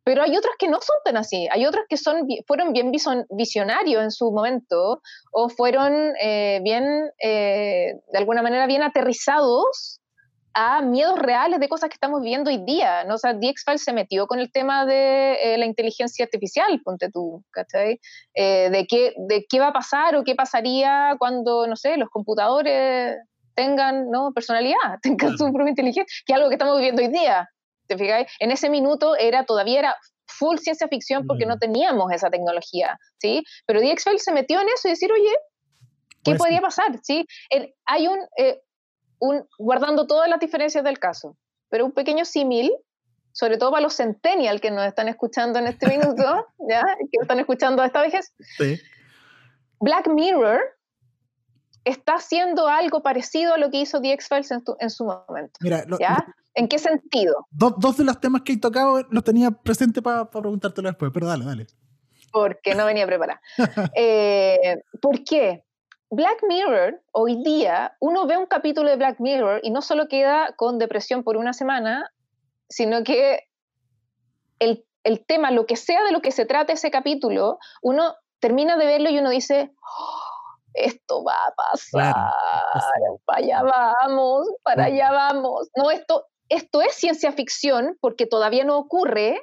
Pero 0.05 0.23
hay 0.23 0.37
otros 0.37 0.55
que 0.59 0.69
no 0.69 0.81
son 0.81 0.97
tan 1.05 1.17
así. 1.17 1.49
Hay 1.53 1.65
otros 1.65 1.85
que 1.89 1.97
son, 1.97 2.27
fueron 2.47 2.73
bien 2.73 2.91
visionarios 3.31 4.03
en 4.03 4.11
su 4.11 4.33
momento 4.33 5.01
o 5.33 5.49
fueron 5.49 6.15
eh, 6.21 6.61
bien, 6.65 6.85
de 7.21 8.19
alguna 8.19 8.43
manera, 8.43 8.67
bien 8.67 8.83
aterrizados 8.83 10.03
a 10.55 10.83
miedos 10.83 11.19
reales 11.19 11.61
de 11.61 11.69
cosas 11.69 11.89
que 11.89 11.95
estamos 11.95 12.23
viendo 12.23 12.51
hoy 12.51 12.59
día. 12.65 13.05
¿no? 13.05 13.15
O 13.15 13.19
sea, 13.19 13.39
The 13.39 13.49
X-Files 13.49 13.83
se 13.83 13.93
metió 13.93 14.27
con 14.27 14.39
el 14.39 14.51
tema 14.53 14.87
de 14.87 15.35
eh, 15.35 15.59
la 15.59 15.67
inteligencia 15.67 16.25
artificial, 16.25 16.81
ponte 16.85 17.11
tú, 17.11 17.45
¿cachai? 17.51 18.01
Eh, 18.35 18.71
de, 18.71 18.87
qué, 18.87 19.15
de 19.17 19.47
qué 19.49 19.61
va 19.61 19.69
a 19.69 19.73
pasar 19.73 20.17
o 20.17 20.25
qué 20.25 20.35
pasaría 20.35 21.17
cuando, 21.19 21.67
no 21.67 21.77
sé, 21.77 21.97
los 21.97 22.09
computadores 22.11 23.17
tengan 23.55 24.11
¿no? 24.11 24.33
personalidad, 24.33 24.77
tengan 25.03 25.37
su 25.37 25.53
propia 25.53 25.71
inteligencia, 25.71 26.05
que 26.27 26.33
es 26.33 26.37
algo 26.37 26.49
que 26.49 26.55
estamos 26.55 26.77
viviendo 26.77 27.03
hoy 27.03 27.09
día. 27.09 27.49
¿Te 27.93 27.99
fijáis? 27.99 28.27
En 28.41 28.51
ese 28.51 28.71
minuto 28.71 29.17
era, 29.17 29.45
todavía 29.45 29.81
era 29.81 29.97
full 30.27 30.57
ciencia 30.57 30.89
ficción 30.89 31.27
porque 31.27 31.45
no 31.45 31.59
teníamos 31.59 32.11
esa 32.11 32.31
tecnología, 32.31 32.99
¿sí? 33.19 33.45
Pero 33.67 33.81
The 33.81 33.93
X-Files 33.93 34.25
se 34.25 34.33
metió 34.33 34.63
en 34.63 34.69
eso 34.71 34.89
y 34.89 34.93
decir, 34.93 35.13
oye, 35.13 35.31
¿qué 36.25 36.35
podría 36.37 36.63
pasar? 36.63 36.99
¿sí? 37.03 37.27
hay 37.85 38.09
un, 38.09 38.19
eh, 38.39 38.63
guardando 39.59 40.07
todas 40.07 40.27
las 40.27 40.41
diferencias 40.41 40.83
del 40.85 40.99
caso, 40.99 41.37
pero 41.69 41.85
un 41.85 41.93
pequeño 41.93 42.25
símil, 42.25 42.73
sobre 43.33 43.59
todo 43.59 43.71
para 43.73 43.83
los 43.83 43.95
centennial 43.95 44.63
que 44.63 44.71
nos 44.71 44.87
están 44.87 45.09
escuchando 45.09 45.59
en 45.59 45.67
este 45.67 45.87
minuto, 45.89 46.47
¿ya? 46.71 46.83
que 47.11 47.19
están 47.21 47.41
escuchando 47.41 47.83
a 47.83 47.87
esta 47.87 48.01
vejez. 48.01 48.33
Black 49.81 50.09
Mirror 50.09 50.63
está 51.85 52.15
haciendo 52.15 52.69
algo 52.69 53.03
parecido 53.03 53.53
a 53.53 53.59
lo 53.59 53.71
que 53.71 53.83
hizo 53.83 54.01
The 54.01 54.13
X-Files 54.13 54.51
en, 54.79 54.89
su 54.89 55.05
momento. 55.05 55.61
¿ya? 56.01 56.25
¿En 56.55 56.69
qué 56.69 56.79
sentido? 56.79 57.47
dos 57.51 57.97
de 57.97 58.05
los 58.05 58.21
temas 58.21 58.43
que 58.43 58.53
he 58.53 58.59
tocado 58.59 59.03
los 59.11 59.25
tenía 59.25 59.51
presente 59.51 60.03
para 60.03 60.31
preguntártelo 60.31 60.89
después, 60.89 61.11
pero 61.15 61.27
dale, 61.27 61.45
dale. 61.45 61.67
Porque 62.31 62.75
no 62.75 62.87
venía 62.87 63.07
preparada. 63.07 63.41
eh, 63.97 64.83
¿Por 65.01 65.25
qué? 65.25 65.65
Black 66.11 66.43
Mirror, 66.47 67.03
hoy 67.13 67.43
día, 67.43 67.97
uno 67.99 68.27
ve 68.27 68.37
un 68.37 68.45
capítulo 68.45 68.91
de 68.91 68.97
Black 68.97 69.19
Mirror 69.19 69.61
y 69.63 69.71
no 69.71 69.81
solo 69.81 70.09
queda 70.09 70.55
con 70.57 70.79
depresión 70.79 71.25
por 71.25 71.39
una 71.39 71.55
semana, 71.55 72.13
sino 72.69 73.03
que 73.03 73.49
el, 74.59 74.85
tema, 75.27 75.51
lo 75.51 75.65
que 75.67 75.77
sea 75.77 76.05
de 76.05 76.13
lo 76.13 76.21
que 76.21 76.31
se 76.31 76.45
trata 76.45 76.75
ese 76.75 76.91
capítulo, 76.91 77.59
uno 77.81 78.15
termina 78.41 78.77
de 78.77 78.87
verlo 78.87 79.09
y 79.09 79.19
uno 79.19 79.31
dice, 79.31 79.73
oh, 79.81 80.21
esto 80.75 81.25
va 81.25 81.35
a 81.35 81.55
pasar, 81.55 82.15
para 83.25 83.39
allá 83.39 83.63
vamos, 83.63 84.49
para 84.63 84.85
allá 84.85 85.13
vamos. 85.13 85.71
No, 85.77 85.91
esto, 85.91 86.27
esto 86.53 86.83
es 86.83 86.95
ciencia 86.95 87.33
ficción 87.33 87.97
porque 88.01 88.27
todavía 88.27 88.65
no 88.65 88.79
ocurre, 88.79 89.41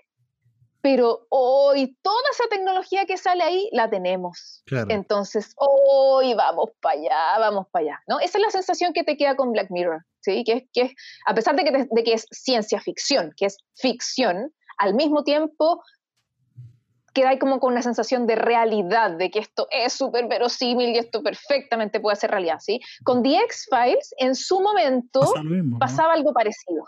pero 0.82 1.26
hoy 1.30 1.98
toda 2.02 2.22
esa 2.32 2.48
tecnología 2.50 3.06
que 3.06 3.18
sale 3.18 3.44
ahí 3.44 3.70
la 3.72 3.90
tenemos. 3.90 4.64
Entonces, 4.88 5.54
hoy 5.58 6.34
vamos 6.36 6.70
para 6.80 7.00
allá, 7.00 7.40
vamos 7.40 7.68
para 7.72 7.86
allá, 7.86 8.04
¿no? 8.08 8.20
Esa 8.20 8.38
es 8.38 8.44
la 8.44 8.52
sensación 8.52 8.94
que 8.94 9.04
te 9.04 9.18
queda 9.18 9.36
con 9.36 9.52
Black 9.52 9.72
Mirror, 9.72 10.06
¿sí? 10.22 10.44
Que 10.44 10.54
es, 10.54 10.64
que 10.72 10.96
a 11.26 11.34
pesar 11.34 11.56
de 11.56 11.64
que, 11.64 11.88
de 11.90 12.04
que 12.04 12.14
es 12.14 12.28
ciencia 12.32 12.80
ficción, 12.80 13.34
que 13.36 13.48
es 13.48 13.58
ficción, 13.76 14.54
al 14.78 14.94
mismo 14.94 15.24
tiempo 15.24 15.84
queda 17.14 17.30
ahí 17.30 17.40
como 17.40 17.60
con 17.60 17.74
una 17.74 17.82
sensación 17.82 18.28
de 18.28 18.36
realidad, 18.36 19.12
de 19.12 19.30
que 19.32 19.40
esto 19.40 19.68
es 19.72 19.94
súper 19.94 20.28
verosímil 20.28 20.90
y 20.90 20.98
esto 20.98 21.22
perfectamente 21.24 22.00
puede 22.00 22.16
ser 22.16 22.32
realidad, 22.32 22.60
¿sí? 22.60 22.80
Con 23.04 23.24
The 23.24 23.38
X-Files, 23.44 24.14
en 24.18 24.36
su 24.36 24.60
momento, 24.60 25.22
pasaba 25.80 26.14
algo 26.14 26.34
parecido. 26.34 26.84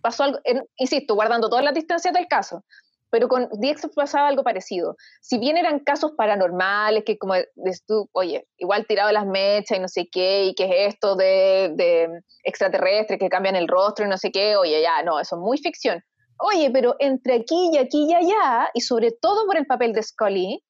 Pasó 0.00 0.24
algo, 0.24 0.38
insisto, 0.76 1.14
guardando 1.14 1.48
todas 1.48 1.64
las 1.64 1.74
distancias 1.74 2.14
del 2.14 2.26
caso, 2.28 2.64
pero 3.10 3.28
con 3.28 3.48
DX 3.52 3.88
pasaba 3.94 4.28
algo 4.28 4.42
parecido. 4.42 4.96
Si 5.20 5.38
bien 5.38 5.56
eran 5.56 5.80
casos 5.80 6.12
paranormales, 6.16 7.04
que 7.04 7.18
como 7.18 7.34
dices 7.56 7.84
tú, 7.86 8.08
oye, 8.12 8.46
igual 8.56 8.86
tirado 8.86 9.10
las 9.12 9.26
mechas 9.26 9.76
y 9.76 9.80
no 9.80 9.88
sé 9.88 10.08
qué, 10.10 10.44
y 10.44 10.54
qué 10.54 10.64
es 10.64 10.94
esto 10.94 11.16
de, 11.16 11.72
de 11.74 12.08
extraterrestres 12.44 13.18
que 13.18 13.28
cambian 13.28 13.56
el 13.56 13.68
rostro 13.68 14.06
y 14.06 14.08
no 14.08 14.16
sé 14.16 14.30
qué, 14.30 14.56
oye, 14.56 14.80
ya, 14.80 15.02
no, 15.02 15.18
eso 15.20 15.36
es 15.36 15.42
muy 15.42 15.58
ficción. 15.58 16.02
Oye, 16.40 16.70
pero 16.70 16.96
entre 16.98 17.34
aquí 17.34 17.70
y 17.72 17.78
aquí 17.78 18.06
y 18.08 18.14
allá, 18.14 18.70
y 18.72 18.80
sobre 18.80 19.12
todo 19.12 19.46
por 19.46 19.56
el 19.56 19.66
papel 19.66 19.92
de 19.92 20.02
Scully, 20.02 20.64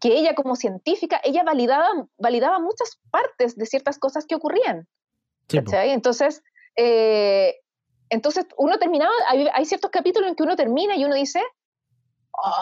que 0.00 0.08
ella 0.08 0.34
como 0.34 0.56
científica, 0.56 1.20
ella 1.24 1.42
validaba, 1.42 1.88
validaba 2.18 2.58
muchas 2.58 2.98
partes 3.10 3.56
de 3.56 3.66
ciertas 3.66 3.98
cosas 3.98 4.26
que 4.26 4.34
ocurrían. 4.34 4.86
Entonces, 5.48 6.42
eh, 6.76 7.54
entonces, 8.10 8.46
uno 8.58 8.78
terminaba, 8.78 9.12
hay, 9.28 9.64
ciertos 9.64 9.90
capítulos 9.90 10.28
en 10.28 10.36
que 10.36 10.42
uno 10.42 10.56
termina 10.56 10.96
y 10.96 11.04
uno 11.04 11.14
dice, 11.14 11.40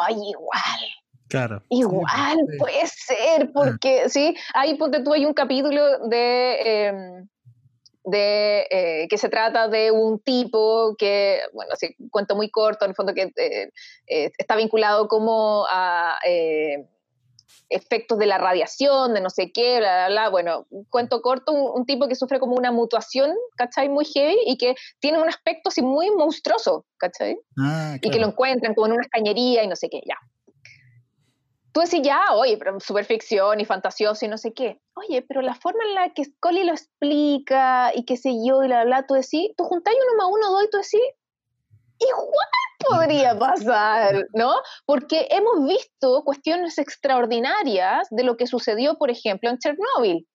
¡ay, 0.07 0.15
igual! 0.15 0.81
Claro. 1.29 1.63
Igual 1.69 2.39
puede 2.59 2.87
ser, 2.87 3.51
porque 3.53 4.09
sí, 4.09 4.37
ahí 4.55 4.77
ponte 4.77 5.03
tú, 5.03 5.13
hay 5.13 5.27
un 5.27 5.35
capítulo 5.35 5.99
de, 6.09 6.87
em, 6.87 7.29
de 8.05 8.67
eh, 8.71 9.09
que 9.09 9.19
se 9.19 9.29
trata 9.29 9.69
de 9.69 9.91
un 9.91 10.21
tipo 10.21 10.95
que, 10.97 11.41
bueno, 11.53 11.73
así 11.73 11.97
cuento 12.11 12.37
muy 12.37 12.51
corto, 12.51 12.85
en 12.85 12.91
el 12.91 12.95
fondo 12.95 13.15
que 13.15 13.33
eh, 13.37 13.71
eh, 14.07 14.31
está 14.39 14.57
vinculado 14.57 15.09
como 15.09 15.67
a 15.71 16.19
efectos 17.71 18.19
de 18.19 18.27
la 18.27 18.39
radiación, 18.39 19.15
de 19.15 19.21
no 19.21 19.31
sé 19.31 19.51
qué, 19.51 19.79
bla, 19.79 20.07
bla, 20.07 20.09
bla. 20.09 20.29
Bueno, 20.29 20.67
cuento 20.91 21.23
corto, 21.23 21.53
un, 21.53 21.87
tipo 21.87 22.07
que 22.07 22.15
sufre 22.15 22.39
como 22.39 22.55
una 22.55 22.71
mutuación, 22.71 23.35
¿cachai? 23.57 23.89
Muy 23.89 24.05
heavy 24.05 24.37
y 24.47 24.59
que 24.59 24.75
tiene 25.01 25.21
un 25.21 25.29
aspecto 25.29 25.71
así 25.71 25.83
muy 25.83 26.11
monstruoso, 26.11 26.85
¿cachai? 26.99 27.39
Ah, 27.59 27.97
y 28.01 28.11
que 28.11 28.19
lo 28.19 28.29
encuentran 28.29 28.75
como 28.75 28.87
en 28.89 28.93
una 28.93 29.09
cañería 29.09 29.65
y 29.65 29.69
no 29.69 29.77
sé 29.77 29.89
qué, 29.89 30.01
ya. 30.07 30.17
Tú 31.75 31.81
decís, 31.81 32.03
ya, 32.05 32.23
oye, 32.33 32.57
pero 32.57 32.79
super 32.79 33.05
ficción 33.05 33.59
y 33.59 33.65
fantasioso 33.65 34.25
y 34.25 34.29
no 34.29 34.39
sé 34.39 34.55
qué. 34.55 34.81
Oye, 34.95 35.23
pero 35.23 35.43
la 35.43 35.57
forma 35.57 35.83
en 35.85 35.95
la 35.97 36.15
que 36.15 36.25
Scully 36.25 36.63
lo 36.63 36.71
explica 36.71 37.91
y 37.93 38.05
qué 38.05 38.17
sé 38.17 38.31
yo 38.47 38.63
y 38.63 38.69
la 38.69 38.85
bla, 38.85 39.05
tú 39.09 39.15
decís, 39.15 39.51
tú 39.57 39.65
juntáis 39.65 39.99
uno 40.01 40.17
más 40.17 40.29
uno, 40.31 40.53
dos 40.53 40.63
y 40.63 40.71
tú 40.71 40.77
decís, 40.77 41.01
igual 41.99 42.49
podría 42.89 43.37
pasar, 43.39 44.25
¿no? 44.35 44.55
Porque 44.87 45.27
hemos 45.33 45.67
visto 45.67 46.23
cuestiones 46.25 46.79
extraordinarias 46.79 48.07
de 48.13 48.23
lo 48.23 48.37
que 48.37 48.47
sucedió, 48.47 48.97
por 48.97 49.11
ejemplo, 49.11 49.51
en 49.51 49.59
Chernóbil. 49.59 50.29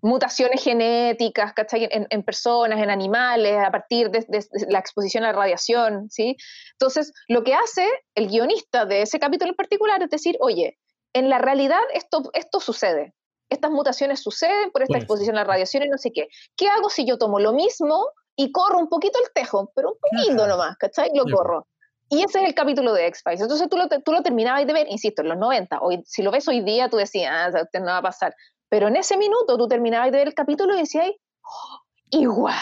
Mutaciones 0.00 0.62
genéticas, 0.62 1.52
¿cachai? 1.54 1.88
En, 1.90 2.22
personas, 2.22 2.80
en 2.80 2.90
animales, 2.90 3.56
a 3.58 3.70
partir 3.70 4.10
de, 4.10 4.24
la 4.68 4.78
exposición 4.78 5.24
a 5.24 5.28
la 5.28 5.38
radiación, 5.38 6.08
¿sí? 6.10 6.36
Entonces, 6.72 7.12
lo 7.28 7.42
que 7.42 7.54
hace 7.54 7.86
el 8.14 8.28
guionista 8.28 8.86
de 8.86 9.02
ese 9.02 9.18
capítulo 9.18 9.50
en 9.50 9.56
particular 9.56 10.02
es 10.02 10.10
decir, 10.10 10.36
oye, 10.40 10.78
en 11.12 11.28
la 11.28 11.38
realidad 11.38 11.80
esto, 11.94 12.30
esto 12.34 12.60
sucede. 12.60 13.14
Estas 13.50 13.70
mutaciones 13.70 14.22
suceden 14.22 14.70
por 14.70 14.82
esta 14.82 14.98
exposición 14.98 15.36
a 15.36 15.40
la 15.40 15.44
radiación 15.44 15.82
y 15.82 15.88
no 15.88 15.96
sé 15.96 16.12
qué. 16.12 16.28
¿Qué 16.54 16.68
hago 16.68 16.90
si 16.90 17.06
yo 17.06 17.18
tomo 17.18 17.40
lo 17.40 17.52
mismo 17.52 18.10
y 18.36 18.52
corro 18.52 18.78
un 18.78 18.88
poquito 18.88 19.18
el 19.18 19.32
tejo, 19.32 19.72
pero 19.74 19.92
un 19.92 19.98
poquito 19.98 20.46
nomás, 20.46 20.76
¿cachai? 20.76 21.10
Lo 21.14 21.24
corro. 21.24 21.66
Y 22.10 22.22
ese 22.22 22.40
es 22.40 22.48
el 22.48 22.54
capítulo 22.54 22.94
de 22.94 23.06
X-Files. 23.08 23.40
Entonces 23.40 23.68
tú 23.68 23.76
lo, 23.76 23.88
tú 23.88 24.12
lo 24.12 24.22
terminabas 24.22 24.66
de 24.66 24.72
ver, 24.72 24.86
insisto, 24.88 25.22
en 25.22 25.28
los 25.28 25.38
90. 25.38 25.80
Hoy, 25.80 26.02
si 26.06 26.22
lo 26.22 26.30
ves 26.30 26.46
hoy 26.48 26.62
día, 26.62 26.88
tú 26.88 26.96
decías, 26.96 27.54
ah, 27.54 27.78
no 27.80 27.86
va 27.86 27.98
a 27.98 28.02
pasar. 28.02 28.34
Pero 28.68 28.88
en 28.88 28.96
ese 28.96 29.16
minuto 29.16 29.56
tú 29.56 29.68
terminabas 29.68 30.10
de 30.12 30.18
ver 30.18 30.28
el 30.28 30.34
capítulo 30.34 30.74
y 30.74 30.80
decías, 30.80 31.10
oh, 31.42 31.80
igual. 32.10 32.54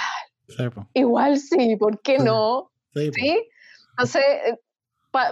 igual 0.95 1.39
sí, 1.39 1.77
¿por 1.77 2.01
qué 2.03 2.19
no? 2.19 2.71
Sí. 2.95 3.43
Entonces, 3.91 4.25
eh, 4.47 4.59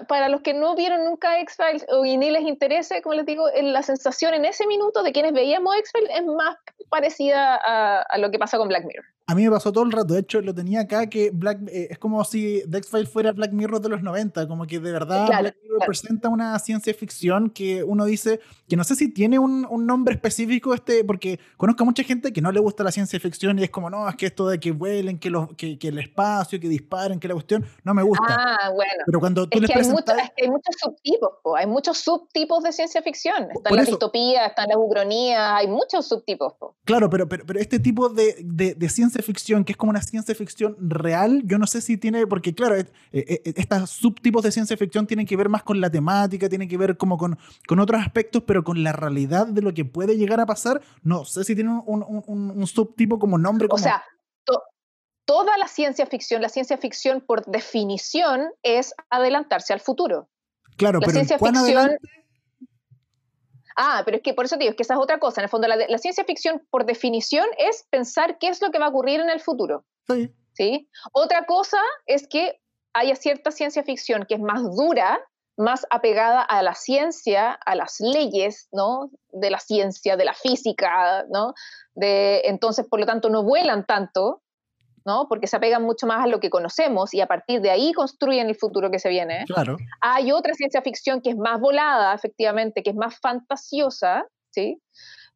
para 0.09 0.29
los 0.29 0.41
que 0.41 0.55
no 0.55 0.75
vieron 0.75 1.05
nunca 1.05 1.39
X-Files 1.41 1.87
o 1.91 2.03
ni 2.05 2.31
les 2.31 2.43
interese, 2.43 3.03
como 3.03 3.14
les 3.14 3.27
digo, 3.27 3.47
la 3.62 3.83
sensación 3.83 4.35
en 4.35 4.45
ese 4.45 4.66
minuto 4.66 5.03
de 5.03 5.12
quienes 5.12 5.33
veíamos 5.33 5.77
X-Files 5.77 6.11
es 6.14 6.25
más 6.25 6.57
parecida 6.89 7.57
a, 7.57 8.18
lo 8.18 8.31
que 8.31 8.39
pasa 8.39 8.59
con 8.59 8.68
Black 8.68 8.85
Mirror. 8.85 9.05
A 9.27 9.35
mí 9.35 9.43
me 9.43 9.51
pasó 9.51 9.72
todo 9.72 9.85
el 9.85 9.93
rato, 9.93 10.12
de 10.12 10.20
hecho 10.20 10.43
lo 10.43 10.55
tenía 10.55 10.81
acá 10.81 11.09
que 11.09 11.31
Black 11.31 11.61
eh, 11.68 11.89
es 11.91 11.99
como 11.99 12.22
si 12.25 12.62
The 12.70 12.77
X-Files 12.79 13.09
fuera 13.09 13.33
Black 13.33 13.53
Mirror 13.53 13.81
de 13.81 13.89
los 13.89 14.03
90, 14.03 14.47
como 14.47 14.66
que 14.66 14.79
de 14.79 14.93
verdad 14.93 15.27
Black 15.27 15.57
Mirror 15.62 15.81
presenta 15.87 16.29
una 16.29 16.59
ciencia 16.59 16.93
ficción 16.93 17.49
que 17.49 17.83
uno 17.83 18.05
dice 18.05 18.41
que 18.68 18.77
no 18.77 18.85
sé 18.85 18.95
si 18.97 19.12
tiene 19.12 19.39
un, 19.39 19.66
un, 19.70 19.87
nombre 19.87 20.14
específico 20.14 20.75
este, 20.75 21.05
porque 21.05 21.41
conozco 21.57 21.85
a 21.85 21.87
mucha 21.87 22.03
gente 22.03 22.35
que 22.35 22.43
no 22.43 22.53
le 22.53 22.61
gusta 22.61 22.85
la 22.85 22.93
ciencia 22.93 23.18
ficción 23.18 23.59
y 23.59 23.64
es 23.64 23.70
como, 23.70 23.89
no, 23.89 24.07
es 24.07 24.16
que 24.16 24.27
esto 24.27 24.47
de 24.47 24.61
que 24.61 24.72
vuelen, 24.72 25.18
que, 25.18 25.31
los, 25.31 25.55
que, 25.55 25.79
que 25.79 25.89
el 25.89 25.99
espacio, 25.99 26.61
que 26.61 26.68
disparen, 26.68 27.18
que 27.18 27.29
la 27.29 27.35
cuestión, 27.35 27.64
no 27.83 27.95
me 27.95 28.03
gusta. 28.03 28.25
Ah, 28.29 28.70
bueno. 28.75 29.05
Pero 29.07 29.20
cuando 29.20 29.49
tú 29.49 29.57
es 29.57 29.62
les 29.62 29.70
que 29.70 29.75
presentas... 29.75 30.18
hay, 30.18 30.29
hay, 30.43 30.51
muchos 30.51 30.75
subtipos, 30.79 31.31
hay 31.57 31.66
muchos 31.66 31.99
subtipos 31.99 32.62
de 32.62 32.72
ciencia 32.72 33.01
ficción. 33.03 33.49
Están 33.55 33.77
las 33.77 33.87
distopías, 33.87 34.51
están 34.51 34.68
las 34.68 34.77
ucronías, 34.77 35.41
hay 35.41 35.66
muchos 35.66 36.07
subtipos. 36.07 36.55
Claro, 36.85 37.09
pero, 37.09 37.27
pero, 37.27 37.47
pero 37.47 37.59
este 37.59 37.79
tipo 37.79 38.11
de, 38.11 38.37
de, 38.45 38.75
de 38.75 38.89
ciencia 38.91 39.14
ficción, 39.23 39.65
que 39.65 39.73
es 39.73 39.77
como 39.77 39.91
una 39.91 40.03
ciencia 40.03 40.35
ficción 40.35 40.77
real, 40.81 41.43
yo 41.45 41.59
no 41.59 41.67
sé 41.67 41.81
si 41.81 41.97
tiene, 41.97 42.27
porque 42.27 42.55
claro, 42.55 42.77
eh, 42.77 42.87
eh, 43.12 43.41
estos 43.57 43.91
subtipos 43.91 44.43
de 44.43 44.53
ciencia 44.53 44.77
ficción 44.77 45.07
tienen 45.07 45.27
que 45.27 45.37
ver 45.37 45.49
más 45.49 45.62
con 45.62 45.81
la 45.81 45.91
temática, 45.91 46.49
tienen 46.49 46.69
que 46.69 46.77
ver 46.77 46.97
como 46.97 47.17
con, 47.17 47.39
con 47.67 47.79
otros 47.81 48.01
aspectos, 48.01 48.43
pero 48.47 48.65
con 48.65 48.83
la 48.83 48.93
realidad 48.93 49.47
de 49.47 49.62
lo 49.62 49.73
que 49.75 49.85
puede 49.85 50.17
llegar 50.17 50.41
a 50.41 50.47
pasar, 50.47 50.81
no 51.03 51.25
sé 51.25 51.45
si 51.45 51.55
tiene 51.55 51.71
un, 51.87 52.05
un, 52.27 52.67
subtipo 52.67 53.19
como 53.19 53.39
nombre. 53.39 53.69
Como... 53.69 53.81
O 53.81 53.83
sea, 53.83 54.03
toda 55.25 55.57
la 55.59 55.69
ciencia 55.69 56.07
ficción, 56.07 56.43
la 56.43 56.49
ciencia 56.49 56.77
ficción 56.77 57.21
por 57.21 57.45
definición 57.47 58.51
es 58.62 58.95
adelantarse 59.11 59.73
al 59.73 59.81
futuro. 59.81 60.29
Claro, 60.77 61.01
la 61.01 61.07
pero 61.07 61.12
ciencia 61.12 61.39
ficción... 61.39 61.99
Ah, 63.77 64.03
pero 64.05 64.18
es 64.18 64.22
que 64.22 64.35
por 64.35 64.45
eso 64.45 64.57
digo, 64.57 64.70
es 64.70 64.77
que 64.77 64.83
esa 64.83 64.95
es 64.95 65.01
otra 65.01 65.18
cosa. 65.18 65.41
En 65.41 65.45
el 65.45 65.51
fondo, 65.51 65.66
la, 65.68 65.99
ciencia 65.99 66.25
ficción, 66.25 66.66
por 66.70 66.87
definición, 66.87 67.47
es 67.59 67.87
pensar 67.91 68.39
qué 68.39 68.49
es 68.49 68.61
lo 68.62 68.70
que 68.70 68.79
va 68.79 68.87
a 68.87 68.91
ocurrir 68.91 69.20
en 69.20 69.31
el 69.31 69.41
futuro. 69.41 69.85
Sí. 70.07 70.33
¿sí? 70.55 70.89
Otra 71.12 71.45
cosa 71.47 71.81
es 72.07 72.27
que 72.29 72.61
haya 72.93 73.16
cierta 73.16 73.51
ciencia 73.51 73.83
ficción 73.83 74.25
que 74.27 74.35
es 74.35 74.41
más 74.41 74.62
dura, 74.77 75.20
más 75.57 75.87
apegada 75.91 76.43
a 76.43 76.62
la 76.62 76.75
ciencia, 76.75 77.53
a 77.53 77.75
las 77.75 77.97
leyes, 78.01 78.68
¿no? 78.72 79.11
De 79.31 79.51
la 79.51 79.61
ciencia, 79.61 80.16
de 80.16 80.25
la 80.25 80.35
física, 80.35 81.25
¿no? 81.31 81.55
De, 81.95 82.43
entonces, 82.45 82.87
por 82.89 83.01
lo 83.01 83.07
tanto, 83.07 83.31
no 83.31 83.43
vuelan 83.43 83.85
tanto, 83.85 84.43
¿no? 85.05 85.27
Porque 85.29 85.47
se 85.47 85.57
apegan 85.57 85.83
mucho 85.83 86.07
más 86.07 86.25
a 86.25 86.27
lo 86.27 86.41
que 86.41 86.51
conocemos 86.51 87.13
y 87.15 87.21
a 87.21 87.27
partir 87.27 87.61
de 87.61 87.71
ahí 87.71 87.93
construyen 87.93 88.49
el 88.49 88.57
futuro 88.57 88.91
que 88.91 88.99
se 88.99 89.09
viene. 89.09 89.45
Claro. 89.47 89.77
Hay 90.01 90.33
otra 90.33 90.55
ciencia 90.55 90.83
ficción 90.83 91.21
que 91.21 91.31
es 91.31 91.37
más 91.37 91.61
volada, 91.61 92.15
efectivamente, 92.15 92.83
que 92.83 92.91
es 92.91 92.97
más 92.97 93.19
fantasiosa, 93.21 94.27
¿sí? 94.51 94.81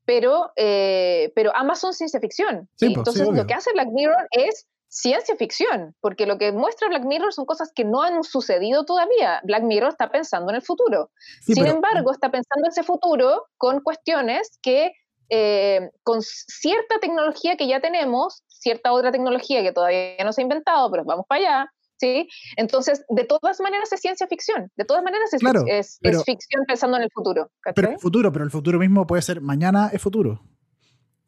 Pero, 0.05 0.53
eh, 0.57 1.33
pero 1.35 1.55
ambas 1.55 1.81
son 1.81 1.93
ciencia 1.93 2.19
ficción. 2.19 2.69
Pues, 2.79 2.93
Entonces, 2.97 3.29
lo 3.29 3.47
que 3.47 3.55
hace 3.55 3.73
Black 3.73 3.89
Mirror 3.93 4.27
es 4.31 4.66
ciencia 4.89 5.37
ficción, 5.37 5.95
porque 6.01 6.25
lo 6.25 6.39
que 6.39 6.51
muestra 6.51 6.89
Black 6.89 7.05
Mirror 7.05 7.35
son 7.35 7.45
cosas 7.45 7.71
que 7.75 7.85
no 7.85 8.03
han 8.03 8.25
sucedido 8.25 8.85
todavía. 8.85 9.41
Black 9.45 9.62
Mirror 9.64 9.91
está 9.91 10.11
pensando 10.11 10.51
en 10.51 10.57
el 10.57 10.62
futuro. 10.62 11.11
Sin 11.43 11.66
embargo, 11.66 12.11
está 12.11 12.31
pensando 12.31 12.64
en 12.64 12.71
ese 12.71 12.83
futuro 12.85 13.45
con 13.59 13.81
cuestiones 13.81 14.59
que 14.62 14.93
eh, 15.31 15.91
con 16.05 16.23
cierta 16.23 16.99
tecnología 17.01 17.57
que 17.57 17.69
ya 17.69 17.81
tenemos, 17.81 18.43
cierta 18.61 18.93
otra 18.93 19.13
tecnología 19.13 19.63
que 19.63 19.73
todavía 19.73 20.23
no 20.25 20.33
se 20.33 20.41
ha 20.41 20.45
inventado, 20.45 20.91
pero 20.91 21.05
vamos 21.05 21.27
para 21.29 21.41
allá, 21.41 21.73
¿sí? 21.97 22.29
Entonces, 22.57 23.05
de 23.09 23.25
todas 23.25 23.61
maneras 23.61 23.93
es 23.93 24.01
ciencia 24.01 24.27
ficción, 24.27 24.71
de 24.77 24.85
todas 24.85 25.03
maneras 25.03 25.33
es, 25.33 25.99
es, 26.03 26.25
ficción 26.25 26.65
pensando 26.67 26.97
en 26.97 27.05
el 27.05 27.11
futuro. 27.13 27.51
Pero 27.75 27.91
el 27.91 27.99
futuro, 27.99 28.33
pero 28.33 28.45
el 28.45 28.51
futuro 28.51 28.79
mismo 28.79 29.07
puede 29.07 29.23
ser 29.23 29.41
mañana 29.41 29.91
es 29.93 30.01
futuro. 30.01 30.43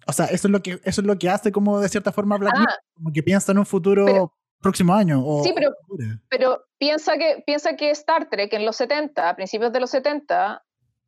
O 0.07 0.13
sea, 0.13 0.27
eso 0.27 0.49
es 0.49 0.53
lo 0.53 0.63
que, 0.63 0.81
eso 0.85 1.01
es 1.01 1.07
lo 1.07 1.19
que 1.19 1.29
hace 1.29 1.53
como 1.53 1.81
de 1.81 1.89
cierta 1.89 2.13
forma 2.13 2.37
Black 2.39 2.55
ah. 2.57 2.75
como 2.95 3.13
que 3.13 3.23
piensa 3.23 3.53
en 3.53 3.59
un 3.59 3.67
futuro 3.67 4.35
próximo 4.61 4.95
año. 4.95 5.23
sí, 5.43 5.53
pero, 5.55 5.73
pero, 6.29 6.65
piensa, 6.79 7.17
que, 7.17 7.43
piensa 7.47 7.77
que 7.77 7.91
Star 7.91 8.29
Trek 8.29 8.53
en 8.53 8.67
los 8.67 8.77
70, 8.77 9.29
a 9.29 9.37
principios 9.37 9.73
de 9.73 9.81
los 9.81 9.91
70, 9.91 10.63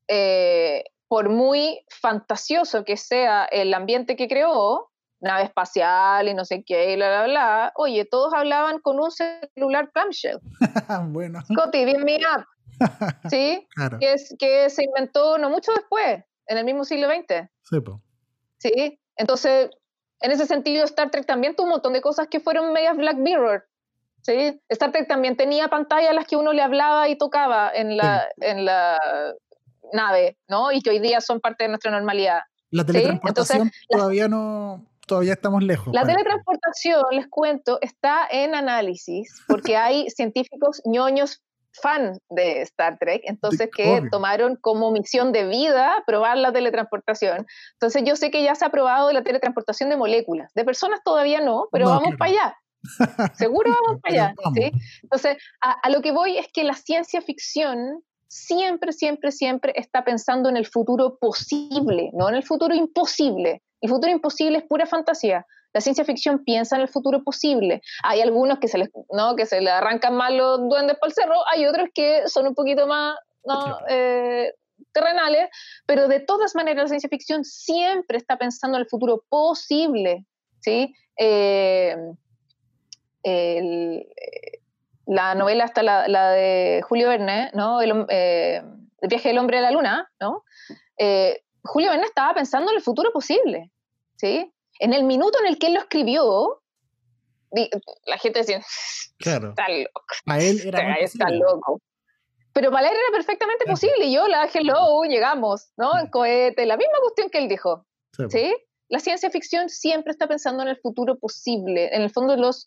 eh, 0.08 0.84
por 1.08 1.28
muy 1.28 1.84
fantasioso 1.90 2.84
que 2.84 2.96
sea 2.96 3.44
el 3.44 3.74
ambiente 3.74 4.16
que 4.16 4.28
creó, 4.28 4.91
nave 5.22 5.44
espacial 5.44 6.28
y 6.28 6.34
no 6.34 6.44
sé 6.44 6.62
qué, 6.64 6.92
y 6.92 6.96
bla, 6.96 7.08
bla, 7.08 7.24
bla, 7.24 7.72
oye, 7.76 8.04
todos 8.04 8.34
hablaban 8.34 8.80
con 8.80 9.00
un 9.00 9.10
celular 9.10 9.90
clamshell. 9.92 10.40
bueno. 11.08 11.40
Scotty, 11.50 11.86
me 11.86 12.16
up. 12.16 12.44
¿Sí? 13.30 13.66
Claro. 13.74 13.98
Que, 13.98 14.12
es, 14.12 14.34
que 14.38 14.68
se 14.68 14.84
inventó 14.84 15.38
no 15.38 15.48
mucho 15.48 15.72
después, 15.72 16.24
en 16.46 16.58
el 16.58 16.64
mismo 16.64 16.84
siglo 16.84 17.08
XX. 17.08 17.48
Sí, 17.62 17.80
po. 17.80 18.02
¿Sí? 18.58 19.00
Entonces, 19.16 19.70
en 20.20 20.30
ese 20.30 20.46
sentido, 20.46 20.84
Star 20.84 21.10
Trek 21.10 21.26
también 21.26 21.54
tuvo 21.54 21.66
un 21.66 21.72
montón 21.72 21.92
de 21.92 22.00
cosas 22.00 22.26
que 22.28 22.40
fueron 22.40 22.72
medias 22.72 22.96
Black 22.96 23.16
Mirror. 23.16 23.64
¿sí? 24.22 24.60
Star 24.68 24.90
Trek 24.90 25.06
también 25.06 25.36
tenía 25.36 25.68
pantallas 25.68 26.10
a 26.10 26.14
las 26.14 26.26
que 26.26 26.36
uno 26.36 26.52
le 26.52 26.62
hablaba 26.62 27.08
y 27.08 27.16
tocaba 27.16 27.70
en 27.72 27.96
la, 27.96 28.28
en 28.38 28.64
la 28.64 28.98
nave, 29.92 30.38
¿no? 30.48 30.72
Y 30.72 30.80
que 30.80 30.90
hoy 30.90 30.98
día 30.98 31.20
son 31.20 31.40
parte 31.40 31.64
de 31.64 31.68
nuestra 31.68 31.90
normalidad. 31.90 32.40
La 32.70 32.84
teletransportación 32.84 33.70
todavía 33.88 34.28
no, 34.28 34.86
todavía 35.06 35.34
estamos 35.34 35.62
lejos. 35.62 35.92
La 35.94 36.04
teletransportación, 36.04 37.04
les 37.12 37.28
cuento, 37.28 37.78
está 37.80 38.26
en 38.30 38.54
análisis 38.54 39.42
porque 39.48 39.76
hay 39.76 40.08
científicos 40.10 40.80
ñoños 40.84 41.42
fan 41.80 42.18
de 42.28 42.62
Star 42.62 42.98
Trek, 42.98 43.22
entonces 43.24 43.70
que 43.74 44.02
tomaron 44.10 44.56
como 44.56 44.90
misión 44.90 45.32
de 45.32 45.46
vida 45.46 46.02
probar 46.06 46.36
la 46.36 46.52
teletransportación. 46.52 47.46
Entonces 47.74 48.02
yo 48.04 48.16
sé 48.16 48.30
que 48.30 48.42
ya 48.42 48.54
se 48.54 48.64
ha 48.64 48.70
probado 48.70 49.12
la 49.12 49.22
teletransportación 49.22 49.88
de 49.88 49.96
moléculas, 49.96 50.52
de 50.54 50.64
personas 50.64 51.00
todavía 51.04 51.40
no, 51.40 51.68
pero 51.72 51.88
vamos 51.88 52.14
para 52.18 52.30
allá. 52.30 52.56
Seguro 53.34 53.70
vamos 53.70 54.00
para 54.02 54.14
allá. 54.14 54.34
¿sí? 54.54 54.72
Entonces, 55.02 55.36
a, 55.60 55.88
lo 55.88 56.02
que 56.02 56.12
voy 56.12 56.36
es 56.36 56.48
que 56.52 56.64
la 56.64 56.74
ciencia 56.74 57.22
ficción 57.22 58.02
siempre, 58.28 58.92
siempre, 58.92 59.30
siempre 59.30 59.72
está 59.76 60.04
pensando 60.04 60.48
en 60.48 60.56
el 60.56 60.66
futuro 60.66 61.16
posible, 61.18 62.10
no 62.14 62.28
en 62.28 62.34
el 62.34 62.42
futuro 62.42 62.74
imposible. 62.74 63.62
El 63.82 63.90
futuro 63.90 64.10
imposible 64.10 64.58
es 64.58 64.64
pura 64.64 64.86
fantasía. 64.86 65.46
La 65.74 65.80
ciencia 65.80 66.04
ficción 66.04 66.44
piensa 66.44 66.76
en 66.76 66.82
el 66.82 66.88
futuro 66.88 67.22
posible. 67.22 67.82
Hay 68.02 68.22
algunos 68.22 68.58
que 68.58 68.68
se 68.68 68.78
les, 68.78 68.88
¿no? 69.10 69.36
que 69.36 69.44
se 69.44 69.60
le 69.60 69.70
arrancan 69.70 70.14
mal 70.14 70.36
los 70.36 70.60
duendes 70.68 70.96
por 70.98 71.08
el 71.08 71.14
cerro, 71.14 71.36
hay 71.52 71.66
otros 71.66 71.88
que 71.94 72.26
son 72.28 72.46
un 72.46 72.54
poquito 72.54 72.86
más 72.86 73.16
¿no? 73.44 73.78
eh, 73.88 74.54
terrenales, 74.92 75.48
pero 75.84 76.08
de 76.08 76.20
todas 76.20 76.54
maneras 76.54 76.84
la 76.84 76.88
ciencia 76.88 77.10
ficción 77.10 77.44
siempre 77.44 78.16
está 78.16 78.38
pensando 78.38 78.78
en 78.78 78.82
el 78.82 78.88
futuro 78.88 79.24
posible. 79.28 80.24
¿sí? 80.60 80.94
Eh, 81.18 81.96
el, 83.22 84.06
la 85.06 85.34
novela 85.34 85.64
hasta 85.64 85.82
la, 85.82 86.30
de 86.30 86.82
Julio 86.88 87.08
Verne, 87.08 87.50
¿no? 87.54 87.80
Eh, 87.82 88.62
el, 89.00 89.08
viaje 89.08 89.28
del 89.28 89.38
hombre 89.38 89.58
a 89.58 89.62
la 89.62 89.70
luna, 89.70 90.10
¿no? 90.20 90.44
Eh, 90.98 91.42
Julio 91.64 91.90
Verne 91.90 92.06
estaba 92.06 92.34
pensando 92.34 92.70
en 92.70 92.76
el 92.76 92.82
futuro 92.82 93.12
posible, 93.12 93.70
¿sí? 94.16 94.52
En 94.80 94.92
el 94.92 95.04
minuto 95.04 95.38
en 95.40 95.46
el 95.46 95.58
que 95.58 95.68
él 95.68 95.74
lo 95.74 95.80
escribió, 95.80 96.62
la 98.06 98.18
gente 98.18 98.40
decía, 98.40 98.62
claro. 99.18 99.50
está 99.50 99.68
loco. 99.68 100.02
A 100.26 100.38
él 100.38 100.60
era 100.64 100.94
está 100.94 101.30
loco. 101.30 101.80
Pero 102.52 102.70
para 102.70 102.88
él 102.88 102.94
era 102.94 103.16
perfectamente 103.16 103.64
posible. 103.64 104.06
Y 104.06 104.14
yo, 104.14 104.28
la 104.28 104.48
hello, 104.52 105.04
llegamos, 105.04 105.72
¿no? 105.76 105.98
En 105.98 106.08
cohete, 106.08 106.66
la 106.66 106.76
misma 106.76 106.98
cuestión 107.00 107.30
que 107.30 107.38
él 107.38 107.48
dijo. 107.48 107.86
¿Sí? 108.28 108.54
La 108.88 108.98
ciencia 108.98 109.30
ficción 109.30 109.70
siempre 109.70 110.10
está 110.10 110.26
pensando 110.26 110.62
en 110.62 110.68
el 110.68 110.76
futuro 110.76 111.18
posible. 111.18 111.94
En 111.94 112.02
el 112.02 112.10
fondo, 112.10 112.36
los, 112.36 112.66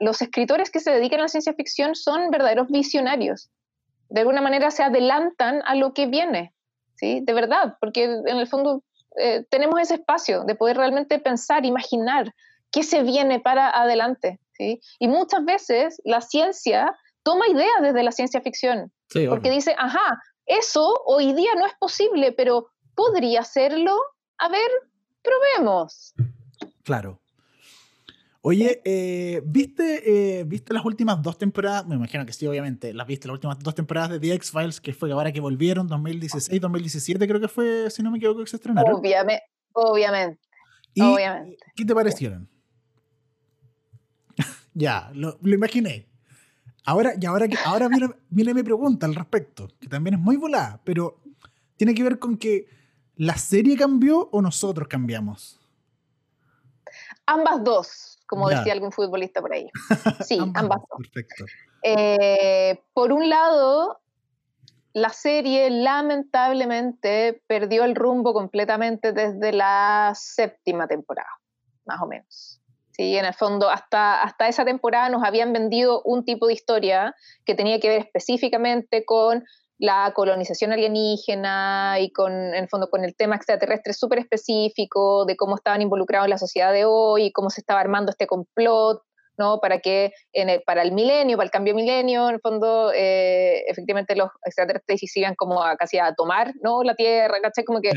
los 0.00 0.22
escritores 0.22 0.70
que 0.70 0.80
se 0.80 0.90
dedican 0.90 1.20
a 1.20 1.24
la 1.24 1.28
ciencia 1.28 1.52
ficción 1.52 1.94
son 1.94 2.30
verdaderos 2.30 2.68
visionarios. 2.68 3.50
De 4.08 4.20
alguna 4.20 4.40
manera 4.40 4.70
se 4.70 4.82
adelantan 4.82 5.60
a 5.66 5.74
lo 5.74 5.92
que 5.92 6.06
viene, 6.06 6.53
¿sí? 7.04 7.20
De 7.22 7.32
verdad, 7.34 7.76
porque 7.80 8.04
en 8.04 8.36
el 8.38 8.46
fondo 8.46 8.82
eh, 9.16 9.44
tenemos 9.50 9.78
ese 9.80 9.94
espacio 9.94 10.44
de 10.44 10.54
poder 10.54 10.78
realmente 10.78 11.18
pensar, 11.18 11.66
imaginar 11.66 12.34
qué 12.72 12.82
se 12.82 13.02
viene 13.02 13.40
para 13.40 13.70
adelante, 13.70 14.40
¿sí? 14.52 14.80
Y 14.98 15.08
muchas 15.08 15.44
veces 15.44 16.00
la 16.04 16.20
ciencia 16.20 16.96
toma 17.22 17.46
ideas 17.48 17.82
desde 17.82 18.02
la 18.02 18.12
ciencia 18.12 18.40
ficción, 18.40 18.90
porque 19.28 19.50
dice, 19.50 19.74
ajá, 19.78 20.18
eso 20.46 21.02
hoy 21.06 21.32
día 21.34 21.50
no 21.56 21.66
es 21.66 21.74
posible, 21.78 22.32
pero 22.32 22.68
podría 22.94 23.44
serlo. 23.44 23.96
A 24.38 24.48
ver, 24.48 24.70
probemos. 25.22 26.14
Claro. 26.82 27.20
Oye, 28.46 28.82
eh, 28.84 29.40
¿viste, 29.42 30.40
eh, 30.40 30.44
¿viste 30.44 30.74
las 30.74 30.84
últimas 30.84 31.22
dos 31.22 31.38
temporadas? 31.38 31.86
Me 31.86 31.94
imagino 31.94 32.26
que 32.26 32.32
sí, 32.34 32.46
obviamente. 32.46 32.92
Las 32.92 33.06
viste 33.06 33.26
las 33.26 33.36
últimas 33.36 33.58
dos 33.58 33.74
temporadas 33.74 34.10
de 34.10 34.20
The 34.20 34.34
X-Files, 34.34 34.82
que 34.82 34.92
fue 34.92 35.10
ahora 35.12 35.32
que 35.32 35.40
volvieron, 35.40 35.88
2016, 35.88 36.60
2017 36.60 37.26
creo 37.26 37.40
que 37.40 37.48
fue, 37.48 37.90
si 37.90 38.02
no 38.02 38.10
me 38.10 38.18
equivoco, 38.18 38.40
que 38.40 38.50
se 38.50 38.56
estrenaron. 38.56 38.96
Obviamente. 38.96 39.44
Obviamente. 39.72 40.42
obviamente. 41.00 41.64
¿Qué 41.74 41.86
te 41.86 41.94
parecieron? 41.94 42.46
ya, 44.74 45.10
lo, 45.14 45.38
imaginé. 45.42 46.06
Ahora, 46.84 47.14
y 47.18 47.24
ahora, 47.24 47.46
ahora 47.64 47.88
viene, 47.88 48.10
viene 48.28 48.52
mi 48.52 48.62
pregunta 48.62 49.06
al 49.06 49.14
respecto, 49.14 49.68
que 49.80 49.88
también 49.88 50.16
es 50.16 50.20
muy 50.20 50.36
volada, 50.36 50.82
pero 50.84 51.22
tiene 51.78 51.94
que 51.94 52.02
ver 52.02 52.18
con 52.18 52.36
que 52.36 52.66
la 53.16 53.38
serie 53.38 53.74
cambió 53.78 54.28
o 54.30 54.42
nosotros 54.42 54.86
cambiamos. 54.86 55.58
Ambas 57.24 57.64
dos 57.64 58.13
como 58.26 58.48
decía 58.48 58.72
algún 58.72 58.92
futbolista 58.92 59.40
por 59.40 59.52
ahí. 59.52 59.68
Sí, 60.26 60.38
ambas. 60.54 60.80
Perfecto. 60.98 61.44
Eh, 61.82 62.82
por 62.92 63.12
un 63.12 63.28
lado, 63.28 64.00
la 64.94 65.10
serie 65.10 65.70
lamentablemente 65.70 67.42
perdió 67.46 67.84
el 67.84 67.94
rumbo 67.94 68.32
completamente 68.32 69.12
desde 69.12 69.52
la 69.52 70.12
séptima 70.14 70.86
temporada, 70.86 71.28
más 71.84 72.00
o 72.00 72.06
menos. 72.06 72.60
Sí, 72.92 73.16
en 73.16 73.24
el 73.24 73.34
fondo, 73.34 73.70
hasta, 73.70 74.22
hasta 74.22 74.46
esa 74.46 74.64
temporada 74.64 75.08
nos 75.08 75.24
habían 75.24 75.52
vendido 75.52 76.00
un 76.04 76.24
tipo 76.24 76.46
de 76.46 76.52
historia 76.52 77.14
que 77.44 77.56
tenía 77.56 77.80
que 77.80 77.88
ver 77.88 78.02
específicamente 78.02 79.04
con 79.04 79.44
la 79.84 80.12
colonización 80.14 80.72
alienígena 80.72 81.96
y 82.00 82.10
con, 82.10 82.32
en 82.32 82.54
el 82.54 82.68
fondo, 82.70 82.88
con 82.88 83.04
el 83.04 83.14
tema 83.14 83.36
extraterrestre 83.36 83.92
súper 83.92 84.20
específico 84.20 85.26
de 85.26 85.36
cómo 85.36 85.56
estaban 85.56 85.82
involucrados 85.82 86.24
en 86.24 86.30
la 86.30 86.38
sociedad 86.38 86.72
de 86.72 86.86
hoy 86.86 87.26
y 87.26 87.32
cómo 87.32 87.50
se 87.50 87.60
estaba 87.60 87.80
armando 87.80 88.10
este 88.10 88.26
complot, 88.26 89.02
¿no? 89.36 89.60
Para 89.60 89.80
que 89.80 90.14
en 90.32 90.48
el, 90.48 90.62
para 90.62 90.80
el 90.80 90.92
milenio, 90.92 91.36
para 91.36 91.44
el 91.44 91.50
cambio 91.50 91.74
milenio, 91.74 92.30
en 92.30 92.36
el 92.36 92.40
fondo, 92.40 92.92
eh, 92.94 93.62
efectivamente 93.66 94.16
los 94.16 94.30
extraterrestres 94.46 95.00
sigan 95.00 95.34
como 95.34 95.62
a, 95.62 95.76
casi 95.76 95.98
a 95.98 96.14
tomar, 96.14 96.54
¿no? 96.62 96.82
La 96.82 96.94
Tierra, 96.94 97.38
¿cachai? 97.42 97.64
Como 97.64 97.82
que, 97.82 97.92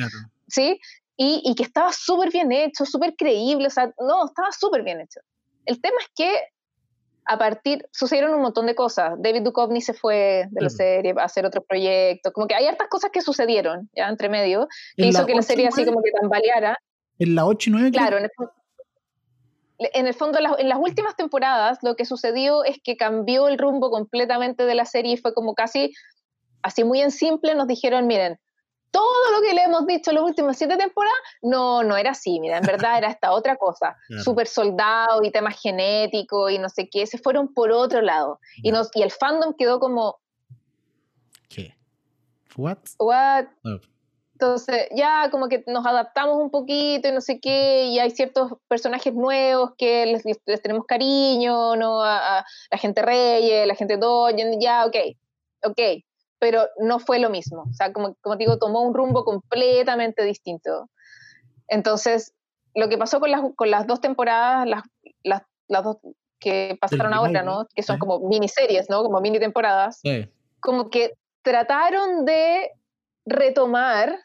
¿sí? 0.50 0.82
Y, 1.16 1.42
y 1.46 1.56
que 1.56 1.64
estaba 1.64 1.94
súper 1.94 2.32
bien 2.32 2.52
hecho, 2.52 2.86
súper 2.86 3.16
creíble, 3.16 3.68
o 3.68 3.72
sea, 3.72 3.94
no, 3.98 4.26
estaba 4.26 4.52
súper 4.52 4.84
bien 4.84 5.00
hecho. 5.00 5.22
El 5.66 5.80
tema 5.80 5.96
es 6.02 6.10
que 6.14 6.42
a 7.28 7.38
partir, 7.38 7.86
sucedieron 7.92 8.34
un 8.34 8.42
montón 8.42 8.66
de 8.66 8.76
cosas. 8.76 9.14
David 9.20 9.42
Duchovny 9.42 9.82
se 9.82 9.94
fue 9.94 10.46
de 10.50 10.62
la 10.62 10.70
serie 10.70 11.14
a 11.18 11.24
hacer 11.24 11.46
otro 11.46 11.62
proyecto. 11.62 12.32
Como 12.32 12.48
que 12.48 12.56
hay 12.56 12.66
hartas 12.66 12.88
cosas 12.88 13.12
que 13.12 13.22
sucedieron 13.22 13.90
ya 13.96 14.08
entre 14.08 14.30
medio, 14.30 14.68
que 14.96 15.08
hizo 15.08 15.26
que 15.26 15.36
la 15.36 15.42
serie 15.42 15.68
así 15.68 15.86
como 15.86 16.02
que 16.02 16.12
tambaleara. 16.12 16.78
En 17.20 17.36
la 17.36 17.46
8 17.46 17.70
y 17.70 17.74
9. 17.74 17.92
Claro, 17.92 18.18
en 18.18 18.24
el, 18.24 18.32
en 19.80 20.08
el 20.08 20.14
fondo, 20.14 20.40
en 20.58 20.70
las 20.70 20.80
últimas 20.80 21.16
temporadas, 21.16 21.80
lo 21.82 21.96
que 21.96 22.06
sucedió 22.06 22.64
es 22.64 22.78
que 22.82 22.96
cambió 22.96 23.48
el 23.48 23.58
rumbo 23.58 23.92
completamente 23.92 24.64
de 24.66 24.76
la 24.76 24.86
serie 24.86 25.14
y 25.14 25.18
fue 25.18 25.34
como 25.34 25.54
casi, 25.54 25.94
así 26.62 26.84
muy 26.84 27.02
en 27.02 27.12
simple, 27.12 27.56
nos 27.56 27.68
dijeron, 27.68 28.08
miren, 28.08 28.40
todo 28.92 29.32
lo 29.32 29.42
que 29.42 29.54
le 29.54 29.64
hemos 29.64 29.86
dicho 29.86 30.12
en 30.12 30.16
las 30.16 30.24
últimas 30.24 30.58
siete 30.58 30.78
temporadas, 30.78 31.18
no, 31.42 31.84
no 31.84 31.98
era 31.98 32.12
así, 32.12 32.40
mira, 32.40 32.58
en 32.58 32.66
verdad 32.66 32.98
era 32.98 33.10
esta 33.10 33.32
otra 33.32 33.56
cosa, 33.58 33.96
super 34.24 34.48
soldado 34.48 35.24
y 35.24 35.32
temas 35.32 35.60
genéticos 35.60 36.52
y 36.52 36.58
no 36.58 36.70
sé 36.70 36.90
qué, 36.90 37.06
se 37.06 37.18
fueron 37.18 37.54
por 37.54 37.72
otro 37.72 38.02
lado. 38.02 38.40
Y, 38.64 38.72
nos, 38.72 38.90
y 38.96 39.02
el 39.02 39.12
fandom 39.12 39.54
quedó 39.58 39.80
como... 39.80 40.20
¿Qué? 41.50 41.76
¿What? 42.56 42.80
¿What? 43.00 43.46
Oh. 43.64 43.80
Entonces, 44.40 44.88
ya 44.96 45.32
como 45.32 45.50
que 45.50 45.64
nos 45.66 45.84
adaptamos 45.84 46.38
un 46.38 46.52
poquito 46.52 47.08
y 47.08 47.12
no 47.12 47.22
sé 47.22 47.40
qué, 47.40 47.86
y 47.86 47.98
hay 47.98 48.12
ciertos 48.12 48.52
personajes 48.68 49.12
nuevos 49.12 49.72
que 49.80 50.06
les, 50.06 50.62
tenemos 50.62 50.86
cariño, 50.86 51.76
¿no? 51.76 52.04
A, 52.04 52.46
la 52.70 52.78
gente 52.78 53.02
Reyes, 53.02 53.66
la 53.66 53.74
gente 53.74 53.98
Doyen, 53.98 54.62
ya, 54.62 54.86
ok, 54.86 54.96
ok, 55.64 55.80
pero 56.40 56.68
no 56.78 57.00
fue 57.00 57.20
lo 57.20 57.30
mismo. 57.30 57.64
O 57.70 57.74
sea, 57.74 57.92
como, 57.94 58.16
como 58.22 58.36
digo, 58.36 58.58
tomó 58.58 58.82
un 58.82 58.94
rumbo 58.94 59.24
completamente 59.24 60.24
distinto. 60.24 60.90
Entonces, 61.68 62.34
lo 62.76 62.90
que 62.90 62.98
pasó 62.98 63.20
con 63.20 63.32
las, 63.32 63.42
con 63.56 63.72
las 63.72 63.88
dos 63.88 64.02
temporadas, 64.02 64.68
las, 64.68 64.84
las, 65.24 65.42
las 65.68 65.84
dos 65.84 65.98
que 66.40 66.78
pasaron 66.80 67.14
ahora, 67.14 67.42
¿no? 67.42 67.68
Que 67.74 67.84
son 67.84 67.98
como 67.98 68.20
miniseries, 68.20 68.90
¿no? 68.90 69.04
Como 69.04 69.20
mini 69.22 69.40
temporadas. 69.40 70.00
Como 70.60 70.90
que 70.90 71.14
trataron 71.42 72.26
de 72.26 72.72
retomar 73.26 74.20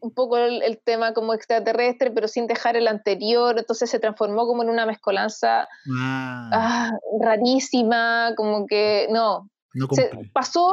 un 0.00 0.12
poco 0.12 0.38
el, 0.38 0.80
tema 0.82 1.12
como 1.12 1.34
extraterrestre, 1.34 2.10
pero 2.10 2.26
sin 2.26 2.46
dejar 2.46 2.76
el 2.76 2.88
anterior, 2.88 3.58
entonces 3.58 3.90
se 3.90 3.98
transformó 3.98 4.46
como 4.46 4.62
en 4.62 4.70
una 4.70 4.86
mezcolanza 4.86 5.68
ah. 5.94 6.50
Ah, 6.52 6.90
rarísima, 7.20 8.32
como 8.36 8.66
que 8.66 9.08
no. 9.10 9.50
no 9.74 9.88
se 9.92 10.10
pasó 10.32 10.72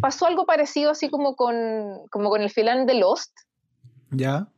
pasó 0.00 0.26
algo 0.26 0.46
parecido 0.46 0.90
así 0.90 1.10
como 1.10 1.36
con, 1.36 2.06
como 2.10 2.30
con 2.30 2.42
el 2.42 2.50
final 2.50 2.86
de 2.86 2.94
Lost. 2.94 3.32
Ya. 4.10 4.48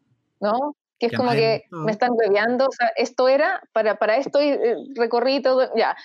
¿No? 0.41 0.77
Que 0.99 1.07
es 1.07 1.17
como 1.17 1.31
que 1.31 1.65
me 1.71 1.93
están 1.93 2.15
bebeando, 2.15 2.67
o 2.67 2.73
sea, 2.73 2.93
esto 2.97 3.27
era, 3.27 3.63
para, 3.73 3.97
para 3.97 4.17
esto 4.17 4.39
eh, 4.39 4.77
recorrí 4.95 5.41
todo, 5.41 5.71
ya. 5.75 5.97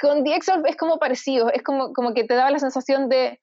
Con 0.00 0.22
The 0.22 0.36
es 0.36 0.76
como 0.76 0.98
parecido, 0.98 1.50
es 1.50 1.62
como, 1.62 1.92
como 1.92 2.14
que 2.14 2.24
te 2.24 2.34
daba 2.34 2.52
la 2.52 2.60
sensación 2.60 3.08
de, 3.08 3.40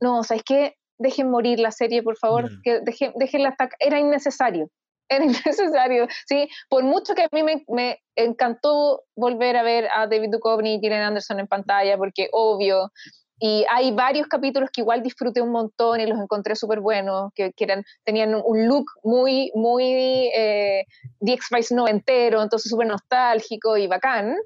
no, 0.00 0.20
o 0.20 0.22
sea, 0.24 0.38
es 0.38 0.42
que 0.42 0.76
dejen 0.98 1.30
morir 1.30 1.58
la 1.58 1.70
serie, 1.70 2.02
por 2.02 2.16
favor, 2.16 2.50
que 2.62 2.80
dejen, 2.80 3.12
dejen 3.16 3.46
hasta 3.46 3.68
era 3.78 3.98
innecesario, 3.98 4.70
era 5.08 5.24
innecesario, 5.24 6.08
¿sí? 6.26 6.48
Por 6.68 6.82
mucho 6.82 7.14
que 7.14 7.24
a 7.24 7.28
mí 7.32 7.42
me, 7.42 7.64
me, 7.68 8.00
encantó 8.16 9.02
volver 9.14 9.56
a 9.56 9.62
ver 9.62 9.88
a 9.94 10.06
David 10.06 10.30
Duchovny 10.30 10.74
y 10.74 10.80
Gillian 10.80 11.02
Anderson 11.02 11.40
en 11.40 11.46
pantalla, 11.46 11.96
porque 11.98 12.28
obvio, 12.32 12.90
y 13.38 13.64
hay 13.70 13.92
varios 13.92 14.28
capítulos 14.28 14.70
que 14.72 14.80
igual 14.80 15.02
disfruté 15.02 15.40
un 15.40 15.50
montón 15.50 16.00
y 16.00 16.06
los 16.06 16.18
encontré 16.18 16.54
súper 16.54 16.80
buenos, 16.80 17.32
que, 17.34 17.52
que, 17.52 17.64
eran, 17.64 17.84
tenían 18.04 18.34
un 18.34 18.68
look 18.68 18.86
muy, 19.02 19.50
muy 19.54 20.30
eh, 20.34 20.84
The 21.20 21.32
X-Files 21.32 21.72
noventero, 21.72 22.42
entonces 22.42 22.70
súper 22.70 22.86
nostálgico 22.86 23.76
y 23.76 23.86
bacán. 23.86 24.36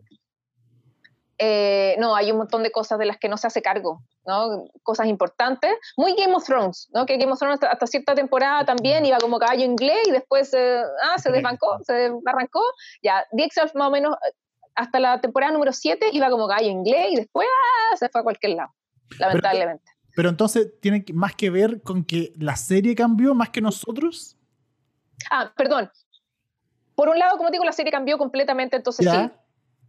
Eh, 1.40 1.94
no, 2.00 2.16
hay 2.16 2.32
un 2.32 2.38
montón 2.38 2.64
de 2.64 2.72
cosas 2.72 2.98
de 2.98 3.06
las 3.06 3.18
que 3.18 3.28
no 3.28 3.36
se 3.36 3.46
hace 3.46 3.62
cargo, 3.62 4.02
¿no? 4.26 4.64
Cosas 4.82 5.06
importantes. 5.06 5.72
Muy 5.96 6.14
Game 6.14 6.34
of 6.34 6.44
Thrones, 6.44 6.88
¿no? 6.92 7.06
Que 7.06 7.16
Game 7.16 7.30
of 7.30 7.38
Thrones 7.38 7.60
hasta, 7.62 7.86
cierta 7.86 8.14
temporada 8.14 8.64
también 8.64 9.06
iba 9.06 9.18
como 9.18 9.38
caballo 9.38 9.64
inglés 9.64 10.08
y 10.08 10.10
después 10.10 10.52
ah, 10.54 11.18
se 11.18 11.30
desbancó, 11.30 11.78
se 11.84 12.10
arrancó. 12.26 12.62
Ya, 13.02 13.24
The 13.36 13.44
X-Files 13.44 13.74
más 13.76 13.88
o 13.88 13.90
menos 13.92 14.16
hasta 14.78 15.00
la 15.00 15.20
temporada 15.20 15.52
número 15.52 15.72
7 15.72 16.10
iba 16.12 16.30
como 16.30 16.46
caballo 16.46 16.68
inglés 16.68 17.08
y 17.10 17.16
después 17.16 17.48
ah, 17.92 17.96
se 17.96 18.08
fue 18.08 18.20
a 18.20 18.24
cualquier 18.24 18.52
lado 18.52 18.70
lamentablemente. 19.18 19.84
Pero, 20.14 20.28
entonces, 20.28 20.68
¿tiene 20.80 21.04
más 21.14 21.34
que 21.34 21.50
ver 21.50 21.80
con 21.82 22.04
que 22.04 22.32
la 22.38 22.56
serie 22.56 22.94
cambió 22.94 23.34
más 23.34 23.50
que 23.50 23.60
nosotros? 23.60 24.36
Ah, 25.30 25.52
perdón. 25.56 25.90
Por 26.94 27.08
un 27.08 27.18
lado, 27.18 27.36
como 27.38 27.50
digo, 27.50 27.64
la 27.64 27.72
serie 27.72 27.92
cambió 27.92 28.18
completamente, 28.18 28.76
entonces 28.76 29.08
sí. 29.08 29.30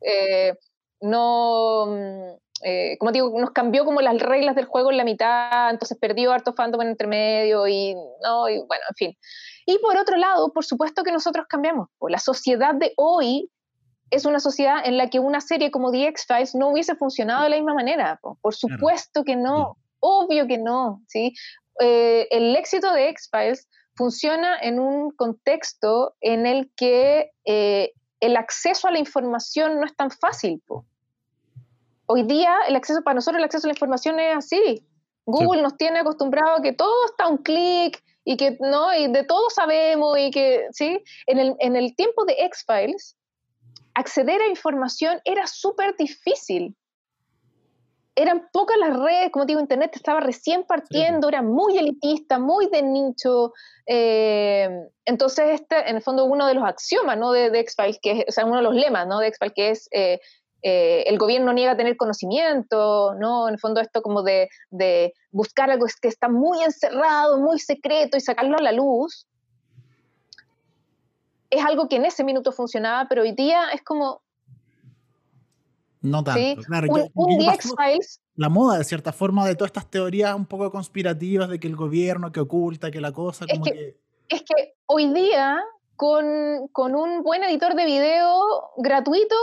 Eh, 0.02 0.54
no, 1.02 1.88
mm, 1.88 2.38
eh, 2.64 2.98
como 3.00 3.12
digo, 3.12 3.40
nos 3.40 3.52
cambió 3.52 3.86
como 3.86 4.02
las 4.02 4.20
reglas 4.20 4.56
del 4.56 4.66
juego 4.66 4.92
en 4.92 4.98
la 4.98 5.04
mitad, 5.04 5.72
entonces 5.72 5.98
perdió 5.98 6.32
harto 6.32 6.54
fandom 6.54 6.82
en 6.82 6.90
entre 6.90 7.08
medio 7.08 7.68
y, 7.68 7.96
no, 8.24 8.50
y 8.50 8.60
bueno, 8.60 8.84
en 8.90 8.96
fin. 8.96 9.18
Y 9.66 9.80
por 9.80 9.98
otro 9.98 10.18
lado, 10.18 10.54
por 10.54 10.66
supuesto 10.66 11.04
que 11.04 11.12
nosotros 11.12 11.48
cambiamos. 11.50 11.90
La 12.08 12.20
sociedad 12.20 12.76
de 12.76 12.94
hoy 12.98 13.50
es 14.12 14.26
una 14.26 14.40
sociedad 14.40 14.82
en 14.84 14.98
la 14.98 15.10
que 15.10 15.20
una 15.20 15.42
serie 15.42 15.72
como 15.72 15.92
The 15.92 16.08
X-Files 16.08 16.56
no 16.56 16.70
hubiese 16.70 16.96
funcionado 16.96 17.44
de 17.44 17.50
la 17.52 17.56
misma 17.58 17.74
manera. 17.74 18.20
Por 18.42 18.56
supuesto 18.56 19.24
que 19.24 19.36
no, 19.36 19.78
obvio 20.00 20.48
que 20.48 20.58
no. 20.58 21.02
¿sí? 21.08 21.34
Eh, 21.80 22.28
el 22.32 22.56
éxito 22.56 22.92
de 22.94 23.10
X-Files 23.10 23.68
funciona 23.96 24.58
en 24.60 24.80
un 24.80 25.12
contexto 25.12 26.16
en 26.22 26.46
el 26.46 26.72
que 26.76 27.32
eh, 27.46 27.92
el 28.20 28.38
acceso 28.38 28.88
a 28.88 28.92
la 28.92 29.00
información 29.00 29.80
no 29.80 29.86
es 29.86 29.96
tan 29.96 30.12
fácil. 30.12 30.62
Hoy 32.06 32.24
día 32.24 32.56
el 32.68 32.76
acceso 32.76 33.02
para 33.04 33.16
nosotros 33.16 33.40
el 33.40 33.46
acceso 33.46 33.68
a 33.68 33.70
la 33.70 33.74
información 33.74 34.20
es 34.20 34.38
así. 34.38 34.86
Google 35.26 35.62
nos 35.62 35.78
tiene 35.78 36.00
acostumbrado 36.00 36.58
a 36.58 36.62
que 36.62 36.74
todo 36.74 37.06
está 37.06 37.26
a 37.26 37.28
un 37.28 37.38
clic 37.38 38.02
y 38.24 38.36
que 38.36 38.58
no 38.60 38.94
y 38.96 39.12
de 39.12 39.24
todo 39.24 39.50
sabemos 39.52 40.18
y 40.18 40.32
que 40.32 40.68
sí 40.72 41.04
en 41.28 41.40
el, 41.40 41.56
en 41.60 41.76
el 41.76 41.96
tiempo 41.96 42.26
de 42.26 42.34
X-Files 42.46 43.16
acceder 43.94 44.42
a 44.42 44.48
información 44.48 45.20
era 45.26 45.48
súper 45.48 45.96
difícil. 45.98 46.76
Eran 48.16 48.50
pocas 48.52 48.78
las 48.78 49.00
redes, 49.00 49.32
como 49.32 49.46
digo, 49.46 49.62
Internet 49.62 49.92
estaba 49.96 50.20
recién 50.20 50.66
partiendo, 50.66 51.30
era 51.30 51.42
muy 51.42 51.78
elitista, 51.78 52.38
muy 52.38 52.68
de 52.68 52.82
nicho. 52.82 53.54
Eh, 53.86 54.70
entonces, 55.06 55.62
este, 55.62 55.90
en 55.90 55.96
el 55.96 56.02
fondo, 56.02 56.26
uno 56.26 56.46
de 56.46 56.54
los 56.54 56.66
axiomas 56.66 57.18
¿no? 57.18 57.32
de, 57.32 57.50
de 57.50 57.60
X-Files, 57.62 58.00
que 58.02 58.12
es, 58.12 58.26
o 58.28 58.32
sea, 58.32 58.46
uno 58.46 58.58
de 58.58 58.64
los 58.64 58.76
lemas 58.76 59.08
¿no? 59.08 59.20
de 59.20 59.28
X-Files, 59.28 59.54
que 59.56 59.70
es 59.70 59.88
eh, 59.92 60.20
eh, 60.62 61.04
el 61.08 61.18
gobierno 61.18 61.54
niega 61.54 61.78
tener 61.78 61.96
conocimiento, 61.96 63.16
¿no? 63.16 63.48
En 63.48 63.54
el 63.54 63.60
fondo 63.60 63.80
esto 63.80 64.02
como 64.02 64.24
de, 64.24 64.50
de, 64.70 65.14
buscar 65.32 65.72
algo 65.72 65.86
que 66.02 66.10
está 66.10 66.28
muy 66.28 66.62
encerrado, 66.64 67.40
muy 67.40 67.60
secreto 67.60 68.18
y 68.18 68.22
sacarlo 68.22 68.58
a 68.58 68.62
la 68.62 68.74
luz, 68.74 69.28
es 71.50 71.66
algo 71.66 71.88
que 71.88 71.96
en 71.96 72.06
ese 72.06 72.24
minuto 72.24 72.52
funcionaba, 72.52 73.08
pero 73.08 73.24
hoy 73.24 73.32
día 73.32 73.70
es 73.74 73.82
como, 73.82 74.22
No 76.02 76.24
tanto, 76.24 76.62
claro. 76.64 76.88
Un, 77.14 77.38
The 77.40 77.54
X-Files. 77.56 78.22
La 78.36 78.50
moda, 78.50 78.78
de 78.78 78.84
cierta 78.84 79.12
forma, 79.12 79.46
de 79.46 79.56
todas 79.56 79.70
estas 79.70 79.90
teorías 79.90 80.34
un 80.36 80.46
poco 80.46 80.72
conspirativas 80.72 81.50
de 81.50 81.60
que 81.60 81.68
el 81.68 81.76
gobierno 81.76 82.32
que 82.32 82.40
oculta, 82.40 82.92
que 82.92 83.02
la 83.02 83.12
cosa, 83.12 83.46
como 83.50 83.66
que, 83.66 83.98
Es 84.30 84.44
que 84.44 84.76
hoy 84.86 85.12
día, 85.14 85.62
con, 85.96 86.68
con 86.72 86.96
un 86.96 87.24
buen 87.24 87.44
editor 87.44 87.76
de 87.76 87.86
video 87.86 88.42
gratuito, 88.78 89.36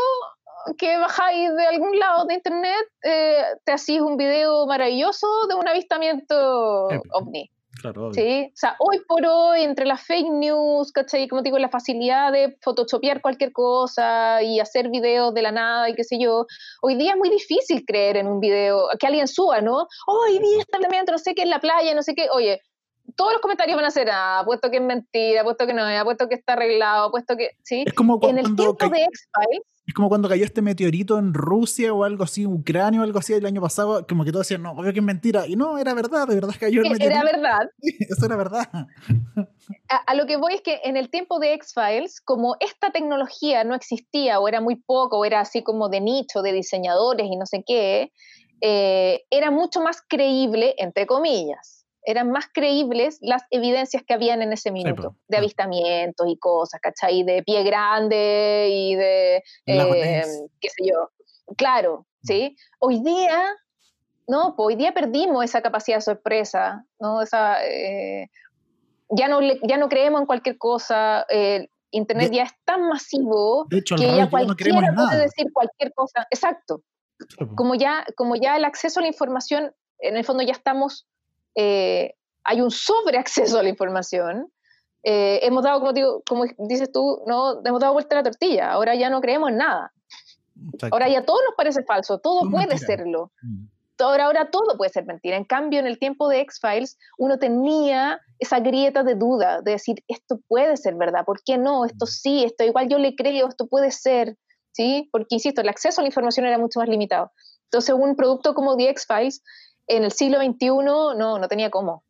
que 0.79 0.97
bajáis 0.97 1.55
de 1.55 1.67
algún 1.67 1.99
lado 1.99 2.25
de 2.25 2.35
internet, 2.35 2.89
eh, 3.03 3.43
te 3.65 3.73
hacís 3.73 4.01
un 4.01 4.17
video 4.17 4.67
maravilloso 4.67 5.27
de 5.49 5.55
un 5.55 5.69
avistamiento 5.69 6.89
ovni. 7.13 7.51
Claro, 7.93 8.13
¿sí? 8.13 8.51
O 8.53 8.57
sea, 8.57 8.77
hoy 8.79 9.01
por 9.07 9.25
hoy, 9.27 9.63
entre 9.63 9.87
las 9.87 10.03
fake 10.03 10.31
news, 10.31 10.91
¿cachai? 10.93 11.29
Como 11.29 11.43
digo, 11.43 11.59
la 11.59 11.69
facilidad 11.69 12.33
de 12.33 12.57
photoshopear 12.61 13.21
cualquier 13.21 13.53
cosa 13.53 14.43
y 14.43 14.61
hacer 14.61 14.89
videos 14.91 15.33
de 15.35 15.43
la 15.43 15.53
nada 15.53 15.89
y 15.89 15.95
qué 15.95 16.05
sé 16.05 16.19
yo, 16.19 16.47
hoy 16.83 16.97
día 16.97 17.13
es 17.13 17.17
muy 17.17 17.31
difícil 17.31 17.85
creer 17.87 18.17
en 18.17 18.27
un 18.27 18.41
video, 18.41 18.89
que 18.99 19.07
alguien 19.07 19.29
suba, 19.29 19.61
¿no? 19.61 19.87
Hoy 20.07 20.39
vi 20.39 20.59
establecimiento, 20.59 21.13
no 21.13 21.19
sé 21.19 21.35
qué, 21.35 21.43
en 21.43 21.51
la 21.51 21.61
playa, 21.61 21.95
no 21.95 22.03
sé 22.03 22.15
qué. 22.15 22.29
Oye, 22.33 22.61
todos 23.15 23.33
los 23.33 23.41
comentarios 23.41 23.77
van 23.77 23.85
a 23.87 23.91
ser, 23.91 24.09
ah, 24.11 24.43
puesto 24.45 24.71
que 24.71 24.79
es 24.79 24.83
mentira, 24.83 25.45
puesto 25.45 25.67
que 25.67 25.75
no 25.75 25.89
es, 25.89 26.03
puesto 26.03 26.29
que 26.29 26.35
está 26.35 26.55
arreglado, 26.55 27.11
puesto 27.11 27.37
que, 27.37 27.51
¿sí? 27.63 27.85
Es 27.87 27.93
como 27.93 28.19
en 28.23 28.39
el 28.39 28.57
tiempo 28.57 28.89
de 28.89 29.05
X-Files, 29.05 29.76
es 29.87 29.95
como 29.95 30.09
cuando 30.09 30.29
cayó 30.29 30.45
este 30.45 30.63
meteorito 30.63 31.17
en 31.17 31.33
Rusia 31.33 31.93
o 31.95 32.03
algo 32.03 32.25
así, 32.25 32.45
Ucrania 32.45 33.01
o 33.01 33.05
algo 33.05 33.21
así 33.21 33.35
el 33.35 33.47
año 33.47 33.61
pasado, 33.61 34.05
como 34.07 34.25
que 34.25 34.33
todos 34.33 34.47
decían, 34.47 34.63
no, 34.63 34.73
obvio 34.73 34.93
que 34.93 34.99
es 34.99 35.05
mentira. 35.05 35.47
Y 35.47 35.55
no, 35.55 35.79
era 35.79 35.95
verdad, 35.95 36.27
de 36.27 36.35
verdad 36.35 36.55
cayó 36.59 36.83
el 36.83 36.91
meteorito. 36.91 37.21
Era 37.21 37.23
verdad. 37.23 37.71
Eso 37.81 38.27
era 38.27 38.37
verdad. 38.37 38.69
A, 39.89 40.15
lo 40.17 40.27
que 40.27 40.37
voy 40.37 40.55
es 40.55 40.63
que 40.63 40.81
en 40.83 40.97
el 40.97 41.09
tiempo 41.09 41.39
de 41.39 41.55
X-Files, 41.55 42.21
como 42.21 42.57
esta 42.59 42.91
tecnología 42.91 43.63
no 43.63 43.77
existía 43.77 44.41
o 44.41 44.49
era 44.49 44.61
muy 44.61 44.75
poco, 44.75 45.19
o 45.19 45.25
era 45.25 45.41
así 45.41 45.63
como 45.63 45.89
de 45.89 46.01
nicho, 46.01 46.43
de 46.43 46.53
diseñadores 46.53 47.29
y 47.31 47.37
no 47.37 47.47
sé 47.47 47.63
qué, 47.65 48.13
eh, 48.61 49.25
era 49.31 49.53
mucho 49.53 49.81
más 49.81 50.03
creíble, 50.09 50.75
entre 50.79 51.07
comillas 51.07 51.86
eran 52.07 52.31
más 52.31 52.47
creíbles 52.55 53.19
las 53.21 53.43
evidencias 53.51 54.05
que 54.05 54.15
habían 54.15 54.41
en 54.41 54.53
ese 54.53 54.71
minuto, 54.71 55.17
de 55.27 55.39
avistamientos 55.39 56.29
y 56.29 56.39
cosas, 56.39 56.81
¿cachai? 56.81 57.25
De 57.25 57.43
pie 57.43 57.65
grande 57.65 58.69
y 58.71 58.95
de, 58.95 59.43
eh, 59.67 60.23
qué 60.61 60.69
sé 60.71 60.87
yo. 60.87 61.11
Claro, 61.57 62.07
¿sí? 62.23 62.57
Hoy 62.79 63.03
día, 63.03 63.43
¿no? 64.29 64.55
Pues 64.57 64.67
hoy 64.69 64.77
día 64.77 64.95
perdimos 64.95 65.45
esa 65.45 65.61
capacidad 65.63 65.97
de 65.97 66.03
sorpresa, 66.03 66.87
¿no? 67.01 67.23
Esa, 67.23 67.65
eh, 67.67 68.31
ya, 69.11 69.27
no 69.27 69.41
ya 69.43 69.77
no 69.77 69.89
creemos 69.89 70.21
en 70.21 70.27
cualquier 70.27 70.59
cosa, 70.59 71.27
Internet 71.91 72.31
ya 72.33 72.45
es 72.45 72.53
tan 72.65 72.89
masivo 72.89 73.67
que 73.69 74.17
ya 74.17 74.31
cualquiera 74.31 74.95
puede 74.95 75.23
decir 75.23 75.53
cualquier 75.53 75.93
cosa. 75.93 76.25
Exacto. 76.31 76.83
Como 77.57 77.75
ya, 77.75 78.05
como 78.17 78.37
ya 78.37 78.57
el 78.57 78.65
acceso 78.65 79.01
a 79.01 79.03
la 79.03 79.09
información, 79.09 79.75
en 79.99 80.17
el 80.17 80.25
fondo 80.25 80.45
ya 80.45 80.53
estamos 80.53 81.09
eh, 81.57 82.15
hay 82.45 82.61
un 82.61 82.71
sobreacceso 82.71 83.59
a 83.59 83.63
la 83.63 83.69
información. 83.69 84.53
Eh, 85.03 85.41
hemos 85.43 85.65
dado, 85.65 85.81
como, 85.81 85.93
digo, 85.93 86.23
como 86.29 86.45
dices 86.69 86.91
tú, 86.93 87.23
no, 87.27 87.61
hemos 87.65 87.81
dado 87.81 87.93
vuelta 87.93 88.17
a 88.17 88.19
la 88.23 88.31
tortilla. 88.31 88.73
Ahora 88.73 88.95
ya 88.95 89.11
no 89.11 89.21
creemos 89.21 89.51
en 89.51 89.57
nada. 89.59 89.93
Ahora 90.91 91.09
ya 91.09 91.25
todo 91.25 91.39
nos 91.45 91.55
parece 91.57 91.83
falso, 91.85 92.19
todo 92.19 92.51
puede 92.51 92.79
serlo. 92.79 93.33
Mm. 93.43 93.67
Ahora, 93.99 94.27
ahora 94.27 94.51
todo 94.51 94.77
puede 94.77 94.91
ser 94.91 95.07
mentira. 95.07 95.37
En 95.37 95.45
cambio, 95.45 95.81
en 95.81 95.87
el 95.87 95.99
tiempo 95.99 96.29
de 96.29 96.41
X-Files, 96.41 96.99
uno 97.19 97.39
tenía 97.39 98.21
esa 98.39 98.61
grieta 98.61 99.03
de 99.03 99.15
duda, 99.15 99.63
de 99.63 99.73
decir, 99.73 100.03
esto 100.07 100.39
puede 100.49 100.77
ser 100.77 100.97
verdad, 100.97 101.25
¿por 101.25 101.43
qué 101.43 101.57
no? 101.57 101.87
Esto 101.87 102.05
mm. 102.05 102.09
sí, 102.09 102.45
esto 102.45 102.65
igual 102.65 102.89
yo 102.89 102.99
le 102.99 103.15
creo, 103.15 103.49
esto 103.49 103.67
puede 103.67 103.91
ser, 103.91 104.37
¿sí? 104.73 105.09
Porque, 105.13 105.29
insisto, 105.31 105.63
el 105.63 105.69
acceso 105.69 106.01
a 106.01 106.03
la 106.03 106.09
información 106.09 106.47
era 106.47 106.59
mucho 106.59 106.81
más 106.81 106.89
limitado. 106.89 107.33
Entonces, 107.65 107.95
un 107.95 108.17
producto 108.17 108.55
como 108.55 108.77
The 108.77 108.91
X-Files 108.91 109.43
en 109.89 110.05
el 110.05 110.13
siglo 110.13 110.39
XXI 110.39 110.69
no, 110.85 111.15
no 111.15 111.49
tenía 111.49 111.71
cómo. 111.71 112.05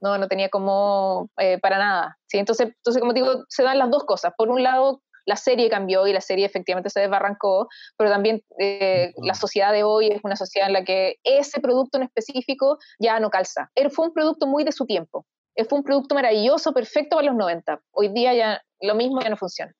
No, 0.00 0.18
no 0.18 0.28
tenía 0.28 0.50
cómo 0.50 1.30
eh, 1.38 1.58
para 1.58 1.78
nada. 1.78 2.18
¿sí? 2.26 2.38
Entonces, 2.38 2.68
entonces, 2.68 3.00
como 3.00 3.12
digo, 3.12 3.44
se 3.48 3.62
dan 3.62 3.78
las 3.78 3.90
dos 3.90 4.04
cosas. 4.04 4.34
Por 4.36 4.50
un 4.50 4.62
lado, 4.62 5.00
la 5.24 5.36
serie 5.36 5.70
cambió 5.70 6.06
y 6.06 6.12
la 6.12 6.20
serie 6.20 6.44
efectivamente 6.44 6.90
se 6.90 7.00
desbarrancó, 7.00 7.68
pero 7.96 8.10
también 8.10 8.42
eh, 8.58 9.12
la 9.16 9.34
sociedad 9.34 9.72
de 9.72 9.82
hoy 9.82 10.08
es 10.08 10.20
una 10.22 10.36
sociedad 10.36 10.68
en 10.68 10.74
la 10.74 10.84
que 10.84 11.16
ese 11.24 11.60
producto 11.60 11.98
en 11.98 12.04
específico 12.04 12.78
ya 12.98 13.18
no 13.20 13.30
calza. 13.30 13.70
Él 13.74 13.90
fue 13.90 14.06
un 14.06 14.12
producto 14.12 14.46
muy 14.46 14.64
de 14.64 14.72
su 14.72 14.84
tiempo. 14.84 15.24
Él 15.54 15.66
fue 15.66 15.78
un 15.78 15.84
producto 15.84 16.14
maravilloso, 16.14 16.72
perfecto 16.72 17.16
para 17.16 17.28
los 17.28 17.36
90. 17.36 17.80
Hoy 17.92 18.08
día 18.08 18.34
ya 18.34 18.62
lo 18.80 18.94
mismo 18.94 19.20
ya 19.22 19.30
no 19.30 19.36
funciona. 19.36 19.72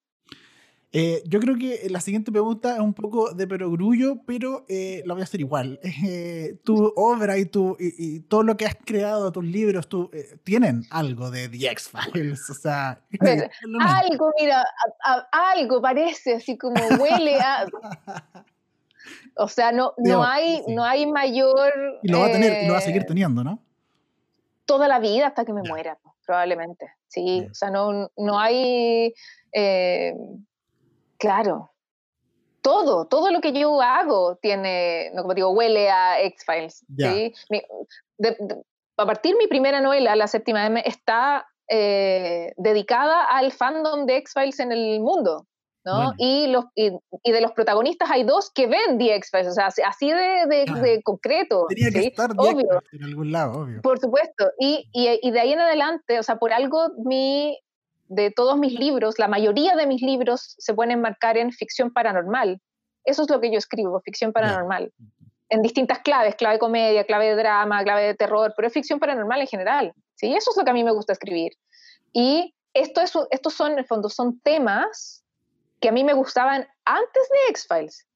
Eh, 0.96 1.24
yo 1.26 1.40
creo 1.40 1.56
que 1.58 1.88
la 1.90 2.00
siguiente 2.00 2.30
pregunta 2.30 2.74
es 2.74 2.80
un 2.80 2.94
poco 2.94 3.34
de 3.34 3.48
perogrullo, 3.48 4.20
pero 4.24 4.64
eh, 4.68 5.02
la 5.04 5.14
voy 5.14 5.22
a 5.22 5.24
hacer 5.24 5.40
igual. 5.40 5.80
Eh, 6.06 6.58
tu 6.64 6.92
obra 6.96 7.38
y, 7.38 7.46
tu, 7.46 7.76
y, 7.80 8.20
todo 8.20 8.42
lo 8.42 8.56
que 8.56 8.66
has 8.66 8.76
creado, 8.84 9.32
tus 9.32 9.44
libros, 9.44 9.88
tú, 9.88 10.10
tienen 10.44 10.84
algo 10.90 11.30
de 11.30 11.48
The 11.48 11.70
X-Files. 11.70 12.50
O 12.50 12.54
sea, 12.54 13.00
algo, 13.80 14.32
mira, 14.38 14.64
algo 15.32 15.80
parece, 15.80 16.34
así 16.34 16.56
como 16.56 16.74
huele 17.00 17.38
a. 17.40 17.66
O 19.36 19.48
sea, 19.48 19.72
no, 19.72 19.94
no, 19.98 20.22
hay, 20.22 20.62
no 20.68 20.84
hay 20.84 21.06
mayor. 21.06 21.72
Y 22.02 22.08
lo 22.10 22.20
va 22.20 22.26
a 22.26 22.32
tener, 22.32 22.62
y 22.62 22.66
lo 22.66 22.74
va 22.74 22.78
a 22.78 22.82
seguir 22.82 23.04
teniendo, 23.04 23.42
¿no? 23.42 23.58
Toda 24.64 24.86
la 24.86 25.00
vida 25.00 25.26
hasta 25.26 25.44
que 25.44 25.52
me 25.52 25.62
muera, 25.62 25.98
probablemente. 26.24 26.92
Sí, 27.08 27.44
o 27.50 27.54
sea, 27.54 27.70
no, 27.70 28.10
no 28.16 28.38
hay. 28.38 29.12
Claro. 31.18 31.70
Todo, 32.62 33.06
todo 33.06 33.30
lo 33.30 33.40
que 33.40 33.52
yo 33.52 33.82
hago 33.82 34.36
tiene, 34.36 35.10
no, 35.14 35.22
como 35.22 35.34
digo, 35.34 35.50
huele 35.50 35.90
a 35.90 36.20
X-Files. 36.22 36.84
a 38.96 39.06
partir 39.06 39.36
mi 39.36 39.46
primera 39.46 39.80
novela, 39.80 40.16
La 40.16 40.26
séptima 40.26 40.64
M, 40.66 40.82
está 40.86 41.46
eh, 41.68 42.54
dedicada 42.56 43.24
al 43.24 43.52
fandom 43.52 44.06
de 44.06 44.16
X-Files 44.16 44.60
en 44.60 44.72
el 44.72 45.00
mundo. 45.00 45.46
¿no? 45.84 46.14
Y, 46.16 46.46
los, 46.46 46.64
y, 46.74 46.90
de 46.90 47.40
los 47.40 47.52
protagonistas 47.52 48.10
hay 48.10 48.24
dos 48.24 48.50
que 48.50 48.66
ven 48.66 48.98
The 48.98 49.16
X-Files, 49.16 49.48
o 49.48 49.52
sea, 49.52 49.66
así 49.86 50.10
de, 50.10 50.46
de, 50.46 51.02
concreto. 51.02 51.66
Tenía 51.68 51.90
que 51.90 52.06
estar 52.08 52.30
obvio. 52.36 52.82
en 52.92 53.04
algún 53.04 53.32
lado, 53.32 53.62
obvio. 53.62 53.82
Por 53.82 53.98
supuesto. 53.98 54.50
Y, 54.58 54.88
y, 54.92 55.30
de 55.30 55.40
ahí 55.40 55.52
en 55.52 55.60
adelante, 55.60 56.18
o 56.18 56.22
sea, 56.22 56.36
por 56.36 56.52
algo 56.52 56.88
mi, 57.04 57.58
de 58.14 58.30
todos 58.30 58.56
mis 58.58 58.78
libros, 58.78 59.18
la 59.18 59.28
mayoría 59.28 59.76
de 59.76 59.86
mis 59.86 60.02
libros 60.02 60.54
se 60.58 60.74
pueden 60.74 60.92
enmarcar 60.92 61.36
en 61.36 61.52
ficción 61.52 61.92
paranormal. 61.92 62.60
Eso 63.04 63.22
es 63.22 63.30
lo 63.30 63.40
que 63.40 63.50
yo 63.50 63.58
escribo, 63.58 64.00
ficción 64.00 64.32
paranormal. 64.32 64.92
En 65.48 65.62
distintas 65.62 65.98
claves, 65.98 66.36
clave 66.36 66.54
de 66.54 66.58
comedia, 66.58 67.04
clave 67.04 67.26
de 67.26 67.36
drama, 67.36 67.82
clave 67.84 68.04
de 68.04 68.14
terror, 68.14 68.52
pero 68.56 68.68
es 68.68 68.74
ficción 68.74 68.98
paranormal 68.98 69.40
en 69.40 69.46
general. 69.46 69.92
¿sí? 70.14 70.34
Eso 70.34 70.50
es 70.50 70.56
lo 70.56 70.64
que 70.64 70.70
a 70.70 70.74
mí 70.74 70.84
me 70.84 70.92
gusta 70.92 71.12
escribir. 71.12 71.52
Y 72.12 72.54
esto 72.72 73.00
es, 73.00 73.12
estos 73.30 73.54
son, 73.54 73.72
en 73.72 73.80
el 73.80 73.86
fondo, 73.86 74.08
son 74.08 74.40
temas 74.40 75.24
que 75.80 75.88
a 75.88 75.92
mí 75.92 76.02
me 76.02 76.14
gustaban 76.14 76.66
antes 76.84 77.28
de 77.28 77.50
X-Files. 77.50 78.06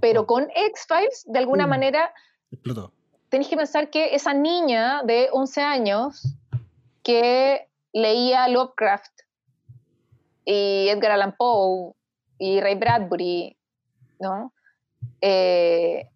pero 0.00 0.26
con 0.26 0.48
X-Files, 0.54 1.24
de 1.26 1.38
alguna 1.38 1.66
manera, 1.66 2.12
explotó. 2.50 2.92
Tenéis 3.28 3.48
que 3.48 3.56
pensar 3.56 3.90
que 3.90 4.14
esa 4.14 4.32
niña 4.32 5.02
de 5.02 5.28
11 5.32 5.60
años 5.60 6.22
que 7.02 7.68
leía 7.96 8.46
Lovecraft 8.48 9.22
y 10.44 10.88
Edgar 10.88 11.12
Allan 11.12 11.34
Poe 11.36 11.94
y 12.38 12.60
Ray 12.60 12.74
Bradbury, 12.74 13.56
¿no? 14.20 14.52
Eh, 15.22 16.06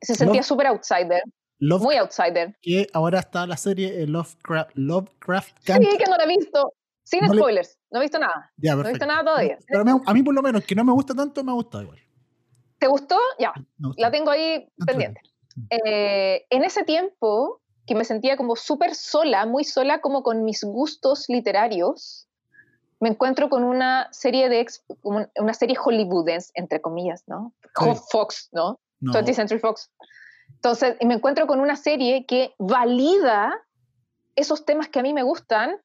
se 0.00 0.14
sentía 0.16 0.42
súper 0.42 0.66
outsider. 0.66 1.22
muy 1.60 1.96
outsider. 1.96 2.56
Que 2.60 2.88
ahora 2.92 3.20
está 3.20 3.46
la 3.46 3.56
serie 3.56 4.02
eh, 4.02 4.06
Lovecraft, 4.06 4.72
Lovecraft. 4.74 5.56
Sí, 5.62 5.72
que 5.72 6.04
no 6.10 6.16
la 6.16 6.24
he 6.24 6.28
visto. 6.28 6.72
Sin 7.04 7.26
spoilers. 7.26 7.78
No 7.90 8.00
he 8.00 8.02
visto 8.02 8.18
nada. 8.18 8.52
no 8.56 8.84
he 8.84 8.90
visto 8.90 9.06
nada 9.06 9.24
todavía. 9.24 9.58
Pero 9.66 10.02
a 10.04 10.12
mí, 10.12 10.22
por 10.22 10.34
lo 10.34 10.42
menos, 10.42 10.64
que 10.64 10.74
no 10.74 10.84
me 10.84 10.92
gusta 10.92 11.14
tanto, 11.14 11.42
me 11.42 11.52
ha 11.52 11.54
gustado 11.54 11.84
igual. 11.84 12.00
¿Te 12.78 12.86
gustó? 12.86 13.18
Ya. 13.38 13.54
La 13.96 14.10
tengo 14.10 14.30
ahí 14.30 14.68
pendiente. 14.84 15.20
Eh, 15.70 16.44
en 16.50 16.64
ese 16.64 16.84
tiempo, 16.84 17.62
que 17.88 17.94
me 17.94 18.04
sentía 18.04 18.36
como 18.36 18.54
súper 18.54 18.94
sola, 18.94 19.46
muy 19.46 19.64
sola 19.64 20.00
como 20.00 20.22
con 20.22 20.44
mis 20.44 20.62
gustos 20.62 21.24
literarios, 21.28 22.28
me 23.00 23.08
encuentro 23.08 23.48
con 23.48 23.64
una 23.64 24.08
serie 24.12 24.48
de 24.48 24.66
una 25.02 25.54
serie 25.54 25.74
hollywoodense, 25.74 26.52
entre 26.54 26.80
comillas, 26.80 27.24
¿no? 27.26 27.52
Fox, 28.10 28.48
¿no? 28.52 28.78
20th 29.00 29.34
Century 29.34 29.60
Fox. 29.60 29.90
Entonces, 30.50 30.96
y 31.00 31.06
me 31.06 31.14
encuentro 31.14 31.46
con 31.46 31.60
una 31.60 31.76
serie 31.76 32.26
que 32.26 32.54
valida 32.58 33.54
esos 34.36 34.64
temas 34.64 34.88
que 34.88 34.98
a 35.00 35.02
mí 35.02 35.12
me 35.12 35.22
gustan 35.22 35.80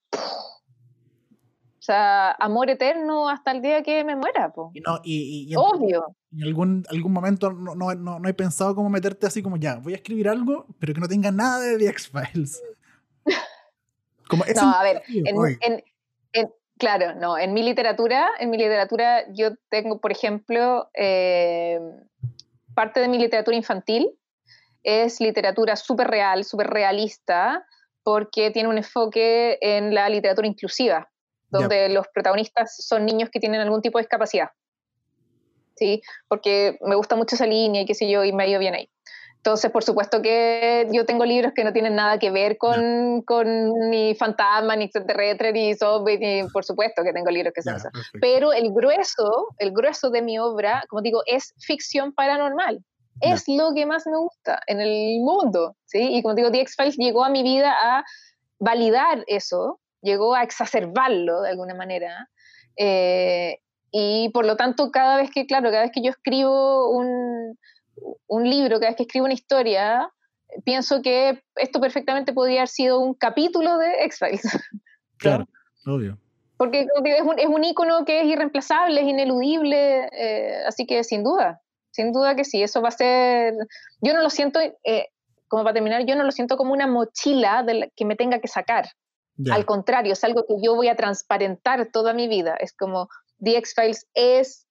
o 1.83 1.85
sea, 1.85 2.31
amor 2.39 2.69
eterno 2.69 3.27
hasta 3.27 3.51
el 3.51 3.61
día 3.61 3.83
que 3.83 4.05
me 4.05 4.15
muera. 4.15 4.53
Y 4.73 4.79
no, 4.79 5.01
y, 5.03 5.53
Obvio. 5.53 6.15
En 6.35 6.43
algún, 6.43 6.83
algún 6.89 7.13
momento 7.13 7.51
no, 7.51 7.75
no, 7.75 7.93
no, 7.93 8.29
he 8.29 8.33
pensado 8.33 8.73
cómo 8.73 8.89
meterte 8.89 9.27
así 9.27 9.43
como 9.43 9.57
ya, 9.57 9.75
voy 9.75 9.93
a 9.93 9.97
escribir 9.97 10.27
algo, 10.27 10.65
pero 10.79 10.93
que 10.93 10.99
no 10.99 11.07
tenga 11.07 11.31
nada 11.31 11.59
de 11.59 11.77
The 11.77 11.87
X-Files. 11.89 12.61
no, 14.55 14.69
a 14.73 14.83
ver, 14.83 15.03
en, 15.07 15.83
Claro, 16.79 17.15
no. 17.15 17.37
En 17.37 17.53
mi 17.53 17.63
literatura, 17.63 18.29
en 18.39 18.49
mi 18.49 18.57
literatura 18.57 19.23
yo 19.33 19.51
tengo, 19.69 19.99
por 19.99 20.11
ejemplo, 20.11 20.89
eh, 20.95 21.79
parte 22.73 22.99
de 22.99 23.07
mi 23.07 23.19
literatura 23.19 23.55
infantil 23.55 24.09
es 24.81 25.21
literatura 25.21 25.75
súper 25.75 26.07
real, 26.07 26.43
súper 26.43 26.67
realista, 26.67 27.65
porque 28.03 28.51
tiene 28.51 28.69
un 28.69 28.77
enfoque 28.77 29.57
en 29.61 29.93
la 29.93 30.09
literatura 30.09 30.47
inclusiva, 30.47 31.09
donde 31.47 31.87
los 31.89 32.07
protagonistas 32.13 32.75
son 32.85 33.05
niños 33.05 33.29
que 33.29 33.39
tienen 33.39 33.61
algún 33.61 33.81
tipo 33.81 33.97
de 33.97 34.03
discapacidad. 34.03 34.49
¿Sí? 35.75 36.01
Porque 36.27 36.77
me 36.81 36.95
gusta 36.95 37.15
mucho 37.15 37.35
esa 37.35 37.47
línea 37.47 37.81
y 37.81 37.85
qué 37.85 37.95
sé 37.95 38.09
yo, 38.09 38.23
y 38.23 38.31
me 38.31 38.43
ha 38.43 38.47
ido 38.47 38.59
bien 38.59 38.75
ahí. 38.75 38.89
Entonces, 39.43 39.71
por 39.71 39.83
supuesto 39.83 40.21
que 40.21 40.87
yo 40.93 41.05
tengo 41.05 41.25
libros 41.25 41.51
que 41.53 41.65
no 41.65 41.73
tienen 41.73 41.95
nada 41.95 42.17
que 42.17 42.31
ver 42.31 42.57
con, 42.57 43.21
con 43.23 43.73
ni 43.89 44.15
fantasma, 44.15 44.77
ni 44.77 44.85
extraterrestre, 44.85 45.51
ni 45.51 45.75
zombie, 45.75 46.17
ni 46.17 46.47
por 46.47 46.63
supuesto 46.63 47.03
que 47.03 47.11
tengo 47.11 47.29
libros 47.29 47.51
que 47.53 47.61
son 47.61 47.75
eso. 47.75 47.89
Pero 48.21 48.53
el 48.53 48.71
grueso, 48.71 49.49
el 49.57 49.73
grueso 49.73 50.11
de 50.11 50.21
mi 50.21 50.39
obra, 50.39 50.85
como 50.87 51.01
digo, 51.01 51.23
es 51.25 51.53
ficción 51.59 52.13
paranormal. 52.13 52.81
Es 53.19 53.43
lo 53.47 53.73
que 53.73 53.85
más 53.85 54.07
me 54.07 54.17
gusta 54.17 54.61
en 54.65 54.79
el 54.79 55.19
mundo, 55.19 55.75
¿sí? 55.83 56.15
Y 56.15 56.21
como 56.21 56.35
digo, 56.35 56.49
The 56.49 56.61
X-Files 56.61 56.95
llegó 56.95 57.25
a 57.25 57.29
mi 57.29 57.43
vida 57.43 57.75
a 57.81 58.05
validar 58.59 59.25
eso, 59.27 59.81
llegó 60.01 60.35
a 60.35 60.43
exacerbarlo 60.43 61.41
de 61.41 61.49
alguna 61.49 61.75
manera. 61.75 62.29
Eh, 62.77 63.59
y 63.95 64.29
por 64.29 64.43
lo 64.43 64.57
tanto, 64.57 64.89
cada 64.89 65.17
vez 65.17 65.29
que, 65.29 65.45
claro, 65.45 65.69
cada 65.69 65.83
vez 65.83 65.91
que 65.93 66.01
yo 66.01 66.09
escribo 66.09 66.89
un, 66.89 67.55
un 68.25 68.49
libro, 68.49 68.79
cada 68.79 68.89
vez 68.89 68.97
que 68.97 69.03
escribo 69.03 69.25
una 69.25 69.35
historia, 69.35 70.11
pienso 70.65 71.03
que 71.03 71.43
esto 71.57 71.79
perfectamente 71.79 72.33
podría 72.33 72.61
haber 72.61 72.69
sido 72.69 72.99
un 72.99 73.13
capítulo 73.13 73.77
de 73.77 74.03
X-Files. 74.05 74.41
Claro, 75.17 75.45
obvio. 75.85 76.17
Porque 76.57 76.81
es 77.05 77.21
un, 77.21 77.39
es 77.39 77.47
un 77.47 77.63
ícono 77.63 78.03
que 78.03 78.21
es 78.21 78.25
irreemplazable, 78.25 78.99
es 78.99 79.07
ineludible, 79.07 80.09
eh, 80.11 80.63
así 80.67 80.85
que 80.85 81.05
sin 81.05 81.23
duda, 81.23 81.61
sin 81.91 82.11
duda 82.11 82.35
que 82.35 82.43
sí, 82.43 82.61
eso 82.61 82.81
va 82.81 82.89
a 82.89 82.91
ser, 82.91 83.53
yo 84.01 84.13
no 84.13 84.21
lo 84.21 84.29
siento, 84.29 84.59
eh, 84.59 85.07
como 85.47 85.63
para 85.63 85.75
terminar, 85.75 86.05
yo 86.05 86.15
no 86.17 86.25
lo 86.25 86.31
siento 86.31 86.57
como 86.57 86.73
una 86.73 86.87
mochila 86.87 87.65
que 87.95 88.03
me 88.03 88.17
tenga 88.17 88.39
que 88.39 88.49
sacar. 88.49 88.89
Al 89.49 89.65
contrario, 89.65 90.13
es 90.13 90.23
algo 90.23 90.45
que 90.45 90.55
yo 90.61 90.75
voy 90.75 90.89
a 90.89 90.95
transparentar 90.95 91.89
toda 91.91 92.13
mi 92.13 92.27
vida. 92.27 92.55
Es 92.59 92.73
como 92.73 93.07
The 93.43 93.57
X-Files 93.57 94.07
es 94.13 94.67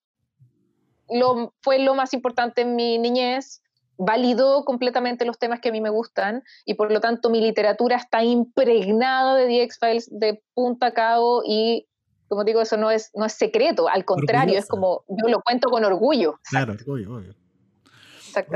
lo, 1.11 1.55
fue 1.61 1.79
lo 1.79 1.95
más 1.95 2.15
importante 2.15 2.63
en 2.63 2.75
mi 2.77 2.99
niñez, 2.99 3.63
validó 3.99 4.65
completamente 4.65 5.25
los 5.25 5.39
temas 5.39 5.61
que 5.61 5.69
a 5.69 5.73
mí 5.73 5.81
me 5.81 5.91
gustan 5.91 6.43
y 6.65 6.75
por 6.75 6.91
lo 6.91 7.01
tanto 7.01 7.31
mi 7.31 7.41
literatura 7.41 7.97
está 7.97 8.25
impregnada 8.25 9.37
de 9.37 9.47
The 9.47 9.63
X-Files 9.65 10.09
de 10.11 10.43
punta 10.55 10.89
a 10.89 10.95
cabo 10.95 11.43
y 11.47 11.87
como 12.33 12.45
digo, 12.45 12.63
eso 12.63 12.79
no 12.79 12.91
es, 12.91 13.11
no 13.15 13.27
es 13.27 13.35
secreto, 13.35 13.91
al 13.91 14.07
contrario, 14.07 14.59
es 14.59 14.67
como 14.67 15.05
yo 15.07 15.29
lo 15.29 15.43
cuento 15.43 15.69
con 15.69 15.85
orgullo. 15.85 16.41
Claro, 16.49 16.73
orgullo, 16.73 17.17
obvio. 17.17 17.35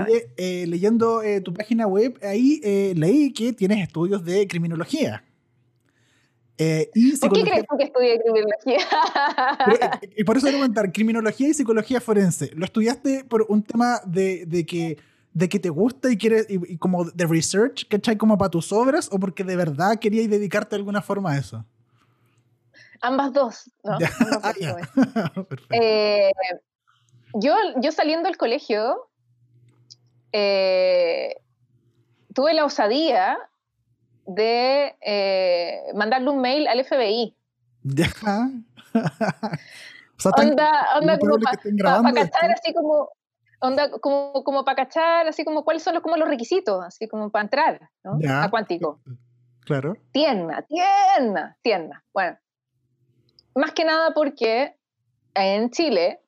Oye, 0.02 0.30
eh, 0.38 0.64
leyendo 0.66 1.22
eh, 1.22 1.42
tu 1.42 1.52
página 1.52 1.86
web, 1.86 2.18
ahí 2.22 2.58
eh, 2.64 2.94
leí 2.96 3.34
que 3.34 3.52
tienes 3.52 3.82
estudios 3.82 4.24
de 4.24 4.48
criminología. 4.48 5.25
Eh, 6.58 6.90
y 6.94 7.16
¿Por 7.18 7.32
qué 7.32 7.42
crees 7.42 7.66
tú 7.68 7.76
que 7.76 7.84
estudié 7.84 8.20
criminología? 8.20 8.78
y 10.16 10.24
por 10.24 10.36
eso 10.36 10.46
quiero 10.46 10.58
comentar, 10.58 10.90
criminología 10.90 11.48
y 11.48 11.54
psicología 11.54 12.00
forense. 12.00 12.50
¿Lo 12.54 12.64
estudiaste 12.64 13.24
por 13.24 13.44
un 13.48 13.62
tema 13.62 14.00
de, 14.06 14.46
de 14.46 14.64
que, 14.64 14.96
de 15.34 15.48
que 15.48 15.58
te 15.58 15.68
gusta 15.68 16.10
y 16.10 16.16
quieres, 16.16 16.46
y, 16.48 16.78
como 16.78 17.04
de 17.04 17.26
research, 17.26 17.86
¿cachai? 17.88 18.16
Como 18.16 18.38
para 18.38 18.50
tus 18.50 18.72
obras, 18.72 19.08
o 19.12 19.18
porque 19.18 19.44
de 19.44 19.54
verdad 19.54 19.98
querías 19.98 20.30
dedicarte 20.30 20.70
de 20.70 20.76
alguna 20.76 21.02
forma 21.02 21.32
a 21.32 21.38
eso? 21.38 21.64
Ambas 23.02 23.32
dos, 23.34 23.70
¿no? 23.84 23.98
Ah, 24.42 24.54
eh, 25.70 26.32
yo, 27.34 27.54
yo 27.82 27.92
saliendo 27.92 28.28
del 28.28 28.38
colegio, 28.38 29.08
eh, 30.32 31.36
tuve 32.32 32.54
la 32.54 32.64
osadía 32.64 33.38
de 34.26 34.96
eh, 35.00 35.82
mandarle 35.94 36.30
un 36.30 36.40
mail 36.40 36.66
al 36.68 36.84
FBI. 36.84 37.36
Ya. 37.82 38.06
o 38.94 40.20
sea, 40.20 40.32
onda, 40.36 40.70
onda 40.98 41.18
como 41.18 41.38
para 41.38 42.12
cachar 42.12 42.50
así 42.50 42.74
como 42.74 43.10
onda 43.60 43.90
como, 44.00 44.44
como 44.44 44.64
para 44.64 44.76
cachar 44.76 45.28
así 45.28 45.44
como 45.44 45.64
cuáles 45.64 45.82
son 45.82 45.94
los, 45.94 46.02
como 46.02 46.16
los 46.16 46.28
requisitos 46.28 46.84
así 46.84 47.08
como 47.08 47.30
para 47.30 47.44
entrar 47.44 47.90
¿no? 48.04 48.18
a 48.28 48.50
cuántico 48.50 49.00
claro 49.60 49.96
tierna 50.12 50.62
tierna 50.62 51.56
tierna 51.62 52.04
bueno 52.12 52.38
más 53.54 53.72
que 53.72 53.84
nada 53.84 54.12
porque 54.14 54.76
en 55.34 55.70
Chile 55.70 56.20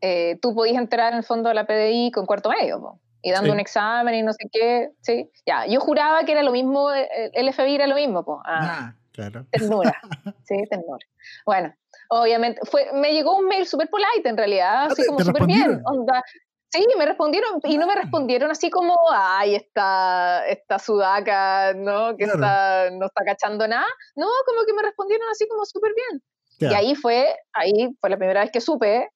eh, 0.00 0.38
tú 0.40 0.54
podías 0.54 0.76
entrar 0.76 1.12
en 1.12 1.18
el 1.18 1.24
fondo 1.24 1.48
a 1.48 1.54
la 1.54 1.66
PDI 1.66 2.10
con 2.12 2.26
cuarto 2.26 2.50
medio 2.50 2.78
¿no? 2.78 3.00
Y 3.22 3.32
dando 3.32 3.52
un 3.52 3.60
examen 3.60 4.14
y 4.14 4.22
no 4.22 4.32
sé 4.32 4.48
qué, 4.52 4.90
sí. 5.00 5.30
Ya, 5.46 5.66
yo 5.66 5.80
juraba 5.80 6.24
que 6.24 6.32
era 6.32 6.42
lo 6.42 6.52
mismo, 6.52 6.92
eh, 6.92 7.30
el 7.34 7.52
FBI 7.52 7.74
era 7.74 7.86
lo 7.86 7.94
mismo, 7.94 8.24
pues. 8.24 8.38
Ah, 8.44 8.94
claro. 9.12 9.46
Ternura, 9.50 10.00
sí, 10.44 10.56
ternura. 10.70 11.06
Bueno, 11.44 11.74
obviamente, 12.10 12.60
fue, 12.64 12.90
me 12.94 13.12
llegó 13.12 13.36
un 13.36 13.46
mail 13.46 13.66
súper 13.66 13.88
polite 13.88 14.28
en 14.28 14.36
realidad, 14.36 14.86
así 14.90 15.04
como 15.06 15.20
súper 15.20 15.46
bien, 15.46 15.80
onda. 15.84 16.22
Sí, 16.70 16.86
me 16.98 17.06
respondieron, 17.06 17.60
y 17.64 17.78
no 17.78 17.86
me 17.86 17.94
ah. 17.94 18.00
respondieron 18.02 18.50
así 18.50 18.68
como, 18.68 18.94
ay, 19.10 19.54
esta, 19.54 20.46
esta 20.46 20.78
sudaca, 20.78 21.72
¿no? 21.74 22.14
Que 22.16 22.24
está, 22.24 22.90
no 22.90 23.06
está 23.06 23.24
cachando 23.24 23.66
nada. 23.66 23.86
No, 24.14 24.26
como 24.46 24.64
que 24.66 24.74
me 24.74 24.82
respondieron 24.82 25.26
así 25.30 25.48
como 25.48 25.64
súper 25.64 25.92
bien. 25.94 26.22
Y 26.60 26.74
ahí 26.74 26.94
fue, 26.94 27.34
ahí 27.52 27.96
fue 28.00 28.10
la 28.10 28.16
primera 28.16 28.40
vez 28.40 28.50
que 28.50 28.60
supe 28.60 29.08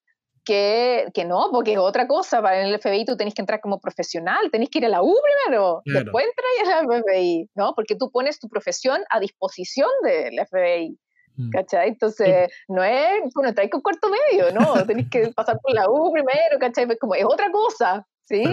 que, 0.44 1.06
que, 1.14 1.24
no, 1.24 1.48
porque 1.52 1.72
es 1.72 1.78
otra 1.78 2.06
cosa. 2.06 2.42
Para 2.42 2.66
el 2.66 2.78
FBI 2.78 3.04
tú 3.04 3.16
tenés 3.16 3.34
que 3.34 3.42
entrar 3.42 3.60
como 3.60 3.80
profesional, 3.80 4.50
tenés 4.50 4.70
que 4.70 4.78
ir 4.78 4.86
a 4.86 4.88
la 4.88 5.02
U 5.02 5.14
primero, 5.22 5.82
después 5.84 6.26
entrar 6.26 6.80
al 6.80 7.02
FBI, 7.02 7.50
¿no? 7.54 7.74
Porque 7.74 7.96
tú 7.96 8.10
pones 8.10 8.38
tu 8.38 8.48
profesión 8.48 9.02
a 9.10 9.20
disposición 9.20 9.88
del 10.02 10.44
FBI. 10.46 10.98
Mm. 11.36 11.50
¿Cachai? 11.50 11.88
Entonces, 11.88 12.50
no 12.68 12.84
es, 12.84 13.22
tú 13.32 13.40
no 13.42 13.48
estás 13.48 13.68
con 13.70 13.80
cuarto 13.80 14.08
medio, 14.10 14.52
¿no? 14.52 14.74
Tenés 14.86 15.08
que 15.10 15.28
pasar 15.28 15.58
por 15.60 15.72
la 15.72 15.88
U 15.88 16.12
primero, 16.12 16.58
¿cachai? 16.58 16.86
Es 16.90 16.98
como, 16.98 17.14
es 17.14 17.24
otra 17.24 17.50
cosa, 17.50 18.06
¿sí? 18.24 18.44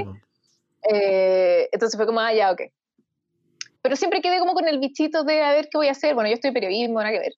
Eh, 0.89 1.67
entonces 1.71 1.97
fue 1.97 2.05
como, 2.05 2.19
ah, 2.19 2.33
ya, 2.33 2.51
ok. 2.51 2.61
Pero 3.81 3.95
siempre 3.95 4.21
quedé 4.21 4.39
como 4.39 4.53
con 4.53 4.67
el 4.67 4.79
bichito 4.79 5.23
de 5.23 5.41
a 5.41 5.53
ver 5.53 5.69
qué 5.69 5.77
voy 5.77 5.87
a 5.87 5.91
hacer. 5.91 6.13
Bueno, 6.13 6.29
yo 6.29 6.35
estoy 6.35 6.51
periodismo, 6.51 6.99
nada 6.99 7.11
que 7.11 7.19
ver. 7.19 7.33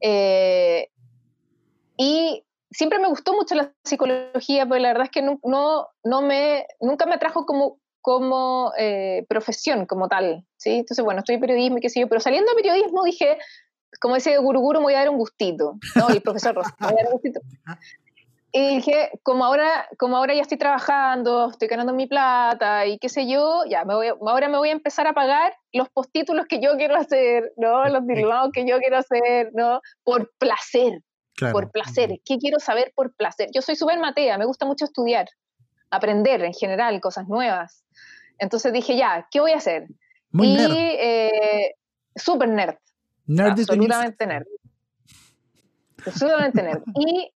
Eh, 0.00 0.88
y 1.96 2.44
siempre 2.70 2.98
me 2.98 3.08
gustó 3.08 3.34
mucho 3.34 3.54
la 3.54 3.72
psicología, 3.84 4.66
pero 4.66 4.80
la 4.80 4.88
verdad 4.88 5.04
es 5.04 5.10
que 5.10 5.22
no, 5.22 5.38
no, 5.42 6.22
me, 6.22 6.66
nunca 6.80 7.06
me 7.06 7.14
atrajo 7.14 7.46
como, 7.46 7.78
como 8.00 8.72
eh, 8.78 9.24
profesión, 9.28 9.86
como 9.86 10.08
tal, 10.08 10.46
¿sí? 10.56 10.70
Entonces, 10.70 11.04
bueno, 11.04 11.20
estoy 11.20 11.38
periodismo 11.38 11.78
y 11.78 11.80
qué 11.80 11.90
sé 11.90 12.00
yo, 12.00 12.08
pero 12.08 12.20
saliendo 12.20 12.50
de 12.50 12.62
periodismo 12.62 13.04
dije, 13.04 13.38
como 14.00 14.16
ese 14.16 14.36
guruguru, 14.38 14.80
me 14.80 14.84
voy 14.84 14.94
a 14.94 14.98
dar 14.98 15.10
un 15.10 15.18
gustito, 15.18 15.78
¿no? 15.94 16.06
Y 16.10 16.14
el 16.14 16.22
profesor 16.22 16.54
Rosa, 16.54 16.74
me 16.80 16.86
voy 16.88 16.94
a 16.94 17.02
dar 17.02 17.06
un 17.06 17.12
gustito. 17.12 17.40
Y 18.50 18.76
dije, 18.76 19.10
como 19.22 19.44
ahora, 19.44 19.86
como 19.98 20.16
ahora 20.16 20.34
ya 20.34 20.40
estoy 20.40 20.56
trabajando, 20.56 21.50
estoy 21.50 21.68
ganando 21.68 21.92
mi 21.92 22.06
plata 22.06 22.86
y 22.86 22.98
qué 22.98 23.10
sé 23.10 23.28
yo, 23.28 23.64
ya, 23.68 23.84
me 23.84 23.94
voy, 23.94 24.08
ahora 24.08 24.48
me 24.48 24.56
voy 24.56 24.70
a 24.70 24.72
empezar 24.72 25.06
a 25.06 25.12
pagar 25.12 25.54
los 25.72 25.90
postítulos 25.90 26.46
que 26.46 26.58
yo 26.58 26.76
quiero 26.78 26.96
hacer, 26.96 27.52
¿no? 27.58 27.84
Los 27.88 28.06
diplomados 28.06 28.50
que 28.54 28.66
yo 28.66 28.78
quiero 28.78 28.96
hacer, 28.96 29.50
¿no? 29.52 29.82
Por 30.02 30.32
placer, 30.38 31.02
por 31.52 31.70
placer. 31.70 32.20
¿Qué 32.24 32.38
quiero 32.38 32.58
saber 32.58 32.92
por 32.94 33.14
placer? 33.14 33.48
Yo 33.54 33.62
soy 33.62 33.76
súper 33.76 33.98
matea, 33.98 34.38
me 34.38 34.44
gusta 34.44 34.66
mucho 34.66 34.84
estudiar, 34.84 35.28
aprender 35.90 36.42
en 36.44 36.52
general, 36.52 37.00
cosas 37.00 37.28
nuevas. 37.28 37.84
Entonces 38.38 38.72
dije, 38.72 38.96
ya, 38.96 39.26
¿qué 39.30 39.40
voy 39.40 39.52
a 39.52 39.56
hacer? 39.56 39.88
Muy 40.30 40.48
y 40.48 40.56
nerd. 40.56 40.72
Eh, 40.74 41.74
súper 42.14 42.48
nerd. 42.48 42.76
nerd. 43.26 43.50
Absolutamente 43.50 44.26
nerd. 44.26 44.46
Absolutamente 46.06 46.62
nerd. 46.62 46.82
Y 46.94 47.32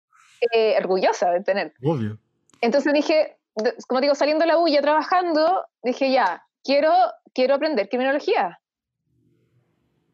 eh, 0.53 0.77
orgullosa 0.79 1.31
de 1.31 1.41
tener. 1.43 1.75
Obvio. 1.83 2.19
Entonces 2.61 2.93
dije, 2.93 3.39
como 3.87 4.01
digo, 4.01 4.15
saliendo 4.15 4.43
de 4.43 4.49
la 4.49 4.59
U 4.59 4.67
trabajando, 4.81 5.65
dije, 5.83 6.13
ya, 6.13 6.45
quiero, 6.63 6.93
quiero 7.35 7.55
aprender 7.55 7.89
criminología. 7.89 8.61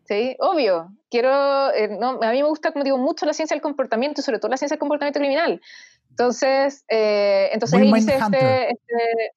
Sí, 0.07 0.37
obvio. 0.39 0.93
Quiero, 1.11 1.73
eh, 1.75 1.89
no, 1.89 2.21
a 2.23 2.31
mí 2.31 2.43
me 2.43 2.49
gusta, 2.49 2.73
como 2.73 2.85
digo, 2.85 2.99
mucho 2.99 3.27
la 3.27 3.33
ciencia 3.33 3.55
del 3.55 3.63
comportamiento, 3.63 4.23
sobre 4.23 4.39
todo 4.39 4.51
la 4.51 4.57
ciencia 4.57 4.75
del 4.75 4.81
comportamiento 4.81 5.19
criminal. 5.19 5.61
Entonces, 6.11 6.85
eh, 6.89 7.51
entonces 7.53 7.83
hice 7.83 8.17
este, 8.17 8.71
este, 8.71 9.33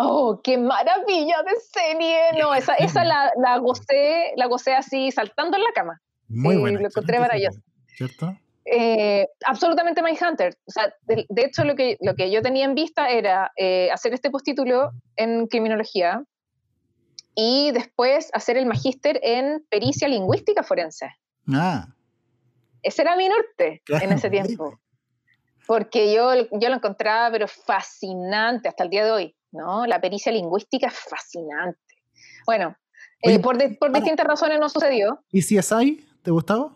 Oh, 0.00 0.40
qué 0.44 0.56
maravilla 0.56 1.42
de 1.42 1.56
serie. 1.72 2.18
No, 2.40 2.54
esa, 2.54 2.74
esa 2.74 3.04
la, 3.04 3.32
la, 3.36 3.58
gocé, 3.58 4.32
la 4.36 4.46
gocé 4.46 4.72
así 4.74 5.10
saltando 5.10 5.56
en 5.56 5.64
la 5.64 5.72
cama. 5.74 6.00
Muy 6.28 6.54
sí, 6.54 6.60
Lo 6.60 6.86
encontré 6.86 7.18
maravilloso. 7.18 7.60
¿Cierto? 7.96 8.36
Eh, 8.64 9.26
absolutamente 9.44 10.00
Mindhunter. 10.00 10.56
O 10.66 10.70
sea, 10.70 10.94
de, 11.02 11.26
de, 11.28 11.42
hecho, 11.42 11.64
lo 11.64 11.74
que, 11.74 11.96
lo 12.00 12.14
que 12.14 12.30
yo 12.30 12.42
tenía 12.42 12.64
en 12.64 12.76
vista 12.76 13.10
era 13.10 13.50
eh, 13.56 13.90
hacer 13.90 14.14
este 14.14 14.30
postítulo 14.30 14.92
en 15.16 15.48
criminología, 15.48 16.22
y 17.34 17.70
después 17.72 18.30
hacer 18.32 18.56
el 18.56 18.66
magíster 18.66 19.20
en 19.22 19.64
pericia 19.70 20.08
lingüística 20.08 20.62
forense. 20.62 21.10
Ah, 21.52 21.88
ese 22.82 23.02
era 23.02 23.16
mi 23.16 23.28
norte 23.28 23.82
en 23.88 24.12
ese 24.12 24.30
tiempo. 24.30 24.78
Porque 25.66 26.14
yo, 26.14 26.32
yo 26.34 26.68
lo 26.68 26.76
encontraba, 26.76 27.30
pero 27.30 27.46
fascinante 27.46 28.68
hasta 28.68 28.84
el 28.84 28.90
día 28.90 29.04
de 29.04 29.10
hoy, 29.10 29.36
¿no? 29.52 29.86
La 29.86 30.00
pericia 30.00 30.32
lingüística 30.32 30.86
es 30.86 30.94
fascinante. 30.94 31.78
Bueno, 32.46 32.74
eh, 33.22 33.38
por, 33.38 33.58
por 33.78 33.92
distintas 33.92 34.26
razones 34.26 34.58
no 34.58 34.68
sucedió. 34.68 35.22
¿Y 35.30 35.42
si 35.42 35.58
es 35.58 35.70
ahí? 35.72 36.06
¿Te 36.22 36.30
gustaba? 36.30 36.72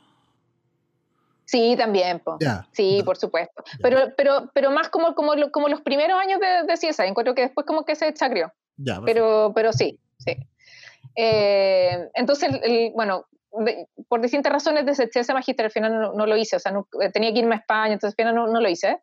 Sí, 1.47 1.75
también, 1.77 2.21
po. 2.21 2.39
sí, 2.73 3.03
por 3.05 3.17
supuesto. 3.17 3.63
Pero, 3.83 4.13
pero, 4.17 4.51
pero 4.55 4.71
más 4.71 4.89
como, 4.89 5.15
como, 5.15 5.33
como 5.51 5.69
los 5.69 5.81
primeros 5.83 6.19
años 6.19 6.41
de, 6.41 6.67
de 6.67 6.75
CSI, 6.75 7.03
encuentro 7.03 7.35
que 7.35 7.43
después 7.43 7.67
como 7.67 7.85
que 7.85 7.95
se 7.95 8.13
chacrió. 8.15 8.53
pero, 9.05 9.53
pero 9.55 9.73
sí, 9.73 9.99
sí. 10.25 10.37
Eh, 11.17 12.09
entonces, 12.15 12.51
bueno, 12.95 13.27
por 14.09 14.21
distintas 14.21 14.53
razones 14.53 14.87
deseché 14.87 15.21
ese 15.21 15.35
magíster, 15.35 15.67
al 15.67 15.73
final 15.73 16.13
no, 16.15 16.27
lo 16.27 16.37
hice, 16.37 16.57
o 16.57 16.59
sea, 16.59 16.73
eh, 17.01 17.11
tenía 17.11 17.33
que 17.33 17.41
irme 17.41 17.57
a 17.57 17.59
España, 17.59 17.93
entonces 17.93 18.15
al 18.19 18.25
final 18.25 18.35
no, 18.35 18.61
lo 18.61 18.69
hice. 18.69 19.01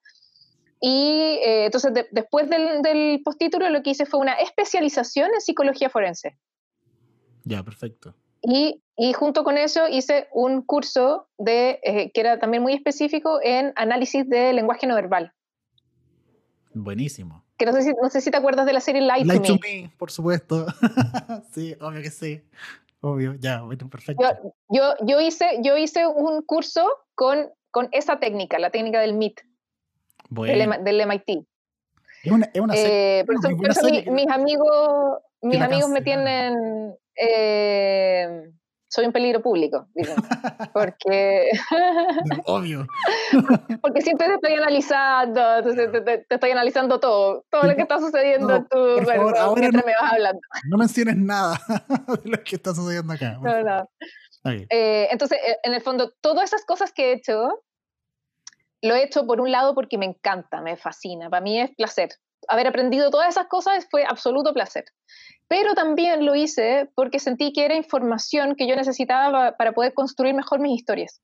Y 0.82 1.38
eh, 1.44 1.66
entonces 1.66 1.92
después 2.12 2.50
del, 2.50 2.82
del 2.82 3.22
postítulo 3.24 3.70
lo 3.70 3.84
que 3.84 3.92
hice 3.92 4.06
fue 4.06 4.22
una 4.22 4.34
especialización 4.34 5.30
en 5.34 5.42
psicología 5.42 5.90
forense. 5.90 6.38
Ya, 7.44 7.64
perfecto. 7.64 8.16
Y, 8.42 8.82
y, 8.96 9.12
junto 9.12 9.44
con 9.44 9.58
eso 9.58 9.90
hice 9.90 10.30
un 10.32 10.62
curso 10.62 11.28
de, 11.38 11.82
que 12.14 12.22
era 12.22 12.40
también 12.40 12.64
muy 12.64 12.74
específico 12.74 13.40
en 13.44 13.74
análisis 13.76 14.28
de 14.30 14.54
lenguaje 14.54 14.88
no 14.88 14.96
verbal. 14.96 15.34
Buenísimo. 16.74 17.44
Que 17.60 17.66
no 17.66 17.74
sé 17.74 17.84
si, 17.84 17.94
no 18.02 18.10
sé 18.10 18.22
si 18.22 18.32
te 18.32 18.38
acuerdas 18.38 18.66
de 18.66 18.72
la 18.72 18.80
serie 18.80 19.02
Light, 19.02 19.28
Light 19.28 19.46
to, 19.46 19.56
me. 19.56 19.92
por 19.98 20.10
supuesto. 20.10 20.66
sí, 21.52 21.76
obvio 21.82 22.02
que 22.02 22.10
sí. 22.10 22.42
Obvio, 23.02 23.36
ya, 23.38 23.62
perfecto. 23.92 24.24
Yo, 24.70 24.94
yo, 25.06 25.20
hice, 25.20 25.60
yo 25.62 25.78
hice 25.78 26.08
un 26.08 26.42
curso 26.42 26.90
con, 27.16 27.50
con 27.70 27.90
esa 27.92 28.20
técnica, 28.20 28.60
la 28.60 28.70
técnica 28.70 29.02
del 29.02 29.14
MIT, 29.14 29.42
del, 30.30 30.84
del, 30.84 31.06
MIT. 31.06 31.46
Es 32.24 32.32
una, 32.32 32.50
es 32.54 32.62
una 32.62 32.74
eh, 32.78 33.26
por 33.26 33.36
eso, 33.36 33.90
mis 34.12 34.28
amigos, 34.30 35.20
mis 35.42 35.62
amigos 35.62 35.90
me 35.90 36.02
tienen... 36.02 36.96
Eh, 37.16 38.52
soy 38.90 39.06
un 39.06 39.12
peligro 39.12 39.42
público. 39.42 39.88
Porque. 40.74 41.50
Obvio. 42.46 42.88
porque 43.82 44.02
siempre 44.02 44.28
te 44.28 44.34
estoy 44.34 44.54
analizando, 44.54 45.64
te, 45.64 46.26
estoy 46.30 46.52
analizando 46.52 47.00
todo, 47.00 47.46
todo 47.50 47.64
lo 47.64 47.76
que 47.76 47.84
está 47.84 48.00
sucediendo 48.00 48.66
tú, 48.70 48.78
mientras 49.56 49.86
me 49.86 49.94
vas 50.02 50.14
hablando. 50.14 50.42
No 50.70 50.78
menciones 50.78 51.18
nada 51.18 51.60
de 52.24 52.30
lo 52.30 52.44
que 52.44 52.56
está 52.56 52.74
sucediendo 52.74 53.14
acá. 53.14 53.38
No, 53.42 53.64
no. 53.64 53.90
Eh, 54.46 55.08
entonces, 55.12 55.38
eh, 55.46 55.58
en 55.64 55.74
el 55.74 55.82
fondo, 55.82 56.14
todas 56.22 56.46
esas 56.46 56.66
cosas 56.66 56.92
que 56.92 57.10
he 57.10 57.14
hecho, 57.14 57.64
lo 58.82 58.96
he 58.96 59.04
hecho 59.04 59.26
por 59.26 59.42
un 59.42 59.52
lado 59.52 59.76
porque 59.76 59.98
me 59.98 60.06
encanta, 60.06 60.62
me 60.62 60.78
fascina, 60.78 61.30
para 61.30 61.42
mí 61.42 61.60
es 61.60 61.72
placer. 61.76 62.10
Haber 62.48 62.68
aprendido 62.68 63.12
todas 63.12 63.30
esas 63.30 63.48
cosas 63.48 63.88
fue 63.90 64.06
absoluto 64.06 64.54
placer 64.54 64.86
pero 65.50 65.74
también 65.74 66.26
lo 66.26 66.36
hice 66.36 66.90
porque 66.96 67.20
sentí 67.20 67.52
que 67.52 67.66
era 67.66 67.76
información 67.76 68.56
que 68.56 68.68
yo 68.68 68.76
necesitaba 68.76 69.58
para 69.58 69.74
poder 69.74 69.94
construir 69.96 70.36
mejor 70.36 70.60
mis 70.60 70.80
historias. 70.80 71.22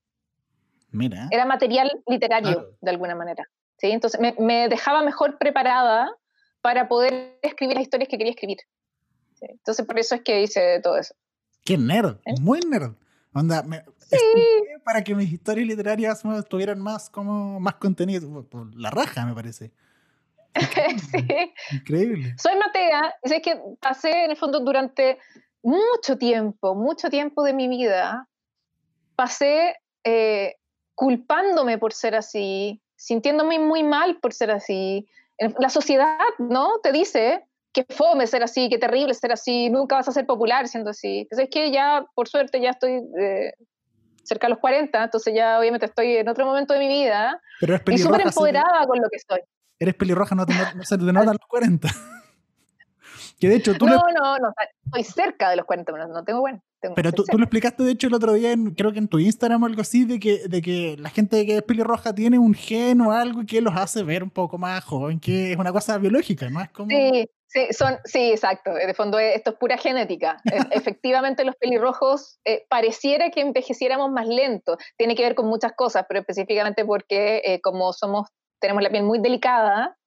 Mira. 0.91 1.27
Era 1.31 1.45
material 1.45 1.91
literario, 2.07 2.75
de 2.81 2.89
alguna 2.89 3.15
manera. 3.15 3.47
¿sí? 3.77 3.91
Entonces 3.91 4.19
me, 4.39 4.67
dejaba 4.67 5.03
mejor 5.03 5.37
preparada 5.37 6.11
para 6.61 6.87
poder 6.87 7.37
escribir 7.43 7.75
las 7.75 7.83
historias 7.83 8.09
que 8.09 8.17
quería 8.17 8.31
escribir. 8.31 8.57
Entonces 9.41 9.85
por 9.85 9.99
eso 9.99 10.15
es 10.15 10.21
que 10.21 10.41
hice 10.41 10.79
todo 10.81 10.97
eso. 10.97 11.13
¡Qué 11.63 11.77
nerd! 11.77 12.17
¿Eh? 12.25 12.33
Muy 12.41 12.61
nerd. 12.61 12.95
Onda, 13.31 13.63
sí. 13.99 14.17
para 14.83 15.03
que 15.03 15.13
mis 15.13 15.31
historias 15.31 15.67
literarias 15.67 16.23
tuvieran 16.49 16.79
más, 16.79 17.11
como, 17.11 17.59
más 17.59 17.75
contenido. 17.75 18.43
Por 18.47 18.73
la 18.75 18.89
raja, 18.89 19.23
me 19.25 19.35
parece. 19.35 19.71
sí. 21.11 21.53
Increíble. 21.71 22.35
Soy 22.37 22.55
Matea, 22.55 23.15
y 23.23 23.29
sé 23.29 23.41
que 23.41 23.59
pasé 23.81 24.25
en 24.25 24.31
el 24.31 24.37
fondo 24.37 24.59
durante 24.59 25.17
mucho 25.61 26.17
tiempo, 26.17 26.75
mucho 26.75 27.09
tiempo 27.09 27.43
de 27.43 27.53
mi 27.53 27.67
vida, 27.67 28.27
pasé 29.15 29.75
eh, 30.03 30.55
culpándome 30.93 31.77
por 31.77 31.93
ser 31.93 32.15
así, 32.15 32.81
sintiéndome 32.95 33.59
muy 33.59 33.83
mal 33.83 34.19
por 34.19 34.33
ser 34.33 34.51
así. 34.51 35.07
La 35.59 35.69
sociedad, 35.69 36.17
¿no? 36.37 36.79
Te 36.81 36.91
dice 36.91 37.43
que 37.73 37.83
fome 37.89 38.25
ser 38.25 38.41
así, 38.43 38.69
que 38.69 38.77
terrible 38.77 39.13
ser 39.13 39.33
así, 39.33 39.69
nunca 39.69 39.95
vas 39.95 40.07
a 40.07 40.13
ser 40.13 40.25
popular 40.25 40.67
siendo 40.67 40.91
así. 40.91 41.19
Entonces 41.19 41.45
es 41.45 41.49
que 41.49 41.71
ya, 41.71 42.05
por 42.15 42.29
suerte, 42.29 42.61
ya 42.61 42.69
estoy 42.69 43.01
eh, 43.19 43.53
cerca 44.23 44.47
de 44.47 44.51
los 44.51 44.59
40, 44.59 45.03
entonces 45.03 45.33
ya 45.35 45.59
obviamente 45.59 45.87
estoy 45.87 46.17
en 46.17 46.29
otro 46.29 46.45
momento 46.45 46.73
de 46.73 46.79
mi 46.79 46.87
vida 46.87 47.41
Pero 47.59 47.79
y 47.87 47.97
súper 47.97 48.21
empoderada 48.21 48.85
con 48.87 48.99
lo 49.01 49.09
que 49.09 49.19
soy 49.19 49.41
eres 49.79 49.95
pelirroja, 49.95 50.35
no, 50.35 50.45
se 50.83 50.97
te 50.97 51.03
notan 51.03 51.37
los 51.39 51.47
40. 51.47 51.87
que 53.39 53.49
de 53.49 53.55
hecho 53.55 53.73
tú 53.75 53.85
no, 53.85 53.97
no, 53.97 54.37
no, 54.39 54.53
estoy 54.85 55.03
cerca 55.03 55.49
de 55.49 55.57
los 55.57 55.65
40, 55.65 55.91
pero 55.91 56.07
no 56.07 56.23
tengo 56.23 56.39
bueno. 56.39 56.61
pero 56.95 57.11
tú, 57.11 57.25
tú, 57.25 57.37
lo 57.37 57.43
explicaste, 57.43 57.83
de 57.83 57.91
hecho, 57.91 58.07
el 58.07 58.13
otro 58.13 58.33
día, 58.33 58.55
creo 58.75 58.93
que 58.93 58.99
en 58.99 59.07
tu 59.07 59.19
Instagram 59.19 59.63
o 59.63 59.65
algo 59.65 59.81
así, 59.81 60.05
de 60.05 60.19
que, 60.19 60.47
de 60.47 60.61
que 60.61 60.95
la 60.97 61.09
gente 61.09 61.45
que 61.45 61.57
es 61.57 61.63
pelirroja 61.63 62.13
tiene 62.13 62.39
un 62.39 62.53
gen 62.53 63.01
o 63.01 63.11
algo 63.11 63.41
que 63.45 63.61
los 63.61 63.75
hace 63.75 64.03
ver 64.03 64.23
un 64.23 64.29
poco 64.29 64.57
más 64.57 64.83
joven, 64.83 65.19
que 65.19 65.51
es 65.51 65.57
una 65.57 65.71
cosa 65.71 65.97
biológica, 65.97 66.49
¿no? 66.49 66.61
Es 66.61 66.69
como... 66.69 66.89
Sí, 66.89 67.29
sí, 67.47 67.67
son, 67.71 67.97
sí, 68.05 68.31
exacto. 68.31 68.73
De 68.73 68.93
fondo, 68.93 69.19
esto 69.19 69.51
es 69.51 69.57
pura 69.57 69.77
genética. 69.77 70.37
E, 70.45 70.57
efectivamente, 70.71 71.43
los 71.43 71.55
pelirrojos 71.55 72.39
eh, 72.45 72.65
pareciera 72.69 73.29
que 73.31 73.41
envejeciéramos 73.41 74.11
más 74.11 74.27
lento. 74.27 74.77
Tiene 74.97 75.15
que 75.15 75.23
ver 75.23 75.35
con 75.35 75.47
muchas 75.47 75.73
cosas, 75.73 76.05
pero 76.07 76.21
específicamente 76.21 76.85
porque 76.85 77.41
eh, 77.43 77.59
como 77.61 77.91
somos 77.91 78.29
tenemos 78.59 78.83
la 78.83 78.89
piel 78.89 79.03
muy 79.03 79.19
delicada, 79.19 79.97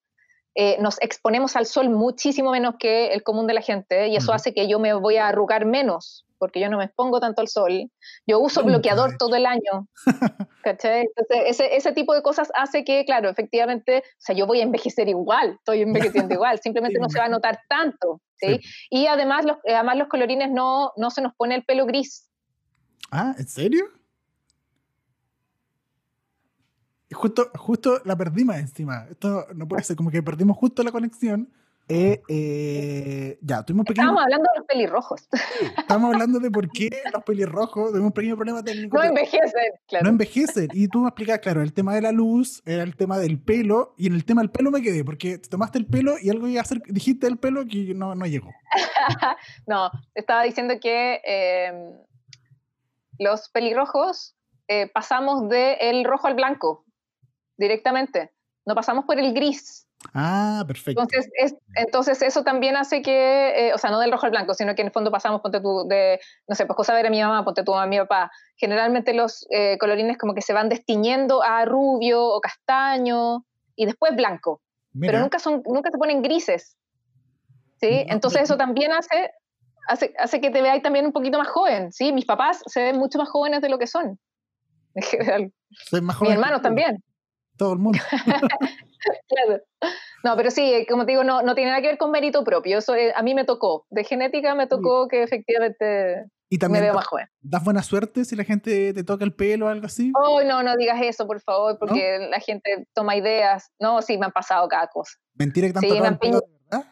eh, 0.55 0.77
nos 0.81 1.01
exponemos 1.01 1.55
al 1.57 1.67
sol 1.67 1.89
muchísimo 1.89 2.51
menos 2.51 2.75
que 2.79 3.13
el 3.13 3.23
común 3.23 3.47
de 3.47 3.55
la 3.55 3.63
gente 3.63 4.09
y 4.09 4.17
eso 4.17 4.33
hace 4.33 4.53
que 4.53 4.69
yo 4.69 4.79
me 4.79 4.93
voy 4.93 5.17
a 5.17 5.29
arrugar 5.29 5.67
menos 5.67 6.27
porque 6.39 6.61
yo 6.61 6.71
no 6.71 6.79
me 6.79 6.85
expongo 6.85 7.21
tanto 7.21 7.41
al 7.41 7.49
sol. 7.49 7.91
Yo 8.27 8.39
uso 8.41 8.63
bloqueador 8.63 9.17
todo 9.19 9.35
el 9.37 9.45
año. 9.45 9.89
¿Cachai? 10.63 11.03
Entonces, 11.03 11.45
ese, 11.47 11.77
ese, 11.77 11.93
tipo 11.93 12.15
de 12.15 12.23
cosas 12.23 12.51
hace 12.55 12.85
que, 12.85 13.05
claro, 13.05 13.29
efectivamente, 13.29 13.99
o 13.99 14.21
sea, 14.21 14.35
yo 14.35 14.47
voy 14.47 14.61
a 14.61 14.65
envejecer 14.65 15.09
igual, 15.09 15.57
estoy 15.59 15.83
envejeciendo 15.83 16.35
igual, 16.35 16.59
simplemente 16.61 16.99
no 16.99 17.09
se 17.09 17.19
va 17.19 17.27
a 17.27 17.29
notar 17.29 17.61
tanto. 17.69 18.21
¿sí? 18.37 18.61
Y 18.91 19.07
además 19.07 19.45
los, 19.45 19.59
además 19.67 19.97
los 19.97 20.09
colorines 20.09 20.51
no, 20.51 20.93
no 20.97 21.11
se 21.11 21.23
nos 21.23 21.35
pone 21.35 21.57
el 21.57 21.65
pelo 21.65 21.87
gris. 21.87 22.29
Ah, 23.11 23.35
¿en 23.39 23.49
serio? 23.49 23.85
Justo, 27.13 27.51
justo 27.57 28.01
la 28.05 28.17
perdimos 28.17 28.57
encima. 28.57 29.07
Esto 29.11 29.47
no 29.55 29.67
puede 29.67 29.83
ser, 29.83 29.97
como 29.97 30.11
que 30.11 30.23
perdimos 30.23 30.57
justo 30.57 30.83
la 30.83 30.93
conexión. 30.93 31.49
Eh, 31.91 32.21
eh, 32.29 33.39
ya, 33.41 33.63
tuvimos 33.63 33.87
pequeño... 33.87 34.09
Estamos 34.09 34.23
hablando 34.23 34.51
de 34.53 34.59
los 34.59 34.67
pelirrojos. 34.67 35.29
estamos 35.79 36.13
hablando 36.13 36.39
de 36.39 36.51
por 36.51 36.71
qué 36.71 36.91
los 37.11 37.25
pelirrojos, 37.25 37.95
de 37.95 38.01
un 38.01 38.13
pequeño 38.13 38.37
problema 38.37 38.63
técnico. 38.63 38.99
No 38.99 39.05
envejecen, 39.05 39.73
claro. 39.87 40.05
No 40.05 40.11
envejecen. 40.11 40.69
Y 40.75 40.89
tú 40.89 41.01
me 41.01 41.09
explicas, 41.09 41.39
claro, 41.39 41.63
el 41.63 41.73
tema 41.73 41.95
de 41.95 42.03
la 42.03 42.13
luz, 42.13 42.63
era 42.67 42.83
el 42.83 42.95
tema 42.95 43.17
del 43.19 43.41
pelo, 43.41 43.95
y 43.97 44.07
en 44.07 44.15
el 44.15 44.27
tema 44.27 44.43
del 44.43 44.51
pelo 44.51 44.71
me 44.71 44.83
quedé, 44.83 45.03
porque 45.03 45.39
tomaste 45.39 45.79
el 45.79 45.87
pelo 45.87 46.17
y 46.21 46.29
algo 46.29 46.47
iba 46.47 46.61
a 46.61 46.63
hacer, 46.63 46.83
dijiste 46.89 47.27
el 47.27 47.39
pelo 47.39 47.65
que 47.67 47.95
no, 47.95 48.15
no 48.15 48.27
llegó. 48.27 48.51
no, 49.67 49.91
estaba 50.15 50.43
diciendo 50.43 50.75
que 50.81 51.23
eh, 51.25 51.91
los 53.19 53.49
pelirrojos 53.49 54.35
pasamos 54.93 55.49
del 55.49 56.05
rojo 56.05 56.27
al 56.27 56.35
blanco 56.35 56.85
directamente. 57.59 58.33
No 58.65 58.75
pasamos 58.75 59.05
por 59.05 59.19
el 59.19 59.35
gris. 59.35 59.87
Ah, 60.15 60.65
perfecto. 60.67 61.03
Entonces, 61.03 61.57
entonces 61.75 62.23
eso 62.23 62.45
también 62.45 62.77
hace 62.77 63.03
que, 63.03 63.69
eh, 63.69 63.75
o 63.75 63.79
sea, 63.79 63.91
no 63.91 63.99
del 63.99 64.13
rojo 64.13 64.27
al 64.27 64.31
blanco, 64.31 64.55
sino 64.55 64.75
que 64.75 64.83
en 64.83 64.89
el 64.89 64.93
fondo 64.93 65.11
pasamos, 65.11 65.41
ponte 65.41 65.61
tú, 65.61 65.87
de, 65.89 66.21
no 66.47 66.55
sé, 66.55 66.67
pues 66.67 66.77
cosa 66.77 66.95
ver 66.95 67.07
a 67.07 67.11
mi 67.11 67.21
mamá, 67.21 67.45
ponte 67.45 67.65
tú 67.65 67.75
a 67.75 67.87
mi 67.87 67.99
papá. 67.99 68.31
Generalmente 68.57 69.13
los 69.13 69.47
eh, 69.51 69.77
colorines 69.79 70.17
como 70.17 70.35
que 70.35 70.43
se 70.43 70.53
van 70.53 70.69
destiñendo 70.69 71.43
a 71.43 71.65
rubio 71.65 72.25
o 72.25 72.41
castaño 72.41 73.45
y 73.75 73.87
después 73.87 74.15
blanco. 74.15 74.63
Pero 75.01 75.21
nunca, 75.21 75.39
son, 75.39 75.63
nunca 75.67 75.91
se 75.91 75.99
ponen 75.99 76.23
grises. 76.23 76.77
¿sí? 77.81 78.05
entonces 78.09 78.43
eso 78.43 78.57
también 78.57 78.91
hace, 78.91 79.31
hace, 79.87 80.13
hace 80.19 80.41
que 80.41 80.51
te 80.51 80.63
veáis 80.63 80.83
también 80.83 81.07
un 81.07 81.13
poquito 81.13 81.39
más 81.39 81.49
joven. 81.49 81.93
¿sí? 81.93 82.13
Mis 82.13 82.25
papás 82.25 82.63
se 82.67 82.83
ven 82.83 82.99
mucho 82.99 83.19
más 83.19 83.29
jóvenes 83.29 83.63
de 83.63 83.69
lo 83.69 83.79
que 83.79 83.87
son. 83.87 84.19
En 84.95 85.03
general. 85.03 85.53
Mis 85.93 86.31
hermanos 86.31 86.63
también 86.63 87.03
todo 87.59 87.75
el 87.75 87.79
mundo. 87.79 87.99
claro. 89.29 89.63
No, 90.25 90.37
pero 90.37 90.51
sí, 90.51 90.63
eh, 90.73 90.87
como 90.89 91.05
te 91.05 91.13
digo, 91.13 91.25
no, 91.25 91.43
no 91.43 91.55
tiene 91.55 91.71
nada 91.71 91.83
que 91.83 91.89
ver 91.89 91.99
con 91.99 92.11
mérito 92.11 92.45
propio. 92.45 92.79
Eso 92.79 92.95
eh, 92.95 93.13
a 93.15 93.23
mí 93.23 93.35
me 93.35 93.45
tocó. 93.45 93.87
De 93.91 94.05
genética 94.05 94.55
me 94.55 94.67
tocó 94.67 95.09
que 95.09 95.23
efectivamente 95.23 96.25
y 96.51 96.59
también 96.59 96.83
me 96.83 96.87
veo 96.87 96.95
más 96.95 97.07
joven. 97.07 97.27
¿Das 97.43 97.63
buena 97.63 97.83
suerte 97.83 98.25
si 98.25 98.35
la 98.35 98.45
gente 98.45 98.95
te 98.95 99.05
toca 99.05 99.25
el 99.25 99.35
pelo 99.35 99.67
o 99.67 99.69
algo 99.69 99.87
así? 99.87 100.13
Oh, 100.15 100.43
no, 100.43 100.63
no 100.63 100.77
digas 100.77 100.99
eso, 101.03 101.27
por 101.27 101.41
favor, 101.41 101.79
porque 101.79 102.27
la 102.31 102.41
gente 102.41 102.87
toma 102.95 103.17
ideas. 103.17 103.71
No, 103.79 104.01
sí, 104.01 104.17
me 104.17 104.27
han 104.27 104.33
pasado 104.33 104.67
cada 104.69 104.87
cosa. 104.89 105.13
¿Mentira 105.35 105.67
que 105.67 105.75
te 105.75 105.79
han 105.79 105.89
tocado 105.89 106.09
el 106.09 106.19
pelo, 106.19 106.41
verdad? 106.71 106.91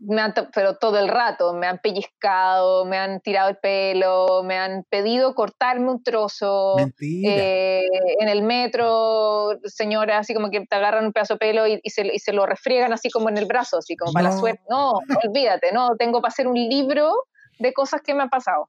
Me 0.00 0.20
han, 0.20 0.34
pero 0.54 0.76
todo 0.76 0.98
el 0.98 1.08
rato, 1.08 1.52
me 1.54 1.66
han 1.66 1.78
pellizcado, 1.78 2.84
me 2.84 2.98
han 2.98 3.20
tirado 3.20 3.48
el 3.48 3.56
pelo, 3.56 4.42
me 4.44 4.56
han 4.56 4.84
pedido 4.88 5.34
cortarme 5.34 5.90
un 5.90 6.02
trozo. 6.02 6.76
Eh, 7.00 7.86
en 8.20 8.28
el 8.28 8.42
metro, 8.42 9.58
señora, 9.64 10.18
así 10.18 10.34
como 10.34 10.50
que 10.50 10.64
te 10.66 10.76
agarran 10.76 11.06
un 11.06 11.12
pedazo 11.12 11.34
de 11.34 11.38
pelo 11.38 11.66
y, 11.66 11.80
se, 11.90 12.32
lo 12.32 12.46
refriegan 12.46 12.92
así 12.92 13.10
como 13.10 13.28
en 13.28 13.38
el 13.38 13.46
brazo, 13.46 13.78
así 13.78 13.96
como 13.96 14.12
para 14.12 14.30
la 14.30 14.38
suerte. 14.38 14.62
No, 14.70 14.92
olvídate, 15.24 15.72
no, 15.72 15.96
tengo 15.96 16.20
para 16.20 16.30
hacer 16.30 16.46
un 16.46 16.54
libro 16.54 17.12
de 17.58 17.72
cosas 17.72 18.00
que 18.02 18.14
me 18.14 18.22
han 18.22 18.30
pasado. 18.30 18.68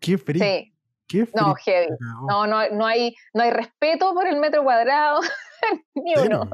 Qué 0.00 0.16
frío. 0.16 0.42
Sí. 0.42 0.72
Qué 1.06 1.26
no, 1.34 1.54
heavy. 1.54 1.88
No, 2.28 2.46
no, 2.46 2.68
no, 2.68 2.86
hay, 2.86 3.14
no 3.32 3.42
hay 3.42 3.50
respeto 3.50 4.12
por 4.12 4.26
el 4.26 4.36
metro 4.36 4.62
cuadrado, 4.62 5.20
ni 5.94 6.14
uno. 6.18 6.50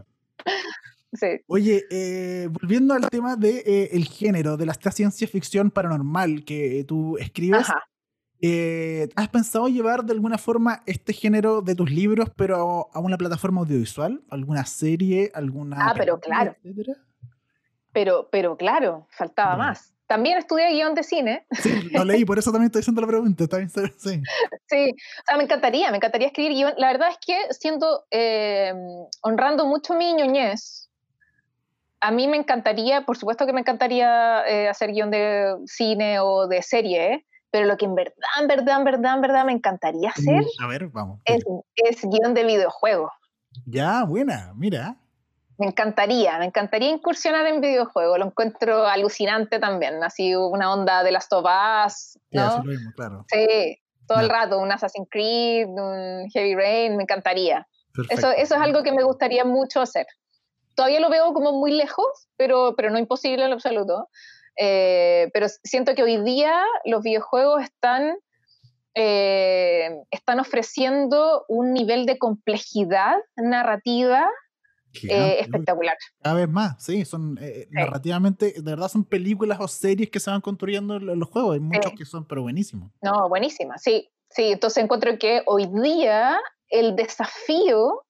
Oye, 1.46 1.84
eh, 1.90 2.48
volviendo 2.50 2.94
al 2.94 3.08
tema 3.08 3.36
del 3.36 3.64
de, 3.64 3.88
eh, 3.92 4.02
género, 4.02 4.56
de 4.56 4.66
la 4.66 4.74
ciencia 4.74 5.26
ficción 5.28 5.70
paranormal 5.70 6.44
que 6.44 6.84
tú 6.86 7.16
escribes, 7.18 7.66
eh, 8.40 9.08
¿has 9.16 9.28
pensado 9.28 9.68
llevar 9.68 10.04
de 10.04 10.12
alguna 10.12 10.38
forma 10.38 10.82
este 10.86 11.12
género 11.12 11.62
de 11.62 11.74
tus 11.74 11.90
libros, 11.90 12.30
pero 12.36 12.88
a 12.92 12.98
una 12.98 13.16
plataforma 13.16 13.60
audiovisual? 13.60 14.22
¿Alguna 14.30 14.64
serie? 14.66 15.30
¿Alguna.? 15.34 15.76
Ah, 15.80 15.94
pero 15.96 16.20
claro. 16.20 16.56
Pero, 17.92 18.28
pero 18.30 18.56
claro, 18.56 19.06
faltaba 19.10 19.56
más. 19.56 19.94
También 20.06 20.36
estudié 20.36 20.70
guion 20.72 20.94
de 20.94 21.02
cine. 21.02 21.46
Sí, 21.52 21.88
lo 21.90 22.04
leí, 22.04 22.26
por 22.26 22.38
eso 22.38 22.52
también 22.52 22.66
estoy 22.66 22.80
haciendo 22.80 23.00
la 23.00 23.06
pregunta. 23.06 23.44
Está 23.44 23.58
sí. 23.96 24.20
sí, 24.68 24.90
o 24.90 25.22
sea, 25.26 25.36
me 25.38 25.44
encantaría, 25.44 25.90
me 25.90 25.96
encantaría 25.96 26.26
escribir 26.26 26.52
guion. 26.52 26.74
La 26.76 26.88
verdad 26.88 27.08
es 27.10 27.18
que 27.24 27.38
siendo, 27.54 28.04
honrando 29.22 29.64
mucho 29.66 29.94
mi 29.94 30.12
ñoñez, 30.12 30.83
a 32.04 32.10
mí 32.10 32.28
me 32.28 32.36
encantaría, 32.36 33.06
por 33.06 33.16
supuesto 33.16 33.46
que 33.46 33.54
me 33.54 33.60
encantaría 33.60 34.46
eh, 34.46 34.68
hacer 34.68 34.92
guion 34.92 35.10
de 35.10 35.56
cine 35.64 36.20
o 36.20 36.46
de 36.46 36.60
serie, 36.60 37.24
pero 37.50 37.66
lo 37.66 37.78
que 37.78 37.86
en 37.86 37.94
verdad, 37.94 38.14
en 38.40 38.46
verdad, 38.46 38.78
en 38.78 38.84
verdad, 38.84 39.14
en 39.14 39.20
verdad 39.22 39.44
me 39.46 39.52
encantaría 39.52 40.10
hacer 40.10 40.44
a 40.62 40.66
ver, 40.66 40.88
vamos, 40.88 41.20
es, 41.24 41.42
es 41.76 42.02
guion 42.02 42.34
de 42.34 42.44
videojuego. 42.44 43.10
Ya, 43.64 44.04
buena, 44.04 44.52
mira. 44.54 44.96
Me 45.56 45.66
encantaría, 45.66 46.38
me 46.38 46.46
encantaría 46.46 46.90
incursionar 46.90 47.46
en 47.46 47.62
videojuegos, 47.62 48.18
lo 48.18 48.26
encuentro 48.26 48.86
alucinante 48.86 49.58
también, 49.58 50.02
así 50.02 50.34
una 50.34 50.74
onda 50.74 51.04
de 51.04 51.12
las 51.12 51.26
Us, 51.30 52.18
¿no? 52.32 52.62
Sí, 52.62 52.68
claro. 52.96 53.24
Sí, 53.28 53.78
todo 54.06 54.20
el 54.20 54.28
rato, 54.28 54.58
un 54.58 54.70
Assassin's 54.70 55.08
Creed, 55.10 55.68
un 55.68 56.28
Heavy 56.34 56.54
Rain, 56.54 56.96
me 56.96 57.04
encantaría. 57.04 57.66
Eso, 58.10 58.30
eso 58.30 58.56
es 58.56 58.60
algo 58.60 58.82
que 58.82 58.92
me 58.92 59.04
gustaría 59.04 59.44
mucho 59.44 59.80
hacer 59.80 60.06
todavía 60.74 61.00
lo 61.00 61.10
veo 61.10 61.32
como 61.32 61.52
muy 61.52 61.72
lejos, 61.72 62.06
pero, 62.36 62.74
pero 62.76 62.90
no 62.90 62.98
imposible 62.98 63.44
en 63.44 63.50
lo 63.50 63.56
absoluto. 63.56 64.08
Eh, 64.56 65.30
pero 65.32 65.46
siento 65.62 65.94
que 65.94 66.02
hoy 66.02 66.22
día 66.22 66.62
los 66.84 67.02
videojuegos 67.02 67.62
están, 67.62 68.16
eh, 68.94 69.90
están 70.10 70.40
ofreciendo 70.40 71.44
un 71.48 71.72
nivel 71.72 72.06
de 72.06 72.18
complejidad 72.18 73.16
narrativa 73.36 74.28
eh, 75.02 75.40
espectacular. 75.40 75.96
Cada 76.22 76.36
vez 76.36 76.48
más, 76.48 76.84
sí, 76.84 77.04
son 77.04 77.36
narrativamente, 77.70 78.54
de 78.56 78.62
verdad 78.62 78.88
son 78.88 79.04
películas 79.04 79.58
o 79.60 79.66
series 79.66 80.08
que 80.08 80.20
se 80.20 80.30
van 80.30 80.40
construyendo 80.40 80.96
en 80.96 81.18
los 81.18 81.28
juegos, 81.28 81.54
hay 81.54 81.60
muchos 81.60 81.92
que 81.98 82.04
son, 82.04 82.24
pero 82.24 82.42
buenísimos. 82.42 82.92
No, 83.02 83.28
buenísimas, 83.28 83.82
sí, 83.82 84.08
sí, 84.30 84.52
entonces 84.52 84.84
encuentro 84.84 85.18
que 85.18 85.42
hoy 85.46 85.66
día 85.82 86.38
el 86.68 86.94
desafío 86.94 88.04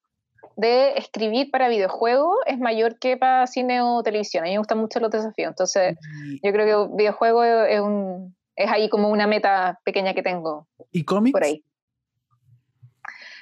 de 0.56 0.96
escribir 0.96 1.50
para 1.50 1.68
videojuegos 1.68 2.36
es 2.46 2.58
mayor 2.58 2.98
que 2.98 3.16
para 3.16 3.46
cine 3.46 3.82
o 3.82 4.02
televisión. 4.02 4.44
A 4.44 4.46
mí 4.46 4.52
me 4.52 4.58
gustan 4.58 4.78
mucho 4.78 5.00
los 5.00 5.10
desafíos. 5.10 5.50
Entonces, 5.50 5.96
yo 6.42 6.52
creo 6.52 6.88
que 6.88 6.96
videojuego 6.96 7.42
es, 7.42 7.80
un, 7.80 8.36
es 8.56 8.70
ahí 8.70 8.88
como 8.88 9.08
una 9.08 9.26
meta 9.26 9.80
pequeña 9.84 10.14
que 10.14 10.22
tengo. 10.22 10.68
¿Y 10.90 11.04
cómics? 11.04 11.32
Por 11.32 11.44
ahí. 11.44 11.64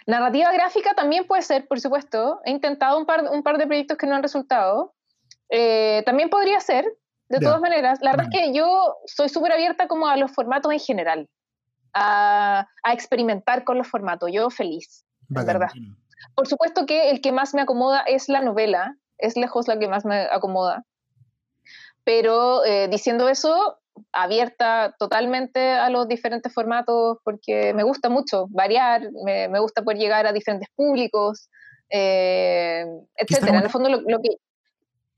Narrativa 0.06 0.52
gráfica 0.52 0.94
también 0.94 1.26
puede 1.26 1.42
ser, 1.42 1.68
por 1.68 1.80
supuesto. 1.80 2.40
He 2.44 2.50
intentado 2.50 2.98
un 2.98 3.06
par, 3.06 3.24
un 3.30 3.42
par 3.42 3.58
de 3.58 3.66
proyectos 3.66 3.96
que 3.96 4.06
no 4.06 4.14
han 4.14 4.22
resultado. 4.22 4.94
Eh, 5.48 6.02
también 6.06 6.28
podría 6.28 6.58
ser, 6.60 6.84
de 7.28 7.38
todas 7.38 7.60
maneras. 7.60 8.00
La 8.02 8.12
verdad 8.12 8.28
es 8.32 8.40
que 8.40 8.52
yo 8.52 8.96
soy 9.06 9.28
súper 9.28 9.52
abierta 9.52 9.86
como 9.86 10.08
a 10.08 10.16
los 10.16 10.32
formatos 10.32 10.72
en 10.72 10.80
general, 10.80 11.28
a, 11.92 12.66
a, 12.82 12.92
experimentar 12.92 13.64
con 13.64 13.78
los 13.78 13.86
formatos. 13.86 14.30
Yo 14.32 14.50
feliz, 14.50 15.04
verdad. 15.28 15.70
Por 16.34 16.46
supuesto 16.46 16.86
que 16.86 17.10
el 17.10 17.20
que 17.20 17.32
más 17.32 17.54
me 17.54 17.62
acomoda 17.62 18.00
es 18.00 18.28
la 18.28 18.40
novela, 18.40 18.96
es 19.18 19.36
lejos 19.36 19.68
la 19.68 19.78
que 19.78 19.88
más 19.88 20.04
me 20.04 20.22
acomoda. 20.30 20.84
Pero 22.04 22.64
eh, 22.64 22.88
diciendo 22.88 23.28
eso, 23.28 23.78
abierta 24.12 24.94
totalmente 24.98 25.72
a 25.72 25.90
los 25.90 26.08
diferentes 26.08 26.52
formatos 26.52 27.18
porque 27.24 27.72
me 27.74 27.82
gusta 27.82 28.08
mucho 28.08 28.46
variar, 28.48 29.02
me, 29.24 29.58
gusta 29.60 29.82
poder 29.82 29.98
llegar 29.98 30.26
a 30.26 30.32
diferentes 30.32 30.68
públicos, 30.74 31.48
eh, 31.90 32.84
etcétera. 33.16 33.58
En 33.58 33.64
el 33.64 33.70
fondo, 33.70 33.88
lo, 33.88 34.20
que. 34.20 34.30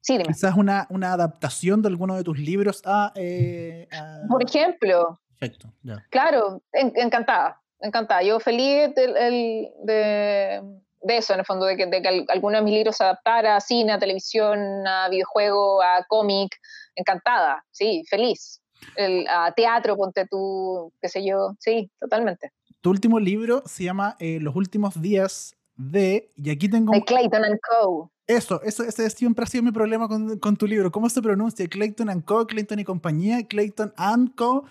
Sí, 0.00 0.18
dime. 0.18 0.24
Quizás 0.24 0.57
una, 0.57 0.86
una 0.90 1.12
adaptación 1.14 1.80
de 1.80 1.88
alguno 1.88 2.16
de 2.16 2.24
tus 2.24 2.38
libros 2.38 2.82
a. 2.84 3.12
Eh, 3.14 3.88
Por 4.28 4.42
ejemplo. 4.42 5.18
Perfecto, 5.38 5.72
Claro, 6.11 6.62
encantada, 6.72 7.61
encantada. 7.80 8.22
Yo 8.22 8.38
feliz 8.40 8.94
de, 8.94 9.68
de 9.82 10.62
eso, 11.09 11.32
en 11.34 11.40
el 11.40 11.46
fondo, 11.46 11.66
de 11.66 11.76
que, 11.76 11.86
de 11.86 12.02
que 12.02 12.24
alguno 12.28 12.59
de 12.59 12.64
mis 12.64 12.74
libros 12.74 12.96
se 12.96 13.05
adaptara 13.05 13.57
a 13.57 13.61
cine, 13.61 13.92
a 13.92 13.98
televisión, 13.98 14.86
a 14.86 15.09
videojuego, 15.09 15.82
a 15.82 16.05
cómic, 16.09 16.57
encantada, 16.94 17.64
sí, 17.70 18.05
feliz. 18.09 18.61
El, 18.96 19.26
a 19.28 19.52
teatro, 19.52 19.96
ponte 19.96 20.26
tú, 20.26 20.92
qué 21.00 21.09
sé 21.09 21.24
yo, 21.24 21.55
sí, 21.59 21.90
totalmente. 21.98 22.52
Tu 22.80 22.90
último 22.90 23.18
libro 23.18 23.62
se 23.66 23.84
llama 23.84 24.16
eh, 24.18 24.38
Los 24.40 24.55
últimos 24.57 25.00
días 25.00 25.57
de, 25.76 26.30
y 26.36 26.50
aquí 26.50 26.68
tengo... 26.68 26.92
De 26.92 27.02
Clayton 27.02 27.44
and 27.44 27.59
Co. 27.68 28.11
Eso, 28.26 28.62
eso, 28.62 28.82
ese 28.82 29.11
siempre 29.11 29.44
ha 29.44 29.46
sido 29.46 29.62
mi 29.62 29.72
problema 29.72 30.09
con, 30.09 30.38
con 30.38 30.57
tu 30.57 30.66
libro. 30.66 30.90
¿Cómo 30.90 31.09
se 31.11 31.20
pronuncia? 31.20 31.66
Clayton 31.68 32.09
and 32.09 32.24
Co, 32.24 32.46
Clayton 32.46 32.78
y 32.78 32.84
compañía, 32.84 33.46
Clayton 33.46 33.92
and 33.96 34.34
Co. 34.34 34.64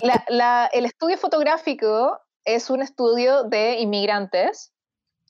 La, 0.00 0.24
la, 0.28 0.70
el 0.72 0.84
estudio 0.84 1.18
fotográfico 1.18 2.18
es 2.44 2.70
un 2.70 2.82
estudio 2.82 3.44
de 3.44 3.78
inmigrantes 3.78 4.72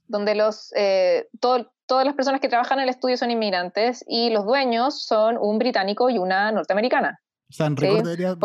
donde 0.09 0.35
los, 0.35 0.73
eh, 0.77 1.29
todas 1.41 2.05
las 2.05 2.15
personas 2.15 2.41
que 2.41 2.49
trabajan 2.49 2.79
en 2.79 2.85
el 2.85 2.91
estudio 2.91 3.17
son 3.17 3.31
inmigrantes 3.31 4.05
y 4.07 4.31
los 4.31 4.45
dueños 4.45 5.05
son 5.05 5.37
un 5.39 5.59
británico 5.59 6.11
y 6.11 6.19
una 6.19 6.53
norteamericana. 6.53 7.21
O 7.49 7.53
sea, 7.53 7.67
en 7.67 7.77
rigor 7.77 8.09
eh, 8.09 8.37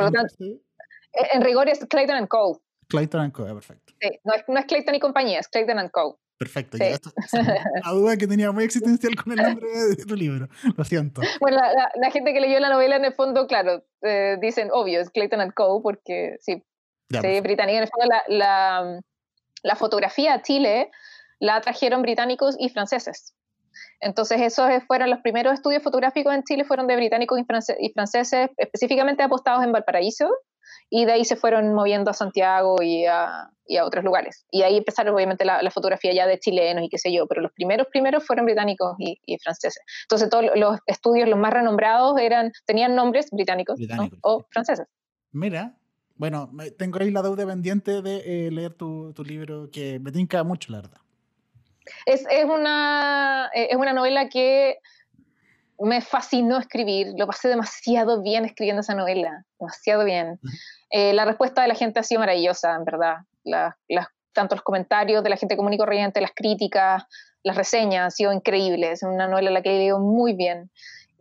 En 1.33 1.41
rigor 1.41 1.69
es 1.69 1.85
Clayton 1.85 2.27
Co. 2.27 2.61
Clayton 2.87 3.31
Co, 3.31 3.45
perfecto. 3.45 3.93
Sí, 4.01 4.09
no 4.23 4.33
es, 4.33 4.43
no 4.47 4.59
es, 4.59 4.65
Clayton 4.65 4.95
y 4.95 4.99
compañía, 4.99 5.39
es 5.39 5.47
Clayton 5.47 5.89
Co. 5.89 6.19
Perfecto, 6.37 6.75
ya 6.75 6.87
esto, 6.87 7.11
una 7.33 7.91
duda 7.91 8.17
que 8.17 8.25
tenía 8.25 8.51
muy 8.51 8.63
existencial 8.63 9.13
con 9.15 9.33
el 9.33 9.45
nombre 9.45 9.67
de 9.69 9.95
tu 9.95 10.15
libro, 10.15 10.47
lo 10.75 10.83
siento. 10.83 11.21
Bueno, 11.39 11.59
la, 11.95 12.09
gente 12.09 12.33
que 12.33 12.41
leyó 12.41 12.59
la 12.59 12.69
novela 12.69 12.95
en 12.95 13.05
el 13.05 13.13
fondo, 13.13 13.45
claro, 13.45 13.85
eh, 14.01 14.37
dicen 14.41 14.69
obvio, 14.73 15.01
es 15.01 15.11
Clayton 15.11 15.51
Co. 15.51 15.83
porque 15.83 16.37
sí, 16.39 16.63
sí 17.11 17.41
británica, 17.41 17.77
en 17.77 17.83
el 17.83 17.89
fondo 17.89 18.07
la, 18.07 18.23
la, 18.27 19.01
la 19.61 19.75
fotografía 19.75 20.33
a 20.33 20.41
Chile 20.41 20.89
la 21.41 21.59
trajeron 21.59 22.03
británicos 22.03 22.55
y 22.57 22.69
franceses. 22.69 23.33
Entonces 23.99 24.39
esos 24.41 24.69
fueron 24.87 25.09
los 25.09 25.19
primeros 25.19 25.53
estudios 25.53 25.83
fotográficos 25.83 26.33
en 26.33 26.43
Chile, 26.43 26.63
fueron 26.63 26.87
de 26.87 26.95
británicos 26.95 27.39
y, 27.39 27.91
franceses, 27.93 28.49
específicamente 28.57 29.23
apostados 29.23 29.63
en 29.63 29.71
Valparaíso, 29.71 30.29
y 30.89 31.05
de 31.05 31.13
ahí 31.13 31.25
se 31.25 31.35
fueron 31.35 31.73
moviendo 31.73 32.11
a 32.11 32.13
Santiago 32.13 32.81
y 32.81 33.05
a, 33.05 33.49
otros 33.83 34.03
lugares. 34.03 34.45
Y 34.51 34.63
ahí 34.63 34.77
empezaron 34.77 35.15
obviamente 35.15 35.45
la, 35.45 35.71
fotografía 35.71 36.13
ya 36.13 36.27
de 36.27 36.37
chilenos 36.37 36.83
y 36.83 36.89
qué 36.89 36.97
sé 36.97 37.11
yo, 37.11 37.25
pero 37.25 37.41
los 37.41 37.53
primeros 37.53 37.87
primeros 37.87 38.25
fueron 38.25 38.45
británicos 38.45 38.95
y, 38.99 39.37
franceses. 39.41 39.81
Entonces 40.03 40.29
todos 40.29 40.45
los 40.55 40.77
estudios, 40.85 41.27
los 41.27 41.39
más 41.39 41.53
renombrados, 41.53 42.19
eran, 42.19 42.51
tenían 42.65 42.95
nombres 42.95 43.29
británicos, 43.31 43.79
o 44.21 44.45
franceses. 44.51 44.87
Mira, 45.31 45.75
bueno, 46.17 46.51
tengo 46.77 46.99
ahí 46.99 47.09
la 47.09 47.21
deuda 47.23 47.47
pendiente 47.47 48.01
de 48.01 48.47
eh, 48.47 48.51
leer 48.51 48.73
tu, 48.73 49.13
tu 49.13 49.23
libro, 49.23 49.71
que 49.71 49.99
me 49.99 50.11
tinca 50.11 50.43
mucho, 50.43 50.71
la 50.71 50.81
verdad. 50.81 51.01
Es, 52.05 52.25
es, 52.29 52.45
una, 52.45 53.49
eh, 53.53 53.69
es 53.71 53.77
una 53.77 53.93
novela 53.93 54.29
que 54.29 54.77
me 55.79 56.01
fascinó 56.01 56.59
escribir, 56.59 57.13
lo 57.17 57.25
pasé 57.25 57.47
demasiado 57.47 58.21
bien 58.21 58.45
escribiendo 58.45 58.81
esa 58.81 58.93
novela, 58.93 59.45
demasiado 59.59 60.05
bien. 60.05 60.39
Eh, 60.91 61.13
la 61.13 61.25
respuesta 61.25 61.63
de 61.63 61.67
la 61.67 61.75
gente 61.75 61.99
ha 61.99 62.03
sido 62.03 62.19
maravillosa, 62.19 62.75
en 62.75 62.85
verdad. 62.85 63.17
tanto 64.33 64.55
los 64.55 64.63
comentarios 64.63 65.23
de 65.23 65.29
la 65.29 65.37
gente 65.37 65.57
común 65.57 65.73
y 65.73 65.77
corriente, 65.77 66.21
las 66.21 66.33
críticas, 66.35 67.03
las 67.43 67.55
reseñas 67.55 68.03
han 68.03 68.11
sido 68.11 68.31
increíbles. 68.31 69.01
Es 69.01 69.03
una 69.03 69.27
novela 69.27 69.49
la 69.49 69.61
que 69.61 69.71
he 69.71 69.77
leído 69.79 69.99
muy 69.99 70.33
bien. 70.33 70.69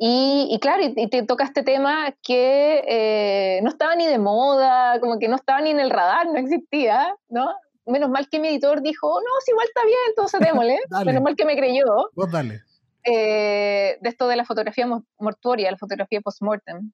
Y, 0.03 0.59
claro, 0.63 0.83
y, 0.83 1.09
te 1.09 1.23
toca 1.25 1.45
este 1.45 1.63
tema 1.63 2.15
que 2.23 2.83
eh, 2.89 3.61
no 3.63 3.69
estaba 3.69 3.95
ni 3.97 4.07
de 4.07 4.19
moda, 4.19 4.99
como 4.99 5.19
que 5.19 5.29
no 5.29 5.37
estaba 5.37 5.61
ni 5.61 5.71
en 5.71 5.79
el 5.79 5.91
radar, 5.91 6.27
no 6.27 6.39
existía, 6.39 7.15
¿no? 7.29 7.51
Menos 7.91 8.11
mal 8.11 8.29
que 8.29 8.39
mi 8.39 8.49
editor 8.49 8.81
dijo, 8.83 9.09
oh, 9.09 9.21
no, 9.21 9.31
si 9.45 9.51
igual 9.53 9.67
está 9.67 9.85
bien, 9.85 9.99
entonces 10.09 10.41
démosle. 10.41 10.79
menos 11.05 11.23
mal 11.23 11.37
que 11.37 11.45
me 11.45 11.57
creyó. 11.57 11.85
Vos 12.15 12.31
dale. 12.31 12.63
eh, 13.05 13.99
de 14.01 14.09
esto 14.09 14.29
de 14.29 14.37
la 14.37 14.45
fotografía 14.45 14.87
mortuoria, 15.19 15.71
la 15.71 15.79
fotografía 15.79 16.21
post-mortem, 16.21 16.93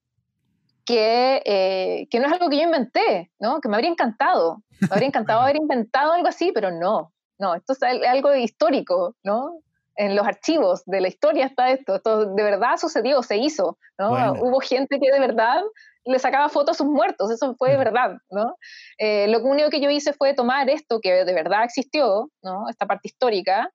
que, 0.85 1.43
eh, 1.45 2.07
que 2.11 2.21
no 2.21 2.27
es 2.27 2.33
algo 2.33 2.49
que 2.49 2.57
yo 2.59 2.63
inventé, 2.63 3.33
¿no? 3.41 3.61
Que 3.61 3.69
me 3.69 3.75
habría 3.75 3.91
encantado, 3.91 4.63
me 4.81 4.89
habría 4.91 5.09
encantado 5.09 5.41
haber 5.41 5.57
inventado 5.57 6.13
algo 6.13 6.29
así, 6.29 6.53
pero 6.53 6.71
no, 6.71 7.13
no, 7.39 7.55
esto 7.55 7.73
es 7.73 7.83
algo 7.83 8.35
histórico, 8.35 9.17
¿no? 9.25 9.61
En 9.97 10.15
los 10.15 10.27
archivos 10.27 10.85
de 10.85 11.01
la 11.01 11.09
historia 11.09 11.47
está 11.47 11.71
esto, 11.71 11.97
esto 11.97 12.35
de 12.35 12.43
verdad 12.43 12.77
sucedió, 12.77 13.23
se 13.23 13.39
hizo, 13.39 13.79
¿no? 13.99 14.11
Hubo 14.35 14.61
gente 14.61 15.01
que 15.01 15.11
de 15.11 15.19
verdad 15.19 15.63
le 16.07 16.19
sacaba 16.19 16.49
fotos 16.49 16.77
a 16.77 16.79
sus 16.79 16.87
muertos, 16.87 17.31
eso 17.31 17.55
fue 17.57 17.71
de 17.71 17.77
verdad, 17.77 18.17
¿no? 18.31 18.57
Eh, 18.99 19.27
lo 19.29 19.41
único 19.41 19.71
que 19.71 19.81
yo 19.81 19.91
hice 19.91 20.13
fue 20.13 20.35
tomar 20.35 20.71
esto 20.71 21.01
que 21.01 21.25
de 21.25 21.35
verdad 21.35 21.65
existió, 21.65 22.31
¿no? 22.43 22.69
Esta 22.69 22.87
parte 22.87 23.09
histórica, 23.09 23.71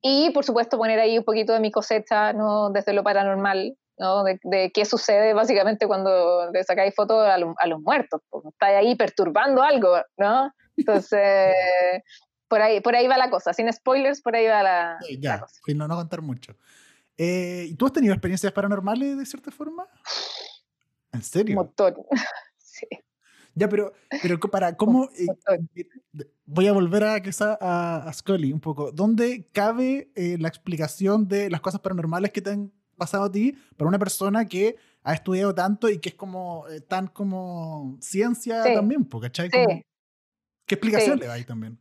y 0.00 0.30
por 0.30 0.44
supuesto 0.44 0.78
poner 0.78 0.98
ahí 1.00 1.18
un 1.18 1.24
poquito 1.24 1.52
de 1.52 1.60
mi 1.60 1.70
cosecha, 1.70 2.32
¿no? 2.32 2.70
Desde 2.70 2.92
lo 2.92 3.02
paranormal, 3.02 3.76
¿no? 3.98 4.24
De, 4.24 4.70
qué 4.72 4.84
sucede 4.84 5.34
básicamente 5.34 5.86
cuando 5.86 6.50
le 6.52 6.62
sacáis 6.64 6.94
fotos 6.94 7.26
a, 7.26 7.36
los 7.38 7.80
muertos, 7.80 8.20
porque 8.30 8.48
estáis 8.48 8.76
ahí 8.76 8.94
perturbando 8.94 9.62
algo, 9.62 9.96
¿no? 10.16 10.52
Entonces, 10.76 11.54
por 12.48 12.62
ahí, 12.62 12.80
por 12.80 12.94
ahí 12.94 13.08
va 13.08 13.18
la 13.18 13.30
cosa, 13.30 13.52
sin 13.52 13.72
spoilers, 13.72 14.22
por 14.22 14.36
ahí 14.36 14.46
va 14.46 14.62
la, 14.62 14.98
ya, 15.18 15.40
cosa. 15.40 15.60
no, 15.74 15.88
no 15.88 15.96
contar 15.96 16.22
mucho. 16.22 16.54
Eh, 17.16 17.66
¿Y 17.70 17.74
¿Tú 17.74 17.86
has 17.86 17.92
tenido 17.92 18.14
experiencias 18.14 18.52
paranormales 18.52 19.18
de 19.18 19.26
cierta 19.26 19.50
forma? 19.50 19.88
¿En 21.12 21.22
serio? 21.22 21.56
Motor. 21.56 22.06
sí. 22.58 22.86
Ya, 23.54 23.68
pero, 23.68 23.92
pero 24.22 24.38
para 24.38 24.76
cómo. 24.76 25.08
Eh, 25.18 25.26
voy 26.46 26.66
a 26.68 26.72
volver 26.72 27.04
a, 27.04 27.16
a, 27.16 28.08
a 28.08 28.12
Scully 28.12 28.52
un 28.52 28.60
poco. 28.60 28.92
¿Dónde 28.92 29.48
cabe 29.52 30.12
eh, 30.14 30.36
la 30.38 30.48
explicación 30.48 31.26
de 31.26 31.50
las 31.50 31.60
cosas 31.60 31.80
paranormales 31.80 32.30
que 32.30 32.40
te 32.40 32.50
han 32.50 32.72
pasado 32.96 33.24
a 33.24 33.32
ti 33.32 33.56
para 33.76 33.88
una 33.88 33.98
persona 33.98 34.46
que 34.46 34.76
ha 35.02 35.14
estudiado 35.14 35.54
tanto 35.54 35.88
y 35.88 35.98
que 35.98 36.10
es 36.10 36.14
como 36.14 36.68
eh, 36.68 36.80
tan 36.80 37.06
como 37.08 37.96
ciencia 38.00 38.62
también, 38.62 39.04
¿cachai? 39.04 39.48
¿Qué 39.50 40.74
explicación 40.74 41.18
le 41.18 41.26
da 41.26 41.34
ahí 41.34 41.44
también? 41.44 41.80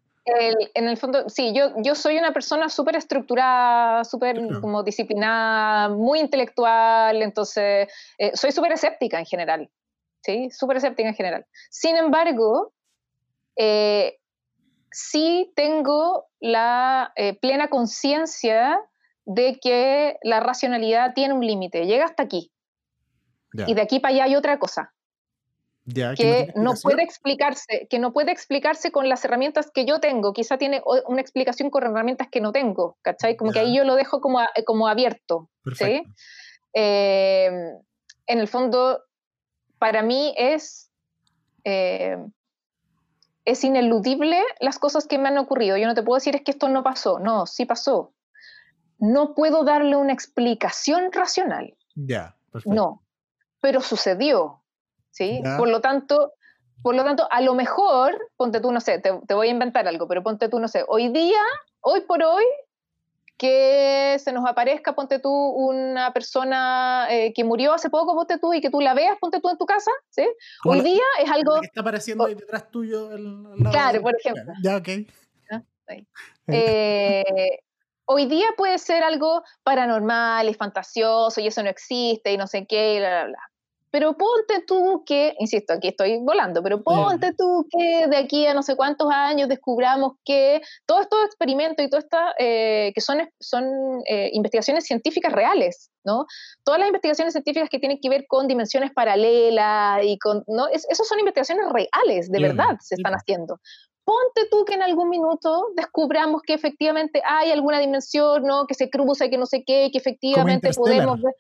En 0.74 0.88
el 0.88 0.98
fondo, 0.98 1.30
sí, 1.30 1.54
yo, 1.56 1.74
yo 1.78 1.96
soy 1.96 2.18
una 2.18 2.34
persona 2.34 2.70
súper 2.70 2.96
estructurada, 2.96 4.04
súper 4.04 4.60
como 4.60 4.84
disciplinada, 4.84 5.90
muy 5.90 6.20
intelectual, 6.20 7.22
entonces 7.22 7.88
eh, 8.18 8.32
soy 8.36 8.52
súper 8.52 8.74
escéptica 8.74 9.20
en 9.20 9.26
general, 9.26 9.70
¿sí? 10.22 10.50
Súper 10.52 10.78
escéptica 10.78 11.10
en 11.10 11.16
general. 11.16 11.46
Sin 11.70 11.96
embargo, 11.96 12.74
eh, 13.56 14.18
sí 14.92 15.52
tengo 15.56 16.28
la 16.40 17.14
eh, 17.16 17.38
plena 17.40 17.70
conciencia 17.70 18.80
de 19.26 19.60
que 19.62 20.18
la 20.24 20.40
racionalidad 20.40 21.14
tiene 21.14 21.34
un 21.34 21.46
límite, 21.46 21.86
llega 21.86 22.06
hasta 22.06 22.24
aquí. 22.24 22.52
Y 23.66 23.74
de 23.74 23.82
aquí 23.82 24.00
para 24.00 24.14
allá 24.14 24.24
hay 24.26 24.36
otra 24.36 24.60
cosa 24.60 24.94
que, 25.94 26.52
no, 26.56 26.74
puede 26.82 27.04
explicarse, 27.04 27.88
que 27.90 28.00
no 28.00 28.12
puede 28.12 28.32
explicarse 28.32 28.92
con 28.92 29.08
las 29.08 29.24
herramientas 29.24 29.72
que 29.72 29.86
yo 29.86 30.00
tengo. 30.00 30.34
Quizá 30.34 30.58
tiene 30.58 30.82
una 31.08 31.22
explicación 31.22 31.70
con 31.70 31.84
herramientas 31.84 32.28
que 32.30 32.42
no 32.42 32.52
tengo, 32.52 32.98
¿cachai? 33.02 33.38
Como 33.38 33.52
que 33.52 33.60
ahí 33.60 33.76
yo 33.76 33.84
lo 33.86 33.96
dejo 33.96 34.20
como, 34.20 34.40
como 34.66 34.88
abierto, 34.88 35.50
¿sí? 35.78 36.04
Eh, 36.74 37.50
en 38.28 38.40
el 38.40 38.48
fondo, 38.48 39.02
para 39.80 40.04
mí 40.04 40.34
es, 40.38 40.92
eh, 41.64 42.18
es 43.46 43.64
ineludible 43.64 44.42
las 44.60 44.80
cosas 44.80 45.08
que 45.08 45.18
me 45.18 45.30
han 45.30 45.38
ocurrido. 45.38 45.78
Yo 45.78 45.88
no 45.88 45.96
te 45.96 46.04
puedo 46.04 46.18
decir 46.18 46.36
es 46.36 46.42
que 46.42 46.52
esto 46.52 46.68
no 46.68 46.84
pasó, 46.84 47.20
no, 47.20 47.46
sí 47.46 47.66
pasó. 47.66 48.14
No 49.00 49.36
puedo 49.36 49.64
darle 49.64 49.96
una 49.96 50.12
explicación 50.12 51.12
racional. 51.14 51.78
Ya, 51.96 52.36
No, 52.66 53.04
pero 53.62 53.82
sucedió. 53.82 54.64
¿Sí? 55.18 55.42
Por 55.58 55.68
lo 55.68 55.82
tanto, 55.82 56.34
por 56.84 56.94
lo 56.96 57.04
tanto, 57.04 57.28
a 57.32 57.42
lo 57.42 57.56
mejor, 57.56 58.30
ponte 58.36 58.60
tú, 58.60 58.72
no 58.72 58.80
sé, 58.80 59.00
te, 59.00 59.34
voy 59.34 59.48
a 59.48 59.52
inventar 59.52 59.88
algo, 59.88 60.08
pero 60.08 60.22
ponte 60.22 60.48
tú, 60.48 60.60
no 60.60 60.68
sé, 60.68 60.86
hoy 60.88 61.10
día, 61.10 61.42
hoy 61.82 62.02
por 62.02 62.22
hoy, 62.24 62.46
que 63.36 64.18
se 64.20 64.32
nos 64.32 64.48
aparezca, 64.48 64.94
ponte 64.94 65.20
tú, 65.20 65.30
una 65.30 66.14
persona 66.14 67.08
eh, 67.10 67.34
que 67.34 67.44
murió 67.44 67.74
hace 67.74 67.90
poco, 67.90 68.16
ponte 68.16 68.38
tú, 68.40 68.54
y 68.54 68.62
que 68.62 68.70
tú 68.70 68.80
la 68.80 68.94
veas, 68.94 69.18
ponte 69.20 69.40
tú 69.40 69.50
en 69.50 69.58
tu 69.58 69.66
casa, 69.66 69.92
¿sí? 70.10 70.28
Hoy 70.66 70.82
día 70.82 71.04
es 71.20 71.30
algo... 71.30 71.60
Que 71.62 71.68
está 71.68 71.82
apareciendo 71.82 72.26
ahí 72.26 72.36
detrás 72.36 72.70
tuyo. 72.70 73.12
El, 73.12 73.54
claro, 73.72 74.02
por 74.02 74.16
ejemplo. 74.16 74.54
Ya, 74.64 74.78
ok. 74.78 74.90
Eh, 76.48 77.60
hoy 78.06 78.26
día 78.26 78.48
puede 78.58 78.78
ser 78.78 79.04
algo 79.04 79.44
paranormal 79.64 80.50
y 80.50 80.54
fantasioso 80.54 81.40
y 81.40 81.48
eso 81.48 81.62
no 81.62 81.70
existe 81.70 82.34
y 82.34 82.38
no 82.38 82.48
sé 82.48 82.66
qué, 82.66 82.96
y 82.96 83.00
bla, 83.00 83.10
bla, 83.10 83.26
bla. 83.26 83.40
Pero 83.90 84.18
ponte 84.18 84.64
tú 84.68 85.04
que, 85.06 85.34
insisto, 85.40 85.74
aquí 85.74 85.90
estoy 85.90 86.20
volando, 86.20 86.62
pero 86.62 86.84
ponte 86.84 87.34
tú 87.34 87.66
que 87.70 88.08
de 88.08 88.18
aquí 88.18 88.46
a 88.46 88.54
no 88.54 88.62
sé 88.62 88.76
cuántos 88.76 89.10
años 89.12 89.48
descubramos 89.48 90.14
que 90.26 90.62
todos 90.86 91.04
estos 91.04 91.24
experimentos 91.26 91.86
y 91.86 91.90
todo 91.90 92.00
esta, 92.00 92.34
eh, 92.38 92.92
que 92.94 93.02
son, 93.02 93.20
son 93.40 93.64
eh, 94.06 94.30
investigaciones 94.34 94.86
científicas 94.86 95.32
reales, 95.32 95.90
¿no? 96.04 96.26
Todas 96.64 96.80
las 96.80 96.88
investigaciones 96.88 97.34
científicas 97.34 97.70
que 97.70 97.80
tienen 97.80 98.00
que 98.02 98.10
ver 98.10 98.26
con 98.28 98.48
dimensiones 98.48 98.92
paralelas 98.92 100.04
y 100.04 100.20
con, 100.20 100.44
¿no? 100.48 100.68
Es, 100.68 100.86
esas 100.90 101.08
son 101.08 101.20
investigaciones 101.20 101.66
reales, 101.72 102.30
de 102.30 102.42
verdad, 102.42 102.78
se 102.82 102.96
están 102.96 103.14
haciendo 103.14 103.60
ponte 104.08 104.48
tú 104.50 104.64
que 104.64 104.76
en 104.76 104.82
algún 104.82 105.10
minuto 105.10 105.68
descubramos 105.76 106.42
que 106.42 106.54
efectivamente 106.54 107.22
hay 107.26 107.52
alguna 107.52 107.78
dimensión, 107.78 108.44
¿no? 108.44 108.66
Que 108.66 108.74
se 108.74 108.90
cruza, 108.90 109.28
que 109.28 109.38
no 109.38 109.46
sé 109.46 109.66
qué, 109.68 109.90
que 109.92 109.98
efectivamente 109.98 110.72
podemos 110.74 111.22
ver 111.22 111.34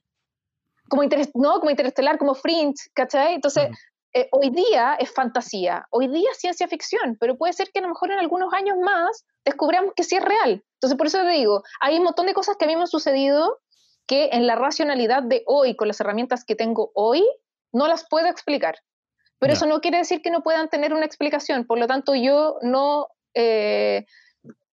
como, 0.89 1.03
no, 1.35 1.59
como 1.59 1.69
interestelar, 1.69 2.17
como 2.17 2.35
fringe, 2.35 2.89
¿cachai? 2.93 3.35
Entonces, 3.35 3.69
eh, 4.13 4.27
hoy 4.31 4.49
día 4.49 4.95
es 4.99 5.13
fantasía, 5.13 5.85
hoy 5.91 6.07
día 6.07 6.29
es 6.31 6.39
ciencia 6.39 6.67
ficción, 6.67 7.17
pero 7.19 7.37
puede 7.37 7.53
ser 7.53 7.69
que 7.71 7.79
a 7.79 7.81
lo 7.83 7.89
mejor 7.89 8.11
en 8.11 8.19
algunos 8.19 8.53
años 8.53 8.77
más 8.81 9.25
descubramos 9.45 9.93
que 9.95 10.03
sí 10.03 10.15
es 10.15 10.23
real. 10.23 10.63
Entonces, 10.73 10.97
por 10.97 11.07
eso 11.07 11.19
te 11.19 11.29
digo, 11.29 11.63
hay 11.81 11.97
un 11.97 12.03
montón 12.03 12.25
de 12.25 12.33
cosas 12.33 12.55
que 12.57 12.65
a 12.65 12.67
mí 12.67 12.75
me 12.75 12.81
han 12.81 12.87
sucedido 12.87 13.59
que 14.07 14.29
en 14.31 14.47
la 14.47 14.55
racionalidad 14.55 15.23
de 15.23 15.43
hoy, 15.45 15.75
con 15.75 15.87
las 15.87 15.99
herramientas 15.99 16.45
que 16.45 16.55
tengo 16.55 16.91
hoy, 16.95 17.27
no 17.73 17.87
las 17.87 18.07
puedo 18.07 18.27
explicar. 18.27 18.77
Pero 19.39 19.53
eso 19.53 19.67
no 19.67 19.81
quiere 19.81 19.99
decir 19.99 20.21
que 20.21 20.31
no 20.31 20.41
puedan 20.41 20.69
tener 20.69 20.93
una 20.93 21.05
explicación. 21.05 21.67
Por 21.67 21.77
lo 21.77 21.85
tanto, 21.85 22.15
yo 22.15 22.57
no, 22.63 23.07
eh, 23.35 24.05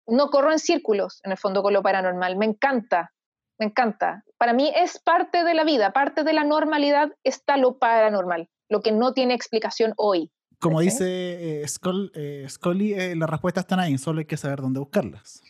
no 0.07 0.29
corro 0.29 0.53
en 0.53 0.59
círculos, 0.59 1.19
en 1.23 1.31
el 1.31 1.37
fondo, 1.37 1.61
con 1.63 1.73
lo 1.73 1.81
paranormal. 1.81 2.37
Me 2.37 2.45
encanta 2.45 3.11
me 3.59 3.67
encanta. 3.67 4.23
Para 4.37 4.53
mí 4.53 4.71
es 4.75 4.99
parte 4.99 5.43
de 5.43 5.53
la 5.53 5.63
vida, 5.63 5.93
parte 5.93 6.23
de 6.23 6.33
la 6.33 6.43
normalidad 6.43 7.11
está 7.23 7.57
lo 7.57 7.77
paranormal, 7.77 8.49
lo 8.69 8.81
que 8.81 8.91
no 8.91 9.13
tiene 9.13 9.33
explicación 9.33 9.93
hoy. 9.97 10.31
Como 10.59 10.79
dice 10.79 11.05
eh, 11.05 11.63
eh, 11.63 12.49
Scully, 12.49 12.93
eh, 12.93 13.15
las 13.15 13.29
respuestas 13.29 13.63
están 13.63 13.79
ahí, 13.79 13.97
solo 13.97 14.19
hay 14.19 14.25
que 14.25 14.37
saber 14.37 14.61
dónde 14.61 14.79
buscarlas. 14.79 15.41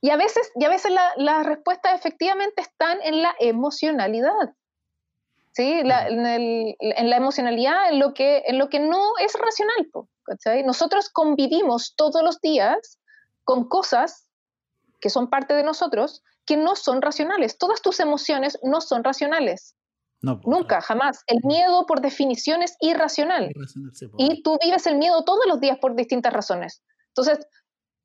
Y 0.00 0.10
a 0.10 0.16
veces, 0.16 0.50
y 0.54 0.64
a 0.64 0.68
veces 0.68 0.92
las 1.16 1.44
respuestas 1.44 1.98
efectivamente 1.98 2.62
están 2.62 2.98
en 3.02 3.20
la 3.20 3.34
emocionalidad. 3.40 4.54
¿sí? 5.52 5.80
en, 5.80 5.88
la 7.10 7.16
emocionalidad, 7.16 7.90
en 7.90 7.98
lo, 7.98 8.14
que, 8.14 8.42
en 8.46 8.58
lo 8.58 8.68
que 8.68 8.80
no 8.80 9.00
es 9.18 9.34
racional. 9.34 9.90
Nosotros 10.64 11.10
convivimos 11.10 11.94
todos 11.96 12.22
los 12.22 12.40
días 12.40 12.98
con 13.44 13.68
cosas 13.68 14.28
que 15.00 15.10
son 15.10 15.28
parte 15.28 15.54
de 15.54 15.64
nosotros 15.64 16.22
que 16.52 16.58
no 16.58 16.76
son 16.76 17.00
racionales. 17.00 17.56
Todas 17.56 17.80
tus 17.80 17.98
emociones 17.98 18.58
no 18.62 18.82
son 18.82 19.02
racionales. 19.02 19.74
No, 20.20 20.38
pues, 20.38 20.54
Nunca, 20.54 20.82
jamás. 20.82 21.24
El 21.26 21.38
miedo 21.44 21.86
por 21.86 22.02
definición 22.02 22.62
es 22.62 22.76
irracional. 22.78 23.50
Pues. 23.54 23.74
y 24.18 24.42
tú 24.42 24.58
vives 24.62 24.86
el 24.86 24.98
miedo 24.98 25.24
todos 25.24 25.46
los 25.46 25.60
días 25.60 25.78
por 25.78 25.96
distintas 25.96 26.30
razones. 26.30 26.82
Entonces, 27.08 27.46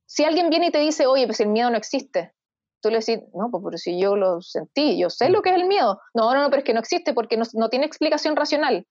si 0.05 0.23
alguien 0.23 0.49
viene 0.49 0.67
y 0.67 0.71
te 0.71 0.79
dice, 0.79 1.07
oye, 1.07 1.25
pues 1.25 1.41
el 1.41 1.49
miedo 1.49 1.69
no 1.69 1.75
existe, 1.75 2.33
tú 2.81 2.89
le 2.89 2.99
decís, 2.99 3.19
no, 3.33 3.51
pues 3.51 3.61
pero 3.65 3.77
si 3.77 3.99
yo 3.99 4.15
lo 4.15 4.41
sentí, 4.41 4.97
yo 4.97 5.09
sé 5.09 5.29
lo 5.29 5.41
que 5.41 5.49
es 5.49 5.57
el 5.57 5.67
miedo. 5.67 5.99
No, 6.13 6.33
no, 6.33 6.43
no, 6.43 6.49
pero 6.49 6.59
es 6.59 6.65
que 6.65 6.73
no 6.73 6.79
existe 6.79 7.13
porque 7.13 7.37
no, 7.37 7.69
tiene 7.69 7.85
explicación 7.85 8.37
racional. 8.37 8.87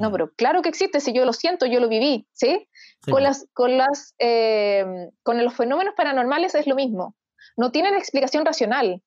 No, 0.00 0.10
pero 0.10 0.32
claro 0.32 0.60
que 0.62 0.68
existe, 0.68 0.98
si 0.98 1.12
yo 1.12 1.24
lo 1.24 1.32
siento, 1.32 1.66
yo 1.66 1.78
lo 1.78 1.88
viví, 1.88 2.26
¿sí? 2.32 2.68
con, 3.04 3.12
pues. 3.12 3.22
las, 3.22 3.46
con, 3.52 3.78
las, 3.78 4.14
eh, 4.18 4.84
con 5.22 5.42
los 5.42 5.54
fenómenos 5.54 5.94
paranormales 5.96 6.56
es 6.56 6.66
lo 6.66 6.74
mismo 6.74 7.14
no 7.56 7.72
tienen 7.72 7.94
explicación 7.94 8.44
racional, 8.44 9.02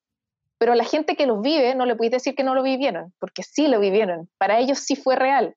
pero 0.57 0.73
a 0.73 0.75
la 0.75 0.83
gente 0.83 1.15
que 1.15 1.25
los 1.25 1.41
vive 1.41 1.75
no 1.75 1.85
le 1.85 1.95
puedes 1.95 2.11
decir 2.11 2.35
que 2.35 2.43
no 2.43 2.55
lo 2.55 2.63
vivieron, 2.63 3.13
porque 3.19 3.43
sí 3.43 3.67
lo 3.67 3.79
vivieron, 3.79 4.29
para 4.37 4.59
ellos 4.59 4.79
sí 4.79 4.95
fue 4.95 5.15
real. 5.15 5.55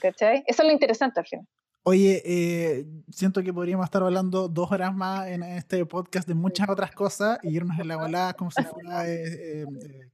¿Cachai? 0.00 0.44
Eso 0.46 0.62
es 0.62 0.66
lo 0.66 0.72
interesante 0.72 1.20
al 1.20 1.26
final. 1.26 1.46
Oye, 1.88 2.20
eh, 2.24 2.84
siento 3.10 3.44
que 3.44 3.52
podríamos 3.52 3.84
estar 3.84 4.02
hablando 4.02 4.48
dos 4.48 4.72
horas 4.72 4.92
más 4.92 5.28
en 5.28 5.44
este 5.44 5.86
podcast 5.86 6.26
de 6.26 6.34
muchas 6.34 6.68
otras 6.68 6.90
cosas 6.90 7.38
y 7.44 7.54
irnos 7.54 7.78
en 7.78 7.86
la 7.86 7.96
volada 7.96 8.34
como 8.34 8.50
si 8.50 8.60
fuera 8.64 9.08
eh, 9.08 9.62
eh, 9.62 9.66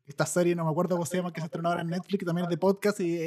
esta 0.04 0.26
serie, 0.26 0.54
no 0.54 0.66
me 0.66 0.70
acuerdo 0.70 0.96
cómo 0.96 1.06
se 1.06 1.16
llama, 1.16 1.32
que 1.32 1.40
se 1.40 1.46
estrenó 1.46 1.70
ahora 1.70 1.80
en 1.80 1.88
Netflix, 1.88 2.26
también 2.26 2.44
es 2.44 2.50
de 2.50 2.58
podcast. 2.58 3.00
Y, 3.00 3.18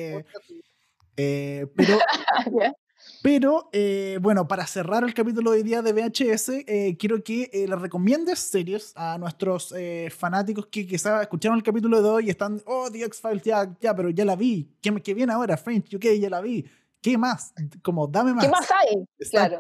pero 1.15 1.98
Pero 3.22 3.70
eh, 3.72 4.18
bueno, 4.22 4.48
para 4.48 4.66
cerrar 4.66 5.04
el 5.04 5.14
capítulo 5.14 5.52
de 5.52 5.58
hoy 5.58 5.64
día 5.64 5.82
de 5.82 5.94
VHS, 5.94 6.50
eh, 6.68 6.96
quiero 7.00 7.24
que 7.24 7.50
eh, 7.54 7.68
le 7.68 7.76
recomiendes 7.76 8.40
series 8.40 8.94
a 8.96 9.18
nuestros 9.18 9.74
fanáticos 10.18 10.68
que 10.68 10.86
quizás 10.86 11.22
escucharon 11.22 11.58
el 11.58 11.64
capítulo 11.64 12.02
de 12.02 12.10
hoy 12.10 12.28
y 12.28 12.30
están, 12.30 12.62
oh, 12.66 12.90
The 12.92 13.04
X-Files, 13.06 13.44
ya, 13.44 13.76
ya, 13.80 13.96
pero 13.96 14.10
ya 14.10 14.26
la 14.26 14.36
vi. 14.36 14.70
¿Qué, 14.82 14.94
qué 15.02 15.14
viene 15.14 15.34
ahora? 15.34 15.58
French 15.58 15.94
UK, 15.94 16.20
ya 16.20 16.30
la 16.30 16.42
vi. 16.42 16.66
¿Qué 17.02 17.20
más? 17.20 17.54
Como, 17.84 18.08
dame 18.08 18.34
más. 18.34 18.44
¿Qué 18.44 18.50
más 18.50 18.68
hay? 18.72 19.06
Claro. 19.30 19.60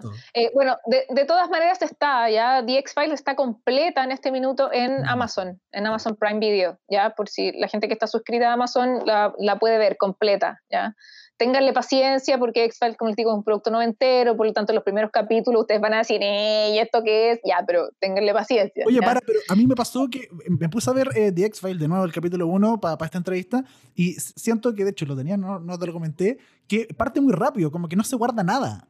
bueno, 0.55 0.77
de, 0.87 1.05
de, 1.09 1.25
todas 1.25 1.47
maneras 1.49 1.79
está, 1.81 2.27
ya 2.29 2.65
The 2.65 2.79
X-Files 2.79 3.13
está 3.13 3.35
completa 3.35 4.03
en 4.03 4.11
este 4.11 4.31
minuto 4.31 4.71
en 4.73 5.07
Amazon, 5.07 5.61
en 5.71 5.85
Amazon 5.85 6.15
Prime 6.15 6.39
Video, 6.39 6.79
ya, 6.89 7.11
por 7.11 7.29
si 7.29 7.51
la 7.51 7.67
gente 7.67 7.87
que 7.87 7.93
está 7.93 8.07
suscrita 8.07 8.49
a 8.49 8.53
Amazon 8.53 9.05
la, 9.05 9.33
la 9.37 9.59
puede 9.59 9.77
ver 9.77 9.97
completa, 9.97 10.59
ya 10.71 10.95
ténganle 11.37 11.73
paciencia 11.73 12.37
porque 12.37 12.63
X-Files, 12.65 12.97
como 12.97 13.09
les 13.09 13.15
digo, 13.15 13.31
es 13.31 13.37
un 13.37 13.43
producto 13.43 13.69
noventero, 13.69 14.37
por 14.37 14.47
lo 14.47 14.53
tanto, 14.53 14.73
los 14.73 14.83
primeros 14.83 15.11
capítulos 15.11 15.61
ustedes 15.61 15.81
van 15.81 15.93
a 15.93 15.97
decir, 15.99 16.19
¿eh? 16.21 16.71
¿Y 16.73 16.79
esto 16.79 17.03
qué 17.03 17.31
es? 17.31 17.39
Ya, 17.43 17.63
pero 17.65 17.89
ténganle 17.99 18.33
paciencia. 18.33 18.85
Oye, 18.85 19.01
para, 19.01 19.19
pero 19.21 19.39
a 19.49 19.55
mí 19.55 19.67
me 19.67 19.75
pasó 19.75 20.07
que 20.09 20.29
me 20.47 20.69
puse 20.69 20.89
a 20.89 20.93
ver 20.93 21.09
eh, 21.15 21.31
The 21.31 21.45
X-Files 21.45 21.79
de 21.79 21.87
nuevo, 21.87 22.05
el 22.05 22.13
capítulo 22.13 22.47
1, 22.47 22.79
para 22.79 22.97
esta 23.05 23.17
entrevista, 23.17 23.63
y 23.95 24.13
siento 24.13 24.73
que, 24.73 24.83
de 24.83 24.91
hecho, 24.91 25.05
lo 25.05 25.15
tenía, 25.15 25.37
no, 25.37 25.59
no 25.59 25.77
te 25.77 25.85
lo 25.85 25.93
comenté, 25.93 26.37
que 26.67 26.87
parte 26.97 27.21
muy 27.21 27.33
rápido, 27.33 27.71
como 27.71 27.87
que 27.87 27.95
no 27.95 28.03
se 28.03 28.15
guarda 28.15 28.43
nada. 28.43 28.87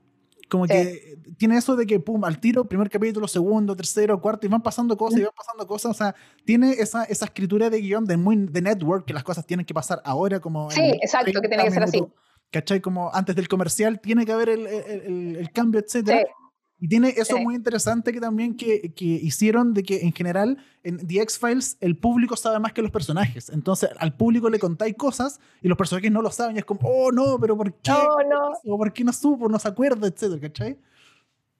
Como 0.47 0.67
que 0.67 1.17
tiene 1.38 1.57
eso 1.57 1.76
de 1.76 1.88
que, 1.88 1.99
pum, 1.99 2.23
al 2.23 2.39
tiro, 2.39 2.65
primer 2.65 2.89
capítulo, 2.89 3.27
segundo, 3.27 3.76
tercero, 3.76 4.22
cuarto, 4.22 4.45
y 4.45 4.49
van 4.49 4.61
pasando 4.61 4.95
cosas 4.95 5.19
y 5.19 5.23
van 5.23 5.34
pasando 5.35 5.65
cosas. 5.65 5.91
O 5.91 5.93
sea, 5.93 6.15
tiene 6.45 6.73
esa, 6.73 7.03
esa 7.05 7.26
escritura 7.26 7.69
de 7.69 7.81
guion 7.81 8.05
de, 8.05 8.15
muy, 8.15 8.35
de 8.38 8.61
network, 8.61 9.05
que 9.05 9.13
las 9.13 9.23
cosas 9.23 9.45
tienen 9.45 9.65
que 9.65 9.73
pasar 9.73 10.01
ahora 10.05 10.39
como... 10.39 10.69
Sí, 10.69 10.84
exacto, 11.01 11.41
que 11.41 11.47
tiene 11.47 11.63
que 11.63 11.72
ser 11.72 11.84
así. 11.84 12.05
¿Cachai? 12.51 12.81
Como 12.81 13.13
antes 13.13 13.35
del 13.35 13.47
comercial 13.47 13.99
tiene 13.99 14.26
que 14.26 14.31
haber 14.31 14.49
el, 14.49 14.67
el, 14.67 15.35
el 15.38 15.51
cambio, 15.51 15.80
etcétera. 15.80 16.26
Y 16.77 16.89
tiene 16.89 17.13
eso 17.15 17.38
muy 17.38 17.55
interesante 17.55 18.11
que 18.11 18.19
también 18.19 18.55
que, 18.57 18.93
que, 18.93 19.05
hicieron 19.05 19.73
de 19.73 19.84
que 19.84 20.01
en 20.01 20.13
general 20.13 20.57
en 20.84 21.07
The 21.07 21.22
X-Files 21.22 21.77
el 21.80 21.97
público 21.97 22.35
sabe 22.35 22.59
más 22.59 22.73
que 22.73 22.81
los 22.81 22.91
personajes. 22.91 23.49
Entonces 23.49 23.89
al 23.97 24.13
público 24.15 24.49
le 24.49 24.59
contáis 24.59 24.95
cosas 24.95 25.39
y 25.61 25.69
los 25.69 25.77
personajes 25.77 26.11
no 26.11 26.22
lo 26.22 26.31
saben 26.31 26.57
y 26.57 26.59
es 26.59 26.65
como, 26.65 26.81
oh 26.84 27.11
no, 27.11 27.39
pero 27.39 27.55
¿por 27.55 27.73
qué? 27.73 27.91
No, 27.91 28.17
no. 28.30 28.51
¿O 28.65 28.77
por 28.77 28.91
qué 28.91 29.05
no 29.05 29.13
supo, 29.13 29.47
no 29.47 29.57
se 29.57 29.69
acuerda, 29.69 30.07
etcétera, 30.07 30.41
¿cachai? 30.41 30.77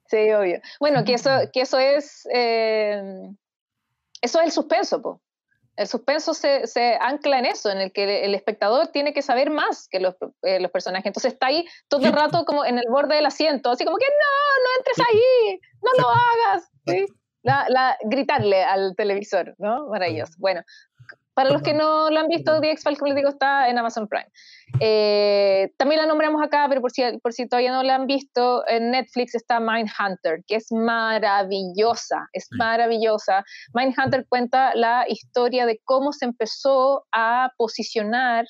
Sí, 0.06 0.30
obvio. 0.32 0.60
Bueno, 0.78 1.02
que 1.04 1.14
eso, 1.14 1.30
que 1.52 1.62
eso 1.62 1.78
es... 1.78 2.28
Eh, 2.32 3.30
eso 4.20 4.40
es 4.40 4.46
el 4.46 4.52
suspenso, 4.52 5.00
po. 5.00 5.20
El 5.76 5.86
suspenso 5.86 6.34
se, 6.34 6.66
se, 6.66 6.96
ancla 7.00 7.38
en 7.38 7.46
eso, 7.46 7.70
en 7.70 7.78
el 7.78 7.92
que 7.92 8.24
el 8.24 8.34
espectador 8.34 8.88
tiene 8.88 9.12
que 9.12 9.22
saber 9.22 9.50
más 9.50 9.88
que 9.88 10.00
los, 10.00 10.14
eh, 10.42 10.58
los, 10.60 10.70
personajes. 10.70 11.06
Entonces 11.06 11.34
está 11.34 11.48
ahí 11.48 11.66
todo 11.88 12.06
el 12.06 12.12
rato 12.12 12.44
como 12.44 12.64
en 12.64 12.78
el 12.78 12.86
borde 12.88 13.16
del 13.16 13.26
asiento, 13.26 13.70
así 13.70 13.84
como 13.84 13.98
que 13.98 14.06
no, 14.06 14.62
no 14.64 14.78
entres 14.78 15.06
ahí, 15.08 15.60
no 15.82 16.02
lo 16.02 16.08
hagas. 16.08 16.70
¿sí? 16.86 17.06
La, 17.42 17.66
la, 17.68 17.96
gritarle 18.04 18.64
al 18.64 18.96
televisor, 18.96 19.54
¿no? 19.58 19.86
Maravilloso. 19.88 20.32
Bueno, 20.38 20.62
para 21.36 21.50
los 21.50 21.60
que 21.60 21.74
no 21.74 22.08
lo 22.08 22.18
han 22.18 22.28
visto, 22.28 22.62
The 22.62 22.70
X-Files, 22.70 22.98
como 22.98 23.10
les 23.10 23.16
digo, 23.16 23.28
está 23.28 23.68
en 23.68 23.76
Amazon 23.76 24.08
Prime. 24.08 24.26
Eh, 24.80 25.70
también 25.76 26.00
la 26.00 26.06
nombramos 26.06 26.42
acá, 26.42 26.64
pero 26.66 26.80
por 26.80 26.90
si, 26.90 27.02
por 27.22 27.34
si 27.34 27.46
todavía 27.46 27.72
no 27.72 27.82
la 27.82 27.94
han 27.94 28.06
visto, 28.06 28.66
en 28.66 28.90
Netflix 28.90 29.34
está 29.34 29.60
Mindhunter, 29.60 30.42
que 30.46 30.56
es 30.56 30.72
maravillosa, 30.72 32.26
es 32.32 32.48
maravillosa. 32.52 33.44
Mindhunter 33.74 34.24
cuenta 34.26 34.74
la 34.74 35.04
historia 35.08 35.66
de 35.66 35.78
cómo 35.84 36.12
se 36.12 36.24
empezó 36.24 37.04
a 37.12 37.52
posicionar 37.58 38.46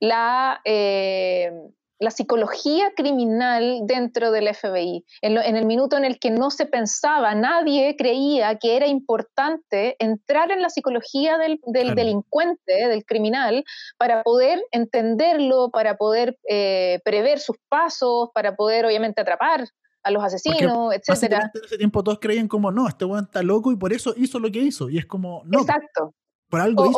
la, 0.00 0.62
eh, 0.64 1.52
la 1.98 2.10
psicología 2.10 2.92
criminal 2.94 3.80
dentro 3.84 4.30
del 4.30 4.54
FBI. 4.54 5.04
En, 5.22 5.36
el 5.56 5.64
minuto 5.64 5.96
en 5.96 6.04
el 6.04 6.18
que 6.18 6.30
no 6.30 6.50
se 6.50 6.66
pensaba, 6.66 7.34
nadie 7.34 7.96
creía 7.96 8.56
que 8.58 8.76
era 8.76 8.86
importante 8.86 9.96
entrar 9.98 10.50
en 10.50 10.62
la 10.62 10.70
psicología 10.70 11.38
del, 11.38 11.60
delincuente, 11.94 12.88
del 12.88 13.04
criminal, 13.04 13.64
para 13.96 14.22
poder 14.22 14.62
entenderlo, 14.72 15.70
para 15.70 15.96
poder 15.96 16.38
eh, 16.48 17.00
prever 17.04 17.38
sus 17.38 17.56
pasos, 17.68 18.28
para 18.34 18.56
poder 18.56 18.84
obviamente 18.84 19.20
atrapar 19.20 19.66
a 20.02 20.10
los 20.10 20.22
asesinos, 20.22 20.94
etc. 20.94 21.32
En 21.32 21.64
ese 21.64 21.78
tiempo 21.78 22.04
todos 22.04 22.18
creían 22.20 22.46
como, 22.46 22.70
no, 22.70 22.86
este 22.86 23.04
weón 23.04 23.24
está 23.24 23.42
loco 23.42 23.72
y 23.72 23.76
por 23.76 23.92
eso 23.92 24.14
hizo 24.16 24.38
lo 24.38 24.50
que 24.52 24.60
hizo. 24.60 24.88
Y 24.88 24.98
es 24.98 25.06
como, 25.06 25.42
no. 25.46 25.60
Exacto. 25.60 26.14
Por 26.48 26.60
algo 26.60 26.92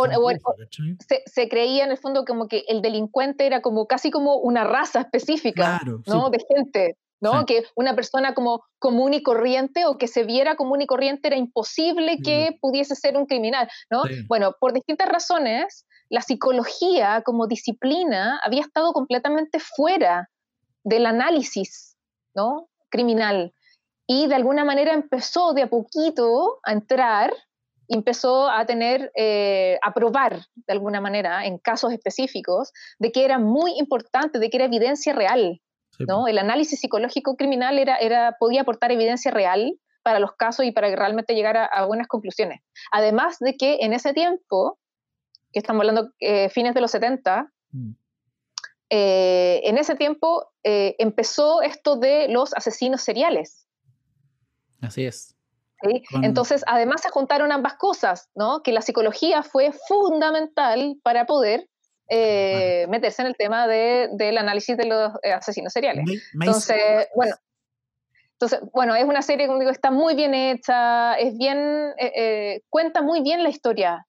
se, 1.27 1.49
creía 1.49 1.85
en 1.85 1.91
el 1.91 1.97
fondo 1.97 2.25
como 2.25 2.49
que 2.49 2.65
el 2.69 2.83
delincuente 2.83 3.47
era 3.47 3.63
como 3.63 3.87
casi 3.87 4.11
como 4.11 4.37
una 4.37 4.65
raza 4.65 5.01
específica, 5.01 5.81
¿no? 6.07 6.29
De 6.29 6.39
gente, 6.47 6.97
¿no? 7.21 7.47
Que 7.47 7.65
una 7.75 7.95
persona 7.95 8.35
como 8.35 8.63
común 8.79 9.15
y 9.15 9.23
corriente 9.23 9.87
o 9.87 9.97
que 9.97 10.07
se 10.07 10.25
viera 10.25 10.57
común 10.57 10.83
y 10.83 10.87
corriente 10.87 11.29
era 11.29 11.37
imposible 11.37 12.19
que 12.23 12.59
pudiese 12.61 12.95
ser 12.95 13.17
un 13.17 13.27
criminal, 13.27 13.69
¿no? 13.91 14.03
Bueno, 14.29 14.55
por 14.61 14.73
distintas 14.75 15.09
razones, 15.09 15.87
la 16.11 16.21
psicología 16.21 17.23
como 17.25 17.47
disciplina 17.47 18.41
había 18.45 18.63
estado 18.63 18.93
completamente 18.93 19.61
fuera 19.61 20.29
del 20.85 21.07
análisis, 21.07 21.97
¿no? 22.35 22.69
Criminal. 22.91 23.55
Y 24.07 24.27
de 24.27 24.35
alguna 24.35 24.65
manera 24.65 24.95
empezó 24.95 25.53
de 25.53 25.63
a 25.63 25.71
poquito 25.71 26.61
a 26.65 26.73
entrar 26.73 27.33
empezó 27.89 28.51
a 28.51 28.67
tener, 28.67 29.11
eh, 29.17 29.79
a 29.83 29.93
probar 29.93 30.47
de 30.55 30.73
alguna 30.73 31.01
manera 31.01 31.47
en 31.47 31.59
casos 31.59 31.93
específicos 31.93 32.73
de 32.99 33.11
que 33.13 33.25
era 33.25 33.39
muy 33.39 33.73
importante, 33.79 34.39
de 34.39 34.51
que 34.51 34.59
era 34.59 34.67
evidencia 34.67 35.13
real. 35.13 35.61
¿no? 36.07 36.29
El 36.29 36.39
análisis 36.39 36.79
psicológico 36.79 37.37
criminal 37.37 37.77
era, 37.79 37.97
era, 37.97 38.37
podía 38.39 38.61
aportar 38.61 38.93
evidencia 38.93 39.33
real 39.33 39.77
para 40.03 40.21
los 40.21 40.37
casos 40.37 40.65
y 40.65 40.71
para 40.71 40.95
realmente 40.95 41.35
llegar 41.35 41.57
a, 41.57 41.87
buenas 41.87 42.07
conclusiones. 42.07 42.61
Además 42.93 43.39
de 43.41 43.57
que 43.57 43.79
en 43.81 43.93
ese 43.93 44.13
tiempo, 44.13 44.79
que 45.53 45.59
estamos 45.59 45.81
hablando 45.81 46.13
eh, 46.21 46.51
fines 46.51 46.75
de 46.75 46.81
los 46.81 46.93
70, 46.93 47.53
mm. 47.73 47.91
eh, 48.91 49.61
en 49.65 49.77
ese 49.77 49.97
tiempo 49.97 50.53
empezó 50.63 51.63
esto 51.63 51.97
de 51.97 52.29
los 52.29 52.55
asesinos 52.55 53.01
seriales. 53.01 53.67
Así 54.81 55.05
es. 55.05 55.38
Entonces, 56.23 56.65
además 56.67 57.03
se 57.03 57.11
juntaron 57.11 57.53
ambas 57.53 57.75
cosas, 57.75 58.29
¿no? 58.35 58.63
Que 58.63 58.73
la 58.73 58.83
psicología 58.83 59.43
fue 59.43 59.73
fundamental 59.87 60.97
para 61.03 61.27
poder 61.27 61.69
eh, 62.11 62.87
meterse 62.89 63.21
en 63.21 63.29
el 63.29 63.37
tema 63.37 63.67
del 63.67 64.39
análisis 64.39 64.77
de 64.77 64.87
los 64.87 65.13
eh, 65.23 65.33
asesinos 65.33 65.73
seriales. 65.73 66.05
Entonces, 66.33 67.07
bueno, 67.15 67.35
entonces, 68.33 68.61
bueno, 68.73 68.95
es 68.95 69.05
una 69.05 69.21
serie, 69.21 69.47
como 69.47 69.59
digo, 69.59 69.71
está 69.71 69.91
muy 69.91 70.15
bien 70.15 70.33
hecha, 70.33 71.15
es 71.15 71.37
bien, 71.37 71.93
eh, 71.99 72.63
cuenta 72.71 73.03
muy 73.03 73.21
bien 73.21 73.43
la 73.43 73.51
historia, 73.51 74.07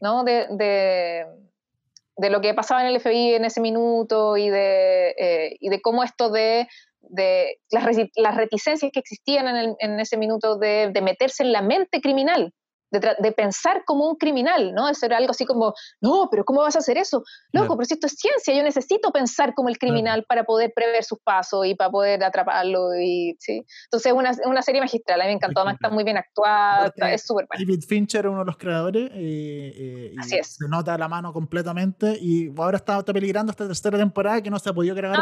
¿no? 0.00 0.24
De, 0.24 0.46
de, 0.50 2.30
lo 2.30 2.40
que 2.40 2.54
pasaba 2.54 2.80
en 2.80 2.88
el 2.88 3.00
FBI 3.00 3.34
en 3.34 3.44
ese 3.44 3.60
minuto 3.60 4.36
y 4.36 4.50
de, 4.50 5.56
y 5.60 5.68
de 5.68 5.80
cómo 5.80 6.02
esto 6.02 6.30
de 6.30 6.66
de 7.02 7.58
las, 7.70 7.84
las 8.16 8.36
reticencias 8.36 8.90
que 8.92 9.00
existían 9.00 9.46
en, 9.48 9.76
en 9.78 10.00
ese 10.00 10.16
minuto 10.16 10.56
de, 10.56 10.90
de, 10.92 11.02
meterse 11.02 11.42
en 11.42 11.52
la 11.52 11.62
mente 11.62 12.00
criminal 12.00 12.52
de, 12.90 13.32
pensar 13.32 13.82
como 13.84 14.08
un 14.08 14.16
criminal, 14.16 14.74
¿no? 14.74 14.88
Eso 14.88 15.06
era 15.06 15.18
algo 15.18 15.30
así 15.30 15.44
como, 15.44 15.74
no, 16.00 16.28
pero 16.30 16.44
¿cómo 16.44 16.62
vas 16.62 16.76
a 16.76 16.80
hacer 16.80 16.98
eso? 16.98 17.22
Loco, 17.52 17.76
pero 17.76 17.86
si 17.86 17.94
esto 17.94 18.06
es 18.06 18.14
ciencia, 18.14 18.54
yo 18.54 18.62
necesito 18.62 19.10
pensar 19.10 19.54
como 19.54 19.68
el 19.68 19.78
criminal 19.78 20.24
para 20.28 20.44
poder 20.44 20.72
prever 20.74 21.04
sus 21.04 21.18
pasos 21.20 21.66
y 21.66 21.74
para 21.74 21.90
poder 21.90 22.24
atraparlo. 22.24 22.94
Y, 22.94 23.36
¿sí? 23.38 23.64
Entonces, 23.84 24.12
una, 24.12 24.32
una 24.44 24.62
serie 24.62 24.80
magistral, 24.80 25.20
a 25.20 25.24
mí 25.24 25.30
me 25.30 25.34
encantó, 25.34 25.60
además 25.60 25.74
está 25.74 25.90
muy 25.90 26.04
bien 26.04 26.16
actuada, 26.16 26.92
es 27.12 27.22
súper 27.22 27.46
buena. 27.46 27.64
David 27.64 27.84
Fincher, 27.86 28.26
uno 28.28 28.40
de 28.40 28.44
los 28.46 28.56
creadores, 28.56 29.10
eh, 29.14 29.72
eh, 29.76 30.12
y 30.14 30.18
así 30.18 30.36
es. 30.36 30.54
se 30.54 30.68
nota 30.68 30.96
la 30.96 31.08
mano 31.08 31.32
completamente 31.32 32.16
y 32.20 32.48
ahora 32.56 32.76
está, 32.76 32.98
está, 32.98 33.12
peligrando 33.12 33.50
esta 33.50 33.66
tercera 33.66 33.98
temporada 33.98 34.40
que 34.42 34.50
no 34.50 34.58
se 34.58 34.70
ha 34.70 34.72
podido 34.72 34.94
grabar 34.94 35.20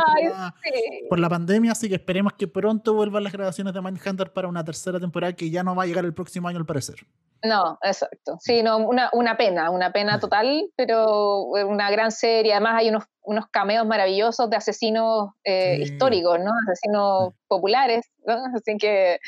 por, 1.09 1.19
la, 1.19 1.29
pandemia, 1.29 1.73
así 1.73 1.89
que 1.89 1.97
esperemos 1.97 2.35
que 2.35 2.47
pronto 2.47 2.95
vuelvan 2.95 3.25
las 3.25 3.33
grabaciones 3.33 3.75
de 3.75 3.81
Mindhunter 3.81 4.33
para 4.33 4.49
una 4.49 4.65
tercera 4.65 5.01
temporada 5.01 5.33
que 5.33 5.51
ya 5.51 5.63
no 5.63 5.75
va 5.75 5.85
a 5.85 5.87
llegar 5.87 6.05
el 6.05 6.15
próximo 6.15 6.49
año 6.49 6.59
al 6.59 6.67
parecer. 6.67 6.97
No, 7.43 7.79
exacto. 7.83 8.37
Sí, 8.41 8.63
no, 8.63 8.79
una, 8.79 9.11
una 9.13 9.37
pena, 9.37 9.71
una 9.71 9.93
pena 9.93 10.19
total, 10.19 10.69
pero 10.77 11.43
una 11.45 11.91
gran 11.91 12.11
serie. 12.11 12.53
Además 12.53 12.77
hay 12.79 12.89
unos, 12.89 13.05
unos 13.23 13.47
cameos 13.51 13.87
maravillosos 13.87 14.49
de 14.51 14.57
asesinos 14.57 15.31
eh, 15.45 15.79
históricos, 15.81 16.39
¿no? 16.41 16.51
Asesinos 16.69 17.35
populares, 17.47 18.11
¿no? 18.27 18.37
Así 18.55 18.77
que 18.79 19.19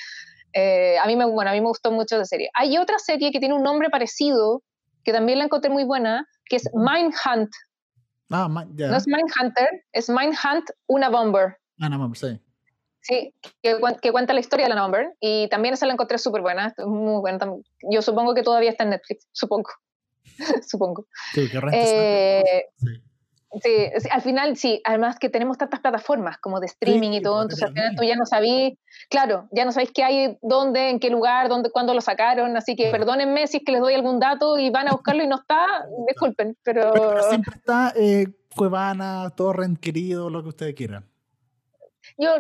eh, 0.55 0.99
a, 0.99 1.07
mí 1.07 1.17
me, 1.17 1.27
bueno, 1.27 1.51
a 1.51 1.55
mí 1.55 1.61
me 1.61 1.69
gustó 1.69 1.91
mucho 1.91 2.17
esa 2.17 2.25
serie. 2.25 2.51
Hay 2.55 2.79
otra 2.79 2.99
serie 2.99 3.31
que 3.31 3.41
tiene 3.41 3.55
un 3.55 3.63
nombre 3.63 3.91
parecido, 3.91 4.63
que 5.05 5.13
también 5.13 5.39
la 5.39 5.45
encontré 5.45 5.71
muy 5.71 5.85
buena, 5.85 6.27
que 6.47 6.57
es 6.57 6.69
Mindhunt. 6.75 7.51
Ah, 8.31 8.49
No 8.49 8.97
es 8.97 9.07
Mindhunter, 9.07 9.85
es 9.93 10.09
Mindhunt, 10.09 10.71
una 10.87 11.09
bomber. 11.09 11.57
Ah, 11.81 11.87
una 11.87 11.99
bomber, 11.99 12.19
sí. 12.19 12.41
Sí, 13.01 13.33
que, 13.63 13.79
cuenta 14.13 14.35
la 14.35 14.41
historia 14.41 14.67
de 14.67 14.75
la 14.75 14.81
Number 14.81 15.15
y 15.21 15.49
también 15.49 15.75
esa 15.75 15.87
la 15.87 15.95
encontré 15.95 16.19
súper 16.19 16.43
buena, 16.43 16.75
muy 16.85 17.21
buena. 17.21 17.39
Yo 17.91 18.03
supongo 18.03 18.35
que 18.35 18.43
todavía 18.43 18.71
está 18.71 18.85
en 18.85 18.91
Netflix, 18.91 19.27
supongo. 19.33 19.71
supongo. 20.69 21.07
Sí, 21.33 21.49
que 21.49 21.61
eh, 21.73 22.65
sí. 22.77 23.03
Sí, 23.63 24.09
al 24.11 24.21
final 24.21 24.57
sí, 24.59 24.83
además 24.85 25.19
que 25.19 25.31
tenemos 25.31 25.57
tantas 25.57 25.81
plataformas 25.81 26.37
como 26.37 26.61
de 26.61 26.67
streaming 26.67 27.13
y 27.13 27.23
todo, 27.23 27.47
pues, 27.47 27.55
entonces 27.55 27.63
al 27.63 27.73
final 27.73 27.97
tú 27.97 28.05
ya 28.05 28.15
no 28.15 28.27
sabís, 28.27 28.79
claro, 29.09 29.49
ya 29.53 29.65
no 29.65 29.73
sabéis 29.73 29.91
qué 29.93 30.05
hay, 30.05 30.39
dónde, 30.43 30.91
en 30.91 31.01
qué 31.01 31.09
lugar, 31.09 31.49
dónde, 31.49 31.71
cuándo 31.71 31.95
lo 31.95 32.03
sacaron, 32.03 32.59
así 32.59 32.77
que 32.77 32.91
perdónenme 32.91 33.47
si 33.47 33.59
es 33.59 33.63
que 33.65 33.73
les 33.73 33.81
doy 33.81 33.95
algún 33.95 34.21
dato 34.21 34.59
y 34.59 34.69
van 34.69 34.89
a 34.89 34.93
buscarlo 34.93 35.23
y 35.23 35.29
no 35.29 35.37
está, 35.37 35.67
disculpen, 36.07 36.59
pero... 36.63 36.93
siempre 37.31 37.57
está 37.57 37.95
eh, 37.97 38.27
Cuevana, 38.55 39.31
Torrent, 39.35 39.81
querido, 39.81 40.29
lo 40.29 40.43
que 40.43 40.51
ustedes 40.51 40.75
quieran. 40.75 41.07
Yo, 42.19 42.31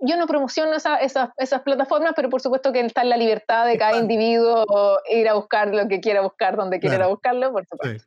yo 0.00 0.16
no 0.16 0.26
promociono 0.26 0.72
esas 0.74 1.60
plataformas, 1.64 2.12
pero 2.16 2.28
por 2.28 2.40
supuesto 2.40 2.72
que 2.72 2.80
está 2.80 3.02
en 3.02 3.10
la 3.10 3.16
libertad 3.16 3.66
de 3.66 3.78
cada 3.78 3.98
individuo 3.98 4.66
ir 5.10 5.28
a 5.28 5.34
buscar 5.34 5.74
lo 5.74 5.88
que 5.88 6.00
quiera 6.00 6.22
buscar, 6.22 6.56
donde 6.56 6.80
quiera 6.80 7.06
buscarlo, 7.06 7.52
por 7.52 7.66
supuesto. 7.66 8.06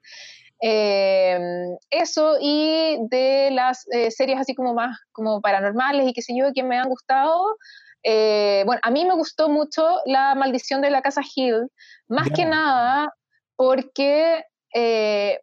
Em, 0.65 1.75
eso 1.89 2.37
y 2.39 2.97
de 3.09 3.49
las 3.51 3.85
eh, 3.91 4.11
series 4.11 4.39
así 4.39 4.55
como 4.55 4.73
más 4.73 4.97
como 5.11 5.41
paranormales 5.41 6.07
y 6.07 6.13
qué 6.13 6.21
sé 6.21 6.33
yo, 6.37 6.53
que 6.53 6.63
me 6.63 6.77
han 6.77 6.87
gustado. 6.87 7.57
Eh, 8.01 8.63
bueno, 8.65 8.79
a 8.83 8.89
mí 8.89 9.03
me 9.03 9.13
gustó 9.13 9.49
mucho 9.49 9.85
La 10.05 10.35
Maldición 10.35 10.81
de 10.81 10.89
la 10.89 11.01
Casa 11.01 11.21
Hill, 11.35 11.69
más 12.07 12.29
que 12.29 12.45
nada 12.45 13.13
porque 13.55 14.45
eh, 14.73 15.41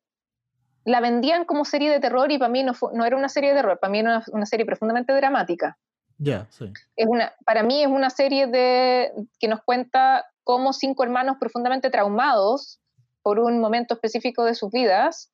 la 0.85 1.01
vendían 1.01 1.45
como 1.45 1.65
serie 1.65 1.91
de 1.91 2.01
terror 2.01 2.31
y 2.33 2.39
para 2.39 2.51
mí 2.51 2.63
no, 2.63 2.73
no 2.93 3.05
era 3.05 3.17
una 3.17 3.29
serie 3.29 3.51
de 3.51 3.57
terror, 3.57 3.79
para 3.79 3.91
mí 3.91 4.01
era 4.01 4.23
una, 4.33 4.47
serie 4.47 4.67
profundamente 4.67 5.13
dramática. 5.13 5.77
Ya, 6.23 6.47
sí. 6.51 6.71
Es 6.97 7.07
una, 7.09 7.33
para 7.47 7.63
mí 7.63 7.83
es 7.83 7.89
una 7.89 8.11
serie 8.11 8.47
de, 8.47 9.11
que 9.39 9.49
nos 9.49 9.63
cuenta 9.63 10.27
cómo 10.45 10.75
cinco 10.75 11.03
hermanos 11.03 11.37
profundamente 11.41 11.89
traumados 11.89 12.79
por 13.23 13.39
un 13.39 13.59
momento 13.59 13.95
específico 13.95 14.45
de 14.45 14.55
sus 14.55 14.71
vidas, 14.71 15.33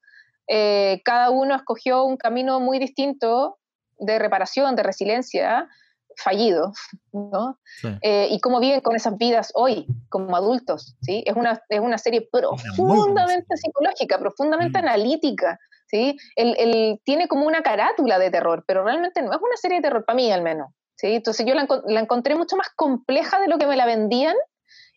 eh, 0.49 1.03
cada 1.05 1.31
uno 1.31 1.57
escogió 1.57 2.05
un 2.05 2.17
camino 2.17 2.61
muy 2.61 2.79
distinto 2.79 3.59
de 3.99 4.19
reparación, 4.19 4.77
de 4.77 4.83
resiliencia, 4.85 5.69
fallido, 6.17 6.73
¿no? 7.13 7.59
Eh, 8.03 8.29
y 8.31 8.41
cómo 8.41 8.61
viven 8.61 8.81
con 8.81 8.97
esas 8.97 9.17
vidas 9.17 9.53
hoy, 9.55 9.87
como 10.09 10.37
adultos, 10.37 10.97
¿sí? 11.03 11.23
Es 11.27 11.37
una, 11.37 11.61
es 11.69 11.81
una 11.81 11.99
serie 11.99 12.29
profundamente 12.31 13.57
psicológica, 13.57 14.19
profundamente 14.19 14.79
mm. 14.79 14.83
analítica, 14.83 15.59
¿sí? 15.89 16.17
El, 16.37 17.01
tiene 17.05 17.29
como 17.29 17.47
una 17.47 17.63
carátula 17.63 18.19
de 18.19 18.31
terror, 18.31 18.65
pero 18.67 18.85
realmente 18.85 19.23
no 19.23 19.33
es 19.33 19.39
una 19.41 19.57
serie 19.57 19.79
de 19.79 19.83
terror, 19.83 20.05
para 20.05 20.17
mí 20.17 20.31
al 20.31 20.43
menos, 20.43 20.71
¿sí? 20.97 21.09
Entonces 21.09 21.47
yo 21.47 21.55
la, 21.55 21.67
la 21.87 22.01
encontré 22.01 22.35
mucho 22.35 22.57
más 22.57 22.69
compleja 22.75 23.41
de 23.41 23.49
lo 23.49 23.59
que 23.59 23.67
me 23.67 23.77
la 23.77 23.87
vendían 23.87 24.35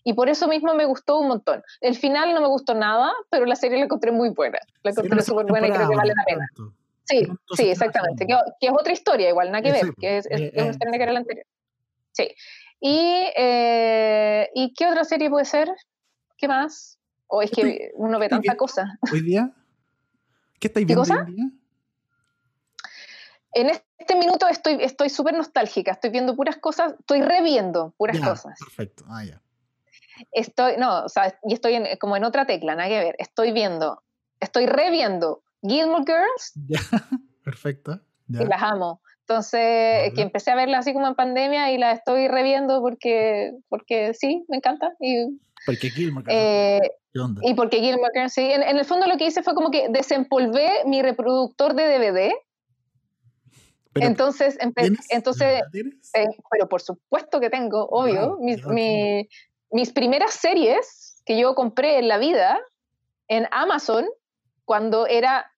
y 0.04 0.14
por 0.14 0.30
eso 0.30 0.48
mismo 0.48 0.74
me 0.74 0.86
gustó 0.86 1.20
un 1.20 1.28
montón. 1.28 1.62
El 1.82 1.96
final 1.96 2.34
no 2.34 2.42
me 2.42 2.48
gustó 2.48 2.74
nada, 2.74 3.12
pero 3.30 3.46
la 3.46 3.56
serie 3.56 3.78
la 3.78 3.86
encontré 3.86 4.12
muy 4.12 4.30
buena. 4.30 4.58
La 4.84 4.92
encontré 4.92 5.22
súper 5.22 5.46
buena 5.46 5.68
y 5.68 5.72
creo 5.72 5.90
que 5.90 5.96
vale 5.96 6.14
la 6.16 6.24
pena. 6.26 6.48
Sí, 7.04 7.28
sí, 7.56 7.70
exactamente. 7.70 8.26
Que, 8.26 8.34
es 8.34 8.72
otra 8.72 8.94
historia 8.94 9.30
igual, 9.30 9.52
nada 9.52 9.64
que 9.64 9.72
ver, 9.72 9.94
que 10.00 10.18
es, 10.18 10.28
es, 10.30 10.52
una 10.54 10.70
historia 10.70 10.98
que 10.98 11.04
era 11.04 11.12
la 11.12 11.20
anterior. 11.20 11.46
Sí. 12.12 12.36
Y, 12.80 13.26
eh, 13.36 14.50
¿Y 14.54 14.74
qué 14.74 14.88
otra 14.88 15.04
serie 15.04 15.30
puede 15.30 15.46
ser? 15.46 15.70
¿Qué 16.38 16.48
más? 16.48 16.98
O 17.28 17.42
es 17.42 17.52
que 17.52 17.92
uno 17.96 18.20
ve 18.20 18.30
tanta 18.30 18.56
cosa. 18.56 18.98
¿Hoy 19.12 19.22
día? 19.22 19.52
¿Qué 20.60 20.68
estáis 20.68 20.86
viendo 20.86 21.02
hoy 21.02 21.34
día? 21.34 21.52
En 23.54 23.70
este 23.70 23.89
minuto 24.18 24.48
estoy 24.48 24.78
estoy 24.82 25.10
súper 25.10 25.36
nostálgica, 25.36 25.92
estoy 25.92 26.10
viendo 26.10 26.36
puras 26.36 26.58
cosas, 26.58 26.96
estoy 27.00 27.22
reviendo 27.22 27.94
puras 27.98 28.20
cosas. 28.20 28.58
Perfecto, 28.60 29.06
ah, 29.10 29.24
ya. 29.24 29.42
Estoy, 30.32 30.78
no, 30.78 31.06
o 31.06 31.10
sea, 31.10 31.38
y 31.44 31.54
estoy 31.54 31.76
en, 31.76 31.98
como 31.98 32.18
en 32.18 32.24
otra 32.24 32.46
tecla, 32.46 32.76
nada 32.76 32.90
que 32.90 33.00
ver. 33.00 33.16
Estoy 33.20 33.52
viendo, 33.52 34.04
estoy 34.40 34.66
reviendo 34.66 35.44
Gilmore 35.62 36.04
Girls. 36.06 36.54
Ya, 36.68 36.80
perfecto. 37.44 38.00
Y 38.28 38.46
las 38.46 38.62
amo. 38.62 39.02
Entonces, 39.22 40.12
que 40.16 40.22
empecé 40.22 40.52
a 40.52 40.56
verla 40.56 40.80
así 40.80 40.92
como 40.92 41.08
en 41.08 41.14
pandemia 41.16 41.72
y 41.72 41.78
la 41.78 41.92
estoy 41.92 42.28
reviendo 42.28 42.82
porque, 42.82 43.52
porque 43.70 44.14
sí, 44.14 44.44
me 44.48 44.58
encanta. 44.58 44.94
Y, 45.00 45.40
porque 45.66 45.90
Gilmore 45.92 46.26
Girls. 46.26 46.36
Eh, 46.36 46.92
y 47.44 47.54
porque 47.54 47.80
Gilmore 47.80 48.12
Girls, 48.14 48.34
sí. 48.34 48.42
En, 48.42 48.64
el 48.64 48.86
fondo 48.86 49.06
lo 49.08 49.18
que 49.18 49.28
hice 49.28 49.44
fue 49.44 49.54
como 49.54 49.70
que 49.70 49.88
desempolvé 49.90 50.84
mi 50.86 51.02
reproductor 51.02 51.76
de 51.76 51.84
DVD. 52.00 52.34
Entonces, 54.02 54.58
entonces 55.10 55.62
eh, 56.14 56.26
pero 56.52 56.68
por 56.68 56.82
supuesto 56.82 57.40
que 57.40 57.50
tengo, 57.50 57.88
obvio, 57.90 58.38
mi, 58.40 59.28
mis 59.72 59.92
primeras 59.92 60.34
series 60.34 61.22
que 61.26 61.40
yo 61.40 61.56
compré 61.56 62.00
en 62.00 62.08
la 62.08 62.18
vida 62.18 62.60
en 63.28 63.48
Amazon, 63.52 64.06
cuando 64.66 65.08
era 65.08 65.52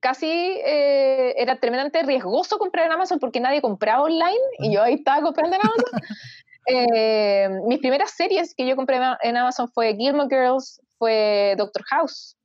casi, 0.00 0.26
eh, 0.26 1.34
era 1.36 1.60
tremendamente 1.60 2.02
riesgoso 2.02 2.58
comprar 2.58 2.86
en 2.86 2.92
Amazon 2.92 3.18
porque 3.18 3.38
nadie 3.38 3.60
compraba 3.60 4.02
online 4.02 4.40
y 4.58 4.72
yo 4.72 4.82
ahí 4.82 4.94
estaba 4.94 5.22
comprando 5.22 5.56
en 5.56 5.62
Amazon. 5.62 6.00
Eh, 6.66 7.48
mis 7.66 7.78
primeras 7.80 8.12
series 8.12 8.54
que 8.54 8.68
yo 8.68 8.76
compré 8.76 9.00
en 9.22 9.36
Amazon 9.36 9.68
fue 9.72 9.96
Gilmore 9.96 10.28
Girls, 10.30 10.80
fue 10.98 11.54
Doctor 11.56 11.82
House. 11.84 12.36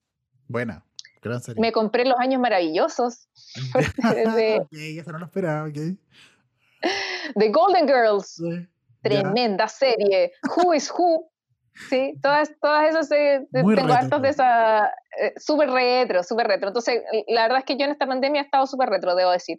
Buena, 0.47 0.83
gran 1.29 1.41
serie. 1.41 1.61
Me 1.61 1.71
compré 1.71 2.05
Los 2.05 2.19
Años 2.19 2.41
Maravillosos. 2.41 3.27
ok, 3.75 4.71
eso 4.71 5.11
no 5.11 5.19
lo 5.19 5.25
esperaba, 5.25 5.67
ok. 5.67 5.77
The 7.35 7.49
Golden 7.49 7.87
Girls. 7.87 8.41
Tremenda 9.01 9.67
serie. 9.67 10.31
Who 10.55 10.73
is 10.73 10.91
Who. 10.91 11.29
Sí, 11.89 12.13
todas, 12.21 12.51
todas 12.61 12.89
esas 12.89 13.09
series, 13.09 13.49
tengo 13.51 13.93
hartos 13.93 14.21
de 14.21 14.29
esa, 14.29 14.87
eh, 15.19 15.33
súper 15.35 15.69
retro, 15.69 16.23
súper 16.23 16.47
retro. 16.47 16.69
Entonces, 16.69 17.01
la 17.27 17.43
verdad 17.43 17.59
es 17.59 17.65
que 17.65 17.77
yo 17.77 17.83
en 17.83 17.91
esta 17.91 18.07
pandemia 18.07 18.41
he 18.41 18.45
estado 18.45 18.65
súper 18.65 18.89
retro, 18.89 19.13
debo 19.13 19.31
decir. 19.31 19.57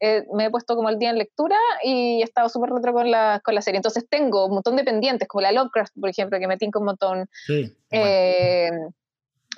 Eh, 0.00 0.24
me 0.32 0.46
he 0.46 0.50
puesto 0.50 0.76
como 0.76 0.88
el 0.88 0.98
día 0.98 1.10
en 1.10 1.18
lectura 1.18 1.56
y 1.82 2.20
he 2.20 2.24
estado 2.24 2.48
súper 2.48 2.70
retro 2.70 2.92
con 2.94 3.10
la, 3.10 3.40
con 3.44 3.54
la 3.54 3.62
serie. 3.62 3.78
Entonces 3.78 4.08
tengo 4.08 4.46
un 4.46 4.54
montón 4.54 4.76
de 4.76 4.84
pendientes, 4.84 5.28
como 5.28 5.42
la 5.42 5.52
Lovecraft, 5.52 5.92
por 6.00 6.08
ejemplo, 6.08 6.38
que 6.38 6.46
me 6.46 6.56
tinca 6.56 6.78
un 6.78 6.86
montón. 6.86 7.28
Sí, 7.46 7.76
eh, 7.90 8.70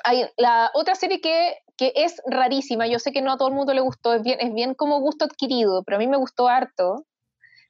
hay 0.05 0.27
la 0.37 0.71
otra 0.75 0.95
serie 0.95 1.21
que, 1.21 1.55
que, 1.77 1.93
es 1.97 2.21
rarísima, 2.27 2.87
yo 2.87 2.99
sé 2.99 3.13
que 3.13 3.23
no 3.23 3.33
a 3.33 3.37
todo 3.37 3.49
el 3.49 3.55
mundo 3.55 3.75
le 3.75 3.81
gustó, 3.81 4.15
es 4.15 4.23
bien, 4.23 4.39
es 4.41 4.53
bien 4.55 4.75
como 4.75 5.01
gusto 5.01 5.25
adquirido, 5.25 5.83
pero 5.85 5.97
a 5.97 5.99
mí 5.99 6.07
me 6.07 6.17
gustó 6.17 6.49
harto, 6.49 7.07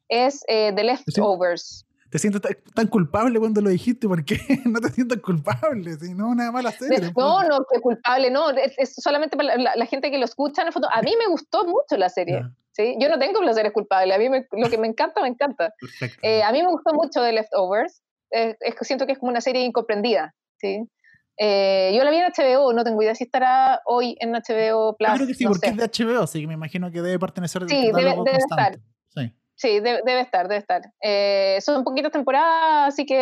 es 0.09 0.43
eh, 0.49 0.73
The 0.75 0.85
Leftovers. 0.85 1.87
Te 2.11 2.19
siento 2.19 2.41
tan 2.75 2.89
culpable 2.89 3.39
cuando 3.39 3.61
lo 3.61 3.71
dijiste, 3.71 4.09
porque 4.09 4.37
no 4.65 4.81
te 4.81 4.89
sientes 4.89 5.21
culpable, 5.21 5.95
sino 5.95 6.29
una 6.29 6.51
mala 6.51 6.73
serie. 6.73 7.13
No, 7.17 7.45
no, 7.45 7.65
que 7.73 7.81
culpable, 7.81 8.31
no, 8.33 8.51
es, 8.51 8.95
solamente 8.97 9.37
para 9.37 9.57
la, 9.57 9.87
gente 9.87 10.11
que 10.11 10.19
lo 10.19 10.25
escucha 10.25 10.63
en 10.63 10.69
el 10.69 10.73
foto. 10.73 10.89
A 10.93 11.03
mí 11.03 11.15
me 11.17 11.29
gustó 11.29 11.65
mucho 11.65 11.97
la 11.97 12.09
serie, 12.09 12.43
¿sí? 12.73 12.97
Yo 12.99 13.09
no 13.09 13.19
tengo 13.21 13.39
placeres 13.39 13.73
culpables, 13.73 14.17
a 14.17 14.19
mí 14.19 14.29
lo 14.29 14.69
que 14.69 14.79
me 14.79 14.89
encanta, 14.89 15.23
me 15.23 15.29
encanta. 15.29 15.73
Eh, 16.23 16.43
a 16.43 16.51
mí 16.51 16.61
me 16.63 16.69
gustó 16.69 16.93
mucho 16.95 17.23
The 17.23 17.33
Leftovers, 17.33 18.03
es, 18.31 18.57
siento 18.83 19.07
que 19.07 19.13
es 19.13 19.19
como 19.19 19.31
una 19.31 19.41
serie 19.41 19.63
incomprendida, 19.63 20.35
¿sí? 20.57 20.89
Eh, 21.37 21.93
yo 21.97 22.05
la 22.05 22.11
vi 22.11 22.19
en 22.19 22.25
HBO, 22.25 22.73
no 22.73 22.85
tengo 22.85 23.03
idea 23.03 23.15
si 23.15 23.25
estará 23.25 23.81
hoy 23.87 24.17
en 24.21 24.33
HBO 24.33 24.97
Plus. 24.97 25.09
Claro 25.09 25.27
que 25.27 25.35
sí, 25.35 25.47
porque 25.47 25.69
es 25.69 25.77
de 25.77 25.85
HBO, 25.85 26.23
así 26.23 26.41
que 26.41 26.47
me 26.47 26.55
imagino 26.55 26.91
que 26.91 27.01
debe 27.01 27.19
pertenecer 27.19 27.63
Sí, 27.69 27.91
debe, 27.93 28.15
debe 28.25 28.37
estar. 28.37 28.79
Sí. 29.09 29.33
Sí, 29.61 29.79
debe, 29.79 30.21
estar, 30.21 30.49
debe 30.49 30.59
estar. 30.59 30.81
Eh, 31.03 31.59
son 31.61 31.85
poquitas 31.85 32.11
temporadas, 32.11 32.95
así 32.95 33.05
que 33.05 33.15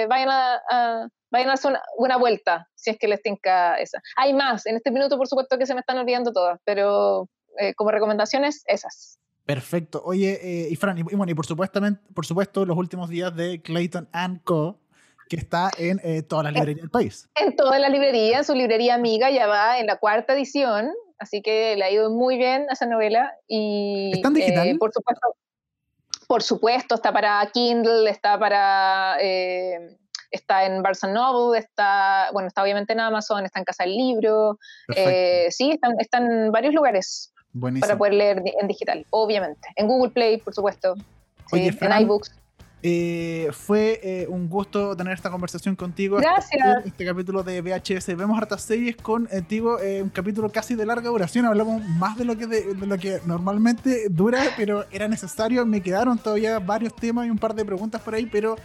eh, 0.00 0.06
vayan, 0.06 0.30
a, 0.30 1.08
vayan 1.30 1.50
a 1.50 1.52
hacer 1.52 1.78
una, 1.98 2.16
vuelta, 2.16 2.66
si 2.74 2.92
es 2.92 2.98
que 2.98 3.06
les 3.06 3.20
tinca 3.20 3.74
esa. 3.74 4.00
Hay 4.16 4.32
más, 4.32 4.64
en 4.64 4.76
este 4.76 4.90
minuto 4.90 5.18
por 5.18 5.28
supuesto 5.28 5.58
que 5.58 5.66
se 5.66 5.74
me 5.74 5.80
están 5.80 5.98
olvidando 5.98 6.32
todas, 6.32 6.58
pero 6.64 7.28
eh, 7.58 7.74
como 7.74 7.90
recomendaciones, 7.90 8.64
esas. 8.68 9.18
Perfecto. 9.44 10.00
Oye, 10.02 10.66
y 10.70 10.76
Fran, 10.76 10.96
y, 10.96 11.02
bueno, 11.02 11.30
y 11.30 11.34
por 11.34 11.44
supuesto, 11.44 11.78
por 12.14 12.24
supuesto, 12.24 12.64
los 12.64 12.78
últimos 12.78 13.10
días 13.10 13.36
de 13.36 13.60
Clayton 13.60 14.08
Co., 14.44 14.80
que 15.28 15.36
está 15.36 15.70
en 15.78 16.00
todas 16.26 16.44
las 16.44 16.54
librerías 16.54 16.82
del 16.82 16.90
país. 16.90 17.28
En 17.34 17.56
todas 17.56 17.80
las 17.80 17.90
librerías, 17.90 18.46
su 18.46 18.54
librería 18.54 18.94
amiga 18.94 19.30
ya 19.30 19.46
va 19.46 19.78
en 19.78 19.86
la 19.86 19.96
cuarta 19.96 20.34
edición, 20.34 20.92
así 21.18 21.42
que 21.42 21.76
le 21.76 21.84
ha 21.84 21.90
ido 21.90 22.10
muy 22.10 22.36
bien 22.36 22.66
a 22.68 22.74
esa 22.74 22.86
novela. 22.86 23.34
Y, 23.48 24.12
¿Está 24.14 24.28
en 24.28 24.34
digital? 24.34 24.78
por 24.78 24.92
supuesto, 24.92 25.36
por 26.26 26.42
supuesto, 26.42 26.94
está 26.94 27.12
para 27.12 27.48
Kindle, 27.52 28.08
está 28.10 28.38
para... 28.38 29.16
Eh, 29.20 29.96
está 30.30 30.66
en 30.66 30.82
Barnes 30.82 31.02
Noble, 31.04 31.58
está, 31.58 32.30
bueno, 32.32 32.48
está 32.48 32.62
obviamente 32.62 32.92
en 32.92 33.00
Amazon, 33.00 33.44
está 33.44 33.60
en 33.60 33.64
Casa 33.64 33.84
del 33.84 33.96
Libro, 33.96 34.58
eh, 34.94 35.46
sí, 35.50 35.78
está, 35.98 36.18
en 36.18 36.50
varios 36.52 36.74
lugares 36.74 37.32
para 37.80 37.96
poder 37.96 38.14
leer 38.14 38.42
en 38.60 38.66
digital, 38.66 39.06
obviamente. 39.10 39.68
En 39.76 39.86
Google 39.86 40.10
Play, 40.10 40.38
por 40.38 40.52
supuesto, 40.52 40.94
en 41.52 42.00
iBooks. 42.02 42.34
Eh, 42.82 43.48
fue 43.52 44.00
eh, 44.02 44.26
un 44.28 44.48
gusto 44.48 44.94
tener 44.96 45.14
esta 45.14 45.30
conversación 45.30 45.74
contigo. 45.76 46.18
Gracias. 46.18 46.84
Este, 46.84 47.04
capítulo 47.04 47.42
de 47.42 47.62
VHS. 47.62 48.14
Vemos 48.16 48.36
hartas 48.38 48.62
series 48.62 48.96
contigo, 48.96 49.80
eh, 49.80 50.02
un 50.02 50.10
capítulo 50.10 50.50
casi 50.50 50.74
de 50.74 50.84
larga 50.84 51.08
duración. 51.08 51.46
Hablamos 51.46 51.82
más 51.84 52.16
de 52.16 52.24
lo 52.24 52.36
que 52.36 52.46
de, 52.46 52.74
lo 52.74 52.98
que 52.98 53.20
normalmente 53.24 54.08
dura, 54.10 54.42
pero 54.56 54.84
era 54.90 55.08
necesario. 55.08 55.64
Me 55.64 55.80
quedaron 55.80 56.18
todavía 56.18 56.58
varios 56.58 56.94
temas 56.94 57.26
y 57.26 57.30
un 57.30 57.38
par 57.38 57.54
de 57.54 57.64
preguntas 57.64 58.00
por 58.02 58.14
ahí, 58.14 58.26
pero 58.26 58.56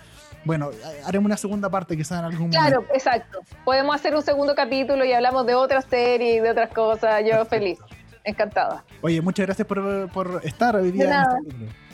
bueno, 0.44 0.72
haremos 1.06 1.28
una 1.28 1.38
segunda 1.38 1.70
parte 1.70 1.96
quizás 1.96 2.20
en 2.20 2.26
algún 2.26 2.50
momento. 2.50 2.60
Claro, 2.60 2.86
exacto. 2.94 3.40
Podemos 3.64 3.96
hacer 3.96 4.14
un 4.14 4.22
segundo 4.22 4.56
capítulo 4.56 5.06
y 5.06 5.14
hablamos 5.14 5.46
de 5.46 5.56
otras 5.56 5.86
series 5.86 6.38
y 6.38 6.40
de 6.42 6.50
otras 6.52 6.70
cosas. 6.72 7.24
Yo 7.26 7.46
feliz. 7.46 7.80
encantada. 8.24 8.84
Oye, 9.02 9.22
muchas 9.22 9.46
gracias 9.46 9.68
por, 9.68 10.10
por 10.10 10.42
estar 10.44 10.76
hoy 10.76 10.92
día. 10.92 11.06
De 11.06 11.10
nada. 11.10 11.38
En 11.40 11.48
este 11.48 11.91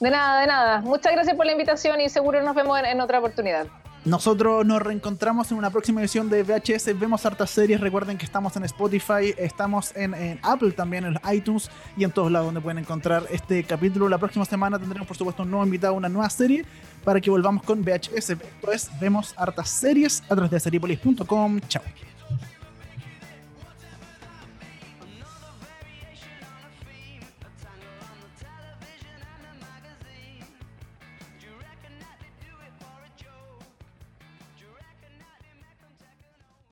de 0.00 0.10
nada, 0.10 0.40
de 0.40 0.46
nada. 0.46 0.80
Muchas 0.80 1.12
gracias 1.12 1.36
por 1.36 1.46
la 1.46 1.52
invitación 1.52 2.00
y 2.00 2.08
seguro 2.08 2.42
nos 2.42 2.54
vemos 2.54 2.78
en, 2.84 3.00
otra 3.00 3.18
oportunidad. 3.18 3.66
Nosotros 4.04 4.64
nos 4.64 4.80
reencontramos 4.80 5.50
en 5.50 5.58
una 5.58 5.70
próxima 5.70 6.00
edición 6.00 6.30
de 6.30 6.44
VHS. 6.44 6.96
Vemos 6.98 7.26
hartas 7.26 7.50
series. 7.50 7.80
Recuerden 7.80 8.16
que 8.16 8.24
estamos 8.24 8.54
en 8.56 8.62
Spotify, 8.64 9.34
estamos 9.36 9.96
en, 9.96 10.14
en, 10.14 10.38
Apple 10.42 10.70
también, 10.72 11.06
en 11.06 11.18
iTunes 11.32 11.70
y 11.96 12.04
en 12.04 12.12
todos 12.12 12.30
lados 12.30 12.46
donde 12.46 12.60
pueden 12.60 12.78
encontrar 12.78 13.24
este 13.30 13.64
capítulo. 13.64 14.08
La 14.08 14.18
próxima 14.18 14.44
semana 14.44 14.78
tendremos, 14.78 15.08
por 15.08 15.16
supuesto, 15.16 15.42
un 15.42 15.50
nuevo 15.50 15.64
invitado, 15.64 15.94
una 15.94 16.08
nueva 16.08 16.30
serie 16.30 16.64
para 17.04 17.20
que 17.20 17.30
volvamos 17.30 17.64
con 17.64 17.82
VHS. 17.82 18.30
Esto 18.30 18.72
es 18.72 18.90
Vemos 19.00 19.34
hartas 19.36 19.68
series 19.70 20.22
a 20.28 20.34
través 20.36 20.52
de 20.52 20.60
seriepolis.com. 20.60 21.60
Chao. 21.68 21.82